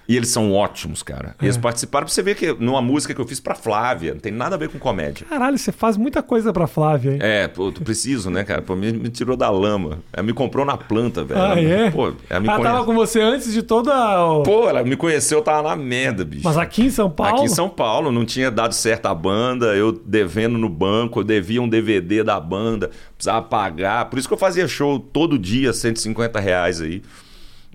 E 0.09 0.17
eles 0.17 0.31
são 0.31 0.55
ótimos, 0.55 1.03
cara. 1.03 1.37
E 1.39 1.45
Eles 1.45 1.59
É. 1.59 1.61
participaram 1.61 2.07
pra 2.07 2.15
você 2.15 2.23
ver 2.23 2.35
que 2.35 2.51
numa 2.55 2.81
música 2.81 3.13
que 3.15 3.21
eu 3.21 3.27
fiz 3.27 3.41
pra 3.41 3.55
Flávia, 3.55 4.15
não 4.15 4.21
tem 4.21 4.33
nada 4.33 4.55
a 4.55 4.59
ver 4.59 4.71
com 4.71 4.79
comédia. 4.79 5.27
Caralho, 5.29 5.59
você 5.59 5.71
faz 5.71 5.99
muita 5.99 6.23
coisa 6.23 6.51
pra 6.51 6.67
Flávia, 6.67 7.11
hein? 7.13 7.19
É, 7.21 7.47
pô, 7.47 7.67
eu 7.69 7.73
preciso, 7.73 8.31
né, 8.31 8.43
cara? 8.43 8.63
Pô, 8.63 8.75
me, 8.75 8.91
me 8.91 9.11
tirou 9.11 9.37
da 9.37 9.51
lama. 9.51 9.99
Ela 10.11 10.23
me 10.23 10.33
comprou 10.33 10.65
na 10.65 10.79
planta, 10.79 11.23
velho. 11.25 11.39
Ah, 11.39 11.49
Ela- 11.51 11.61
é? 11.61 11.91
Pô, 11.91 12.07
ela 12.31 12.41
me 12.41 12.49
Ela 12.49 12.57
conhece. 12.57 12.63
tava 12.75 12.85
com 12.87 12.95
você 12.95 13.21
antes 13.21 13.53
de 13.53 13.63
toda. 13.63 13.93
Pô, 14.45 14.67
ela 14.67 14.83
me 14.83 14.97
conheceu, 14.97 15.41
eu 15.41 15.45
tava 15.45 15.69
na 15.69 15.77
merda, 15.77 16.25
bicho. 16.25 16.43
Mas 16.45 16.57
aqui 16.57 16.85
em 16.87 16.91
São 16.91 17.11
Paulo. 17.11 17.35
Aqui 17.37 17.45
em 17.45 17.49
São 17.49 17.69
Paulo, 17.69 18.11
não 18.11 18.25
tinha 18.25 18.51
dado 18.51 18.73
certo 18.73 19.05
a 19.07 19.15
banda, 19.15 19.77
eu 19.77 19.93
devendo 19.93 20.57
no 20.57 20.71
banco, 20.71 21.21
eu 21.21 21.25
devia 21.25 21.61
um 21.61 21.69
DVD 21.69 22.25
da 22.25 22.41
banda, 22.41 22.91
precisava 23.15 23.43
pagar. 23.43 24.07
Por 24.07 24.19
isso 24.19 24.27
que 24.27 24.33
eu 24.33 24.39
fazia 24.39 24.67
show 24.67 24.99
todo 24.99 25.39
dia, 25.39 25.75
150 25.75 26.41
reais 26.41 26.81
aí. 26.81 27.03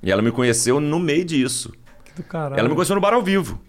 E 0.01 0.11
ela 0.11 0.23
me 0.23 0.31
conheceu 0.31 0.79
no 0.79 0.99
meio 0.99 1.23
disso. 1.23 1.71
Do 2.15 2.23
caralho. 2.23 2.59
Ela 2.59 2.69
me 2.69 2.75
conheceu 2.75 2.95
no 2.95 3.01
bar 3.01 3.13
ao 3.13 3.21
vivo. 3.21 3.59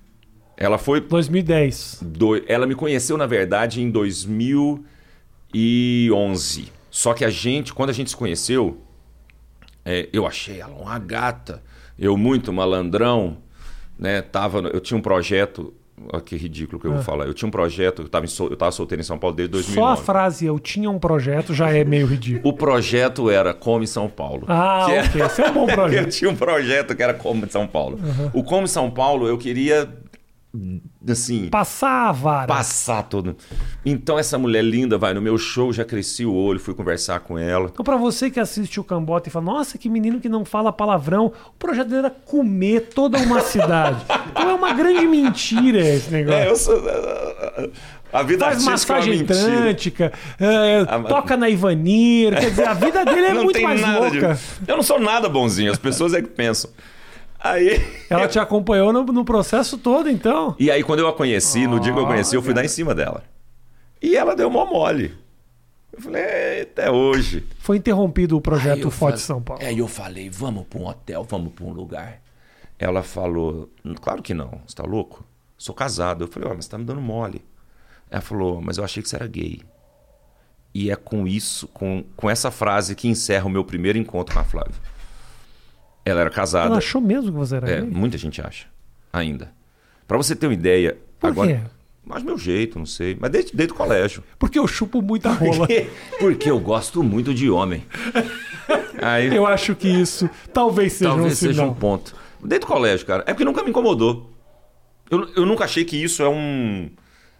Ela 0.57 0.78
foi. 0.78 1.01
2010. 1.01 1.99
do- 2.03 2.42
Ela 2.49 2.66
me 2.66 2.74
conheceu, 2.74 3.16
na 3.16 3.26
verdade, 3.26 3.82
em 3.82 3.90
2011. 5.53 6.72
Só 6.90 7.12
que 7.14 7.24
a 7.24 7.30
gente, 7.30 7.72
quando 7.74 7.90
a 7.90 7.92
gente 7.92 8.11
se 8.11 8.16
conheceu, 8.16 8.80
é, 9.84 10.09
eu 10.12 10.26
achei 10.26 10.61
ela 10.61 10.74
uma 10.74 10.99
gata. 10.99 11.62
Eu, 11.99 12.16
muito 12.16 12.53
malandrão, 12.53 13.38
né? 13.99 14.22
Tava, 14.22 14.59
eu 14.61 14.80
tinha 14.80 14.97
um 14.99 15.03
projeto. 15.03 15.72
Olha 16.12 16.22
que 16.22 16.36
ridículo 16.36 16.80
que 16.80 16.86
eu 16.86 16.92
vou 16.92 17.02
falar. 17.02 17.26
Eu 17.26 17.34
tinha 17.34 17.48
um 17.48 17.50
projeto, 17.50 18.02
eu 18.02 18.07
estava 18.07 18.24
eu 18.50 18.57
tava 18.57 18.70
solteiro 18.72 19.00
em 19.00 19.05
São 19.05 19.18
Paulo 19.18 19.34
desde 19.36 19.55
Só 19.62 19.70
a 19.80 19.94
2009. 19.94 20.02
frase 20.02 20.46
eu 20.46 20.59
tinha 20.59 20.90
um 20.90 20.98
projeto 20.98 21.52
já 21.55 21.70
é 21.70 21.84
meio 21.84 22.07
ridículo. 22.07 22.48
O 22.48 22.52
projeto 22.57 23.30
era 23.30 23.52
Come 23.55 23.86
São 23.86 24.09
Paulo. 24.09 24.44
Ah, 24.48 24.84
Que 24.86 24.92
era- 24.92 25.07
ok. 25.09 25.22
Esse 25.22 25.42
é 25.42 25.50
um 25.50 25.52
bom 25.55 25.68
Eu 25.68 25.74
projeto. 25.74 26.11
tinha 26.11 26.30
um 26.30 26.36
projeto 26.36 26.94
que 26.94 27.02
era 27.02 27.14
Come 27.14 27.46
São 27.48 27.66
Paulo. 27.66 27.98
O 28.32 28.42
Come 28.44 28.68
São 28.68 28.90
Paulo 28.90 29.26
eu 29.28 29.38
queria, 29.38 29.88
assim, 31.09 31.48
Passar 31.48 32.09
a 32.09 32.12
vara. 32.12 32.46
passar 32.46 33.02
todo. 33.05 33.36
Então 33.84 34.18
essa 34.18 34.38
mulher 34.38 34.62
linda 34.62 34.96
vai 34.96 35.12
no 35.12 35.20
meu 35.20 35.36
show, 35.36 35.72
já 35.72 35.84
cresci 35.84 36.24
o 36.24 36.32
olho, 36.32 36.61
fui 36.61 36.74
conversar 36.74 37.20
com 37.20 37.36
ela. 37.38 37.68
Então, 37.72 37.84
pra 37.84 37.96
você 37.96 38.30
que 38.30 38.38
assiste 38.38 38.78
o 38.78 38.84
Cambota 38.84 39.28
e 39.28 39.32
fala, 39.32 39.44
nossa, 39.46 39.76
que 39.78 39.88
menino 39.88 40.20
que 40.20 40.28
não 40.28 40.44
fala 40.44 40.72
palavrão, 40.72 41.26
o 41.48 41.59
projeto 41.59 41.88
dele 41.88 42.00
era 42.00 42.11
comer 42.11 42.88
toda 42.94 43.18
uma 43.18 43.40
cidade. 43.40 44.05
Então 44.34 44.50
é 44.50 44.55
uma 44.55 44.72
grande 44.72 45.07
mentira 45.07 45.78
esse 45.80 46.11
negócio. 46.11 46.38
É, 46.40 46.50
eu 46.50 46.57
sou. 46.57 46.82
A 48.12 48.22
vida 48.22 48.44
Faz 48.44 48.62
é 48.66 48.70
massagem 48.70 49.18
mentira. 49.18 49.38
trântica, 49.38 50.12
é, 50.40 50.84
mas- 50.84 51.09
toca 51.09 51.36
na 51.36 51.48
Ivanir, 51.48 52.32
quer 52.38 52.50
dizer, 52.50 52.66
a 52.68 52.74
vida 52.74 53.05
dele 53.05 53.26
é 53.26 53.34
não 53.34 53.44
muito 53.44 53.62
mais 53.62 53.80
nada 53.80 54.11
de- 54.11 54.20
louca. 54.20 54.38
Eu 54.66 54.76
não 54.76 54.82
sou 54.82 55.00
nada 55.00 55.28
bonzinho, 55.28 55.70
as 55.72 55.78
pessoas 55.78 56.14
é 56.14 56.22
que 56.22 56.28
pensam. 56.28 56.70
Aí. 57.45 57.86
Ela 58.09 58.26
te 58.26 58.38
acompanhou 58.38 58.90
no, 58.90 59.05
no 59.05 59.22
processo 59.24 59.76
todo, 59.76 60.09
então. 60.09 60.57
E 60.59 60.70
aí, 60.70 60.82
quando 60.82 61.01
eu 61.01 61.09
a 61.09 61.12
conheci, 61.12 61.66
no 61.66 61.78
dia 61.78 61.92
que 61.92 61.99
eu 61.99 62.07
conheci, 62.07 62.34
eu 62.34 62.42
fui 62.42 62.55
dar 62.55 62.64
em 62.64 62.68
cima 62.68 62.95
dela. 62.95 63.22
E 64.01 64.16
ela 64.16 64.34
deu 64.34 64.49
mó 64.51 64.64
mole. 64.64 65.14
Eu 65.92 66.01
falei, 66.01 66.22
"É, 66.22 66.61
até 66.62 66.90
hoje. 66.90 67.47
Foi 67.59 67.76
interrompido 67.76 68.36
o 68.36 68.40
projeto 68.40 68.90
Forte 68.90 69.20
São 69.20 69.40
Paulo. 69.42 69.62
Aí 69.64 69.78
eu 69.78 69.86
falei, 69.86 70.28
vamos 70.28 70.66
pra 70.66 70.78
um 70.80 70.86
hotel, 70.86 71.22
vamos 71.22 71.53
pra 71.53 71.64
um 71.64 71.72
lugar. 71.72 72.20
Ela 72.78 73.03
falou, 73.03 73.70
claro 74.01 74.22
que 74.22 74.34
não, 74.34 74.61
você 74.66 74.74
tá 74.74 74.82
louco? 74.82 75.24
Sou 75.57 75.74
casado. 75.74 76.24
Eu 76.24 76.28
falei, 76.28 76.49
ó, 76.51 76.55
mas 76.55 76.64
você 76.64 76.70
tá 76.70 76.78
me 76.78 76.84
dando 76.84 77.01
mole. 77.01 77.45
Ela 78.11 78.20
falou, 78.20 78.61
mas 78.61 78.78
eu 78.78 78.84
achei 78.84 79.03
que 79.03 79.09
você 79.09 79.16
era 79.16 79.26
gay. 79.26 79.61
E 80.74 80.90
é 80.90 80.97
com 80.97 81.26
isso, 81.26 81.68
com, 81.68 82.05
com 82.16 82.28
essa 82.28 82.51
frase 82.51 82.97
que 82.97 83.07
encerra 83.07 83.47
o 83.47 83.51
meu 83.51 83.64
primeiro 83.64 83.97
encontro 83.97 84.34
com 84.34 84.40
a 84.40 84.45
Flávia. 84.45 84.74
Ela 86.05 86.20
era 86.22 86.30
casada. 86.30 86.66
Ela 86.66 86.78
achou 86.78 87.00
mesmo 87.00 87.32
que 87.32 87.38
você 87.38 87.57
era 87.57 87.70
É, 87.70 87.80
gay? 87.80 87.90
muita 87.90 88.18
gente 88.18 88.40
acha. 88.40 88.66
Ainda. 89.12 89.52
Pra 90.07 90.16
você 90.16 90.34
ter 90.36 90.46
uma 90.46 90.55
ideia. 90.55 90.98
Por 91.18 91.28
agora, 91.30 91.48
quê? 91.55 91.61
Mas 92.05 92.22
meu 92.22 92.36
jeito, 92.36 92.78
não 92.78 92.84
sei. 92.84 93.16
Mas 93.18 93.30
desde, 93.30 93.57
desde 93.57 93.72
o 93.72 93.76
colégio. 93.76 94.22
Porque 94.38 94.59
eu 94.59 94.66
chupo 94.66 95.00
muita 95.00 95.30
rola. 95.32 95.66
Porque 96.18 96.50
eu 96.50 96.59
gosto 96.61 97.02
muito 97.02 97.32
de 97.32 97.48
homem. 97.50 97.82
Aí, 99.00 99.34
Eu 99.34 99.46
acho 99.46 99.74
que 99.74 99.88
isso 99.88 100.28
talvez 100.52 100.92
seja 100.94 101.11
talvez 101.11 101.32
um 101.32 101.36
seja 101.36 101.52
sinal. 101.55 101.70
um 101.70 101.74
ponto. 101.74 102.14
Desde 102.42 102.64
o 102.64 102.68
colégio, 102.68 103.07
cara. 103.07 103.22
É 103.26 103.32
porque 103.32 103.44
nunca 103.44 103.62
me 103.62 103.70
incomodou. 103.70 104.30
Eu, 105.11 105.28
eu 105.36 105.46
nunca 105.46 105.64
achei 105.64 105.84
que 105.84 105.96
isso 106.02 106.22
é 106.22 106.28
um. 106.28 106.90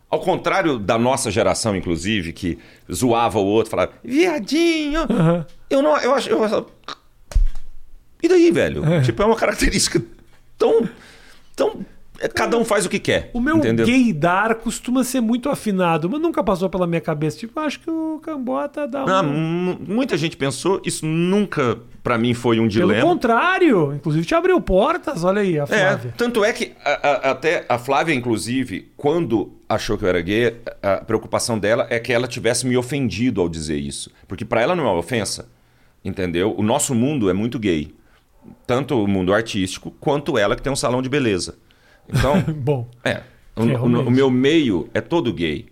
Ao 0.09 0.21
contrário 0.21 0.79
da 0.79 0.97
nossa 0.99 1.31
geração, 1.31 1.75
inclusive, 1.75 2.33
que 2.33 2.59
zoava 2.93 3.39
o 3.39 3.45
outro, 3.45 3.71
falava, 3.71 3.93
viadinho. 4.05 5.01
Aham. 5.11 5.47
Eu 5.69 5.83
não. 5.83 5.97
Eu 5.99 6.15
acho. 6.15 6.29
Eu, 6.31 6.45
acho- 6.45 6.67
e 8.25 8.29
daí, 8.29 8.51
velho? 8.51 8.83
Tipo, 9.03 9.23
é 9.23 9.27
uma 9.27 9.37
característica 9.37 10.03
tão. 10.59 10.89
tão. 11.55 11.85
é, 12.21 12.29
Cada 12.29 12.57
um 12.57 12.65
faz 12.65 12.87
o 12.87 12.89
que 12.89 12.99
quer. 12.99 13.31
O 13.35 13.41
meu 13.41 13.57
entendeu? 13.59 13.87
gaydar 13.87 14.55
costuma 14.57 15.03
ser 15.05 15.21
muito 15.21 15.49
afinado, 15.49 16.09
mas 16.09 16.21
nunca 16.21 16.43
passou 16.43 16.69
pela 16.71 16.87
minha 16.87 17.01
cabeça. 17.01 17.39
Tipo, 17.39 17.59
acho 17.61 17.81
que 17.81 17.91
o 17.91 18.19
Cambota 18.23 18.87
dá 18.89 19.05
Ah, 19.07 19.21
um... 19.23 19.25
mu- 19.33 19.79
muita 19.87 20.17
gente 20.17 20.37
pensou, 20.37 20.81
isso 20.85 21.05
nunca 21.05 21.79
pra 22.03 22.17
mim 22.19 22.35
foi 22.35 22.57
um 22.61 22.69
Pelo 22.69 22.89
dilema. 22.89 23.01
contrário, 23.03 23.93
inclusive 23.95 24.25
te 24.27 24.35
abriu 24.35 24.61
portas, 24.61 25.25
olha 25.25 25.41
aí, 25.41 25.59
a 25.59 25.63
É, 25.63 25.67
Flávia. 25.67 26.15
tanto 26.17 26.45
é 26.45 26.53
que 26.53 26.73
a- 26.85 27.09
a- 27.09 27.31
até 27.33 27.65
a 27.69 27.79
Flávia, 27.79 28.15
inclusive, 28.15 28.91
quando 28.97 29.53
achou 29.69 29.97
que 29.99 30.05
eu 30.05 30.09
era 30.09 30.21
gay, 30.21 30.55
a 30.83 30.93
a 30.95 30.97
preocupação 30.99 31.59
dela 31.59 31.87
é 31.91 31.99
que 31.99 32.13
ela 32.13 32.29
tivesse 32.29 32.67
me 32.67 32.77
ofendido 32.77 33.41
ao 33.41 33.49
dizer 33.49 33.77
isso. 33.79 34.11
Porque 34.29 34.45
pra 34.45 34.61
ela 34.61 34.77
não 34.77 34.85
é 34.87 34.91
uma 34.91 34.99
ofensa, 34.99 35.49
entendeu? 36.05 36.55
O 36.57 36.63
nosso 36.63 36.95
mundo 36.95 37.29
é 37.31 37.33
muito 37.33 37.59
gay. 37.59 37.93
Tanto 38.67 39.03
o 39.03 39.07
mundo 39.09 39.33
artístico, 39.33 39.91
quanto 40.01 40.37
ela 40.39 40.57
que 40.57 40.63
tem 40.63 40.73
um 40.73 40.77
salão 40.77 41.01
de 41.03 41.09
beleza. 41.09 41.57
Então, 42.09 42.41
Bom, 42.57 42.89
é. 43.05 43.23
O, 43.57 43.63
o- 43.63 43.89
o 44.09 44.11
meu 44.11 44.31
meio 44.31 44.89
é 44.95 45.01
todo 45.01 45.33
gay. 45.33 45.67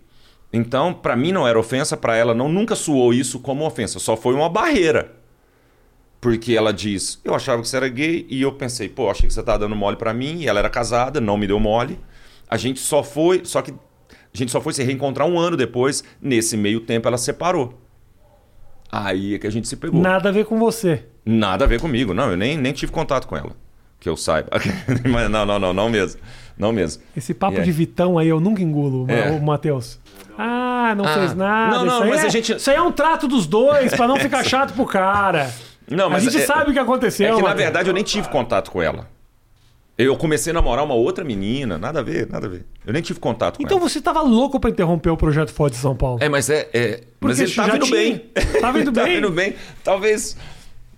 Então, 0.51 0.93
pra 0.93 1.15
mim 1.15 1.31
não 1.31 1.47
era 1.47 1.59
ofensa, 1.59 1.97
pra 1.97 2.15
ela 2.15 2.33
não 2.33 2.47
nunca 2.49 2.75
soou 2.75 3.13
isso 3.13 3.39
como 3.39 3.65
ofensa, 3.65 3.97
só 3.99 4.15
foi 4.15 4.33
uma 4.35 4.47
barreira. 4.49 5.11
Porque 6.21 6.53
ela 6.55 6.71
diz, 6.71 7.19
eu 7.23 7.35
achava 7.35 7.61
que 7.61 7.67
você 7.67 7.75
era 7.75 7.89
gay 7.89 8.25
e 8.29 8.41
eu 8.41 8.53
pensei, 8.53 8.87
pô, 8.87 9.09
achei 9.09 9.27
que 9.27 9.33
você 9.33 9.43
tá 9.43 9.57
dando 9.57 9.75
mole 9.75 9.97
pra 9.97 10.13
mim, 10.13 10.39
e 10.41 10.47
ela 10.47 10.59
era 10.59 10.69
casada, 10.69 11.19
não 11.19 11.37
me 11.37 11.45
deu 11.47 11.59
mole. 11.59 11.99
A 12.49 12.55
gente 12.55 12.79
só 12.79 13.03
foi, 13.03 13.41
só 13.43 13.61
que 13.61 13.71
a 13.71 14.37
gente 14.37 14.51
só 14.51 14.61
foi 14.61 14.73
se 14.73 14.83
reencontrar 14.83 15.27
um 15.27 15.37
ano 15.37 15.57
depois, 15.57 16.03
nesse 16.21 16.55
meio 16.55 16.79
tempo 16.79 17.07
ela 17.07 17.17
separou. 17.17 17.77
Aí 18.95 19.35
é 19.35 19.39
que 19.39 19.47
a 19.47 19.51
gente 19.51 19.67
se 19.67 19.75
pegou. 19.75 19.99
nada 20.01 20.29
a 20.29 20.31
ver 20.31 20.45
com 20.45 20.59
você. 20.59 21.03
Nada 21.25 21.65
a 21.65 21.67
ver 21.67 21.79
comigo, 21.81 22.13
não, 22.13 22.29
eu 22.31 22.37
nem, 22.37 22.57
nem 22.57 22.71
tive 22.73 22.91
contato 22.91 23.27
com 23.27 23.35
ela, 23.35 23.51
que 23.99 24.07
eu 24.07 24.15
saiba. 24.15 24.49
Não, 25.29 25.45
não, 25.45 25.59
não, 25.59 25.73
não 25.73 25.89
mesmo. 25.89 26.19
Não 26.57 26.71
mesmo. 26.71 27.01
Esse 27.17 27.33
papo 27.33 27.59
de 27.61 27.71
Vitão 27.71 28.17
aí 28.19 28.27
eu 28.27 28.39
nunca 28.39 28.61
engulo, 28.61 29.09
É. 29.09 29.31
o 29.31 29.41
Matheus. 29.41 29.99
Ah, 30.37 30.93
não 30.95 31.05
Ah, 31.05 31.13
fez 31.13 31.33
nada. 31.33 31.77
não, 31.77 31.85
não, 31.85 32.07
mas 32.07 32.23
é, 32.23 32.27
a 32.27 32.29
gente- 32.29 32.55
Isso 32.55 32.69
aí 32.69 32.75
é 32.75 32.81
um 32.81 32.91
trato 32.91 33.27
dos 33.27 33.47
dois, 33.47 33.93
pra 33.95 34.07
não 34.07 34.17
ficar 34.17 34.43
chato 34.45 34.73
pro 34.73 34.85
cara. 34.85 35.49
Não, 35.89 36.09
mas 36.09 36.27
a 36.27 36.29
gente 36.29 36.43
é- 36.43 36.45
sabe 36.45 36.69
o 36.69 36.73
que 36.73 36.79
aconteceu. 36.79 37.33
É 37.33 37.35
que, 37.35 37.41
na 37.41 37.53
verdade, 37.53 37.89
eu 37.89 37.93
nem 37.93 38.03
tive 38.03 38.27
contato 38.29 38.69
com 38.69 38.81
ela. 38.81 39.07
Eu 39.95 40.17
comecei 40.17 40.49
a 40.51 40.53
namorar 40.55 40.83
uma 40.83 40.95
outra 40.95 41.23
menina, 41.23 41.77
nada 41.77 41.99
a 41.99 42.03
ver, 42.03 42.27
nada 42.27 42.47
a 42.47 42.49
ver. 42.49 42.65
Eu 42.85 42.91
nem 42.93 43.01
tive 43.01 43.19
contato 43.19 43.57
com 43.57 43.63
Então 43.63 43.77
ela. 43.77 43.87
você 43.87 44.01
tava 44.01 44.21
louco 44.21 44.59
pra 44.59 44.69
interromper 44.71 45.09
o 45.11 45.17
projeto 45.17 45.51
Foda 45.53 45.71
de 45.71 45.77
São 45.77 45.95
Paulo. 45.95 46.17
É, 46.21 46.27
mas 46.27 46.49
é. 46.49 46.67
é 46.73 47.01
mas 47.21 47.39
ele 47.39 47.51
tá 47.53 47.67
já 47.67 47.73
vindo 47.73 47.85
tinha. 47.85 47.97
bem. 47.97 48.25
Tava 48.59 48.79
indo 48.79 48.91
tá 48.93 49.03
bem. 49.03 49.17
indo 49.19 49.29
bem. 49.29 49.53
Talvez. 49.83 50.35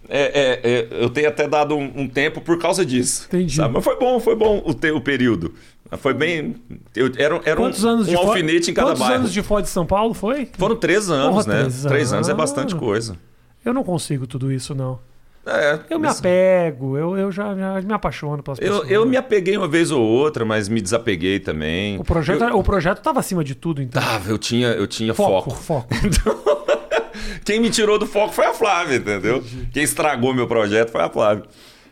é, 0.07 0.61
é, 0.63 0.71
é, 0.97 1.03
eu 1.03 1.09
tenha 1.09 1.27
até 1.27 1.45
dado 1.45 1.75
um, 1.75 1.91
um 2.03 2.07
tempo 2.07 2.39
por 2.39 2.57
causa 2.57 2.85
disso. 2.85 3.25
Entendi. 3.27 3.55
sabe? 3.57 3.73
Mas 3.73 3.83
foi 3.83 3.99
bom, 3.99 4.17
foi 4.19 4.35
bom 4.35 4.61
o, 4.65 4.73
te- 4.73 4.91
o 4.91 5.01
período. 5.01 5.53
Foi 5.97 6.13
bem. 6.13 6.55
Eu, 6.95 7.11
era 7.17 7.41
era 7.43 7.59
um, 7.59 7.65
Quantos 7.65 7.83
anos 7.83 8.07
um 8.07 8.11
de 8.11 8.15
alfinete 8.15 8.71
em 8.71 8.73
cada 8.73 8.87
Quantos 8.91 8.99
bairro. 9.01 9.15
anos 9.15 9.33
de 9.33 9.43
Foda 9.43 9.63
de 9.63 9.69
São 9.69 9.85
Paulo 9.85 10.13
foi? 10.13 10.49
Foram 10.57 10.75
três 10.77 11.09
anos, 11.09 11.43
Porra, 11.45 11.53
né? 11.53 11.59
três 11.63 11.83
Três 11.83 12.13
anos 12.13 12.27
é 12.29 12.31
anos. 12.31 12.41
bastante 12.43 12.73
coisa. 12.75 13.17
Eu 13.63 13.73
não 13.73 13.83
consigo 13.83 14.25
tudo 14.25 14.51
isso, 14.53 14.73
não. 14.73 14.99
É, 15.45 15.79
Eu 15.89 15.99
me 15.99 16.07
apego, 16.07 16.97
eu, 16.97 17.15
eu 17.15 17.31
já, 17.31 17.55
já 17.55 17.81
me 17.81 17.93
apaixono 17.93 18.41
pelas 18.41 18.57
eu, 18.59 18.67
pessoas. 18.67 18.89
eu 18.91 19.05
me 19.05 19.15
apeguei 19.15 19.55
uma 19.55 19.67
vez 19.67 19.91
ou 19.91 20.01
outra, 20.01 20.43
mas 20.43 20.67
me 20.67 20.81
desapeguei 20.81 21.39
também. 21.39 21.99
O 21.99 22.03
projeto, 22.03 22.43
eu, 22.43 22.57
o 22.57 22.63
projeto 22.63 22.99
tava 23.01 23.19
acima 23.19 23.43
de 23.43 23.53
tudo, 23.53 23.81
então. 23.81 24.01
Tava, 24.01 24.31
eu 24.31 24.37
tinha, 24.39 24.69
eu 24.69 24.87
tinha 24.87 25.13
foco, 25.13 25.51
foco. 25.51 25.93
foco. 25.93 26.65
Quem 27.45 27.59
me 27.59 27.69
tirou 27.69 27.99
do 27.99 28.07
foco 28.07 28.33
foi 28.33 28.45
a 28.45 28.53
Flávia, 28.53 28.95
entendeu? 28.95 29.43
Quem 29.71 29.83
estragou 29.83 30.33
meu 30.33 30.47
projeto 30.47 30.89
foi 30.91 31.01
a 31.01 31.09
Flávia. 31.09 31.43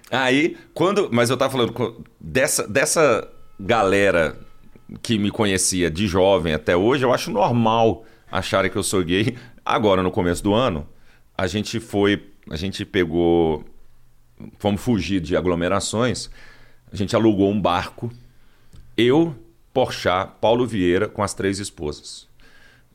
Aí, 0.09 0.57
quando. 0.73 1.09
Mas 1.11 1.29
eu 1.29 1.37
tava 1.37 1.51
falando 1.51 2.03
dessa, 2.19 2.67
dessa 2.67 3.27
galera 3.59 4.35
que 5.01 5.17
me 5.17 5.29
conhecia 5.31 5.89
de 5.89 6.07
jovem 6.07 6.53
até 6.53 6.75
hoje, 6.75 7.05
eu 7.05 7.13
acho 7.13 7.31
normal 7.31 8.03
acharem 8.31 8.69
que 8.69 8.77
eu 8.77 8.83
sou 8.83 9.03
gay. 9.03 9.35
Agora, 9.63 10.01
no 10.03 10.11
começo 10.11 10.43
do 10.43 10.53
ano, 10.53 10.87
a 11.37 11.45
gente 11.47 11.79
foi. 11.79 12.32
A 12.49 12.55
gente 12.55 12.85
pegou. 12.85 13.63
Fomos 14.57 14.81
fugir 14.81 15.21
de 15.21 15.35
aglomerações. 15.37 16.29
A 16.91 16.95
gente 16.95 17.15
alugou 17.15 17.49
um 17.49 17.59
barco. 17.59 18.11
Eu, 18.97 19.35
Porchat, 19.73 20.33
Paulo 20.39 20.67
Vieira 20.67 21.07
com 21.07 21.23
as 21.23 21.33
três 21.33 21.59
esposas. 21.59 22.27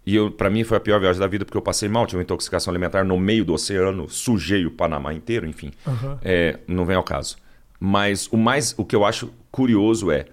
E 0.07 0.15
eu, 0.15 0.31
para 0.31 0.49
mim 0.49 0.65
foi 0.65 0.77
a 0.77 0.81
pior 0.81 1.01
viagem 1.01 1.21
da 1.21 1.27
vida 1.27 1.45
porque 1.45 1.57
eu 1.59 1.63
passei 1.63 1.89
mal, 1.89 2.07
tive 2.07 2.19
uma 2.19 2.23
intoxicação 2.23 2.71
alimentar 2.71 3.05
no 3.05 3.19
meio 3.19 3.45
do 3.45 3.53
oceano, 3.53 4.09
sujei 4.09 4.65
o 4.65 4.71
Panamá 4.71 5.13
inteiro, 5.13 5.47
enfim. 5.47 5.71
Aham. 5.87 6.19
É, 6.23 6.59
não 6.67 6.87
vem 6.87 6.97
ao 6.97 7.03
caso. 7.03 7.37
Mas 7.79 8.27
o 8.29 8.37
mais, 8.37 8.75
o 8.79 8.85
que 8.85 8.97
eu 8.97 9.05
acho 9.05 9.33
curioso 9.51 10.11
é, 10.11 10.27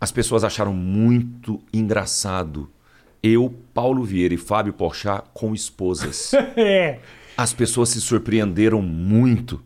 as 0.00 0.10
pessoas 0.10 0.42
acharam 0.42 0.72
muito 0.72 1.60
engraçado 1.72 2.70
eu, 3.22 3.52
Paulo 3.74 4.04
Vieira 4.04 4.34
e 4.34 4.36
Fábio 4.36 4.72
Porchat 4.72 5.24
com 5.34 5.54
esposas. 5.54 6.32
é. 6.56 7.00
As 7.38 7.52
pessoas 7.52 7.90
se 7.90 8.00
surpreenderam 8.00 8.82
muito. 8.82 9.62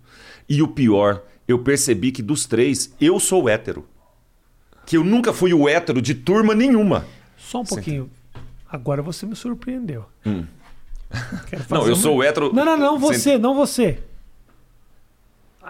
E 0.46 0.60
o 0.60 0.68
pior, 0.68 1.22
eu 1.48 1.58
percebi 1.60 2.12
que 2.12 2.20
dos 2.22 2.44
três, 2.44 2.94
eu 3.00 3.18
sou 3.18 3.48
hétero. 3.48 3.88
Que 4.84 4.98
eu 4.98 5.02
nunca 5.02 5.32
fui 5.32 5.54
o 5.54 5.66
hétero 5.66 6.02
de 6.02 6.14
turma 6.14 6.54
nenhuma. 6.54 7.06
Só 7.38 7.62
um 7.62 7.64
pouquinho. 7.64 8.10
Agora 8.70 9.00
você 9.00 9.24
me 9.24 9.34
surpreendeu. 9.34 10.04
Hum. 10.26 10.44
Não, 11.70 11.86
eu 11.86 11.94
uma- 11.94 11.96
sou 11.96 12.16
o 12.18 12.22
hétero. 12.22 12.52
Não, 12.52 12.62
não, 12.62 12.76
não, 12.76 12.98
você, 12.98 13.38
não 13.38 13.54
você. 13.54 14.02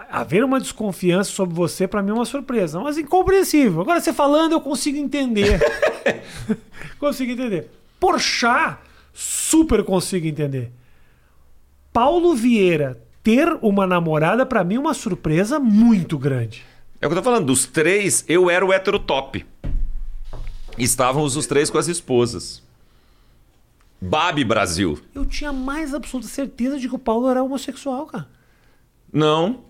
Haver 0.09 0.43
uma 0.43 0.59
desconfiança 0.59 1.31
sobre 1.31 1.55
você, 1.55 1.87
pra 1.87 2.01
mim, 2.03 2.11
é 2.11 2.13
uma 2.15 2.25
surpresa. 2.25 2.81
Mas 2.81 2.97
incompreensível. 2.97 3.79
Agora, 3.79 4.01
você 4.01 4.11
falando, 4.11 4.51
eu 4.51 4.59
consigo 4.61 4.97
entender. 4.97 5.57
consigo 6.99 7.31
entender. 7.31 7.69
Porchat, 7.97 8.77
super 9.13 9.83
consigo 9.85 10.27
entender. 10.27 10.69
Paulo 11.93 12.35
Vieira 12.35 12.99
ter 13.23 13.47
uma 13.61 13.87
namorada, 13.87 14.45
pra 14.45 14.63
mim, 14.63 14.75
é 14.75 14.79
uma 14.79 14.93
surpresa 14.93 15.59
muito 15.59 16.17
grande. 16.17 16.65
É 16.99 17.05
o 17.05 17.09
que 17.09 17.15
eu 17.15 17.21
tô 17.21 17.23
falando, 17.23 17.45
dos 17.45 17.65
três, 17.65 18.25
eu 18.27 18.49
era 18.49 18.65
o 18.65 18.73
hétero 18.73 18.99
top. 18.99 19.45
Estávamos 20.77 21.35
os 21.37 21.45
três 21.45 21.69
com 21.69 21.77
as 21.77 21.87
esposas. 21.87 22.61
Babi 24.01 24.43
Brasil. 24.43 24.99
Eu 25.15 25.25
tinha 25.25 25.53
mais 25.53 25.93
absoluta 25.93 26.27
certeza 26.27 26.77
de 26.77 26.89
que 26.89 26.95
o 26.95 26.99
Paulo 26.99 27.29
era 27.29 27.41
homossexual, 27.43 28.05
cara. 28.07 28.27
Não. 29.11 29.61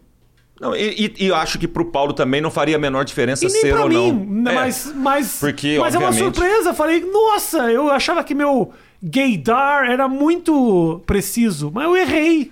Não, 0.59 0.76
e, 0.76 1.05
e- 1.05 1.26
e 1.26 1.28
eu 1.28 1.36
acho 1.36 1.59
que 1.59 1.67
pro 1.67 1.86
Paulo 1.86 2.13
também 2.13 2.39
não 2.39 2.49
faria 2.49 2.78
a 2.78 2.80
menor 2.80 3.03
diferença 3.03 3.45
E 3.45 3.49
nem 3.51 3.61
ser 3.61 3.74
pra 3.74 3.84
ou 3.84 3.89
mim, 3.89 4.11
não. 4.28 4.51
É. 4.51 4.55
mas, 4.55 4.91
mas, 4.95 5.39
Porque, 5.39 5.78
mas 5.80 5.93
é 5.93 5.97
uma 5.99 6.13
surpresa. 6.13 6.69
Eu 6.69 6.74
Falei, 6.74 7.01
nossa, 7.01 7.71
eu 7.71 7.91
achava 7.91 8.24
que 8.24 8.34
meu 8.34 8.71
gaydar 9.03 9.89
era 9.89 10.07
muito 10.07 11.01
preciso, 11.05 11.69
mas 11.73 11.83
eu 11.83 11.97
errei. 11.97 12.51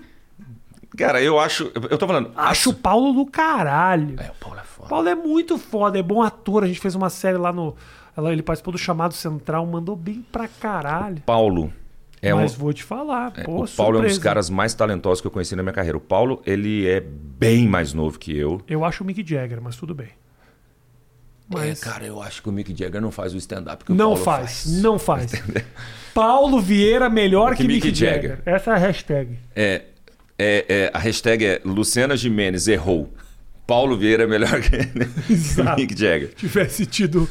Cara, 0.98 1.22
eu 1.22 1.40
acho. 1.40 1.72
Eu 1.90 1.98
tô 1.98 2.06
falando. 2.06 2.32
Acho 2.36 2.72
o 2.72 2.74
Paulo 2.74 3.14
do 3.14 3.26
caralho. 3.26 4.16
É, 4.20 4.30
o 4.30 4.34
Paulo 4.34 4.60
é 4.60 4.64
foda. 4.64 4.90
Paulo 4.90 5.08
é 5.08 5.16
muito 5.16 5.58
foda, 5.58 5.98
é 5.98 6.04
bom 6.04 6.22
ator. 6.22 6.66
A 6.66 6.68
gente 6.68 6.82
fez 6.82 6.96
uma 6.96 7.10
série 7.10 7.38
lá 7.38 7.54
no. 7.54 7.76
Ele 8.18 8.44
participou 8.44 8.74
do 8.74 8.78
chamado 8.78 9.14
Central, 9.14 9.66
mandou 9.66 9.96
bem 9.96 10.26
pra 10.32 10.50
caralho. 10.50 11.22
Paulo 11.26 11.72
é 12.22 12.34
mas 12.34 12.54
um. 12.54 12.60
vou 12.60 12.74
te 12.74 12.84
falar, 12.84 13.34
é, 13.36 13.44
pô, 13.44 13.64
o 13.64 13.68
Paulo 13.70 13.98
é 13.98 14.02
um 14.02 14.04
dos 14.04 14.20
caras 14.20 14.50
mais 14.50 14.76
talentosos 14.76 15.22
que 15.22 15.28
eu 15.28 15.32
conheci 15.32 15.56
na 15.56 15.64
minha 15.64 15.74
carreira. 15.74 15.98
O 15.98 16.02
Paulo, 16.02 16.42
ele 16.46 16.88
é 16.88 17.00
bem 17.00 17.68
mais 17.68 17.94
novo 17.94 18.20
que 18.20 18.38
eu. 18.38 18.62
Eu 18.68 18.86
acho 18.86 19.04
o 19.04 19.08
Mick 19.08 19.28
Jagger, 19.28 19.60
mas 19.62 19.76
tudo 19.76 19.96
bem. 19.96 20.10
Mas 21.52 21.82
É, 21.82 21.86
cara, 21.86 22.06
eu 22.06 22.22
acho 22.22 22.42
que 22.42 22.50
o 22.50 22.52
Mick 22.52 22.76
Jagger 22.78 23.02
não 23.02 23.12
faz 23.12 23.34
o 23.34 23.38
stand-up 23.38 23.84
que 23.84 23.92
o 23.92 23.96
não 23.96 24.12
Paulo 24.12 24.24
faz, 24.24 24.82
não 24.82 25.00
faz. 25.00 25.32
Paulo 26.14 26.60
Vieira 26.62 27.10
melhor 27.10 27.52
que, 27.52 27.64
Que 27.64 27.68
Mick, 27.68 27.88
Mick 27.88 27.98
Jagger. 27.98 28.38
Jagger. 28.38 28.42
Essa 28.46 28.72
é 28.72 28.74
a 28.74 28.78
hashtag. 28.78 29.40
É, 29.56 29.82
é, 30.38 30.66
é, 30.68 30.92
a 30.94 31.00
hashtag 31.00 31.46
é 31.46 31.62
Luciana 31.64 32.16
Jimenez 32.18 32.68
errou. 32.68 33.14
Paulo 33.68 33.98
Vieira 33.98 34.24
é 34.24 34.28
melhor 34.28 34.60
que. 34.62 34.72
Mick 35.78 35.98
Jagger. 35.98 36.34
Tivesse 36.34 36.86
tido 36.86 37.30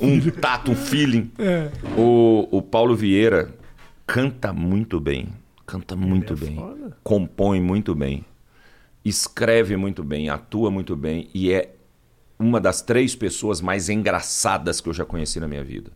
um 0.00 0.04
Um 0.14 0.30
tato, 0.30 0.72
um 0.72 0.74
feeling. 0.76 1.30
É. 1.38 1.70
O, 1.96 2.48
o 2.50 2.62
Paulo 2.62 2.96
Vieira 2.96 3.54
canta 4.06 4.52
muito 4.52 4.98
bem. 4.98 5.28
Canta 5.64 5.94
muito 5.94 6.32
é 6.32 6.36
bem. 6.36 6.56
foda. 6.56 6.96
Compõe 7.04 7.60
muito 7.60 7.94
bem. 7.94 8.24
Escreve 9.04 9.76
muito 9.76 10.02
bem. 10.02 10.28
Atua 10.28 10.70
muito 10.70 10.96
bem. 10.96 11.28
E 11.32 11.52
é 11.52 11.75
uma 12.38 12.60
das 12.60 12.82
três 12.82 13.14
pessoas 13.14 13.60
mais 13.60 13.88
engraçadas 13.88 14.80
que 14.80 14.88
eu 14.88 14.92
já 14.94 15.04
conheci 15.04 15.40
na 15.40 15.48
minha 15.48 15.64
vida. 15.64 15.90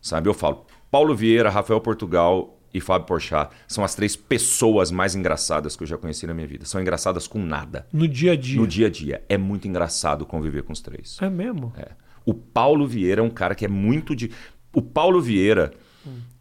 Sabe? 0.00 0.28
Eu 0.28 0.34
falo, 0.34 0.66
Paulo 0.90 1.14
Vieira, 1.14 1.50
Rafael 1.50 1.80
Portugal 1.80 2.58
e 2.72 2.80
Fábio 2.80 3.06
Porchat 3.06 3.52
são 3.68 3.84
as 3.84 3.94
três 3.94 4.16
pessoas 4.16 4.90
mais 4.90 5.14
engraçadas 5.14 5.76
que 5.76 5.82
eu 5.82 5.86
já 5.86 5.98
conheci 5.98 6.26
na 6.26 6.34
minha 6.34 6.46
vida. 6.46 6.64
São 6.64 6.80
engraçadas 6.80 7.26
com 7.26 7.38
nada. 7.38 7.86
no 7.92 8.06
dia 8.06 8.32
a 8.32 8.36
dia. 8.36 8.60
No 8.60 8.66
dia 8.66 8.86
a 8.86 8.90
dia. 8.90 9.22
É 9.28 9.36
muito 9.36 9.68
engraçado 9.68 10.24
conviver 10.24 10.62
com 10.62 10.72
os 10.72 10.80
três. 10.80 11.18
É 11.20 11.28
mesmo? 11.28 11.72
É. 11.76 11.88
O 12.24 12.34
Paulo 12.34 12.86
Vieira 12.86 13.20
é 13.20 13.24
um 13.24 13.30
cara 13.30 13.54
que 13.54 13.64
é 13.64 13.68
muito 13.68 14.14
de. 14.14 14.30
O 14.72 14.80
Paulo 14.80 15.20
Vieira, 15.20 15.72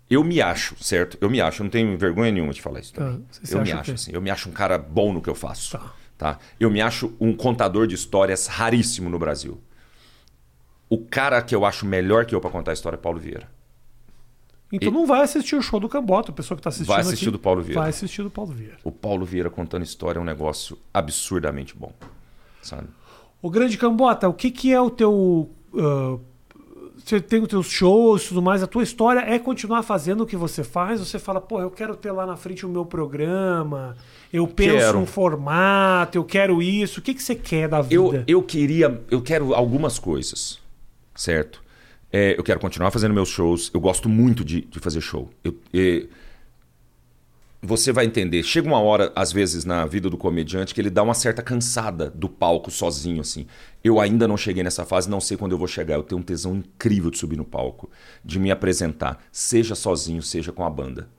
eu 0.10 0.24
me 0.24 0.42
acho, 0.42 0.76
certo? 0.84 1.18
Eu 1.22 1.30
me 1.30 1.42
acho, 1.42 1.62
eu 1.62 1.64
não 1.66 1.72
tenho 1.72 1.98
vergonha 1.98 2.32
nenhuma 2.32 2.54
de 2.54 2.62
falar 2.62 2.80
isso. 2.80 2.94
Ah, 2.98 3.18
eu 3.50 3.62
me 3.62 3.72
acho, 3.72 3.92
assim. 3.92 4.12
Eu 4.12 4.22
me 4.22 4.30
acho 4.30 4.50
um 4.50 4.52
cara 4.52 4.78
bom 4.78 5.14
no 5.14 5.22
que 5.22 5.30
eu 5.30 5.36
faço. 5.36 5.78
Tá. 5.78 5.94
Tá. 6.20 6.38
Eu 6.60 6.70
me 6.70 6.82
acho 6.82 7.16
um 7.18 7.34
contador 7.34 7.88
de 7.88 7.96
histórias 7.96 8.46
raríssimo 8.46 9.10
no 9.10 9.18
Brasil. 9.18 9.58
O 10.90 10.98
cara 10.98 11.42
que 11.42 11.56
eu 11.56 11.64
acho 11.64 11.86
melhor 11.86 12.26
que 12.26 12.36
eu 12.36 12.42
pra 12.42 12.50
contar 12.50 12.72
a 12.72 12.74
história 12.74 12.98
é 12.98 13.00
Paulo 13.00 13.18
Vieira. 13.18 13.50
Então 14.70 14.92
não 14.92 15.06
vai 15.06 15.22
assistir 15.22 15.56
o 15.56 15.62
show 15.62 15.80
do 15.80 15.88
Cambota, 15.88 16.32
a 16.32 16.36
pessoa 16.36 16.58
que 16.58 16.62
tá 16.62 16.68
assistindo 16.70 16.94
Vai 16.94 17.00
assistir 17.00 17.26
aqui, 17.26 17.32
do 17.32 17.40
Paulo 17.40 17.62
Vieira. 17.62 17.80
Vai 17.80 17.90
assistir 17.90 18.22
do 18.22 18.30
Paulo 18.30 18.52
Vieira. 18.52 18.78
O 18.84 18.92
Paulo 18.92 19.26
Vieira 19.26 19.50
contando 19.50 19.84
história 19.84 20.20
é 20.20 20.22
um 20.22 20.26
negócio 20.26 20.78
absurdamente 20.94 21.74
bom. 21.74 21.94
Sabe? 22.62 22.90
O 23.42 23.50
grande 23.50 23.78
Cambota, 23.78 24.28
o 24.28 24.34
que 24.34 24.52
que 24.52 24.74
é 24.74 24.82
o 24.82 24.90
teu... 24.90 25.50
ah, 25.74 26.20
você 27.04 27.20
tem 27.20 27.42
os 27.42 27.48
teus 27.48 27.68
shows 27.68 28.24
e 28.26 28.28
tudo 28.30 28.42
mais, 28.42 28.62
a 28.64 28.68
tua 28.68 28.84
história 28.84 29.20
é 29.22 29.38
continuar 29.40 29.84
fazendo 29.84 30.22
o 30.22 30.26
que 30.26 30.36
você 30.36 30.64
faz? 30.64 31.00
Você 31.00 31.18
fala, 31.20 31.40
pô, 31.42 31.60
eu 31.62 31.72
quero 31.72 31.96
ter 31.96 32.12
lá 32.12 32.26
na 32.26 32.36
frente 32.36 32.66
o 32.66 32.70
meu 32.70 32.86
programa, 32.86 33.96
eu 34.32 34.48
penso 34.48 34.78
Quero. 34.78 34.98
um 35.00 35.06
formato, 35.06 36.18
eu 36.18 36.24
quero 36.24 36.62
isso. 36.62 37.00
O 37.00 37.04
que 37.04 37.14
que 37.14 37.22
você 37.24 37.36
quer 37.36 37.68
da 37.68 37.82
vida? 37.82 37.94
Eu, 37.96 38.24
eu 38.28 38.44
queria, 38.44 39.02
eu 39.10 39.22
quero 39.22 39.54
algumas 39.54 39.98
coisas, 39.98 40.60
certo? 41.16 41.62
É, 42.12 42.36
eu 42.38 42.44
quero 42.44 42.60
continuar 42.60 42.90
fazendo 42.92 43.14
meus 43.14 43.30
shows. 43.30 43.70
Eu 43.74 43.80
gosto 43.80 44.10
muito 44.10 44.44
de, 44.44 44.62
de 44.62 44.80
fazer 44.80 45.00
show. 45.02 45.30
Eu- 45.44 45.56
é, 45.74 46.06
você 47.62 47.92
vai 47.92 48.06
entender. 48.06 48.42
Chega 48.44 48.68
uma 48.68 48.80
hora, 48.80 49.12
às 49.16 49.34
vezes, 49.34 49.66
na 49.66 49.86
vida 49.86 50.10
do 50.10 50.18
comediante, 50.18 50.74
que 50.74 50.80
ele 50.80 50.90
dá 50.90 51.04
uma 51.04 51.14
certa 51.14 51.42
cansada 51.42 52.10
do 52.10 52.30
palco 52.30 52.72
sozinho, 52.72 53.20
assim. 53.22 53.46
Eu 53.84 54.00
ainda 54.00 54.28
não 54.28 54.38
cheguei 54.38 54.64
nessa 54.64 54.86
fase, 54.86 55.10
não 55.10 55.20
sei 55.20 55.36
quando 55.36 55.52
eu 55.52 55.58
vou 55.58 55.68
chegar. 55.68 55.96
Eu 55.96 56.04
tenho 56.04 56.22
um 56.22 56.24
tesão 56.24 56.56
incrível 56.56 57.12
de 57.12 57.18
subir 57.18 57.36
no 57.36 57.44
palco, 57.44 57.90
de 58.24 58.40
me 58.40 58.50
apresentar, 58.50 59.22
seja 59.32 59.76
sozinho, 59.76 60.22
seja 60.22 60.52
com 60.52 60.64
a 60.64 60.70
banda. 60.70 61.10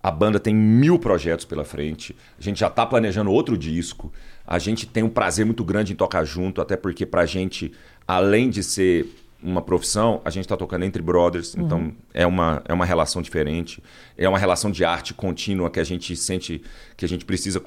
A 0.00 0.12
banda 0.12 0.38
tem 0.38 0.54
mil 0.54 0.98
projetos 0.98 1.44
pela 1.44 1.64
frente. 1.64 2.14
A 2.38 2.42
gente 2.42 2.60
já 2.60 2.68
está 2.68 2.86
planejando 2.86 3.32
outro 3.32 3.58
disco. 3.58 4.12
A 4.46 4.58
gente 4.58 4.86
tem 4.86 5.02
um 5.02 5.08
prazer 5.08 5.44
muito 5.44 5.64
grande 5.64 5.92
em 5.92 5.96
tocar 5.96 6.24
junto, 6.24 6.60
até 6.60 6.76
porque 6.76 7.04
pra 7.04 7.26
gente, 7.26 7.72
além 8.06 8.48
de 8.48 8.62
ser 8.62 9.06
uma 9.42 9.62
profissão, 9.62 10.20
a 10.24 10.30
gente 10.30 10.44
está 10.44 10.56
tocando 10.56 10.84
entre 10.84 11.00
brothers, 11.00 11.54
então 11.56 11.92
é 12.12 12.26
uma, 12.26 12.62
é 12.66 12.72
uma 12.72 12.84
relação 12.84 13.22
diferente. 13.22 13.82
É 14.16 14.28
uma 14.28 14.38
relação 14.38 14.70
de 14.70 14.84
arte 14.84 15.14
contínua 15.14 15.70
que 15.70 15.78
a 15.78 15.84
gente 15.84 16.16
sente 16.16 16.62
que 16.96 17.04
a 17.04 17.08
gente 17.08 17.24
precisa 17.24 17.62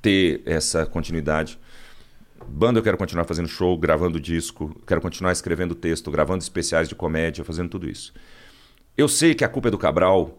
ter 0.00 0.42
essa 0.46 0.86
continuidade. 0.86 1.58
Banda, 2.48 2.78
eu 2.78 2.82
quero 2.82 2.96
continuar 2.96 3.24
fazendo 3.24 3.48
show, 3.48 3.76
gravando 3.76 4.20
disco, 4.20 4.74
quero 4.86 5.00
continuar 5.00 5.32
escrevendo 5.32 5.74
texto, 5.74 6.10
gravando 6.10 6.42
especiais 6.42 6.88
de 6.88 6.94
comédia, 6.94 7.44
fazendo 7.44 7.68
tudo 7.68 7.88
isso. 7.88 8.12
Eu 8.96 9.08
sei 9.08 9.34
que 9.34 9.44
a 9.44 9.48
culpa 9.48 9.68
é 9.68 9.70
do 9.70 9.78
Cabral, 9.78 10.38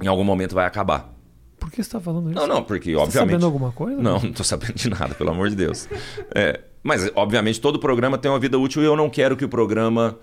em 0.00 0.08
algum 0.08 0.24
momento 0.24 0.54
vai 0.54 0.66
acabar. 0.66 1.14
Por 1.58 1.70
que 1.70 1.76
você 1.76 1.82
está 1.82 2.00
falando 2.00 2.30
isso? 2.30 2.38
Não, 2.40 2.46
não, 2.46 2.64
porque 2.64 2.90
Você 2.92 2.96
tá 2.96 3.02
obviamente. 3.02 3.30
sabendo 3.30 3.46
alguma 3.46 3.70
coisa? 3.70 4.00
Não, 4.00 4.18
não 4.18 4.32
tô 4.32 4.42
sabendo 4.42 4.72
de 4.74 4.88
nada, 4.88 5.14
pelo 5.14 5.30
amor 5.30 5.50
de 5.50 5.56
Deus. 5.56 5.86
É, 6.34 6.60
mas, 6.82 7.10
obviamente, 7.14 7.60
todo 7.60 7.78
programa 7.78 8.16
tem 8.18 8.30
uma 8.30 8.38
vida 8.38 8.58
útil 8.58 8.82
e 8.82 8.86
eu 8.86 8.96
não 8.96 9.10
quero 9.10 9.36
que 9.36 9.44
o 9.44 9.48
programa 9.48 10.18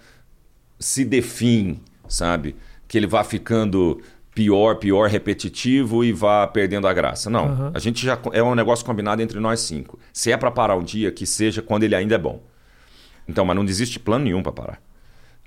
se 0.80 1.06
define, 1.06 1.82
sabe? 2.08 2.56
Que 2.88 2.98
ele 2.98 3.08
vá 3.08 3.24
ficando 3.24 4.02
pior, 4.34 4.76
pior, 4.76 5.10
repetitivo 5.10 6.04
e 6.04 6.12
vá 6.12 6.46
perdendo 6.46 6.88
a 6.88 6.94
graça. 6.94 7.30
Não. 7.30 7.46
Aham. 7.46 7.72
A 7.74 7.80
gente 7.80 8.06
já 8.06 8.20
é 8.34 8.44
um 8.44 8.54
negócio 8.54 8.86
combinado 8.86 9.22
entre 9.22 9.40
nós 9.40 9.62
cinco. 9.62 10.00
Se 10.14 10.32
é 10.32 10.38
para 10.38 10.52
parar 10.52 10.76
um 10.76 10.84
dia, 10.84 11.12
que 11.12 11.26
seja 11.26 11.62
quando 11.62 11.84
ele 11.84 11.96
ainda 11.96 12.16
é 12.16 12.18
bom. 12.20 12.42
Então, 13.28 13.44
mas 13.44 13.56
não 13.56 13.64
existe 13.64 14.00
plano 14.00 14.26
nenhum 14.26 14.44
para 14.44 14.52
parar. 14.52 14.82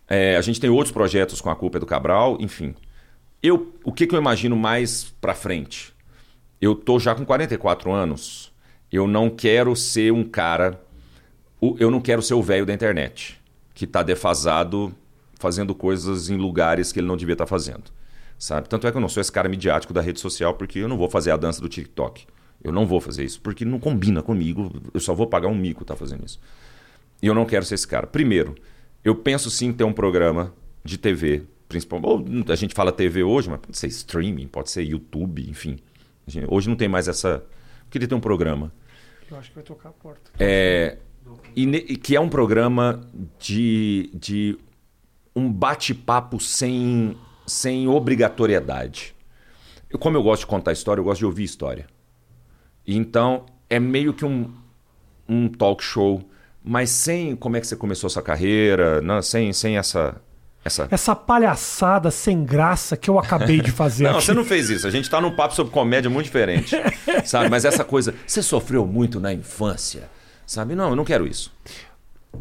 É, 0.09 0.37
a 0.37 0.41
gente 0.41 0.61
tem 0.61 0.69
outros 0.69 0.91
projetos 0.91 1.41
com 1.41 1.51
a 1.51 1.57
culpa 1.57 1.79
é 1.79 1.81
do 1.81 1.87
Cabral, 1.87 2.37
enfim. 2.41 2.75
Eu, 3.41 3.73
o 3.85 3.93
que, 3.93 4.09
que 4.09 4.15
eu 4.15 4.19
imagino 4.19 4.57
mais 4.57 5.15
para 5.21 5.35
frente? 5.35 5.95
Eu 6.61 6.75
tô 6.75 6.99
já 6.99 7.15
com 7.15 7.25
44 7.25 7.93
anos. 7.93 8.53
Eu 8.91 9.07
não 9.07 9.31
quero 9.31 9.75
ser 9.77 10.13
um 10.13 10.25
cara. 10.25 10.81
O- 11.61 11.77
Eu 11.79 11.91
não 11.91 12.01
quero 12.01 12.23
ser 12.23 12.35
o 12.35 12.43
velho 12.43 12.65
da 12.67 12.73
internet, 12.73 13.41
que 13.75 13.87
tá 13.87 14.03
defasado 14.03 14.95
fazendo 15.39 15.75
coisas 15.75 16.29
em 16.31 16.37
lugares 16.37 16.93
que 16.93 17.01
ele 17.01 17.07
não 17.07 17.17
devia 17.17 17.33
estar 17.35 17.47
fazendo. 17.47 17.85
Sabe? 18.39 18.69
Tanto 18.69 18.87
é 18.87 18.91
que 18.91 18.97
eu 18.97 19.01
não 19.01 19.09
sou 19.09 19.21
esse 19.21 19.31
cara 19.33 19.49
midiático 19.49 19.93
da 19.93 20.01
rede 20.01 20.19
social, 20.21 20.55
porque 20.55 20.79
eu 20.79 20.89
não 20.89 20.97
vou 20.97 21.09
fazer 21.11 21.31
a 21.31 21.37
dança 21.37 21.61
do 21.61 21.69
TikTok. 21.69 22.27
Eu 22.63 22.73
não 22.73 22.87
vou 22.87 23.01
fazer 23.01 23.25
isso, 23.25 23.41
porque 23.41 23.65
não 23.65 23.79
combina 23.79 24.23
comigo. 24.23 24.71
Eu 24.93 25.01
só 25.01 25.15
vou 25.15 25.27
pagar 25.27 25.49
um 25.49 25.55
mico 25.55 25.85
tá 25.85 25.97
fazendo 25.97 26.25
isso. 26.27 26.39
E 27.23 27.27
eu 27.27 27.35
não 27.35 27.45
quero 27.47 27.65
ser 27.65 27.75
esse 27.75 27.87
cara. 27.87 28.07
Primeiro, 28.07 28.55
eu 29.05 29.15
penso 29.15 29.51
sim 29.51 29.67
em 29.69 29.73
ter 29.73 29.85
um 29.85 29.93
programa 29.93 30.53
de 30.85 30.97
TV, 30.99 31.43
principalmente. 31.69 32.51
A 32.53 32.55
gente 32.57 32.75
fala 32.75 32.93
TV 32.93 33.23
hoje, 33.23 33.49
mas 33.51 33.61
pode 33.61 33.77
ser 33.79 33.87
streaming, 33.89 34.47
pode 34.47 34.71
ser 34.71 34.83
YouTube, 34.83 35.47
enfim. 35.49 35.79
Hoje 36.49 36.69
não 36.69 36.77
tem 36.77 36.89
mais 36.89 37.09
essa. 37.09 37.29
Eu 37.29 37.91
queria 37.91 38.07
ter 38.09 38.15
um 38.15 38.21
programa. 38.21 38.73
Eu 39.31 39.39
acho 39.39 39.49
que 39.51 39.55
vai 39.55 39.65
tocar 39.65 39.89
a 39.91 39.93
porta. 39.93 40.31
É, 40.39 40.97
e, 41.57 41.67
ne- 41.67 41.81
que 41.81 42.15
é 42.17 42.21
um 42.21 42.29
programa 42.29 43.01
de, 43.39 44.11
de 44.15 44.59
um 45.35 45.51
bate-papo 45.53 46.39
sem, 46.41 47.17
sem 47.47 47.87
obrigatoriedade. 47.89 49.15
Eu, 49.89 49.99
como 49.99 50.17
eu 50.17 50.23
gosto 50.23 50.41
de 50.43 50.47
contar 50.47 50.73
história, 50.73 51.01
eu 51.01 51.05
gosto 51.05 51.19
de 51.21 51.27
ouvir 51.27 51.45
história. 51.45 51.87
Então, 52.87 53.47
é 53.69 53.79
meio 53.79 54.13
que 54.15 54.25
um, 54.25 54.51
um 55.29 55.49
talk 55.49 55.83
show, 55.83 56.23
mas 56.63 56.91
sem 56.91 57.35
como 57.37 57.57
é 57.57 57.61
que 57.61 57.67
você 57.67 57.77
começou 57.77 58.09
sua 58.11 58.23
carreira, 58.23 59.01
não, 59.01 59.21
sem, 59.23 59.53
sem 59.53 59.77
essa. 59.77 60.21
essa... 60.65 60.89
Essa 60.91 61.15
palhaçada 61.17 62.11
sem 62.11 62.45
graça 62.45 62.97
que 62.97 63.09
eu 63.11 63.19
acabei 63.19 63.61
de 63.61 63.71
fazer 63.71 64.05
Não, 64.11 64.17
aqui. 64.17 64.27
você 64.27 64.35
não 64.35 64.45
fez 64.45 64.71
isso. 64.71 64.87
A 64.87 64.91
gente 64.91 65.09
tá 65.11 65.21
num 65.21 65.35
papo 65.35 65.55
sobre 65.55 65.73
comédia 65.73 66.11
muito 66.11 66.27
diferente. 66.27 66.77
sabe? 67.25 67.49
Mas 67.49 67.65
essa 67.65 67.85
coisa, 67.85 68.15
você 68.27 68.43
sofreu 68.43 68.87
muito 68.87 69.19
na 69.21 69.33
infância. 69.33 70.09
Sabe? 70.51 70.75
Não, 70.75 70.91
eu 70.91 70.97
não 70.97 71.05
quero 71.05 71.29
isso. 71.29 71.53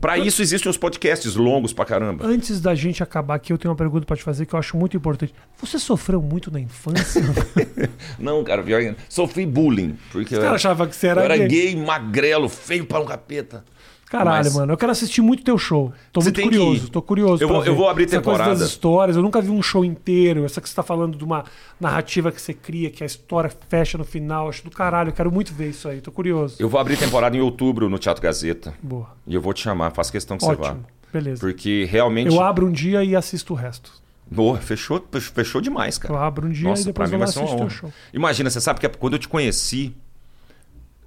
Pra 0.02 0.18
isso 0.18 0.42
existem 0.42 0.68
os 0.68 0.78
podcasts 0.78 1.36
longos 1.36 1.74
pra 1.74 1.86
caramba. 1.86 2.26
Antes 2.26 2.60
da 2.60 2.74
gente 2.74 3.04
acabar 3.04 3.36
aqui, 3.36 3.54
eu 3.54 3.58
tenho 3.58 3.72
uma 3.72 3.78
pergunta 3.78 4.04
pra 4.04 4.18
te 4.18 4.24
fazer 4.24 4.48
que 4.48 4.56
eu 4.56 4.58
acho 4.58 4.76
muito 4.76 4.98
importante. 4.98 5.32
Você 5.62 5.78
sofreu 5.78 6.20
muito 6.20 6.50
na 6.50 6.60
infância? 6.60 7.22
Não, 8.18 8.44
cara, 8.44 8.64
pior 8.64 8.82
que... 8.82 8.96
Sofri 9.08 9.46
bullying. 9.46 9.96
Porque 10.12 10.34
Os 10.34 10.42
caras 10.42 10.56
achavam 10.56 10.88
que 10.88 10.96
você 10.96 11.06
era 11.06 11.22
eu 11.22 11.26
era 11.26 11.38
gay. 11.38 11.48
gay, 11.48 11.76
magrelo, 11.76 12.50
feio 12.50 12.84
para 12.84 13.00
um 13.00 13.06
capeta. 13.06 13.64
Caralho, 14.10 14.46
Mas- 14.46 14.56
mano, 14.56 14.74
eu 14.74 14.78
quero 14.78 14.92
assistir 14.92 15.22
muito 15.22 15.44
teu 15.44 15.56
show. 15.58 15.94
Tô 16.12 16.20
Você 16.20 16.26
muito 16.30 16.36
que 16.38 16.42
curioso, 16.42 16.90
tô 16.90 17.02
curioso. 17.02 17.44
Eu 17.44 17.48
pra 17.48 17.58
vou- 17.58 17.66
eu 17.66 17.76
vou 17.76 17.88
abrir 17.88 18.06
Essa 18.06 18.20
coisa 18.22 18.40
temporada. 18.40 18.60
das 18.60 18.70
histórias, 18.70 19.16
eu 19.16 19.22
nunca 19.22 19.40
vi 19.40 19.52
um 19.52 19.62
show 19.62 19.86
inteiro. 19.86 20.44
Essa 20.46 20.60
que 20.60 20.68
você 20.68 20.76
tá 20.76 20.82
falando 20.82 21.16
de 21.16 21.24
uma 21.24 21.44
narrativa 21.80 22.32
que 22.32 22.42
você 22.42 22.54
cria, 22.54 22.90
que 22.90 23.04
a 23.04 23.06
história 23.06 23.52
fecha 23.70 23.98
no 24.00 24.04
final. 24.04 24.50
Acho 24.50 24.64
do 24.64 24.72
caralho, 24.72 25.10
eu 25.10 25.14
quero 25.14 25.32
muito 25.32 25.54
ver 25.54 25.70
isso 25.70 25.88
aí, 25.88 26.02
tô 26.02 26.12
curioso. 26.12 26.56
Eu 26.60 26.68
vou 26.68 26.80
abrir 26.80 26.98
temporada 26.98 27.38
em 27.38 27.40
outubro 27.40 27.88
no 27.88 28.00
Teatro 28.00 28.24
Gazeta. 28.24 28.74
Boa. 28.82 29.10
E 29.28 29.36
eu 29.36 29.42
vou 29.42 29.54
te 29.54 29.62
chamar, 29.62 29.92
faço 29.92 30.12
questão 30.12 30.38
que 30.38 30.44
você 30.44 30.56
vá. 30.56 30.70
Ótimo. 30.70 30.86
Beleza. 31.14 31.40
Porque 31.40 31.86
realmente. 31.90 32.34
Eu 32.34 32.42
abro 32.42 32.66
um 32.68 32.72
dia 32.72 33.04
e 33.04 33.16
assisto 33.16 33.54
o 33.54 33.56
resto. 33.56 33.92
Boa, 34.32 34.58
fechou, 34.58 35.04
fechou 35.34 35.60
demais, 35.62 35.98
cara. 35.98 36.14
Eu 36.14 36.18
abro 36.20 36.48
um 36.48 36.52
dia 36.52 36.66
e 36.66 36.70
Nossa, 36.70 36.84
pra 36.94 37.06
depois 37.06 37.10
mim 37.10 37.16
eu 37.16 37.20
vai 37.20 37.28
ser 37.28 37.40
uma 37.40 37.50
honra. 37.64 37.70
show. 37.70 37.94
Imagina, 38.14 38.50
você 38.50 38.62
sabe 38.62 38.80
que 38.80 38.88
quando 38.90 39.14
eu 39.14 39.20
te 39.20 39.28
conheci, 39.28 39.96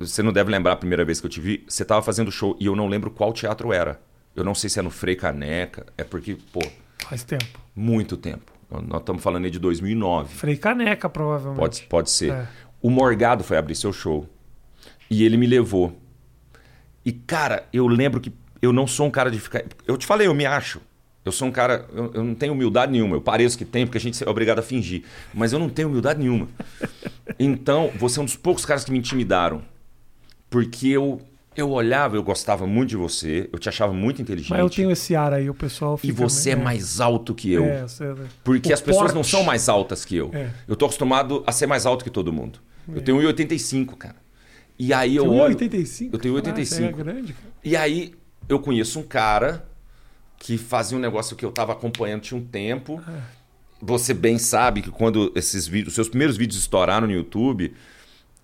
você 0.06 0.22
não 0.22 0.32
deve 0.32 0.50
lembrar 0.50 0.72
a 0.72 0.76
primeira 0.76 1.04
vez 1.04 1.20
que 1.20 1.26
eu 1.26 1.30
te 1.30 1.40
vi, 1.40 1.64
você 1.68 1.84
tava 1.84 2.02
fazendo 2.02 2.30
show 2.30 2.56
e 2.60 2.66
eu 2.66 2.76
não 2.76 2.88
lembro 2.88 3.10
qual 3.10 3.32
teatro 3.32 3.72
era. 3.72 4.00
Eu 4.34 4.44
não 4.44 4.54
sei 4.54 4.70
se 4.70 4.78
é 4.78 4.82
no 4.82 4.90
Frei 4.90 5.14
Caneca, 5.14 5.86
é 5.96 6.04
porque, 6.04 6.36
pô, 6.52 6.60
Faz 7.08 7.22
tempo. 7.22 7.60
muito 7.74 8.16
tempo. 8.16 8.52
Nós 8.70 9.00
estamos 9.00 9.22
falando 9.22 9.44
aí 9.44 9.50
de 9.50 9.58
2009. 9.58 10.34
Frei 10.34 10.56
Caneca, 10.56 11.08
provavelmente. 11.08 11.58
Pode, 11.58 11.82
pode 11.82 12.10
ser. 12.10 12.32
É. 12.32 12.48
O 12.80 12.88
Morgado 12.88 13.44
foi 13.44 13.58
abrir 13.58 13.74
seu 13.74 13.92
show. 13.92 14.26
E 15.10 15.24
ele 15.24 15.36
me 15.36 15.46
levou. 15.46 15.94
E, 17.04 17.12
cara, 17.12 17.66
eu 17.72 17.86
lembro 17.86 18.18
que 18.20 18.32
eu 18.62 18.72
não 18.72 18.86
sou 18.86 19.06
um 19.06 19.10
cara 19.10 19.30
de 19.30 19.38
ficar. 19.38 19.62
Eu 19.86 19.98
te 19.98 20.06
falei, 20.06 20.26
eu 20.26 20.34
me 20.34 20.46
acho. 20.46 20.80
Eu 21.24 21.30
sou 21.30 21.46
um 21.48 21.52
cara. 21.52 21.86
Eu, 21.92 22.12
eu 22.14 22.24
não 22.24 22.34
tenho 22.34 22.52
humildade 22.52 22.90
nenhuma. 22.90 23.16
Eu 23.16 23.20
pareço 23.20 23.58
que 23.58 23.64
tenho, 23.64 23.86
porque 23.86 23.98
a 23.98 24.00
gente 24.00 24.24
é 24.24 24.28
obrigado 24.28 24.60
a 24.60 24.62
fingir. 24.62 25.04
Mas 25.34 25.52
eu 25.52 25.58
não 25.58 25.68
tenho 25.68 25.88
humildade 25.88 26.20
nenhuma. 26.20 26.48
Então, 27.38 27.90
você 27.98 28.18
é 28.18 28.22
um 28.22 28.24
dos 28.26 28.36
poucos 28.36 28.64
caras 28.64 28.84
que 28.84 28.92
me 28.92 28.98
intimidaram. 28.98 29.62
Porque 30.52 30.88
eu, 30.88 31.18
eu 31.56 31.70
olhava, 31.70 32.14
eu 32.14 32.22
gostava 32.22 32.66
muito 32.66 32.90
de 32.90 32.96
você, 32.96 33.48
eu 33.50 33.58
te 33.58 33.68
achava 33.68 33.92
muito 33.92 34.20
inteligente. 34.20 34.50
Mas 34.50 34.60
eu 34.60 34.68
tenho 34.70 34.90
esse 34.90 35.16
ar 35.16 35.32
aí, 35.32 35.48
o 35.48 35.54
pessoal 35.54 35.98
E 36.02 36.08
fica... 36.08 36.22
você 36.28 36.50
é 36.50 36.56
mais 36.56 37.00
alto 37.00 37.34
que 37.34 37.50
eu. 37.50 37.64
É, 37.64 37.82
você- 37.82 38.14
Porque 38.44 38.70
o 38.70 38.74
as 38.74 38.80
pessoas 38.82 39.12
não 39.14 39.22
porte. 39.22 39.30
são 39.30 39.42
mais 39.42 39.68
altas 39.68 40.04
que 40.04 40.14
eu. 40.14 40.30
É. 40.34 40.50
Eu 40.68 40.76
tô 40.76 40.84
acostumado 40.84 41.42
a 41.46 41.50
ser 41.52 41.66
mais 41.66 41.86
alto 41.86 42.04
que 42.04 42.10
todo 42.10 42.30
mundo. 42.32 42.58
Eu 42.86 43.00
tenho 43.00 43.16
1,85, 43.18 43.96
cara. 43.96 44.16
E 44.78 44.92
aí 44.92 45.16
eu 45.16 45.26
olho. 45.32 45.56
1,85? 45.56 46.10
Eu 46.12 46.18
tenho 46.18 46.34
Caralho, 46.42 46.66
você 46.66 46.82
1,85. 46.82 46.88
é 46.88 46.92
grande, 46.92 47.32
cara. 47.32 47.48
E 47.64 47.76
aí 47.76 48.12
eu 48.48 48.58
conheço 48.58 48.98
um 49.00 49.02
cara 49.02 49.64
que 50.38 50.58
fazia 50.58 50.98
um 50.98 51.00
negócio 51.00 51.34
que 51.34 51.44
eu 51.44 51.50
tava 51.52 51.72
acompanhando 51.72 52.20
tinha 52.20 52.38
um 52.38 52.44
tempo. 52.44 53.00
É. 53.08 53.20
Você 53.80 54.12
bem 54.12 54.38
sabe 54.38 54.82
que 54.82 54.90
quando 54.90 55.32
esses 55.34 55.66
vídeos, 55.66 55.94
seus 55.94 56.08
primeiros 56.08 56.36
vídeos 56.36 56.58
estouraram 56.60 57.06
no 57.06 57.12
YouTube, 57.12 57.72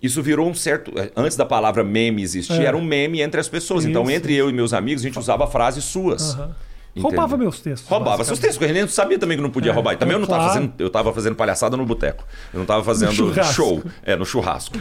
isso 0.03 0.23
virou 0.23 0.49
um 0.49 0.55
certo. 0.55 0.93
Antes 1.17 1.37
da 1.37 1.45
palavra 1.45 1.83
meme 1.83 2.23
existir, 2.23 2.61
É. 2.61 2.65
era 2.67 2.77
um 2.77 2.83
meme 2.85 3.21
entre 3.21 3.41
as 3.41 3.49
pessoas. 3.49 3.85
Então, 3.85 4.03
Isso. 4.05 4.13
entre 4.13 4.35
eu 4.35 4.49
e 4.49 4.53
meus 4.53 4.73
amigos, 4.73 5.03
a 5.03 5.07
gente 5.09 5.19
usava 5.19 5.47
frases 5.47 5.85
suas. 5.85 6.31
Entendeu? 6.35 7.11
Roubava 7.11 7.37
meus 7.37 7.61
textos. 7.61 7.89
Roubava 7.89 8.25
seus 8.25 8.39
textos, 8.39 8.59
porque 8.59 8.71
a 8.71 8.75
gente 8.75 8.83
não 8.83 8.89
sabia 8.89 9.19
também 9.19 9.37
que 9.37 9.43
não 9.43 9.51
podia 9.51 9.71
É, 9.71 9.75
roubar. 9.75 9.93
E 9.93 9.97
também 9.97 10.15
eu 10.15 10.19
não 10.19 10.25
estava 10.25 10.45
claro. 10.45 10.55
fazendo, 10.61 10.75
eu 10.81 10.91
tava 10.91 11.13
fazendo 11.13 11.37
palhaçada 11.37 11.77
no 11.77 11.85
boteco. 11.87 12.25
Eu 12.53 12.59
não 12.59 12.63
estava 12.65 12.83
fazendo 12.83 13.13
show, 13.53 13.83
é, 14.03 14.17
no 14.17 14.25
churrasco. 14.27 14.79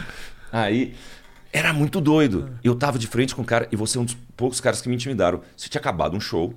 Aí 0.50 0.94
era 1.52 1.72
muito 1.72 2.00
doido. 2.00 2.50
Eu 2.64 2.74
tava 2.74 2.98
de 2.98 3.06
frente 3.06 3.34
com 3.34 3.42
o 3.42 3.44
cara 3.44 3.68
e 3.70 3.76
você 3.76 3.98
é 3.98 4.00
um 4.00 4.04
dos 4.04 4.16
poucos 4.36 4.60
caras 4.60 4.80
que 4.80 4.88
me 4.88 4.94
intimidaram. 4.96 5.40
Você 5.56 5.68
tinha 5.68 5.80
acabado 5.80 6.16
um 6.16 6.20
show. 6.20 6.54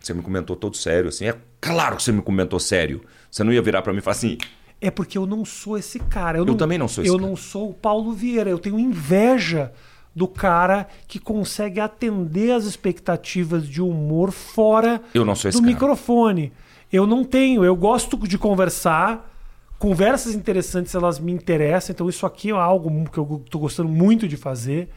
Você 0.00 0.14
me 0.14 0.22
comentou 0.22 0.54
todo 0.56 0.76
sério 0.76 1.08
assim. 1.08 1.26
É 1.26 1.34
claro 1.60 1.96
que 1.96 2.02
você 2.02 2.12
me 2.12 2.22
comentou 2.22 2.60
sério. 2.60 3.02
Você 3.30 3.42
não 3.42 3.52
ia 3.52 3.60
virar 3.60 3.82
para 3.82 3.92
mim 3.92 3.98
e 3.98 4.02
falar 4.02 4.16
assim: 4.16 4.38
É 4.80 4.90
porque 4.90 5.16
eu 5.16 5.26
não 5.26 5.44
sou 5.44 5.78
esse 5.78 5.98
cara. 5.98 6.38
Eu, 6.38 6.54
também 6.54 6.78
não 6.78 6.88
sou 6.88 7.02
esse 7.02 7.12
Eu 7.12 7.18
cara. 7.18 7.28
não 7.28 7.36
sou 7.36 7.70
o 7.70 7.74
Paulo 7.74 8.12
Vieira. 8.12 8.50
Eu 8.50 8.58
tenho 8.58 8.78
inveja 8.78 9.72
do 10.14 10.26
cara 10.26 10.88
que 11.06 11.18
consegue 11.18 11.78
atender 11.78 12.50
as 12.52 12.64
expectativas 12.64 13.68
de 13.68 13.82
humor 13.82 14.32
fora 14.32 15.02
Eu 15.12 15.24
não 15.24 15.34
do 15.34 15.62
microfone. 15.62 16.52
Eu 16.92 17.06
não 17.06 17.24
tenho. 17.24 17.64
Eu 17.64 17.76
gosto 17.76 18.16
de 18.26 18.38
conversar. 18.38 19.32
Conversas 19.78 20.34
interessantes, 20.34 20.94
elas 20.94 21.18
me 21.18 21.32
interessam. 21.32 21.92
Então, 21.92 22.08
isso 22.08 22.24
aqui 22.24 22.50
é 22.50 22.52
algo 22.52 23.10
que 23.10 23.18
eu 23.18 23.44
tô 23.50 23.58
gostando 23.58 23.90
muito 23.90 24.26
de 24.26 24.36
fazer. 24.36 24.88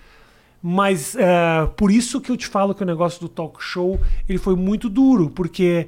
Mas 0.61 1.15
é, 1.15 1.65
por 1.77 1.91
isso 1.91 2.19
que 2.19 2.31
eu 2.31 2.37
te 2.37 2.47
falo 2.47 2.75
que 2.75 2.83
o 2.83 2.85
negócio 2.85 3.19
do 3.19 3.29
talk 3.29 3.63
show 3.63 3.99
ele 4.27 4.37
foi 4.37 4.55
muito 4.55 4.89
duro, 4.89 5.29
porque 5.29 5.87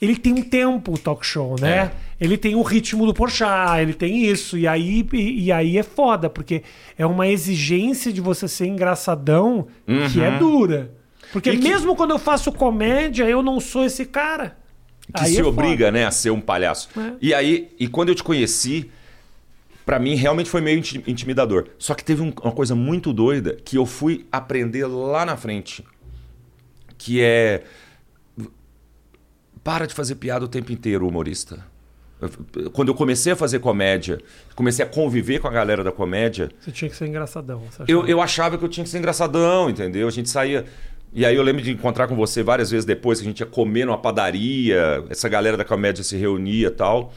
ele 0.00 0.16
tem 0.16 0.32
um 0.32 0.42
tempo 0.42 0.92
o 0.94 0.98
talk 0.98 1.24
show, 1.26 1.56
né? 1.60 1.76
É. 1.76 1.90
Ele 2.20 2.36
tem 2.36 2.54
o 2.54 2.62
ritmo 2.62 3.06
do 3.06 3.12
Porchat, 3.14 3.80
ele 3.80 3.92
tem 3.94 4.24
isso. 4.26 4.56
E 4.56 4.66
aí, 4.68 5.06
e, 5.12 5.44
e 5.46 5.52
aí 5.52 5.76
é 5.78 5.82
foda, 5.82 6.28
porque 6.30 6.62
é 6.96 7.04
uma 7.04 7.26
exigência 7.26 8.12
de 8.12 8.20
você 8.20 8.46
ser 8.48 8.66
engraçadão 8.66 9.66
que 10.12 10.20
é 10.20 10.38
dura. 10.38 10.90
Porque 11.32 11.50
Uhum. 11.50 11.56
E 11.56 11.58
que- 11.58 11.68
mesmo 11.68 11.96
quando 11.96 12.12
eu 12.12 12.18
faço 12.18 12.52
comédia, 12.52 13.24
eu 13.24 13.42
não 13.42 13.58
sou 13.60 13.84
esse 13.84 14.04
cara. 14.04 14.56
que 15.14 15.22
Aí 15.22 15.32
se 15.32 15.40
é 15.40 15.44
foda. 15.44 15.48
obriga, 15.48 15.90
né, 15.92 16.06
a 16.06 16.10
ser 16.10 16.30
um 16.30 16.40
palhaço. 16.40 16.88
É. 16.98 17.12
E 17.20 17.34
aí, 17.34 17.68
e 17.78 17.86
quando 17.88 18.08
eu 18.10 18.14
te 18.14 18.22
conheci, 18.22 18.90
pra 19.84 19.98
mim 19.98 20.14
realmente 20.14 20.48
foi 20.48 20.60
meio 20.62 20.78
inti- 20.78 21.02
intimidador. 21.06 21.66
Só 21.78 21.92
que 21.94 22.02
teve 22.02 22.22
um- 22.22 22.32
uma 22.42 22.52
coisa 22.52 22.74
muito 22.74 23.12
doida 23.12 23.58
que 23.64 23.76
eu 23.76 23.84
fui 23.84 24.24
aprender 24.32 24.86
lá 24.86 25.26
na 25.26 25.36
frente, 25.36 25.84
que 26.96 27.20
é 27.20 27.64
para 29.64 29.86
de 29.86 29.94
fazer 29.94 30.16
piada 30.16 30.44
o 30.44 30.48
tempo 30.48 30.70
inteiro, 30.70 31.08
humorista. 31.08 31.64
Quando 32.72 32.88
eu 32.88 32.94
comecei 32.94 33.32
a 33.32 33.36
fazer 33.36 33.58
comédia, 33.58 34.20
comecei 34.54 34.84
a 34.84 34.88
conviver 34.88 35.40
com 35.40 35.48
a 35.48 35.50
galera 35.50 35.82
da 35.82 35.90
comédia. 35.90 36.50
Você 36.60 36.70
tinha 36.70 36.88
que 36.88 36.96
ser 36.96 37.06
engraçadão. 37.06 37.62
Eu, 37.88 38.06
eu 38.06 38.20
achava 38.20 38.56
que 38.56 38.64
eu 38.64 38.68
tinha 38.68 38.84
que 38.84 38.90
ser 38.90 38.98
engraçadão, 38.98 39.68
entendeu? 39.68 40.06
A 40.06 40.10
gente 40.10 40.30
saía. 40.30 40.64
E 41.12 41.24
aí 41.24 41.34
eu 41.34 41.42
lembro 41.42 41.62
de 41.62 41.72
encontrar 41.72 42.06
com 42.06 42.14
você 42.14 42.42
várias 42.42 42.70
vezes 42.70 42.84
depois, 42.84 43.18
que 43.20 43.26
a 43.26 43.28
gente 43.28 43.40
ia 43.40 43.46
comer 43.46 43.84
numa 43.84 43.98
padaria, 43.98 45.04
essa 45.08 45.28
galera 45.28 45.56
da 45.56 45.64
comédia 45.64 46.04
se 46.04 46.16
reunia 46.16 46.68
e 46.68 46.70
tal. 46.70 47.12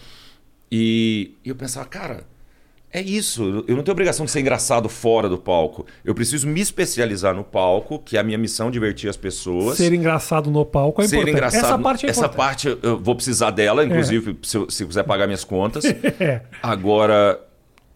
E, 0.72 1.36
e 1.44 1.50
eu 1.50 1.56
pensava, 1.56 1.86
cara, 1.86 2.26
é 2.98 3.02
isso. 3.02 3.64
Eu 3.68 3.76
não 3.76 3.84
tenho 3.84 3.94
obrigação 3.94 4.26
de 4.26 4.32
ser 4.32 4.40
engraçado 4.40 4.90
fora 4.90 5.30
do 5.30 5.38
palco. 5.38 5.86
Eu 6.04 6.14
preciso 6.16 6.48
me 6.48 6.60
especializar 6.62 7.34
no 7.36 7.44
palco, 7.44 8.00
que 8.00 8.18
é 8.18 8.20
a 8.20 8.24
minha 8.24 8.38
missão 8.38 8.70
divertir 8.72 9.10
as 9.10 9.18
pessoas. 9.18 9.78
Ser 9.78 9.94
engraçado 9.94 10.50
no 10.52 10.66
palco 10.66 11.02
é 11.02 11.08
Ser 11.08 11.16
importante. 11.18 11.34
engraçado. 11.36 11.64
Essa 11.66 11.78
parte 11.80 12.06
é 12.06 12.10
Essa 12.10 12.20
importante. 12.22 12.38
parte 12.38 12.78
eu 12.82 13.00
vou 13.00 13.16
precisar 13.16 13.52
dela, 13.52 13.86
inclusive, 13.86 14.38
se, 14.44 14.58
eu- 14.58 14.70
se 14.70 14.86
quiser 14.86 15.04
pagar 15.04 15.26
minhas 15.28 15.44
contas. 15.44 15.84
É. 16.20 16.42
Agora, 16.64 17.40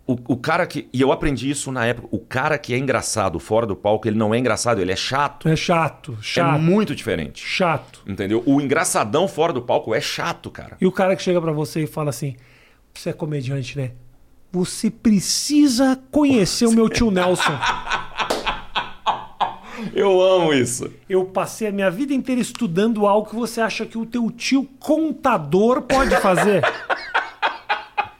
o, 0.05 0.13
o 0.33 0.37
cara 0.37 0.65
que. 0.67 0.87
E 0.93 0.99
eu 1.01 1.11
aprendi 1.11 1.49
isso 1.49 1.71
na 1.71 1.85
época. 1.85 2.07
O 2.11 2.19
cara 2.19 2.57
que 2.57 2.73
é 2.73 2.77
engraçado 2.77 3.39
fora 3.39 3.65
do 3.65 3.75
palco, 3.75 4.07
ele 4.07 4.17
não 4.17 4.33
é 4.33 4.37
engraçado, 4.37 4.79
ele 4.81 4.91
é 4.91 4.95
chato. 4.95 5.47
É 5.47 5.55
chato, 5.55 6.17
chato, 6.21 6.55
É 6.55 6.59
muito 6.59 6.93
diferente. 6.95 7.43
chato. 7.45 8.01
Entendeu? 8.07 8.43
O 8.45 8.59
engraçadão 8.61 9.27
fora 9.27 9.53
do 9.53 9.61
palco 9.61 9.93
é 9.95 10.01
chato, 10.01 10.49
cara. 10.49 10.77
E 10.81 10.85
o 10.85 10.91
cara 10.91 11.15
que 11.15 11.23
chega 11.23 11.41
pra 11.41 11.51
você 11.51 11.83
e 11.83 11.87
fala 11.87 12.09
assim: 12.09 12.35
Você 12.93 13.09
é 13.09 13.13
comediante, 13.13 13.77
né? 13.77 13.91
Você 14.51 14.89
precisa 14.89 15.97
conhecer 16.11 16.65
o 16.65 16.73
meu 16.73 16.89
tio 16.89 17.09
Nelson. 17.09 17.57
Eu 19.95 20.21
amo 20.21 20.53
isso. 20.53 20.91
Eu 21.09 21.25
passei 21.25 21.67
a 21.67 21.71
minha 21.71 21.89
vida 21.89 22.13
inteira 22.13 22.41
estudando 22.41 23.07
algo 23.07 23.29
que 23.29 23.35
você 23.35 23.61
acha 23.61 23.85
que 23.85 23.97
o 23.97 24.05
teu 24.05 24.29
tio 24.29 24.67
contador 24.79 25.81
pode 25.83 26.15
fazer. 26.17 26.61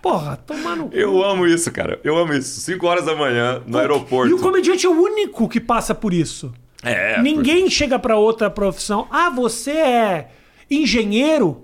Porra, 0.01 0.37
toma 0.37 0.75
no. 0.75 0.89
Eu 0.91 1.23
amo 1.23 1.45
isso, 1.45 1.71
cara. 1.71 1.99
Eu 2.03 2.17
amo 2.17 2.33
isso. 2.33 2.59
5 2.61 2.87
horas 2.87 3.05
da 3.05 3.15
manhã, 3.15 3.61
no 3.67 3.77
aeroporto. 3.77 4.31
E 4.31 4.33
o 4.33 4.39
comediante 4.39 4.85
é 4.85 4.89
o 4.89 4.99
único 4.99 5.47
que 5.47 5.59
passa 5.59 5.93
por 5.93 6.13
isso. 6.13 6.51
É, 6.83 7.21
Ninguém 7.21 7.69
chega 7.69 7.99
pra 7.99 8.17
outra 8.17 8.49
profissão. 8.49 9.07
Ah, 9.11 9.29
você 9.29 9.71
é 9.71 10.29
engenheiro? 10.69 11.61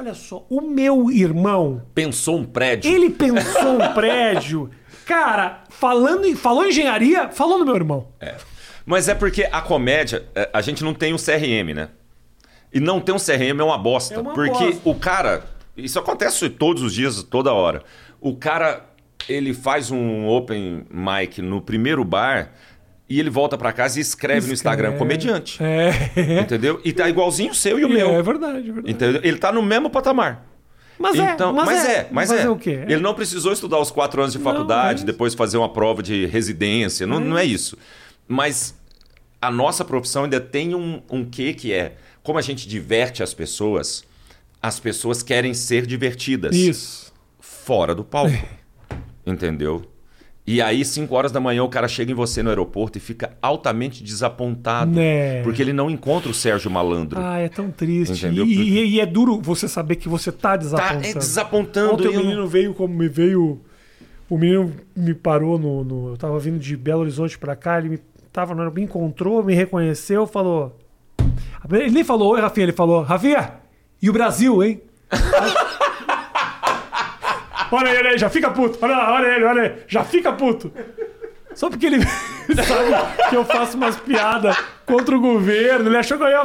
Olha 0.00 0.14
só, 0.14 0.46
o 0.48 0.62
meu 0.62 1.10
irmão, 1.10 1.82
Pensou 1.94 2.38
um 2.38 2.44
prédio. 2.46 2.90
ele 2.90 3.10
pensou 3.10 3.74
um 3.74 3.92
prédio. 3.92 4.70
Cara, 5.04 5.64
falando 5.68 6.24
em, 6.24 6.34
falou 6.34 6.64
em 6.64 6.70
engenharia, 6.70 7.28
falou 7.28 7.58
no 7.58 7.66
meu 7.66 7.74
irmão. 7.76 8.08
É. 8.18 8.34
Mas 8.86 9.10
é 9.10 9.14
porque 9.14 9.46
a 9.52 9.60
comédia, 9.60 10.26
é, 10.34 10.48
a 10.54 10.62
gente 10.62 10.82
não 10.82 10.94
tem 10.94 11.12
um 11.12 11.18
CRM, 11.18 11.74
né? 11.74 11.90
E 12.72 12.80
não 12.80 12.98
ter 12.98 13.12
um 13.12 13.18
CRM 13.18 13.60
é 13.60 13.62
uma 13.62 13.76
bosta. 13.76 14.14
É 14.14 14.18
uma 14.20 14.32
porque 14.32 14.68
bosta. 14.68 14.80
o 14.88 14.94
cara. 14.94 15.44
Isso 15.76 15.98
acontece 15.98 16.48
todos 16.48 16.82
os 16.82 16.94
dias, 16.94 17.22
toda 17.22 17.52
hora. 17.52 17.82
O 18.22 18.34
cara, 18.34 18.86
ele 19.28 19.52
faz 19.52 19.90
um 19.90 20.26
open 20.26 20.86
mic 20.90 21.42
no 21.42 21.60
primeiro 21.60 22.02
bar 22.06 22.52
e 23.10 23.18
ele 23.18 23.28
volta 23.28 23.58
pra 23.58 23.72
casa 23.72 23.98
e 23.98 24.02
escreve, 24.02 24.46
no 24.46 24.52
Instagram 24.52 24.96
comediante. 24.96 25.60
É. 25.60 25.90
Entendeu? 26.40 26.80
E 26.84 26.92
tá 26.92 27.08
igualzinho 27.08 27.50
o 27.50 27.54
seu 27.54 27.76
e 27.76 27.84
o 27.84 27.88
É, 27.88 27.92
meu. 27.92 28.10
é 28.10 28.22
verdade, 28.22 28.58
é 28.58 28.72
verdade. 28.72 28.90
Entendeu? 28.90 29.20
Ele 29.24 29.36
tá 29.36 29.50
no 29.50 29.60
mesmo 29.60 29.90
patamar. 29.90 30.46
Mas 30.96 31.18
é, 31.18 31.32
então, 31.32 31.52
mas, 31.52 31.66
mas 31.66 31.84
é, 31.84 31.92
é, 31.92 32.08
mas 32.12 32.28
fazer 32.28 32.42
é. 32.46 32.48
o 32.48 32.56
quê? 32.56 32.84
Ele 32.86 33.00
não 33.00 33.12
precisou 33.14 33.52
estudar 33.52 33.80
os 33.80 33.90
quatro 33.90 34.20
anos 34.20 34.32
de 34.32 34.38
Não, 34.38 34.44
faculdade, 34.44 35.02
é 35.02 35.06
depois 35.06 35.34
fazer 35.34 35.56
uma 35.56 35.68
prova 35.72 36.02
de 36.02 36.26
residência. 36.26 37.06
Não, 37.06 37.18
não 37.18 37.36
é 37.36 37.44
isso. 37.44 37.76
Mas 38.28 38.74
a 39.42 39.50
nossa 39.50 39.84
profissão 39.84 40.24
ainda 40.24 40.38
tem 40.40 40.74
um, 40.74 41.02
um 41.10 41.24
quê 41.24 41.52
que 41.52 41.72
é 41.72 41.96
como 42.22 42.38
a 42.38 42.42
gente 42.42 42.68
diverte 42.68 43.22
as 43.22 43.34
pessoas, 43.34 44.04
as 44.62 44.78
pessoas 44.78 45.22
querem 45.22 45.54
ser 45.54 45.86
divertidas 45.86 46.54
Isso. 46.54 47.12
fora 47.40 47.94
do 47.94 48.04
palco. 48.04 48.30
Entendeu? 49.26 49.82
E 50.52 50.60
aí, 50.60 50.84
5 50.84 51.14
horas 51.14 51.30
da 51.30 51.38
manhã, 51.38 51.62
o 51.62 51.68
cara 51.68 51.86
chega 51.86 52.10
em 52.10 52.14
você 52.14 52.42
no 52.42 52.48
aeroporto 52.48 52.98
e 52.98 53.00
fica 53.00 53.36
altamente 53.40 54.02
desapontado. 54.02 54.90
Né. 54.90 55.42
Porque 55.42 55.62
ele 55.62 55.72
não 55.72 55.88
encontra 55.90 56.28
o 56.30 56.34
Sérgio 56.34 56.70
Malandro. 56.70 57.20
Ah, 57.22 57.38
é 57.38 57.48
tão 57.48 57.70
triste. 57.70 58.18
Entendeu? 58.26 58.44
E, 58.44 58.54
e- 58.60 58.86
e 58.96 59.00
é 59.00 59.06
duro 59.06 59.40
você 59.40 59.68
saber 59.68 59.96
que 59.96 60.08
você 60.08 60.32
tá 60.32 60.50
tá 60.50 60.56
desapontando. 60.56 61.06
é, 61.06 61.12
desapontando. 61.14 61.92
Ontem 61.94 62.08
o 62.08 62.12
não- 62.12 62.22
menino 62.22 62.46
veio 62.48 62.74
como 62.74 62.92
me 62.94 63.08
veio. 63.08 63.60
O 64.28 64.36
menino 64.38 64.72
me 64.96 65.14
parou 65.14 65.58
no. 65.58 65.84
no- 65.84 66.08
eu 66.10 66.16
tava 66.16 66.38
vindo 66.38 66.58
de 66.58 66.76
Belo 66.76 67.00
Horizonte 67.02 67.38
pra 67.38 67.54
cá, 67.54 67.78
ele 67.78 67.88
me, 67.90 67.98
tava, 68.32 68.54
no- 68.54 68.70
me 68.72 68.82
encontrou, 68.82 69.42
me 69.44 69.54
reconheceu, 69.54 70.26
falou. 70.26 70.76
Ele 71.70 71.90
nem 71.90 72.02
falou, 72.04 72.32
oi, 72.32 72.40
Rafinha, 72.40 72.64
ele 72.64 72.72
falou, 72.72 73.02
Rafinha, 73.02 73.52
e 74.02 74.08
o 74.10 74.12
Brasil, 74.12 74.62
hein? 74.64 74.80
olha 77.72 77.90
ele 77.90 78.08
aí, 78.08 78.18
já 78.18 78.28
fica 78.30 78.50
puto. 78.50 78.78
Olha, 78.82 78.96
lá, 78.96 79.12
olha 79.14 79.26
ele, 79.28 79.44
olha 79.44 79.60
ele, 79.66 79.74
já 79.86 80.04
fica 80.04 80.32
puto. 80.32 80.72
Só 81.54 81.68
porque 81.68 81.86
ele 81.86 82.00
sabe 82.06 83.28
que 83.28 83.36
eu 83.36 83.44
faço 83.44 83.76
umas 83.76 83.96
piadas 83.96 84.56
contra 84.86 85.16
o 85.16 85.20
governo. 85.20 85.88
Ele 85.88 85.96
achou 85.96 86.16
que 86.16 86.24
eu 86.24 86.28
ia. 86.28 86.42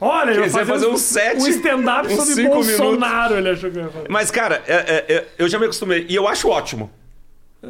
Olha, 0.00 0.32
eu 0.32 0.44
ia 0.44 0.66
fazer 0.66 0.86
um 0.86 0.96
set, 0.96 1.36
um 1.40 1.46
stand-up 1.48 2.08
sobre 2.14 2.46
Bolsonaro. 2.48 3.36
Ele 3.36 3.50
achou 3.50 3.70
que 3.70 3.78
eu 3.78 3.84
ia 3.84 3.88
fazer. 3.88 4.06
Mas, 4.08 4.30
cara, 4.30 4.62
é- 4.66 4.74
é- 5.08 5.14
é- 5.14 5.26
eu 5.38 5.48
já 5.48 5.58
me 5.58 5.64
acostumei. 5.64 6.06
E 6.08 6.14
eu 6.14 6.26
acho 6.26 6.48
ótimo. 6.48 6.90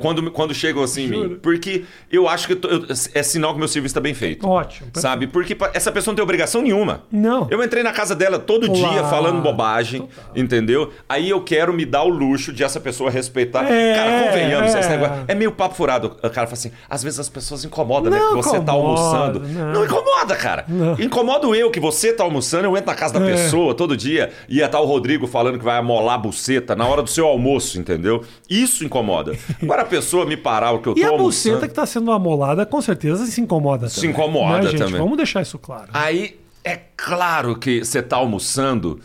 Quando, 0.02 0.30
quando 0.30 0.54
chegam 0.54 0.82
assim 0.82 1.04
em 1.04 1.08
mim. 1.08 1.38
Porque 1.42 1.84
eu 2.12 2.28
acho 2.28 2.46
que 2.46 2.52
eu 2.52 2.56
tô- 2.60 2.68
eu- 2.68 2.84
é 3.14 3.22
sinal 3.22 3.54
que 3.54 3.58
meu 3.58 3.66
serviço 3.68 3.92
está 3.92 4.00
bem 4.00 4.12
feito. 4.12 4.46
Ótimo. 4.46 4.90
Sabe? 4.94 5.26
Porque 5.26 5.56
essa 5.72 5.90
pessoa 5.90 6.12
não 6.12 6.16
tem 6.16 6.22
obrigação 6.22 6.60
nenhuma. 6.60 7.04
Não. 7.10 7.46
Eu 7.50 7.62
entrei 7.64 7.82
na 7.82 7.90
casa 7.92 8.14
dela 8.14 8.38
todo 8.38 8.68
dia 8.68 8.86
Claro. 8.86 9.08
falando 9.08 9.40
bobagem, 9.40 10.06
entendeu? 10.36 10.92
Aí 11.08 11.30
eu 11.30 11.40
quero 11.42 11.72
me 11.72 11.86
dar 11.86 12.02
o 12.02 12.08
luxo 12.08 12.52
de 12.52 12.62
essa 12.62 12.78
pessoa 12.78 13.10
respeitar. 13.10 13.64
É, 13.70 13.94
cara, 13.94 14.24
convenhamos, 14.26 14.74
é. 14.74 14.80
esse 14.80 14.88
negócio. 14.90 15.24
É 15.26 15.34
meio 15.34 15.52
papo 15.52 15.74
furado. 15.74 16.08
O 16.22 16.30
cara 16.30 16.46
fala 16.46 16.52
assim: 16.52 16.70
às 16.88 17.02
vezes 17.02 17.18
as 17.18 17.28
pessoas 17.30 17.64
incomodam, 17.64 18.10
né? 18.12 18.18
Não 18.18 18.28
Que 18.28 18.34
você 18.44 18.60
tá 18.60 18.72
incomoda, 18.74 19.00
almoçando. 19.00 19.40
não. 19.48 19.72
Não, 19.72 19.84
incomoda, 19.86 20.36
cara. 20.36 20.64
Não. 20.68 21.00
Incomodo 21.00 21.54
eu 21.54 21.70
que 21.70 21.80
você 21.80 22.12
tá 22.12 22.24
almoçando, 22.24 22.64
eu 22.66 22.76
entro 22.76 22.86
na 22.90 22.94
casa 22.94 23.18
da 23.18 23.26
É. 23.26 23.32
pessoa 23.32 23.74
todo 23.74 23.96
dia 23.96 24.30
e 24.48 24.58
ia 24.58 24.66
estar 24.66 24.80
o 24.80 24.84
Rodrigo 24.84 25.26
falando 25.26 25.58
que 25.58 25.64
vai 25.64 25.78
amolar 25.78 26.16
a 26.16 26.18
buceta 26.18 26.76
na 26.76 26.86
hora 26.86 27.02
do 27.02 27.08
seu 27.08 27.26
almoço, 27.26 27.78
entendeu? 27.80 28.22
Isso 28.50 28.84
incomoda. 28.84 29.32
Agora 29.62 29.77
a 29.82 29.84
pessoa 29.84 30.24
me 30.26 30.36
parar 30.36 30.72
o 30.72 30.80
que 30.80 30.88
eu 30.88 30.94
tô 30.94 31.00
E 31.00 31.04
a 31.04 31.16
buceta 31.16 31.66
que 31.68 31.74
tá 31.74 31.86
sendo 31.86 32.10
amolada, 32.12 32.64
com 32.66 32.80
certeza 32.80 33.24
se 33.26 33.40
incomoda 33.40 33.88
Se 33.88 33.96
também. 33.96 34.10
incomoda 34.10 34.58
Né, 34.62 34.70
gente? 34.70 34.78
também. 34.80 34.98
Vamos 35.00 35.16
deixar 35.16 35.42
isso 35.42 35.58
claro. 35.58 35.88
Aí 35.92 36.38
é 36.64 36.78
claro 36.96 37.56
que 37.58 37.84
você 37.84 38.02
tá 38.02 38.16
almoçando 38.16 39.00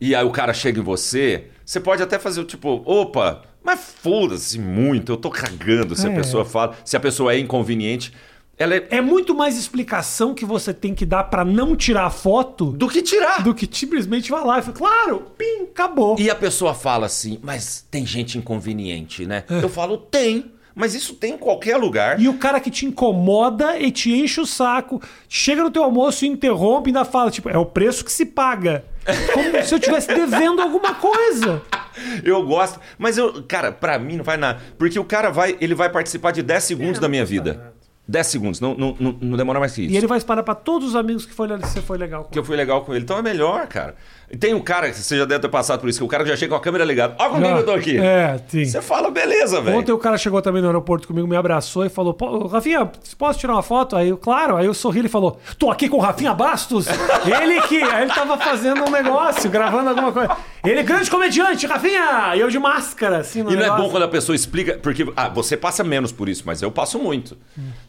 e 0.00 0.14
aí 0.14 0.24
o 0.24 0.30
cara 0.30 0.52
chega 0.52 0.80
em 0.80 0.82
você, 0.82 1.46
você 1.64 1.80
pode 1.80 2.02
até 2.02 2.18
fazer 2.18 2.40
o 2.40 2.44
tipo, 2.44 2.82
opa, 2.84 3.42
mas 3.64 3.80
foda-se 4.02 4.58
muito, 4.58 5.12
eu 5.12 5.16
tô 5.16 5.30
cagando 5.30 5.94
se 5.96 6.06
a 6.06 6.10
É. 6.10 6.14
pessoa 6.14 6.44
fala, 6.44 6.74
se 6.84 6.96
a 6.96 7.00
pessoa 7.00 7.32
é 7.34 7.38
inconveniente. 7.38 8.12
Ela 8.58 8.74
é 8.74 8.86
É 8.90 9.00
muito 9.00 9.34
mais 9.34 9.56
explicação 9.56 10.34
que 10.34 10.44
você 10.44 10.74
tem 10.74 10.94
que 10.94 11.06
dar 11.06 11.24
pra 11.24 11.44
não 11.44 11.76
tirar 11.76 12.06
a 12.06 12.10
foto 12.10 12.72
do 12.72 12.88
que 12.88 13.02
tirar. 13.02 13.42
do 13.42 13.54
que 13.54 13.68
simplesmente 13.70 14.30
vai 14.30 14.44
lá 14.44 14.58
e 14.58 14.62
fala, 14.62 14.76
claro, 14.76 15.22
pim, 15.38 15.62
acabou. 15.70 16.16
E 16.18 16.28
a 16.28 16.34
pessoa 16.34 16.74
fala 16.74 17.06
assim, 17.06 17.38
mas 17.42 17.86
tem 17.90 18.04
gente 18.04 18.36
inconveniente, 18.36 19.24
né? 19.26 19.44
Eu 19.48 19.68
falo, 19.68 19.96
tem. 19.96 20.52
Mas 20.74 20.94
isso 20.94 21.14
tem 21.14 21.34
em 21.34 21.38
qualquer 21.38 21.76
lugar. 21.76 22.20
E 22.20 22.28
o 22.28 22.34
cara 22.34 22.60
que 22.60 22.70
te 22.70 22.86
incomoda 22.86 23.76
e 23.80 23.90
te 23.90 24.12
enche 24.12 24.40
o 24.40 24.46
saco, 24.46 25.02
chega 25.28 25.60
no 25.62 25.72
teu 25.72 25.82
almoço 25.82 26.24
e 26.24 26.28
interrompe 26.28 26.88
e 26.88 26.90
ainda 26.90 27.04
fala, 27.04 27.32
tipo, 27.32 27.48
é 27.48 27.58
o 27.58 27.66
preço 27.66 28.04
que 28.04 28.12
se 28.12 28.24
paga. 28.24 28.84
Como 29.32 29.60
se 29.64 29.74
eu 29.74 29.78
estivesse 29.78 30.06
devendo 30.06 30.62
alguma 30.62 30.94
coisa. 30.94 31.62
Eu 32.22 32.46
gosto. 32.46 32.78
Mas 32.96 33.18
eu, 33.18 33.42
cara, 33.42 33.72
pra 33.72 33.98
mim 33.98 34.18
não 34.18 34.24
vai 34.24 34.36
nada. 34.36 34.60
Porque 34.78 34.96
o 35.00 35.04
cara 35.04 35.30
vai, 35.30 35.56
ele 35.60 35.74
vai 35.74 35.90
participar 35.90 36.30
de 36.30 36.44
10 36.44 36.62
segundos 36.62 37.00
da 37.00 37.08
minha 37.08 37.24
vida. 37.24 37.74
10 38.08 38.26
segundos, 38.26 38.60
não, 38.60 38.74
não, 38.74 38.96
não, 38.98 39.18
não 39.20 39.36
demora 39.36 39.60
mais 39.60 39.74
que 39.74 39.82
isso. 39.82 39.92
E 39.92 39.96
ele 39.96 40.06
vai 40.06 40.16
espalhar 40.16 40.42
pra 40.42 40.54
todos 40.54 40.88
os 40.88 40.96
amigos 40.96 41.26
que 41.26 41.34
foi, 41.34 41.46
você 41.48 41.82
foi 41.82 41.98
legal 41.98 42.24
com. 42.24 42.30
que 42.30 42.38
eu 42.38 42.44
fui 42.44 42.56
legal 42.56 42.82
com 42.82 42.94
ele. 42.94 43.04
Então 43.04 43.18
é 43.18 43.22
melhor, 43.22 43.66
cara. 43.66 43.94
Tem 44.38 44.52
um 44.52 44.60
cara, 44.60 44.90
que 44.90 44.96
você 44.96 45.16
já 45.16 45.24
deve 45.24 45.40
ter 45.40 45.48
passado 45.48 45.80
por 45.80 45.88
isso, 45.88 45.98
que 45.98 46.04
o 46.04 46.08
cara 46.08 46.24
já 46.26 46.36
chega 46.36 46.50
com 46.50 46.56
a 46.56 46.60
câmera 46.60 46.84
ligada. 46.84 47.14
Ó 47.18 47.30
com 47.30 47.40
quem 47.40 47.52
que 47.52 47.58
eu 47.60 47.64
tô 47.64 47.72
aqui. 47.72 47.98
É, 47.98 48.38
sim. 48.48 48.64
Você 48.64 48.82
fala, 48.82 49.10
beleza, 49.10 49.60
velho. 49.60 49.78
Ontem 49.78 49.92
o 49.92 49.98
cara 49.98 50.18
chegou 50.18 50.42
também 50.42 50.60
no 50.60 50.68
aeroporto 50.68 51.08
comigo, 51.08 51.26
me 51.26 51.36
abraçou 51.36 51.86
e 51.86 51.88
falou: 51.88 52.12
"Pô, 52.12 52.46
Rafinha, 52.46 52.90
posso 53.16 53.38
tirar 53.38 53.54
uma 53.54 53.62
foto? 53.62 53.96
Aí 53.96 54.10
eu, 54.10 54.18
claro, 54.18 54.56
aí 54.56 54.66
eu 54.66 54.74
sorri 54.74 55.04
e 55.04 55.08
falou: 55.08 55.40
tô 55.58 55.70
aqui 55.70 55.88
com 55.88 55.96
o 55.96 56.00
Rafinha 56.00 56.34
Bastos. 56.34 56.86
ele 57.24 57.60
que. 57.62 57.82
Aí 57.82 58.02
ele 58.02 58.12
tava 58.12 58.36
fazendo 58.36 58.84
um 58.84 58.90
negócio, 58.90 59.48
gravando 59.50 59.88
alguma 59.90 60.12
coisa. 60.12 60.36
Ele, 60.64 60.82
grande 60.82 61.10
comediante, 61.10 61.66
Rafinha! 61.66 62.34
E 62.36 62.40
eu 62.40 62.50
de 62.50 62.58
máscara, 62.58 63.18
assim, 63.18 63.42
no 63.42 63.50
E 63.50 63.54
não 63.54 63.60
é 63.60 63.64
negócio. 63.64 63.84
bom 63.84 63.90
quando 63.90 64.02
a 64.02 64.08
pessoa 64.08 64.36
explica, 64.36 64.76
porque 64.82 65.06
ah, 65.16 65.28
você 65.28 65.56
passa 65.56 65.82
menos 65.82 66.12
por 66.12 66.28
isso, 66.28 66.42
mas 66.44 66.60
eu 66.60 66.70
passo 66.70 66.98
muito. 66.98 67.38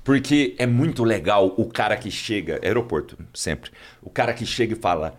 Porque 0.03 0.55
é 0.57 0.65
muito 0.65 1.03
legal 1.03 1.53
o 1.57 1.65
cara 1.65 1.97
que 1.97 2.09
chega, 2.09 2.59
aeroporto, 2.63 3.17
sempre. 3.33 3.71
O 4.01 4.09
cara 4.09 4.33
que 4.33 4.45
chega 4.45 4.73
e 4.73 4.77
fala: 4.77 5.15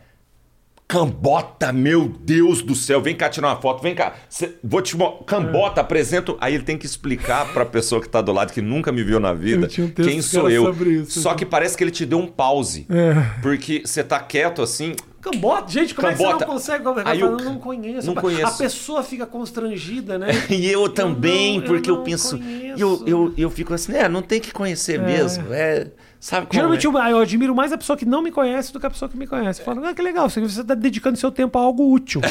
Cambota, 0.91 1.73
meu 1.73 2.09
Deus 2.09 2.63
do 2.63 2.75
céu, 2.75 3.01
vem 3.01 3.15
cá 3.15 3.29
tirar 3.29 3.47
uma 3.51 3.61
foto, 3.61 3.81
vem 3.81 3.95
cá. 3.95 4.13
Cê- 4.29 4.57
vou 4.63 4.83
te 4.83 4.97
mo- 4.97 5.23
Cambota, 5.25 5.81
apresento. 5.81 6.37
Aí 6.41 6.53
ele 6.57 6.65
tem 6.65 6.77
que 6.77 6.85
explicar 6.85 7.53
pra 7.53 7.65
pessoa 7.65 8.01
que 8.03 8.09
tá 8.09 8.21
do 8.21 8.33
lado, 8.33 8.53
que 8.53 8.61
nunca 8.61 8.91
me 8.91 9.05
viu 9.05 9.21
na 9.21 9.33
vida, 9.33 9.67
Eu 9.67 9.69
tinha 9.69 9.87
um 9.87 9.91
quem 9.91 10.17
que 10.17 10.23
sou 10.23 10.51
eu. 10.51 10.65
sobre 10.65 10.91
isso. 10.91 11.21
Só 11.21 11.33
que 11.35 11.47
parece 11.47 11.77
que 11.77 11.85
ele 11.85 11.93
te 11.93 12.05
deu 12.05 12.19
um 12.19 12.27
pause. 12.27 12.89
É. 12.91 13.41
Porque 13.41 13.83
você 13.85 14.03
tá 14.03 14.19
quieto 14.19 14.63
assim, 14.63 14.97
Cambota? 15.21 15.71
Gente, 15.71 15.95
como 15.95 16.09
Cambota. 16.09 16.29
é 16.29 16.33
que 16.33 16.39
você 16.39 16.45
não 16.47 16.53
consegue? 16.55 16.89
É 16.89 17.03
que 17.05 17.09
Aí 17.09 17.21
eu- 17.21 17.39
fala, 17.39 17.43
não 17.45 17.59
conheço. 17.59 18.07
não 18.09 18.19
A 18.19 18.21
conheço. 18.21 18.59
pessoa 18.59 19.03
fica 19.05 19.27
constrangida, 19.27 20.19
né? 20.19 20.27
E 20.51 20.67
eu 20.69 20.89
também, 20.89 21.59
não- 21.59 21.67
eu 21.67 21.73
porque 21.73 21.89
eu, 21.91 21.97
não 21.99 22.03
penso. 22.05 22.37
conheço. 22.37 22.81
Eu, 22.81 23.03
eu, 23.07 23.35
eu 23.39 23.49
fico 23.51 23.73
assim, 23.73 23.93
é, 23.95 24.09
não 24.09 24.23
tem 24.23 24.41
que 24.41 24.51
conhecer 24.53 24.99
mesmo. 25.01 25.45
É, 25.53 25.87
sabe 26.21 26.47
Geralmente 26.53 26.87
é? 26.87 26.89
eu, 26.89 26.93
eu 26.93 27.19
admiro 27.19 27.55
mais 27.55 27.73
a 27.73 27.79
pessoa 27.79 27.97
que 27.97 28.05
não 28.05 28.23
me 28.23 28.31
conhece 28.31 28.73
do 28.73 28.79
que 28.79 28.87
a 28.87 28.91
pessoa 28.91 29.09
que 29.09 29.17
me 29.17 29.27
conhece. 29.27 29.63
Fala, 29.63 29.89
ah, 29.89 29.95
que 29.95 30.03
legal, 30.03 30.29
você 30.31 30.41
está 30.41 30.75
dedicando 30.75 31.17
seu 31.19 31.33
tempo 31.33 31.59
a 31.59 31.63
algo 31.63 31.91
útil. 31.93 32.21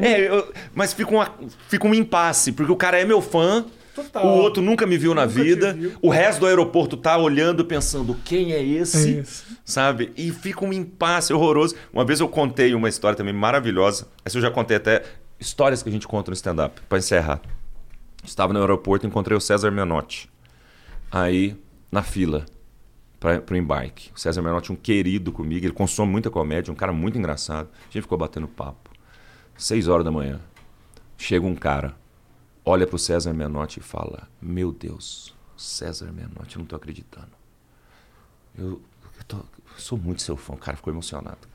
É, 0.00 0.28
eu- 0.28 0.52
mas 0.74 0.92
fica, 0.92 1.10
uma, 1.10 1.28
fica 1.68 1.86
um 1.86 1.94
impasse, 1.94 2.52
porque 2.52 2.70
o 2.70 2.76
cara 2.76 3.00
é 3.00 3.04
meu 3.04 3.20
fã, 3.20 3.64
Total. 3.94 4.24
o 4.24 4.28
outro 4.38 4.62
nunca 4.62 4.86
me 4.86 4.96
viu 4.96 5.14
na 5.14 5.26
Nunca 5.26 5.34
te 5.40 5.42
vida, 5.42 5.72
viu. 5.72 5.92
o 6.00 6.08
resto 6.10 6.40
do 6.40 6.46
aeroporto 6.46 6.96
tá 6.96 7.16
olhando 7.16 7.64
pensando 7.64 8.14
quem 8.24 8.52
é 8.52 8.62
esse, 8.62 9.16
É 9.16 9.20
esse. 9.20 9.42
sabe? 9.64 10.12
E 10.16 10.30
fica 10.30 10.64
um 10.64 10.72
impasse 10.72 11.32
horroroso. 11.32 11.74
Uma 11.92 12.04
vez 12.04 12.20
eu 12.20 12.28
contei 12.28 12.72
uma 12.74 12.88
história 12.88 13.16
também 13.16 13.34
maravilhosa, 13.34 14.06
essa 14.24 14.38
eu 14.38 14.42
já 14.42 14.50
contei 14.50 14.76
até, 14.76 15.02
histórias 15.40 15.82
que 15.82 15.88
a 15.88 15.92
gente 15.92 16.06
conta 16.06 16.30
no 16.30 16.34
stand-up, 16.34 16.80
pra 16.88 16.98
encerrar. 16.98 17.40
Estava 18.22 18.52
no 18.52 18.60
aeroporto 18.60 19.04
e 19.06 19.08
encontrei 19.08 19.36
o 19.36 19.40
César 19.40 19.70
Menotti. 19.72 20.30
Aí, 21.10 21.56
na 21.90 22.02
fila, 22.02 22.44
para 23.20 23.44
o 23.52 23.56
embarque. 23.56 24.10
O 24.16 24.18
César 24.18 24.40
Menotti, 24.42 24.72
um 24.72 24.76
querido 24.76 25.30
comigo, 25.30 25.66
ele 25.66 25.74
consome 25.74 26.10
muita 26.10 26.30
comédia, 26.30 26.72
um 26.72 26.76
cara 26.76 26.92
muito 26.92 27.18
engraçado. 27.18 27.68
A 27.82 27.84
gente 27.92 28.02
ficou 28.02 28.16
batendo 28.18 28.48
papo. 28.48 28.90
Seis 29.56 29.86
horas 29.88 30.04
da 30.04 30.10
manhã, 30.10 30.40
chega 31.18 31.46
um 31.46 31.54
cara, 31.54 31.94
olha 32.64 32.86
pro 32.86 32.98
César 32.98 33.34
Menotti 33.34 33.78
e 33.78 33.82
fala: 33.82 34.26
Meu 34.40 34.72
Deus, 34.72 35.36
César 35.54 36.10
Menotti, 36.12 36.56
eu 36.56 36.60
não 36.60 36.66
tô 36.66 36.74
acreditando. 36.74 37.28
Eu, 38.58 38.82
eu 39.18 39.24
tô- 39.28 39.36
eu 39.36 39.78
sou 39.78 39.98
muito 39.98 40.22
seu 40.22 40.36
fã. 40.36 40.54
O 40.54 40.56
cara 40.56 40.76
ficou 40.78 40.92
emocionado. 40.92 41.46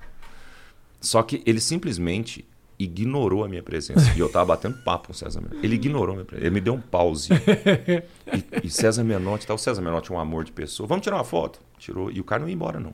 Só 1.02 1.22
que 1.24 1.42
ele 1.46 1.60
simplesmente 1.60 2.48
ignorou 2.78 3.44
a 3.44 3.48
minha 3.48 3.64
presença. 3.64 4.14
E 4.16 4.20
eu 4.20 4.30
tava 4.30 4.46
batendo 4.46 4.78
papo 4.84 5.08
com 5.08 5.14
o 5.14 5.16
César 5.16 5.42
Menotti. 5.42 5.66
Ele 5.66 5.76
ignorou 5.76 6.12
a 6.12 6.16
minha 6.16 6.26
presença. 6.26 6.48
Ele 6.48 6.54
me 6.54 6.62
deu 6.62 6.74
um 6.74 6.82
pause. 6.82 7.30
E, 7.34 8.66
e 8.68 8.70
César 8.70 9.04
Menotti, 9.04 9.48
tá? 9.48 9.54
O 9.54 9.58
César 9.58 9.82
Menotti 9.82 10.12
é 10.12 10.16
um 10.16 10.20
amor 10.20 10.44
de 10.44 10.52
pessoa. 10.52 10.88
Vamos 10.88 11.04
tirar 11.04 11.18
uma 11.18 11.24
foto? 11.24 11.60
Tirou. 11.78 12.12
E 12.12 12.20
o 12.20 12.24
cara 12.24 12.42
não 12.42 12.50
ia 12.50 12.56
embora, 12.56 12.80
não. 12.80 12.94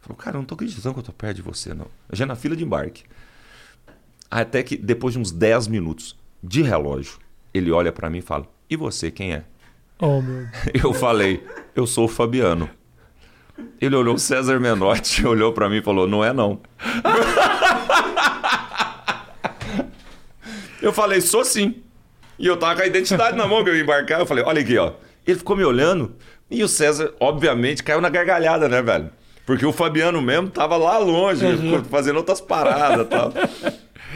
Falou, 0.00 0.16
cara, 0.16 0.36
eu 0.36 0.40
não 0.40 0.46
tô 0.46 0.54
acreditando 0.54 0.94
que 0.94 1.00
eu 1.00 1.04
tô 1.04 1.12
perto 1.12 1.36
de 1.36 1.42
você, 1.42 1.74
não. 1.74 1.86
Já 2.12 2.24
na 2.26 2.36
fila 2.36 2.54
de 2.56 2.64
embarque. 2.64 3.04
Até 4.30 4.62
que 4.62 4.76
depois 4.76 5.14
de 5.14 5.20
uns 5.20 5.32
10 5.32 5.68
minutos 5.68 6.16
de 6.42 6.62
relógio, 6.62 7.18
ele 7.52 7.70
olha 7.70 7.92
pra 7.92 8.10
mim 8.10 8.18
e 8.18 8.22
fala: 8.22 8.46
E 8.68 8.76
você, 8.76 9.10
quem 9.10 9.34
é? 9.34 9.44
Oh, 9.98 10.20
meu. 10.20 10.46
Eu 10.74 10.92
falei: 10.92 11.44
Eu 11.74 11.86
sou 11.86 12.04
o 12.04 12.08
Fabiano. 12.08 12.68
Ele 13.80 13.96
olhou 13.96 14.14
o 14.14 14.18
César 14.18 14.60
Menotti, 14.60 15.24
olhou 15.26 15.52
pra 15.52 15.68
mim 15.68 15.76
e 15.76 15.82
falou: 15.82 16.06
Não 16.06 16.24
é 16.24 16.32
não. 16.32 16.60
Eu 20.86 20.92
falei: 20.92 21.20
Sou 21.20 21.44
sim. 21.44 21.74
E 22.38 22.46
eu 22.46 22.56
tava 22.56 22.76
com 22.76 22.82
a 22.82 22.86
identidade 22.86 23.36
na 23.36 23.46
mão 23.46 23.64
que 23.64 23.70
eu 23.70 23.76
ia 23.76 23.82
embarcar. 23.82 24.20
Eu 24.20 24.26
falei: 24.26 24.44
Olha 24.46 24.60
aqui, 24.60 24.76
ó. 24.78 24.92
Ele 25.26 25.38
ficou 25.38 25.56
me 25.56 25.64
olhando 25.64 26.14
e 26.50 26.62
o 26.62 26.68
César, 26.68 27.12
obviamente, 27.18 27.82
caiu 27.82 28.00
na 28.00 28.08
gargalhada, 28.08 28.68
né, 28.68 28.80
velho? 28.80 29.10
Porque 29.44 29.64
o 29.66 29.72
Fabiano 29.72 30.20
mesmo 30.22 30.48
tava 30.48 30.76
lá 30.76 30.98
longe, 30.98 31.44
Uhum. 31.44 31.84
fazendo 31.84 32.16
outras 32.16 32.40
paradas 32.40 33.06
e 33.06 33.08
tal. 33.08 33.32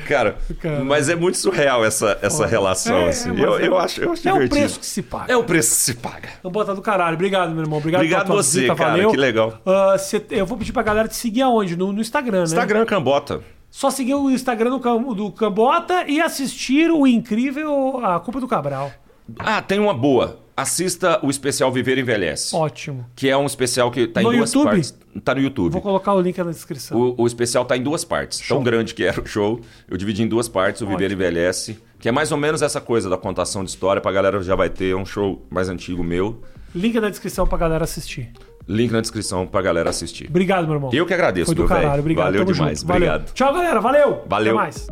Cara, 0.06 0.36
Cara. 0.60 0.84
mas 0.84 1.08
é 1.08 1.14
muito 1.14 1.36
surreal 1.38 1.84
essa, 1.84 2.18
essa 2.22 2.46
relação, 2.46 2.96
É, 2.96 3.08
assim. 3.10 3.30
mas 3.30 3.40
eu, 3.40 3.58
é- 3.58 3.66
eu 3.68 3.78
acho, 3.78 4.00
eu 4.02 4.12
acho 4.12 4.28
É 4.28 4.30
o 4.32 4.34
divertido. 4.34 4.60
preço 4.60 4.80
que 4.80 4.86
se 4.86 5.02
paga. 5.02 5.32
É 5.32 5.36
o 5.36 5.44
preço 5.44 5.70
que 5.70 5.76
se 5.76 5.94
paga. 5.94 6.28
Vamos 6.42 6.52
botar 6.54 6.74
do 6.74 6.82
caralho. 6.82 7.14
Obrigado, 7.14 7.50
meu 7.52 7.62
irmão. 7.62 7.78
Obrigado, 7.78 8.00
Obrigado 8.00 8.26
pela 8.26 8.42
você, 8.42 8.60
visita, 8.60 8.74
cara. 8.76 8.90
valeu. 8.90 9.10
Que 9.10 9.16
legal. 9.16 9.60
Ah, 9.66 9.96
cê- 9.98 10.24
eu 10.30 10.46
vou 10.46 10.56
pedir 10.58 10.72
pra 10.72 10.82
galera 10.82 11.06
te 11.08 11.16
seguir 11.16 11.42
aonde? 11.42 11.76
No, 11.76 11.92
no 11.92 12.00
Instagram, 12.00 12.38
né? 12.38 12.44
Instagram 12.44 12.84
Cambota. 12.86 13.40
Só 13.70 13.90
seguir 13.90 14.14
o 14.14 14.30
Instagram 14.30 14.78
do, 14.78 15.14
do 15.14 15.30
Cambota 15.32 16.04
e 16.08 16.20
assistir 16.20 16.90
o 16.90 17.06
incrível 17.06 18.04
A 18.04 18.18
Culpa 18.20 18.40
do 18.40 18.48
Cabral. 18.48 18.90
Ah, 19.38 19.62
tem 19.62 19.78
uma 19.78 19.94
boa. 19.94 20.40
Assista 20.56 21.24
o 21.24 21.30
especial 21.30 21.72
Viver 21.72 21.96
Envelhece. 21.96 22.54
Ótimo. 22.54 23.06
Que 23.16 23.28
é 23.30 23.36
um 23.36 23.46
especial 23.46 23.90
que 23.90 24.06
tá 24.06 24.20
No 24.20 24.32
em 24.32 24.38
duas 24.38 24.52
YouTube? 24.52 24.70
partes. 24.70 24.94
Tá 25.24 25.34
no 25.34 25.40
YouTube. 25.40 25.72
Vou 25.72 25.80
colocar 25.80 26.12
o 26.12 26.20
link 26.20 26.36
na 26.36 26.50
descrição. 26.50 26.98
O, 26.98 27.22
o 27.22 27.26
especial 27.26 27.64
tá 27.64 27.76
em 27.76 27.82
duas 27.82 28.04
partes. 28.04 28.46
Tão 28.46 28.62
grande 28.62 28.92
que 28.92 29.02
era 29.04 29.20
o 29.20 29.26
show. 29.26 29.60
Eu 29.88 29.96
dividi 29.96 30.22
em 30.22 30.28
duas 30.28 30.48
partes, 30.48 30.82
o 30.82 30.86
Viver 30.86 31.06
Ótimo. 31.06 31.22
Envelhece. 31.22 31.78
Que 31.98 32.08
é 32.08 32.12
mais 32.12 32.30
ou 32.32 32.36
menos 32.38 32.60
essa 32.60 32.80
coisa 32.80 33.08
da 33.08 33.16
contação 33.16 33.64
de 33.64 33.70
história. 33.70 34.02
Pra 34.02 34.12
galera 34.12 34.42
já 34.42 34.54
vai 34.56 34.68
ter 34.68 34.94
um 34.94 35.06
show 35.06 35.46
mais 35.48 35.68
antigo 35.68 36.02
meu. 36.04 36.42
Link 36.74 36.98
na 37.00 37.08
descrição 37.08 37.46
pra 37.46 37.56
galera 37.56 37.84
assistir. 37.84 38.30
Link 38.70 38.92
na 38.92 39.00
descrição 39.00 39.46
pra 39.46 39.60
galera 39.60 39.90
assistir. 39.90 40.26
Obrigado, 40.30 40.64
meu 40.66 40.74
irmão. 40.74 40.90
Eu 40.92 41.04
que 41.04 41.12
agradeço, 41.12 41.46
Foi 41.46 41.54
do 41.56 41.62
meu 41.62 41.68
velho. 41.68 41.80
caralho. 41.82 42.00
Obrigado. 42.00 42.24
Valeu 42.26 42.40
Tamo 42.44 42.52
demais. 42.54 42.78
junto. 42.80 42.86
Valeu. 42.88 43.08
Obrigado. 43.08 43.32
Tchau, 43.34 43.52
galera. 43.52 43.80
Valeu. 43.80 44.22
Valeu. 44.28 44.52
Até 44.52 44.64
mais. 44.64 44.86